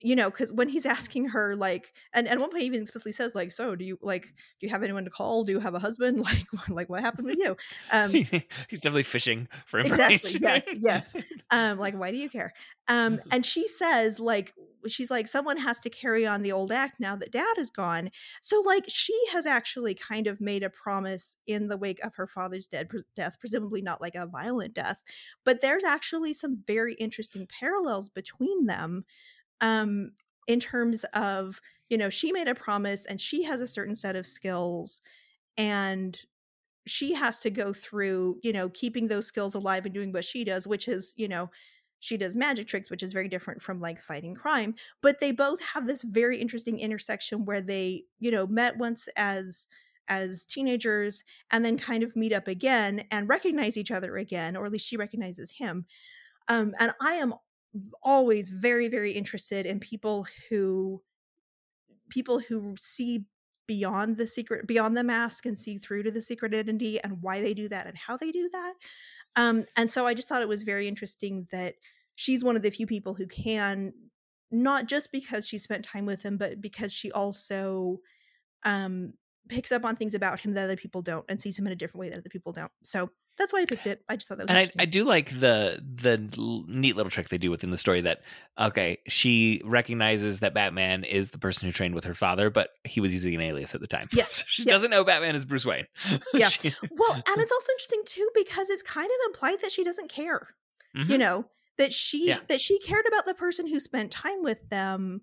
you 0.00 0.14
know, 0.14 0.30
because 0.30 0.52
when 0.52 0.68
he's 0.68 0.86
asking 0.86 1.28
her, 1.28 1.56
like, 1.56 1.92
and, 2.12 2.26
and 2.26 2.34
at 2.34 2.40
one 2.40 2.50
point 2.50 2.62
he 2.62 2.66
even 2.66 2.82
explicitly 2.82 3.12
says, 3.12 3.34
like, 3.34 3.52
so 3.52 3.74
do 3.74 3.84
you 3.84 3.98
like, 4.02 4.22
do 4.22 4.66
you 4.66 4.68
have 4.68 4.82
anyone 4.82 5.04
to 5.04 5.10
call? 5.10 5.44
Do 5.44 5.52
you 5.52 5.60
have 5.60 5.74
a 5.74 5.78
husband? 5.78 6.18
Like, 6.28 6.68
like 6.68 6.88
what 6.88 7.00
happened 7.00 7.26
with 7.26 7.38
you? 7.38 7.56
Um, 7.90 8.10
he's 8.10 8.80
definitely 8.80 9.02
fishing 9.02 9.48
for 9.66 9.80
information. 9.80 10.36
Exactly. 10.36 10.78
Yes. 10.80 11.14
Yes. 11.14 11.24
Um, 11.50 11.78
like, 11.78 11.94
why 11.94 12.10
do 12.10 12.18
you 12.18 12.28
care? 12.28 12.52
Um, 12.88 13.20
and 13.30 13.44
she 13.44 13.66
says, 13.66 14.20
like, 14.20 14.54
she's 14.86 15.10
like, 15.10 15.28
someone 15.28 15.56
has 15.56 15.78
to 15.80 15.90
carry 15.90 16.26
on 16.26 16.42
the 16.42 16.52
old 16.52 16.72
act 16.72 17.00
now 17.00 17.16
that 17.16 17.32
dad 17.32 17.58
is 17.58 17.70
gone. 17.70 18.10
So, 18.42 18.60
like, 18.60 18.84
she 18.88 19.18
has 19.32 19.46
actually 19.46 19.94
kind 19.94 20.26
of 20.26 20.40
made 20.40 20.62
a 20.62 20.70
promise 20.70 21.36
in 21.46 21.68
the 21.68 21.76
wake 21.76 22.02
of 22.04 22.14
her 22.16 22.26
father's 22.26 22.66
dead 22.66 22.88
death, 23.16 23.38
presumably 23.40 23.82
not 23.82 24.00
like 24.00 24.14
a 24.14 24.26
violent 24.26 24.74
death, 24.74 25.02
but 25.44 25.60
there's 25.60 25.84
actually 25.84 26.32
some 26.32 26.62
very 26.66 26.94
interesting 26.94 27.46
parallels 27.60 28.08
between 28.08 28.66
them 28.66 29.04
um 29.60 30.12
in 30.46 30.60
terms 30.60 31.04
of 31.14 31.60
you 31.88 31.98
know 31.98 32.10
she 32.10 32.32
made 32.32 32.48
a 32.48 32.54
promise 32.54 33.06
and 33.06 33.20
she 33.20 33.42
has 33.42 33.60
a 33.60 33.68
certain 33.68 33.96
set 33.96 34.16
of 34.16 34.26
skills 34.26 35.00
and 35.56 36.20
she 36.86 37.12
has 37.14 37.40
to 37.40 37.50
go 37.50 37.72
through 37.72 38.38
you 38.42 38.52
know 38.52 38.68
keeping 38.70 39.08
those 39.08 39.26
skills 39.26 39.54
alive 39.54 39.84
and 39.84 39.94
doing 39.94 40.12
what 40.12 40.24
she 40.24 40.44
does 40.44 40.66
which 40.66 40.88
is 40.88 41.14
you 41.16 41.28
know 41.28 41.50
she 42.00 42.16
does 42.16 42.36
magic 42.36 42.66
tricks 42.68 42.90
which 42.90 43.02
is 43.02 43.12
very 43.12 43.28
different 43.28 43.60
from 43.62 43.80
like 43.80 44.00
fighting 44.00 44.34
crime 44.34 44.74
but 45.02 45.20
they 45.20 45.32
both 45.32 45.60
have 45.60 45.86
this 45.86 46.02
very 46.02 46.38
interesting 46.38 46.78
intersection 46.80 47.44
where 47.44 47.60
they 47.60 48.04
you 48.18 48.30
know 48.30 48.46
met 48.46 48.76
once 48.78 49.08
as 49.16 49.66
as 50.08 50.46
teenagers 50.46 51.22
and 51.50 51.64
then 51.64 51.76
kind 51.76 52.02
of 52.02 52.16
meet 52.16 52.32
up 52.32 52.48
again 52.48 53.04
and 53.10 53.28
recognize 53.28 53.76
each 53.76 53.90
other 53.90 54.16
again 54.16 54.56
or 54.56 54.64
at 54.64 54.72
least 54.72 54.86
she 54.86 54.96
recognizes 54.96 55.50
him. 55.50 55.84
Um, 56.48 56.74
and 56.80 56.92
i 57.00 57.14
am 57.14 57.34
always 58.02 58.50
very 58.50 58.88
very 58.88 59.12
interested 59.12 59.66
in 59.66 59.78
people 59.78 60.26
who 60.48 61.02
people 62.08 62.38
who 62.38 62.74
see 62.78 63.26
beyond 63.66 64.16
the 64.16 64.26
secret 64.26 64.66
beyond 64.66 64.96
the 64.96 65.04
mask 65.04 65.44
and 65.46 65.58
see 65.58 65.78
through 65.78 66.02
to 66.02 66.10
the 66.10 66.20
secret 66.20 66.54
identity 66.54 67.00
and 67.02 67.20
why 67.20 67.42
they 67.42 67.52
do 67.52 67.68
that 67.68 67.86
and 67.86 67.96
how 67.96 68.16
they 68.16 68.30
do 68.30 68.48
that. 68.52 68.74
Um 69.36 69.66
and 69.76 69.90
so 69.90 70.06
i 70.06 70.14
just 70.14 70.28
thought 70.28 70.42
it 70.42 70.48
was 70.48 70.62
very 70.62 70.88
interesting 70.88 71.46
that 71.52 71.74
she's 72.14 72.42
one 72.42 72.56
of 72.56 72.62
the 72.62 72.70
few 72.70 72.86
people 72.86 73.14
who 73.14 73.26
can 73.26 73.92
not 74.50 74.86
just 74.86 75.12
because 75.12 75.46
she 75.46 75.58
spent 75.58 75.84
time 75.84 76.06
with 76.06 76.22
him 76.22 76.38
but 76.38 76.60
because 76.60 76.92
she 76.92 77.12
also 77.12 78.00
um 78.64 79.12
picks 79.48 79.72
up 79.72 79.84
on 79.84 79.96
things 79.96 80.14
about 80.14 80.40
him 80.40 80.54
that 80.54 80.64
other 80.64 80.76
people 80.76 81.02
don't 81.02 81.24
and 81.28 81.40
sees 81.40 81.58
him 81.58 81.66
in 81.66 81.72
a 81.72 81.76
different 81.76 82.00
way 82.00 82.08
that 82.10 82.18
other 82.18 82.28
people 82.28 82.52
don't. 82.52 82.72
So 82.82 83.10
that's 83.38 83.52
why 83.52 83.60
I 83.60 83.64
picked 83.64 83.86
it. 83.86 84.02
I 84.08 84.16
just 84.16 84.28
thought 84.28 84.38
that 84.38 84.44
was. 84.44 84.50
And 84.50 84.58
I, 84.78 84.82
I 84.82 84.84
do 84.84 85.04
like 85.04 85.38
the 85.38 85.80
the 85.82 86.18
neat 86.68 86.96
little 86.96 87.10
trick 87.10 87.28
they 87.28 87.38
do 87.38 87.50
within 87.50 87.70
the 87.70 87.78
story 87.78 88.00
that 88.02 88.20
okay, 88.58 88.98
she 89.06 89.62
recognizes 89.64 90.40
that 90.40 90.54
Batman 90.54 91.04
is 91.04 91.30
the 91.30 91.38
person 91.38 91.66
who 91.66 91.72
trained 91.72 91.94
with 91.94 92.04
her 92.04 92.14
father, 92.14 92.50
but 92.50 92.70
he 92.84 93.00
was 93.00 93.12
using 93.12 93.34
an 93.34 93.40
alias 93.40 93.74
at 93.74 93.80
the 93.80 93.86
time. 93.86 94.08
Yes, 94.12 94.32
so 94.38 94.44
she 94.48 94.62
yes. 94.64 94.70
doesn't 94.70 94.90
know 94.90 95.04
Batman 95.04 95.36
is 95.36 95.44
Bruce 95.44 95.64
Wayne. 95.64 95.86
Yeah. 96.34 96.48
she... 96.48 96.68
well, 96.90 97.12
and 97.14 97.40
it's 97.40 97.52
also 97.52 97.72
interesting 97.72 98.02
too 98.04 98.28
because 98.34 98.68
it's 98.68 98.82
kind 98.82 99.06
of 99.06 99.26
implied 99.26 99.60
that 99.62 99.72
she 99.72 99.84
doesn't 99.84 100.08
care. 100.08 100.48
Mm-hmm. 100.96 101.10
You 101.10 101.18
know 101.18 101.44
that 101.78 101.92
she 101.92 102.28
yeah. 102.28 102.40
that 102.48 102.60
she 102.60 102.78
cared 102.80 103.06
about 103.06 103.24
the 103.24 103.34
person 103.34 103.66
who 103.66 103.80
spent 103.80 104.10
time 104.10 104.42
with 104.42 104.68
them, 104.68 105.22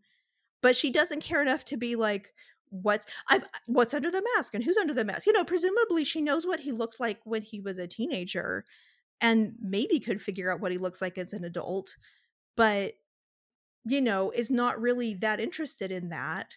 but 0.61 0.75
she 0.75 0.89
doesn't 0.89 1.21
care 1.21 1.41
enough 1.41 1.65
to 1.65 1.77
be 1.77 1.95
like, 1.95 2.33
what's 2.81 3.05
I, 3.29 3.41
what's 3.67 3.93
under 3.93 4.11
the 4.11 4.23
mask 4.35 4.53
and 4.53 4.63
who's 4.63 4.77
under 4.77 4.93
the 4.93 5.05
mask 5.05 5.25
you 5.25 5.33
know 5.33 5.45
presumably 5.45 6.03
she 6.03 6.21
knows 6.21 6.45
what 6.45 6.61
he 6.61 6.71
looked 6.71 6.99
like 6.99 7.19
when 7.23 7.41
he 7.41 7.59
was 7.59 7.77
a 7.77 7.87
teenager 7.87 8.65
and 9.21 9.53
maybe 9.61 9.99
could 9.99 10.21
figure 10.21 10.51
out 10.51 10.59
what 10.59 10.71
he 10.71 10.77
looks 10.77 11.01
like 11.01 11.17
as 11.17 11.33
an 11.33 11.43
adult 11.43 11.95
but 12.55 12.95
you 13.85 14.01
know 14.01 14.31
is 14.31 14.49
not 14.49 14.81
really 14.81 15.13
that 15.15 15.39
interested 15.39 15.91
in 15.91 16.09
that 16.09 16.55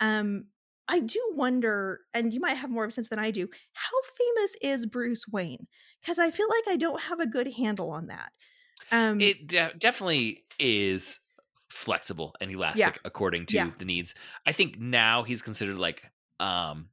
um 0.00 0.46
i 0.88 1.00
do 1.00 1.20
wonder 1.34 2.00
and 2.14 2.32
you 2.32 2.40
might 2.40 2.56
have 2.56 2.70
more 2.70 2.84
of 2.84 2.90
a 2.90 2.92
sense 2.92 3.08
than 3.08 3.18
i 3.18 3.30
do 3.30 3.48
how 3.74 3.96
famous 4.18 4.56
is 4.62 4.86
bruce 4.86 5.26
wayne? 5.28 5.66
Because 6.00 6.18
i 6.18 6.30
feel 6.30 6.48
like 6.48 6.64
i 6.68 6.76
don't 6.76 7.02
have 7.02 7.20
a 7.20 7.26
good 7.26 7.52
handle 7.54 7.90
on 7.90 8.06
that 8.08 8.32
um 8.90 9.20
it 9.20 9.46
de- 9.46 9.74
definitely 9.78 10.44
is 10.58 11.20
flexible 11.72 12.34
and 12.40 12.50
elastic 12.50 12.80
yeah. 12.80 12.92
according 13.04 13.46
to 13.46 13.56
yeah. 13.56 13.70
the 13.78 13.84
needs. 13.84 14.14
I 14.46 14.52
think 14.52 14.78
now 14.78 15.22
he's 15.22 15.42
considered 15.42 15.76
like 15.76 16.02
um 16.38 16.88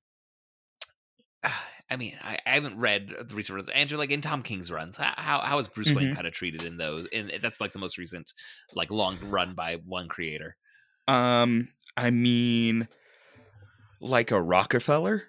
I 1.92 1.96
mean, 1.96 2.14
I, 2.24 2.38
I 2.46 2.54
haven't 2.54 2.78
read 2.78 3.10
the 3.10 3.34
recent 3.34 3.56
runs. 3.56 3.68
Andrew, 3.70 3.98
like 3.98 4.12
in 4.12 4.22
Tom 4.22 4.44
King's 4.44 4.72
runs, 4.72 4.96
how 4.96 5.40
how 5.42 5.58
is 5.58 5.68
Bruce 5.68 5.88
mm-hmm. 5.88 5.98
Wayne 5.98 6.16
kind 6.16 6.28
of 6.28 6.34
treated 6.34 6.62
in 6.62 6.78
those? 6.78 7.08
And 7.12 7.32
that's 7.42 7.60
like 7.60 7.74
the 7.74 7.80
most 7.80 7.98
recent, 7.98 8.32
like 8.76 8.92
long 8.92 9.18
run 9.24 9.56
by 9.56 9.78
one 9.84 10.08
creator. 10.08 10.56
Um, 11.08 11.70
I 11.98 12.12
mean, 12.12 12.88
like 14.00 14.30
a 14.30 14.40
Rockefeller. 14.40 15.24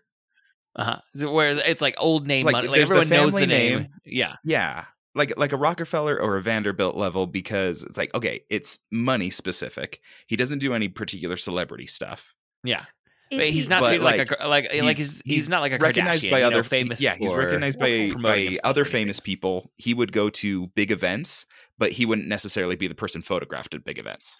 Uh 0.77 0.97
huh. 1.15 1.31
Where 1.31 1.57
it's 1.57 1.81
like 1.81 1.95
old 1.97 2.27
name, 2.27 2.45
like, 2.45 2.53
money. 2.53 2.69
like 2.69 2.83
everyone 2.83 3.09
the 3.09 3.15
knows 3.15 3.33
the 3.33 3.47
name. 3.47 3.79
name. 3.79 3.89
Yeah, 4.05 4.35
yeah 4.45 4.85
like 5.15 5.33
like 5.37 5.53
a 5.53 5.57
Rockefeller 5.57 6.21
or 6.21 6.37
a 6.37 6.43
Vanderbilt 6.43 6.97
level 6.97 7.27
because 7.27 7.83
it's 7.83 7.99
like 7.99 8.15
okay, 8.15 8.45
it's 8.49 8.79
money 8.91 9.31
specific. 9.31 10.01
He 10.27 10.37
doesn't 10.37 10.59
do 10.61 10.75
any 10.75 10.89
particular 10.89 11.37
celebrity 11.37 11.87
stuff. 11.87 12.35
Yeah. 12.63 12.85
but 13.31 13.49
he's 13.49 13.69
not 13.69 13.81
but 13.81 14.01
like, 14.01 14.19
like, 14.19 14.41
a 14.41 14.49
like 14.49 14.71
he's, 14.71 14.83
like 14.83 14.97
he's, 14.97 15.23
he's, 15.25 15.49
not 15.49 15.61
like 15.61 15.73
a 15.73 15.79
recognized 15.79 16.29
by 16.31 16.43
other 16.43 16.57
know, 16.57 16.63
famous. 16.63 17.01
Yeah, 17.01 17.15
he's 17.15 17.33
recognized 17.33 17.79
by 17.79 18.11
by 18.21 18.55
other 18.65 18.85
famous 18.85 19.21
people. 19.21 19.71
He 19.77 19.95
would 19.95 20.13
go 20.13 20.31
to 20.31 20.67
big 20.69 20.91
events, 20.91 21.47
but 21.79 21.93
he 21.93 22.07
wouldn't 22.07 22.29
necessarily 22.29 22.77
be 22.77 22.89
the 22.89 22.95
person 22.95 23.23
photographed 23.23 23.75
at 23.75 23.85
big 23.85 23.99
events 23.99 24.37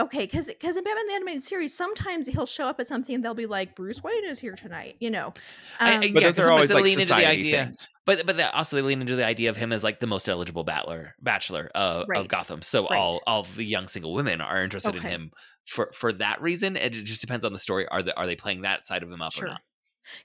okay 0.00 0.24
because 0.24 0.46
because 0.46 0.76
in 0.76 0.82
batman 0.82 1.06
the 1.06 1.14
animated 1.14 1.42
series 1.42 1.74
sometimes 1.74 2.26
he'll 2.26 2.46
show 2.46 2.64
up 2.64 2.80
at 2.80 2.88
something 2.88 3.14
and 3.14 3.24
they'll 3.24 3.34
be 3.34 3.46
like 3.46 3.76
bruce 3.76 4.02
wayne 4.02 4.24
is 4.24 4.38
here 4.38 4.54
tonight 4.54 4.96
you 4.98 5.10
know 5.10 5.26
um, 5.26 5.34
I, 5.80 6.10
but 6.12 6.22
yeah, 6.22 6.28
those 6.28 6.38
are 6.40 6.50
always 6.50 6.72
like 6.72 6.88
society 6.88 7.52
things 7.52 7.88
but 8.04 8.26
but 8.26 8.40
also 8.54 8.76
they 8.76 8.82
lean 8.82 9.00
into 9.00 9.16
the 9.16 9.24
idea 9.24 9.50
of 9.50 9.56
him 9.56 9.72
as 9.72 9.84
like 9.84 10.00
the 10.00 10.06
most 10.06 10.28
eligible 10.28 10.64
battler 10.64 11.14
bachelor 11.20 11.70
uh, 11.74 12.04
right. 12.08 12.20
of 12.20 12.28
gotham 12.28 12.62
so 12.62 12.88
right. 12.88 12.98
all 12.98 13.20
all 13.26 13.44
the 13.44 13.64
young 13.64 13.86
single 13.86 14.14
women 14.14 14.40
are 14.40 14.62
interested 14.62 14.96
okay. 14.96 15.06
in 15.06 15.12
him 15.12 15.30
for 15.66 15.90
for 15.94 16.12
that 16.12 16.42
reason 16.42 16.76
it 16.76 16.90
just 16.90 17.20
depends 17.20 17.44
on 17.44 17.52
the 17.52 17.58
story 17.58 17.86
are 17.88 18.02
they 18.02 18.12
are 18.12 18.26
they 18.26 18.36
playing 18.36 18.62
that 18.62 18.84
side 18.84 19.02
of 19.02 19.10
him 19.10 19.22
up 19.22 19.32
sure. 19.32 19.46
or 19.46 19.48
not 19.50 19.60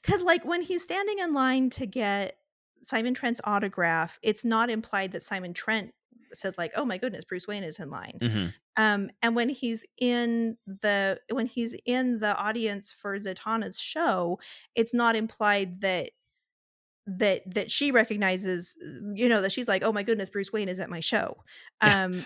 because 0.01 0.21
like 0.23 0.43
when 0.45 0.61
he's 0.61 0.81
standing 0.81 1.19
in 1.19 1.33
line 1.33 1.69
to 1.69 1.85
get 1.85 2.37
simon 2.83 3.13
trent's 3.13 3.41
autograph 3.43 4.17
it's 4.23 4.43
not 4.43 4.69
implied 4.69 5.11
that 5.11 5.21
simon 5.21 5.53
trent 5.53 5.93
says 6.33 6.57
like 6.57 6.71
oh 6.75 6.85
my 6.85 6.97
goodness 6.97 7.25
bruce 7.25 7.47
wayne 7.47 7.63
is 7.63 7.79
in 7.79 7.89
line 7.89 8.17
mm-hmm. 8.21 8.47
um 8.77 9.09
and 9.21 9.35
when 9.35 9.49
he's 9.49 9.85
in 9.97 10.57
the 10.65 11.19
when 11.31 11.45
he's 11.45 11.75
in 11.85 12.19
the 12.19 12.35
audience 12.37 12.91
for 12.91 13.17
zatanna's 13.17 13.79
show 13.79 14.39
it's 14.75 14.93
not 14.93 15.15
implied 15.15 15.81
that 15.81 16.11
that 17.05 17.41
that 17.53 17.71
she 17.71 17.91
recognizes 17.91 18.75
you 19.13 19.27
know 19.27 19.41
that 19.41 19.51
she's 19.51 19.67
like 19.67 19.83
oh 19.83 19.91
my 19.91 20.03
goodness 20.03 20.29
bruce 20.29 20.53
wayne 20.53 20.69
is 20.69 20.79
at 20.79 20.89
my 20.89 20.99
show 20.99 21.35
um 21.81 22.25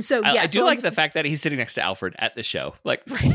so 0.00 0.20
yeah, 0.20 0.32
I, 0.34 0.42
I 0.42 0.46
do 0.46 0.60
so 0.60 0.64
like 0.64 0.76
just, 0.76 0.84
the 0.84 0.92
fact 0.92 1.14
that 1.14 1.24
he's 1.24 1.42
sitting 1.42 1.58
next 1.58 1.74
to 1.74 1.82
Alfred 1.82 2.14
at 2.18 2.36
the 2.36 2.42
show. 2.42 2.74
Like 2.84 3.02
right, 3.08 3.34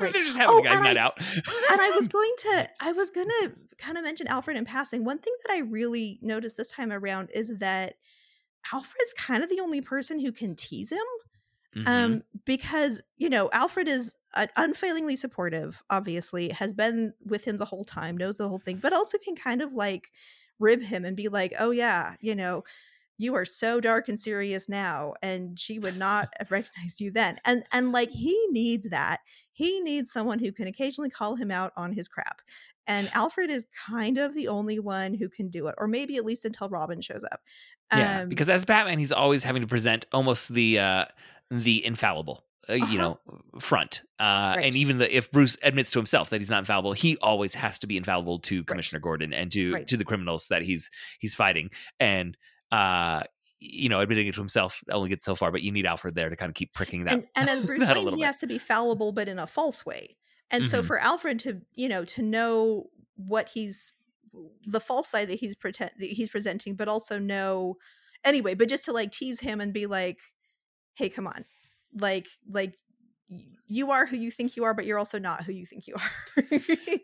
right. 0.00 0.12
they're 0.12 0.24
just 0.24 0.36
having 0.36 0.56
oh, 0.56 0.62
guys 0.62 0.80
night 0.80 0.96
I, 0.96 1.00
out. 1.00 1.18
and 1.18 1.80
I 1.80 1.90
was 1.90 2.08
going 2.08 2.32
to, 2.38 2.68
I 2.80 2.92
was 2.92 3.10
gonna 3.10 3.52
kind 3.78 3.98
of 3.98 4.04
mention 4.04 4.28
Alfred 4.28 4.56
in 4.56 4.64
passing. 4.64 5.04
One 5.04 5.18
thing 5.18 5.34
that 5.44 5.54
I 5.54 5.58
really 5.58 6.18
noticed 6.22 6.56
this 6.56 6.68
time 6.68 6.92
around 6.92 7.30
is 7.34 7.52
that 7.58 7.94
Alfred's 8.72 9.12
kind 9.16 9.42
of 9.42 9.50
the 9.50 9.60
only 9.60 9.80
person 9.80 10.18
who 10.18 10.32
can 10.32 10.54
tease 10.54 10.90
him. 10.90 10.98
Mm-hmm. 11.76 11.88
Um, 11.88 12.22
because, 12.44 13.02
you 13.16 13.28
know, 13.28 13.50
Alfred 13.52 13.88
is 13.88 14.14
uh, 14.34 14.46
unfailingly 14.56 15.16
supportive, 15.16 15.82
obviously, 15.90 16.50
has 16.50 16.72
been 16.72 17.12
with 17.26 17.44
him 17.44 17.56
the 17.56 17.64
whole 17.64 17.84
time, 17.84 18.16
knows 18.16 18.38
the 18.38 18.48
whole 18.48 18.60
thing, 18.60 18.76
but 18.76 18.92
also 18.92 19.18
can 19.18 19.34
kind 19.34 19.60
of 19.60 19.72
like 19.72 20.12
rib 20.60 20.82
him 20.82 21.04
and 21.04 21.16
be 21.16 21.28
like, 21.28 21.52
oh, 21.58 21.72
yeah, 21.72 22.14
you 22.20 22.34
know, 22.34 22.62
you 23.18 23.34
are 23.34 23.44
so 23.44 23.80
dark 23.80 24.08
and 24.08 24.18
serious 24.18 24.68
now 24.68 25.14
and 25.22 25.58
she 25.58 25.78
would 25.78 25.96
not 25.96 26.32
have 26.38 26.50
recognized 26.50 27.00
you 27.00 27.10
then 27.10 27.38
and 27.44 27.64
and 27.72 27.92
like 27.92 28.10
he 28.10 28.36
needs 28.50 28.88
that 28.90 29.20
he 29.54 29.80
needs 29.80 30.12
someone 30.12 30.38
who 30.38 30.52
can 30.52 30.66
occasionally 30.68 31.10
call 31.10 31.36
him 31.36 31.50
out 31.50 31.72
on 31.76 31.92
his 31.92 32.08
crap 32.08 32.42
and 32.86 33.08
alfred 33.14 33.50
is 33.50 33.66
kind 33.88 34.18
of 34.18 34.34
the 34.34 34.48
only 34.48 34.78
one 34.78 35.14
who 35.14 35.28
can 35.28 35.48
do 35.48 35.66
it 35.68 35.74
or 35.78 35.88
maybe 35.88 36.16
at 36.16 36.24
least 36.26 36.44
until 36.44 36.68
robin 36.68 37.00
shows 37.00 37.24
up 37.32 37.40
yeah, 37.92 38.22
um, 38.22 38.28
because 38.28 38.48
as 38.48 38.64
Batman, 38.64 38.98
he's 38.98 39.12
always 39.12 39.42
having 39.44 39.62
to 39.62 39.68
present 39.68 40.06
almost 40.12 40.52
the 40.52 40.78
uh 40.78 41.04
the 41.50 41.84
infallible 41.84 42.44
uh, 42.68 42.72
you 42.72 42.98
Uh-huh. 42.98 42.98
know 42.98 43.20
front 43.60 44.02
uh 44.18 44.56
Right. 44.56 44.62
and 44.62 44.76
even 44.76 44.98
the, 44.98 45.14
if 45.16 45.30
bruce 45.30 45.56
admits 45.62 45.90
to 45.92 45.98
himself 45.98 46.30
that 46.30 46.40
he's 46.40 46.48
not 46.50 46.58
infallible 46.60 46.92
he 46.94 47.16
always 47.18 47.54
has 47.54 47.78
to 47.78 47.86
be 47.86 47.96
infallible 47.96 48.38
to 48.40 48.64
commissioner 48.64 48.98
gordon 48.98 49.32
and 49.34 49.52
to 49.52 49.76
Right. 49.76 49.86
to 49.86 49.96
the 49.96 50.04
criminals 50.04 50.48
that 50.48 50.62
he's 50.62 50.90
he's 51.20 51.34
fighting 51.34 51.70
and 52.00 52.36
uh 52.72 53.22
you 53.64 53.88
know 53.88 54.00
admitting 54.00 54.26
it 54.26 54.34
to 54.34 54.40
himself 54.40 54.82
only 54.90 55.08
gets 55.08 55.24
so 55.24 55.34
far 55.34 55.50
but 55.52 55.62
you 55.62 55.72
need 55.72 55.86
alfred 55.86 56.14
there 56.14 56.28
to 56.30 56.36
kind 56.36 56.50
of 56.50 56.54
keep 56.54 56.72
pricking 56.74 57.04
that 57.04 57.12
and, 57.12 57.26
and 57.36 57.48
as 57.50 57.64
Bruce 57.64 57.86
Wayne, 57.88 58.08
he 58.08 58.20
bit. 58.20 58.26
has 58.26 58.38
to 58.38 58.46
be 58.46 58.58
fallible, 58.58 59.12
but 59.12 59.28
in 59.28 59.38
a 59.38 59.46
false 59.46 59.84
way. 59.86 60.16
And 60.50 60.66
so 60.66 60.82
Mhm. 60.82 60.86
for 60.86 60.98
Alfred 60.98 61.38
to, 61.40 61.60
you 61.74 61.88
know, 61.88 62.04
to 62.06 62.22
know 62.22 62.90
what 63.16 63.48
he's 63.48 63.92
the 64.66 64.80
false 64.80 65.08
side 65.08 65.28
that 65.28 65.36
he's 65.40 65.54
pretend 65.54 65.92
that 65.98 66.06
he's 66.10 66.28
presenting, 66.28 66.74
but 66.76 66.88
also 66.88 67.18
know 67.18 67.76
anyway, 68.24 68.54
but 68.54 68.68
just 68.68 68.84
to 68.86 68.92
like 68.92 69.12
tease 69.12 69.40
him 69.40 69.60
and 69.60 69.72
be 69.72 69.86
like, 69.86 70.20
hey, 70.94 71.08
come 71.08 71.26
on. 71.26 71.44
Like, 71.94 72.28
like 72.48 72.78
you 73.66 73.90
are 73.90 74.04
who 74.06 74.16
you 74.16 74.30
think 74.30 74.56
you 74.56 74.64
are, 74.64 74.74
but 74.74 74.84
you're 74.84 74.98
also 74.98 75.18
not 75.18 75.42
who 75.44 75.52
you 75.52 75.64
think 75.64 75.86
you 75.86 75.94
are. 75.94 76.42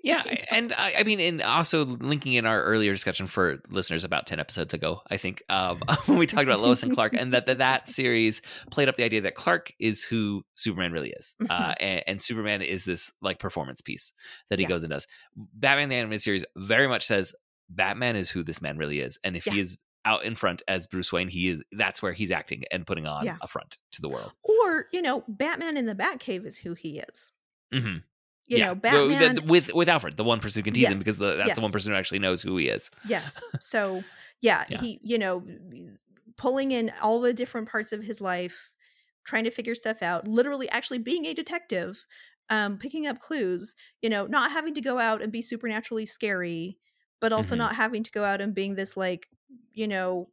yeah 0.02 0.22
and 0.50 0.72
I, 0.74 0.94
I 0.98 1.02
mean 1.04 1.20
and 1.20 1.42
also 1.42 1.84
linking 1.84 2.34
in 2.34 2.44
our 2.46 2.62
earlier 2.62 2.92
discussion 2.92 3.26
for 3.26 3.60
listeners 3.70 4.04
about 4.04 4.26
10 4.26 4.38
episodes 4.40 4.74
ago 4.74 5.00
i 5.10 5.16
think 5.16 5.42
um, 5.48 5.80
when 6.06 6.18
we 6.18 6.26
talked 6.26 6.42
about 6.44 6.60
lois 6.60 6.82
and 6.82 6.92
clark 6.92 7.14
and 7.14 7.32
that, 7.32 7.46
that 7.46 7.58
that 7.58 7.88
series 7.98 8.42
played 8.70 8.88
up 8.88 8.96
the 8.96 9.04
idea 9.04 9.20
that 9.22 9.34
clark 9.34 9.72
is 9.78 10.02
who 10.04 10.42
superman 10.54 10.92
really 10.92 11.10
is 11.10 11.34
uh, 11.48 11.70
Mhm. 11.70 11.74
and, 11.80 12.02
and 12.06 12.22
superman 12.22 12.60
is 12.62 12.84
this 12.84 13.10
like 13.22 13.38
performance 13.38 13.80
piece 13.80 14.12
that 14.48 14.58
he 14.58 14.64
Yeah. 14.64 14.68
goes 14.70 14.82
and 14.84 14.90
does 14.90 15.06
batman 15.36 15.88
the 15.88 15.96
animated 15.96 16.22
series 16.22 16.44
very 16.56 16.88
much 16.88 17.06
says 17.06 17.34
batman 17.68 18.16
is 18.16 18.28
who 18.30 18.42
this 18.42 18.60
man 18.60 18.76
really 18.78 19.00
is 19.00 19.18
and 19.24 19.36
if 19.36 19.44
he 19.44 19.60
is 19.60 19.78
out 20.04 20.24
in 20.24 20.34
front 20.34 20.62
as 20.68 20.86
bruce 20.86 21.12
wayne 21.12 21.28
he 21.28 21.48
is 21.48 21.62
that's 21.72 22.00
where 22.02 22.12
he's 22.12 22.30
acting 22.30 22.64
and 22.70 22.86
putting 22.86 23.06
on 23.06 23.24
Yeah. 23.26 23.36
a 23.42 23.46
front 23.48 23.76
to 23.92 24.00
the 24.02 24.08
world 24.08 24.32
or, 24.42 24.86
you 24.92 25.02
know, 25.02 25.24
Batman 25.28 25.76
in 25.76 25.86
the 25.86 25.94
Batcave 25.94 26.44
is 26.46 26.56
who 26.58 26.74
he 26.74 26.98
is. 27.00 27.30
hmm 27.72 27.96
You 28.46 28.58
yeah. 28.58 28.66
know, 28.68 28.80
Well, 28.82 29.08
the- 29.08 29.14
Batman 29.14 29.34
the- 29.36 29.42
with 29.42 29.74
with 29.74 29.88
alfred 29.88 30.16
the 30.16 30.24
one 30.24 30.40
person 30.40 30.60
who 30.60 30.64
can 30.64 30.74
tease 30.74 30.88
him 30.88 30.98
because 30.98 31.18
the, 31.18 31.36
that's 31.36 31.54
the 31.56 31.60
one 31.60 31.72
person 31.72 31.92
who 31.92 31.98
actually 31.98 32.18
knows 32.20 32.40
who 32.42 32.56
he 32.56 32.68
is 32.68 32.90
yes 33.04 33.40
so 33.60 34.02
yeah, 34.40 34.64
Yeah. 34.70 34.80
he 34.80 35.00
you 35.02 35.18
know 35.18 35.44
pulling 36.36 36.72
in 36.72 36.92
all 37.02 37.20
the 37.20 37.32
different 37.34 37.68
parts 37.68 37.92
of 37.92 38.02
his 38.02 38.20
life 38.20 38.70
trying 39.26 39.44
to 39.44 39.50
figure 39.50 39.74
stuff 39.74 40.02
out 40.02 40.26
literally 40.26 40.68
actually 40.70 40.98
being 40.98 41.26
a 41.26 41.34
detective 41.34 42.04
um 42.48 42.78
picking 42.78 43.06
up 43.06 43.20
clues 43.20 43.74
you 44.02 44.08
know 44.08 44.26
not 44.26 44.50
having 44.50 44.74
to 44.74 44.80
go 44.80 44.98
out 44.98 45.20
and 45.22 45.30
be 45.32 45.42
supernaturally 45.42 46.06
scary 46.06 46.78
but 47.20 47.32
also 47.32 47.54
Mhm. 47.54 47.58
not 47.58 47.74
having 47.76 48.02
to 48.02 48.10
go 48.10 48.24
out 48.24 48.40
and 48.40 48.54
being 48.54 48.74
this 48.76 48.96
like 48.96 49.28
you 49.72 49.88
know 49.88 50.30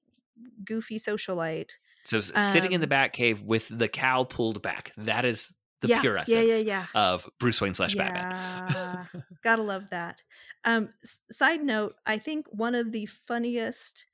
goofy 0.65 0.99
socialite 0.99 1.72
So 2.03 2.22
sitting 2.22 2.72
in 2.72 2.82
the 2.82 2.88
Um, 2.88 2.88
bat 2.88 3.13
cave 3.13 3.41
with 3.41 3.68
the 3.70 3.89
cowl 3.89 4.26
pulled 4.26 4.61
back, 4.61 4.93
that 4.97 5.26
is 5.26 5.55
the 5.82 5.89
yeah, 5.89 6.01
pure 6.01 6.18
essence 6.18 6.45
yeah 6.45 6.57
yeah 6.57 6.88
of 6.93 7.30
Bruce 7.39 7.59
Wayne 7.61 7.74
slash 7.74 7.95
Batman. 7.95 8.26
Yeah, 8.74 9.05
gotta 9.43 9.61
love 9.63 9.89
that. 9.91 10.22
Um, 10.65 10.93
s- 11.03 11.22
side 11.32 11.63
note, 11.63 11.95
I 12.05 12.18
think 12.18 12.47
one 12.49 12.76
of 12.76 12.91
the 12.91 13.05
funniest 13.05 14.05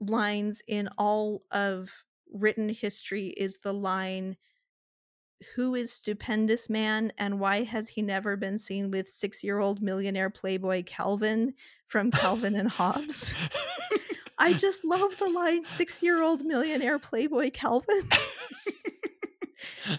lines 0.00 0.62
in 0.68 0.88
all 0.98 1.44
of 1.52 1.90
written 2.32 2.68
history 2.70 3.28
is 3.28 3.58
the 3.62 3.74
line, 3.74 4.36
"Who 5.56 5.74
is 5.74 5.92
stupendous 5.92 6.70
man, 6.70 7.12
and 7.18 7.38
why 7.38 7.64
has 7.64 7.90
he 7.90 8.00
never 8.02 8.34
been 8.36 8.56
seen 8.58 8.90
with 8.90 9.10
six-year-old 9.10 9.82
millionaire 9.82 10.30
playboy 10.30 10.84
Calvin 10.84 11.54
from 11.86 12.10
Calvin 12.10 12.54
and 12.56 12.68
Hobbes?" 12.78 13.34
I 14.42 14.52
just 14.54 14.84
love 14.84 15.16
the 15.18 15.28
line, 15.28 15.64
six-year-old 15.64 16.44
millionaire 16.44 16.98
playboy 16.98 17.50
Calvin." 17.52 18.02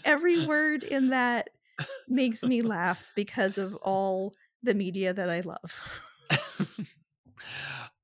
Every 0.03 0.45
word 0.45 0.83
in 0.83 1.09
that 1.09 1.49
makes 2.07 2.43
me 2.43 2.61
laugh 2.61 3.11
because 3.15 3.57
of 3.57 3.75
all 3.75 4.33
the 4.61 4.73
media 4.73 5.13
that 5.13 5.29
I 5.29 5.39
love. 5.41 5.79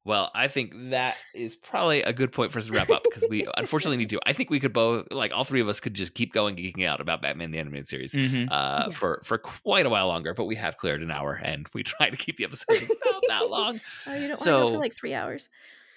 well, 0.06 0.32
I 0.34 0.48
think 0.48 0.74
that 0.92 1.18
is 1.36 1.56
probably 1.56 2.02
a 2.02 2.14
good 2.14 2.32
point 2.32 2.52
for 2.52 2.60
us 2.60 2.66
to 2.68 2.74
wrap 2.74 2.90
up 2.90 3.04
because 3.04 3.28
we 3.30 3.46
unfortunately 3.58 3.98
need 3.98 4.10
to. 4.10 4.20
I 4.26 4.34
think 4.34 4.50
we 4.50 4.60
could 4.60 4.74
both, 4.74 5.08
like 5.12 5.32
all 5.34 5.44
three 5.44 5.62
of 5.62 5.68
us, 5.68 5.80
could 5.80 5.94
just 5.94 6.16
keep 6.16 6.34
going 6.34 6.56
geeking 6.56 6.86
out 6.86 7.00
about 7.02 7.22
Batman 7.22 7.52
the 7.52 7.60
animated 7.60 7.88
series. 7.88 8.14
Mhm. 8.14 8.48
Uh, 8.50 8.86
Yeah. 8.88 8.94
for 8.94 9.22
for 9.24 9.38
quite 9.38 9.86
a 9.86 9.90
while 9.90 10.08
longer, 10.08 10.34
but 10.34 10.46
we 10.46 10.56
have 10.56 10.78
cleared 10.78 11.02
an 11.04 11.12
hour, 11.12 11.34
and 11.34 11.68
we 11.74 11.84
try 11.84 12.10
to 12.10 12.18
keep 12.18 12.38
the 12.38 12.46
episodes 12.46 12.84
about 12.84 13.24
that 13.28 13.50
long. 13.50 13.80
Oh, 14.08 14.14
you 14.14 14.20
don't 14.22 14.30
want 14.30 14.40
to 14.40 14.46
go 14.46 14.52
So- 14.68 14.70
for 14.72 14.78
like 14.78 14.96
three 14.96 15.14
hours. 15.14 15.50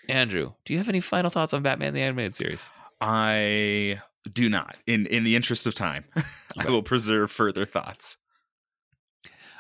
Andrew, 0.08 0.52
do 0.64 0.72
you 0.72 0.78
have 0.78 0.88
any 0.88 1.00
final 1.00 1.30
thoughts 1.30 1.52
on 1.54 1.62
Batman 1.62 1.94
the 1.94 2.00
animated 2.02 2.34
series? 2.34 2.68
I 3.00 4.00
do 4.32 4.48
not. 4.48 4.76
In 4.86 5.06
in 5.06 5.24
the 5.24 5.36
interest 5.36 5.66
of 5.66 5.74
time, 5.74 6.04
I 6.58 6.66
will 6.70 6.82
preserve 6.82 7.30
further 7.30 7.64
thoughts. 7.64 8.16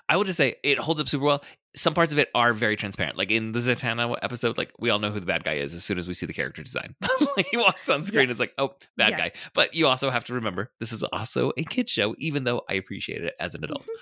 I 0.08 0.16
will 0.16 0.24
just 0.24 0.36
say 0.36 0.56
it 0.62 0.78
holds 0.78 1.00
up 1.00 1.08
super 1.08 1.24
well. 1.24 1.44
Some 1.74 1.94
parts 1.94 2.12
of 2.12 2.18
it 2.18 2.28
are 2.34 2.52
very 2.52 2.76
transparent. 2.76 3.16
Like 3.16 3.30
in 3.30 3.52
the 3.52 3.60
Zatanna 3.60 4.18
episode, 4.20 4.58
like 4.58 4.72
we 4.78 4.90
all 4.90 4.98
know 4.98 5.10
who 5.10 5.20
the 5.20 5.26
bad 5.26 5.42
guy 5.42 5.54
is 5.54 5.74
as 5.74 5.84
soon 5.84 5.96
as 5.96 6.06
we 6.06 6.12
see 6.12 6.26
the 6.26 6.32
character 6.34 6.62
design. 6.62 6.94
like 7.36 7.46
he 7.50 7.56
walks 7.56 7.88
on 7.88 8.02
screen, 8.02 8.28
it's 8.28 8.38
like, 8.40 8.52
oh, 8.58 8.74
bad 8.98 9.10
Yes. 9.10 9.18
guy. 9.18 9.32
But 9.54 9.74
you 9.74 9.86
also 9.86 10.10
have 10.10 10.24
to 10.24 10.34
remember 10.34 10.70
this 10.80 10.92
is 10.92 11.02
also 11.02 11.52
a 11.56 11.64
kid 11.64 11.88
show, 11.88 12.14
even 12.18 12.44
though 12.44 12.62
I 12.68 12.74
appreciate 12.74 13.24
it 13.24 13.34
as 13.40 13.54
an 13.54 13.64
adult. 13.64 13.86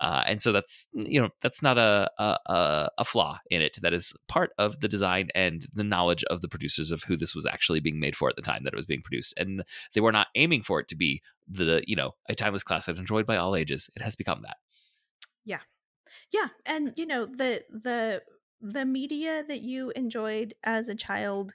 Uh, 0.00 0.22
and 0.26 0.40
so 0.40 0.50
that's 0.50 0.88
you 0.94 1.20
know 1.20 1.28
that's 1.42 1.60
not 1.60 1.76
a, 1.76 2.10
a 2.18 2.88
a 2.98 3.04
flaw 3.04 3.38
in 3.50 3.60
it. 3.60 3.78
That 3.82 3.92
is 3.92 4.14
part 4.28 4.50
of 4.56 4.80
the 4.80 4.88
design 4.88 5.28
and 5.34 5.66
the 5.74 5.84
knowledge 5.84 6.24
of 6.24 6.40
the 6.40 6.48
producers 6.48 6.90
of 6.90 7.02
who 7.02 7.16
this 7.16 7.34
was 7.34 7.44
actually 7.44 7.80
being 7.80 8.00
made 8.00 8.16
for 8.16 8.28
at 8.30 8.36
the 8.36 8.42
time 8.42 8.64
that 8.64 8.72
it 8.72 8.76
was 8.76 8.86
being 8.86 9.02
produced. 9.02 9.34
And 9.36 9.62
they 9.94 10.00
were 10.00 10.12
not 10.12 10.28
aiming 10.34 10.62
for 10.62 10.80
it 10.80 10.88
to 10.88 10.96
be 10.96 11.22
the 11.46 11.82
you 11.86 11.96
know 11.96 12.14
a 12.28 12.34
timeless 12.34 12.62
classic 12.62 12.98
enjoyed 12.98 13.26
by 13.26 13.36
all 13.36 13.54
ages. 13.54 13.90
It 13.94 14.02
has 14.02 14.16
become 14.16 14.42
that. 14.42 14.56
Yeah, 15.44 15.60
yeah, 16.30 16.48
and 16.64 16.94
you 16.96 17.06
know 17.06 17.26
the 17.26 17.62
the 17.70 18.22
the 18.60 18.84
media 18.86 19.44
that 19.46 19.60
you 19.60 19.90
enjoyed 19.90 20.54
as 20.64 20.88
a 20.88 20.94
child 20.94 21.52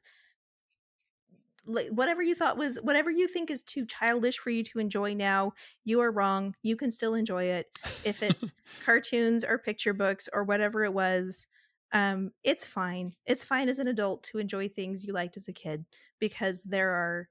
like 1.66 1.88
whatever 1.90 2.22
you 2.22 2.36
thought 2.36 2.58
was 2.58 2.78
whatever 2.82 3.10
you 3.10 3.28
think 3.28 3.50
is 3.50 3.62
too 3.62 3.86
childish 3.86 4.38
for 4.38 4.50
you 4.50 4.64
to 4.64 4.80
enjoy 4.80 5.14
now 5.14 5.54
you 5.84 6.00
are 6.02 6.12
wrong 6.12 6.56
you 6.62 6.76
can 6.76 6.92
still 6.92 7.16
enjoy 7.16 7.44
it. 7.44 7.68
If 8.04 8.22
it's 8.22 8.54
cartoons 8.86 9.44
or 9.44 9.58
picture 9.58 9.94
books 9.94 10.30
or 10.32 10.44
whatever 10.44 10.84
it 10.84 10.94
was 10.94 11.48
um 11.92 12.32
it's 12.44 12.66
fine. 12.66 13.14
It's 13.26 13.44
fine 13.44 13.70
as 13.70 13.80
an 13.80 13.88
adult 13.88 14.24
to 14.24 14.40
enjoy 14.40 14.70
things 14.70 15.04
you 15.04 15.14
liked 15.14 15.38
as 15.38 15.48
a 15.48 15.54
kid 15.54 15.86
because 16.20 16.64
there 16.64 16.92
are 16.92 17.30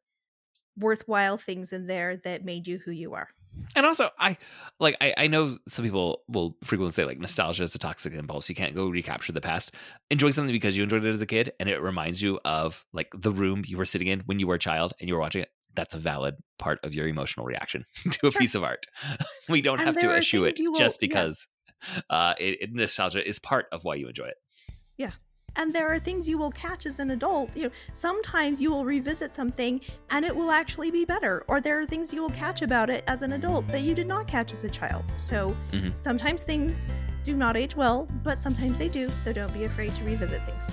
worthwhile 0.77 1.39
things 1.39 1.73
in 1.73 1.87
there 1.87 2.17
that 2.19 2.45
made 2.45 2.67
you 2.67 2.79
who 2.79 2.91
you 2.91 3.15
are 3.15 3.29
And 3.77 3.85
also, 3.87 4.11
I 4.19 4.37
like 4.81 4.97
I, 5.01 5.15
I 5.17 5.27
know 5.27 5.57
some 5.67 5.85
people 5.85 6.23
will 6.29 6.57
frequently 6.63 6.93
say 6.93 7.05
like 7.05 7.19
nostalgia 7.19 7.65
is 7.65 7.75
a 7.75 7.79
toxic 7.79 8.13
impulse. 8.15 8.49
You 8.49 8.55
can't 8.55 8.75
go 8.75 8.89
recapture 8.89 9.33
the 9.33 9.41
past. 9.41 9.75
Enjoy 10.11 10.31
something 10.31 10.53
because 10.55 10.77
you 10.77 10.83
enjoyed 10.85 11.05
it 11.05 11.11
as 11.13 11.21
a 11.23 11.27
kid, 11.27 11.53
and 11.59 11.69
it 11.69 11.81
reminds 11.83 12.23
you 12.23 12.39
of 12.45 12.85
like 12.93 13.09
the 13.17 13.33
room 13.33 13.65
you 13.67 13.77
were 13.79 13.85
sitting 13.87 14.09
in 14.09 14.21
when 14.27 14.39
you 14.39 14.47
were 14.47 14.55
a 14.55 14.59
child 14.61 14.95
and 15.01 15.09
you 15.09 15.15
were 15.15 15.21
watching 15.21 15.43
it. 15.43 15.49
That's 15.75 15.95
a 15.95 15.99
valid 15.99 16.37
part 16.61 16.79
of 16.85 16.95
your 16.95 17.09
emotional 17.09 17.45
reaction 17.47 17.85
to 18.11 18.29
a 18.29 18.31
Sure. 18.31 18.41
piece 18.41 18.55
of 18.55 18.63
art. 18.63 18.87
we 19.49 19.61
don't 19.61 19.79
And 19.81 19.87
have 19.87 19.97
to 20.01 20.11
eschew 20.17 20.45
it 20.45 20.57
will- 20.61 20.75
just 20.75 20.99
yeah. 21.03 21.07
because 21.09 21.47
uh, 22.11 22.35
it, 22.39 22.59
it- 22.61 22.73
nostalgia 22.73 23.27
is 23.29 23.41
part 23.41 23.67
of 23.73 23.83
why 23.83 23.97
you 23.97 24.07
enjoy 24.09 24.27
it. 24.27 24.37
And 25.57 25.73
there 25.73 25.93
are 25.93 25.99
things 25.99 26.29
you 26.29 26.37
will 26.39 26.51
catch 26.51 26.87
as 26.87 26.99
an 26.99 27.11
adult 27.11 27.55
you 27.57 27.65
know 27.65 27.71
sometimes 27.93 28.61
you 28.61 28.71
will 28.71 28.85
revisit 28.85 29.35
something 29.35 29.81
and 30.11 30.25
it 30.25 30.35
will 30.35 30.51
actually 30.51 30.91
be 30.91 31.05
better 31.05 31.45
or 31.49 31.61
there 31.61 31.79
are 31.81 31.87
things 31.87 32.13
you 32.13 32.21
will 32.23 32.31
catch 32.31 32.63
about 32.63 32.91
it 32.91 33.05
as 33.07 33.23
an 33.23 33.33
adult 33.33 33.67
that 33.69 33.83
you 33.83 33.95
did 33.95 34.07
not 34.07 34.27
catch 34.27 34.53
as 34.53 34.65
a 34.65 34.69
child 34.69 35.05
so 35.17 35.57
Mhm. 35.73 35.93
sometimes 36.03 36.43
things 36.43 36.91
do 37.25 37.35
not 37.35 37.57
age 37.57 37.75
well 37.77 38.07
but 38.23 38.41
sometimes 38.41 38.79
they 38.79 38.89
do 38.89 39.09
so 39.09 39.33
don't 39.33 39.53
be 39.55 39.65
afraid 39.65 39.95
to 39.97 40.05
revisit 40.05 40.43
things 40.45 40.65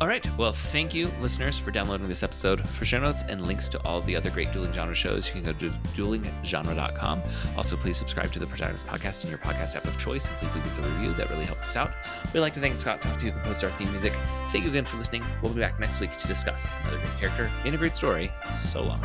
All 0.00 0.08
right. 0.08 0.26
Well, 0.36 0.52
thank 0.52 0.94
you, 0.94 1.08
listeners, 1.20 1.58
for 1.58 1.70
downloading 1.70 2.08
this 2.08 2.22
episode. 2.22 2.66
For 2.68 2.84
show 2.84 3.00
notes 3.00 3.22
and 3.28 3.46
links 3.46 3.68
to 3.70 3.82
all 3.84 4.00
the 4.02 4.16
other 4.16 4.30
great 4.30 4.52
dueling 4.52 4.72
genre 4.72 4.94
shows, 4.94 5.26
you 5.28 5.34
can 5.34 5.42
go 5.42 5.52
to 5.52 5.70
duelinggenre.com. 5.94 7.22
Also, 7.56 7.76
please 7.76 7.96
subscribe 7.96 8.32
to 8.32 8.38
the 8.38 8.46
Protagonist 8.46 8.86
Podcast 8.86 9.24
in 9.24 9.30
your 9.30 9.38
podcast 9.38 9.76
app 9.76 9.84
of 9.84 9.98
choice, 9.98 10.26
and 10.28 10.36
please 10.38 10.54
leave 10.54 10.66
us 10.66 10.78
a 10.78 10.82
review. 10.82 11.12
That 11.14 11.30
really 11.30 11.44
helps 11.44 11.64
us 11.68 11.76
out. 11.76 11.92
We'd 12.32 12.40
like 12.40 12.54
to 12.54 12.60
thank 12.60 12.76
Scott 12.76 13.02
Tofty, 13.02 13.26
who 13.26 13.32
composed 13.32 13.64
our 13.64 13.70
theme 13.72 13.90
music. 13.90 14.12
Thank 14.50 14.64
you 14.64 14.70
again 14.70 14.84
for 14.84 14.96
listening. 14.96 15.24
We'll 15.42 15.52
be 15.52 15.60
back 15.60 15.78
next 15.80 16.00
week 16.00 16.16
to 16.16 16.26
discuss 16.26 16.68
another 16.82 16.98
great 16.98 17.18
character 17.18 17.50
in 17.64 17.74
a 17.74 17.78
great 17.78 17.94
story. 17.96 18.32
So 18.50 18.82
long. 18.82 19.00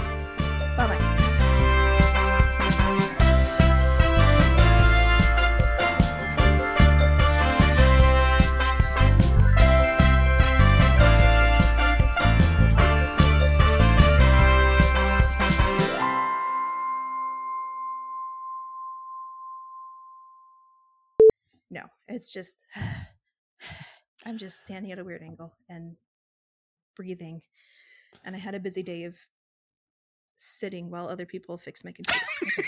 bye 0.78 0.88
bye 0.88 1.25
it's 22.16 22.30
just 22.30 22.54
i'm 24.26 24.38
just 24.38 24.60
standing 24.64 24.92
at 24.92 25.00
a 25.00 25.04
weird 25.04 25.22
angle 25.22 25.54
and 25.70 25.96
breathing 26.96 27.42
and 28.24 28.36
i 28.36 28.40
had 28.40 28.56
a 28.56 28.60
busy 28.60 28.82
day 28.82 29.04
of 29.04 29.16
sitting 30.38 30.90
while 30.90 31.08
other 31.08 31.26
people 31.26 31.58
fix 31.58 31.84
my 31.84 31.92
computer. 31.92 32.26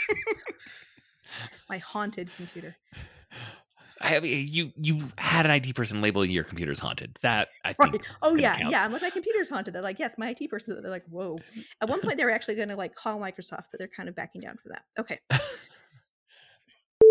My 1.69 1.77
haunted 1.77 2.31
computer. 2.35 2.75
I 3.99 4.19
mean, 4.19 4.47
you 4.49 4.71
you 4.77 5.03
had 5.17 5.45
an 5.45 5.51
IT 5.51 5.75
person 5.75 6.01
label 6.01 6.23
your 6.23 6.43
computer's 6.43 6.79
haunted. 6.79 7.17
That 7.21 7.49
I 7.65 7.73
think. 7.73 7.93
Right. 7.93 8.01
Oh 8.21 8.35
yeah, 8.35 8.57
count. 8.57 8.71
yeah. 8.71 8.85
I'm 8.85 8.93
like 8.93 9.01
my 9.01 9.09
computer's 9.09 9.49
haunted. 9.49 9.73
They're 9.73 9.81
like, 9.81 9.99
yes, 9.99 10.15
my 10.17 10.29
IT 10.29 10.49
person. 10.49 10.81
They're 10.81 10.91
like, 10.91 11.05
whoa. 11.09 11.39
At 11.81 11.89
one 11.89 11.99
point, 11.99 12.17
they 12.17 12.23
were 12.23 12.31
actually 12.31 12.55
going 12.55 12.69
to 12.69 12.75
like 12.75 12.95
call 12.95 13.19
Microsoft, 13.19 13.65
but 13.71 13.79
they're 13.79 13.87
kind 13.87 14.07
of 14.07 14.15
backing 14.15 14.41
down 14.41 14.57
for 14.61 14.69
that. 14.69 14.83
Okay. 14.97 15.19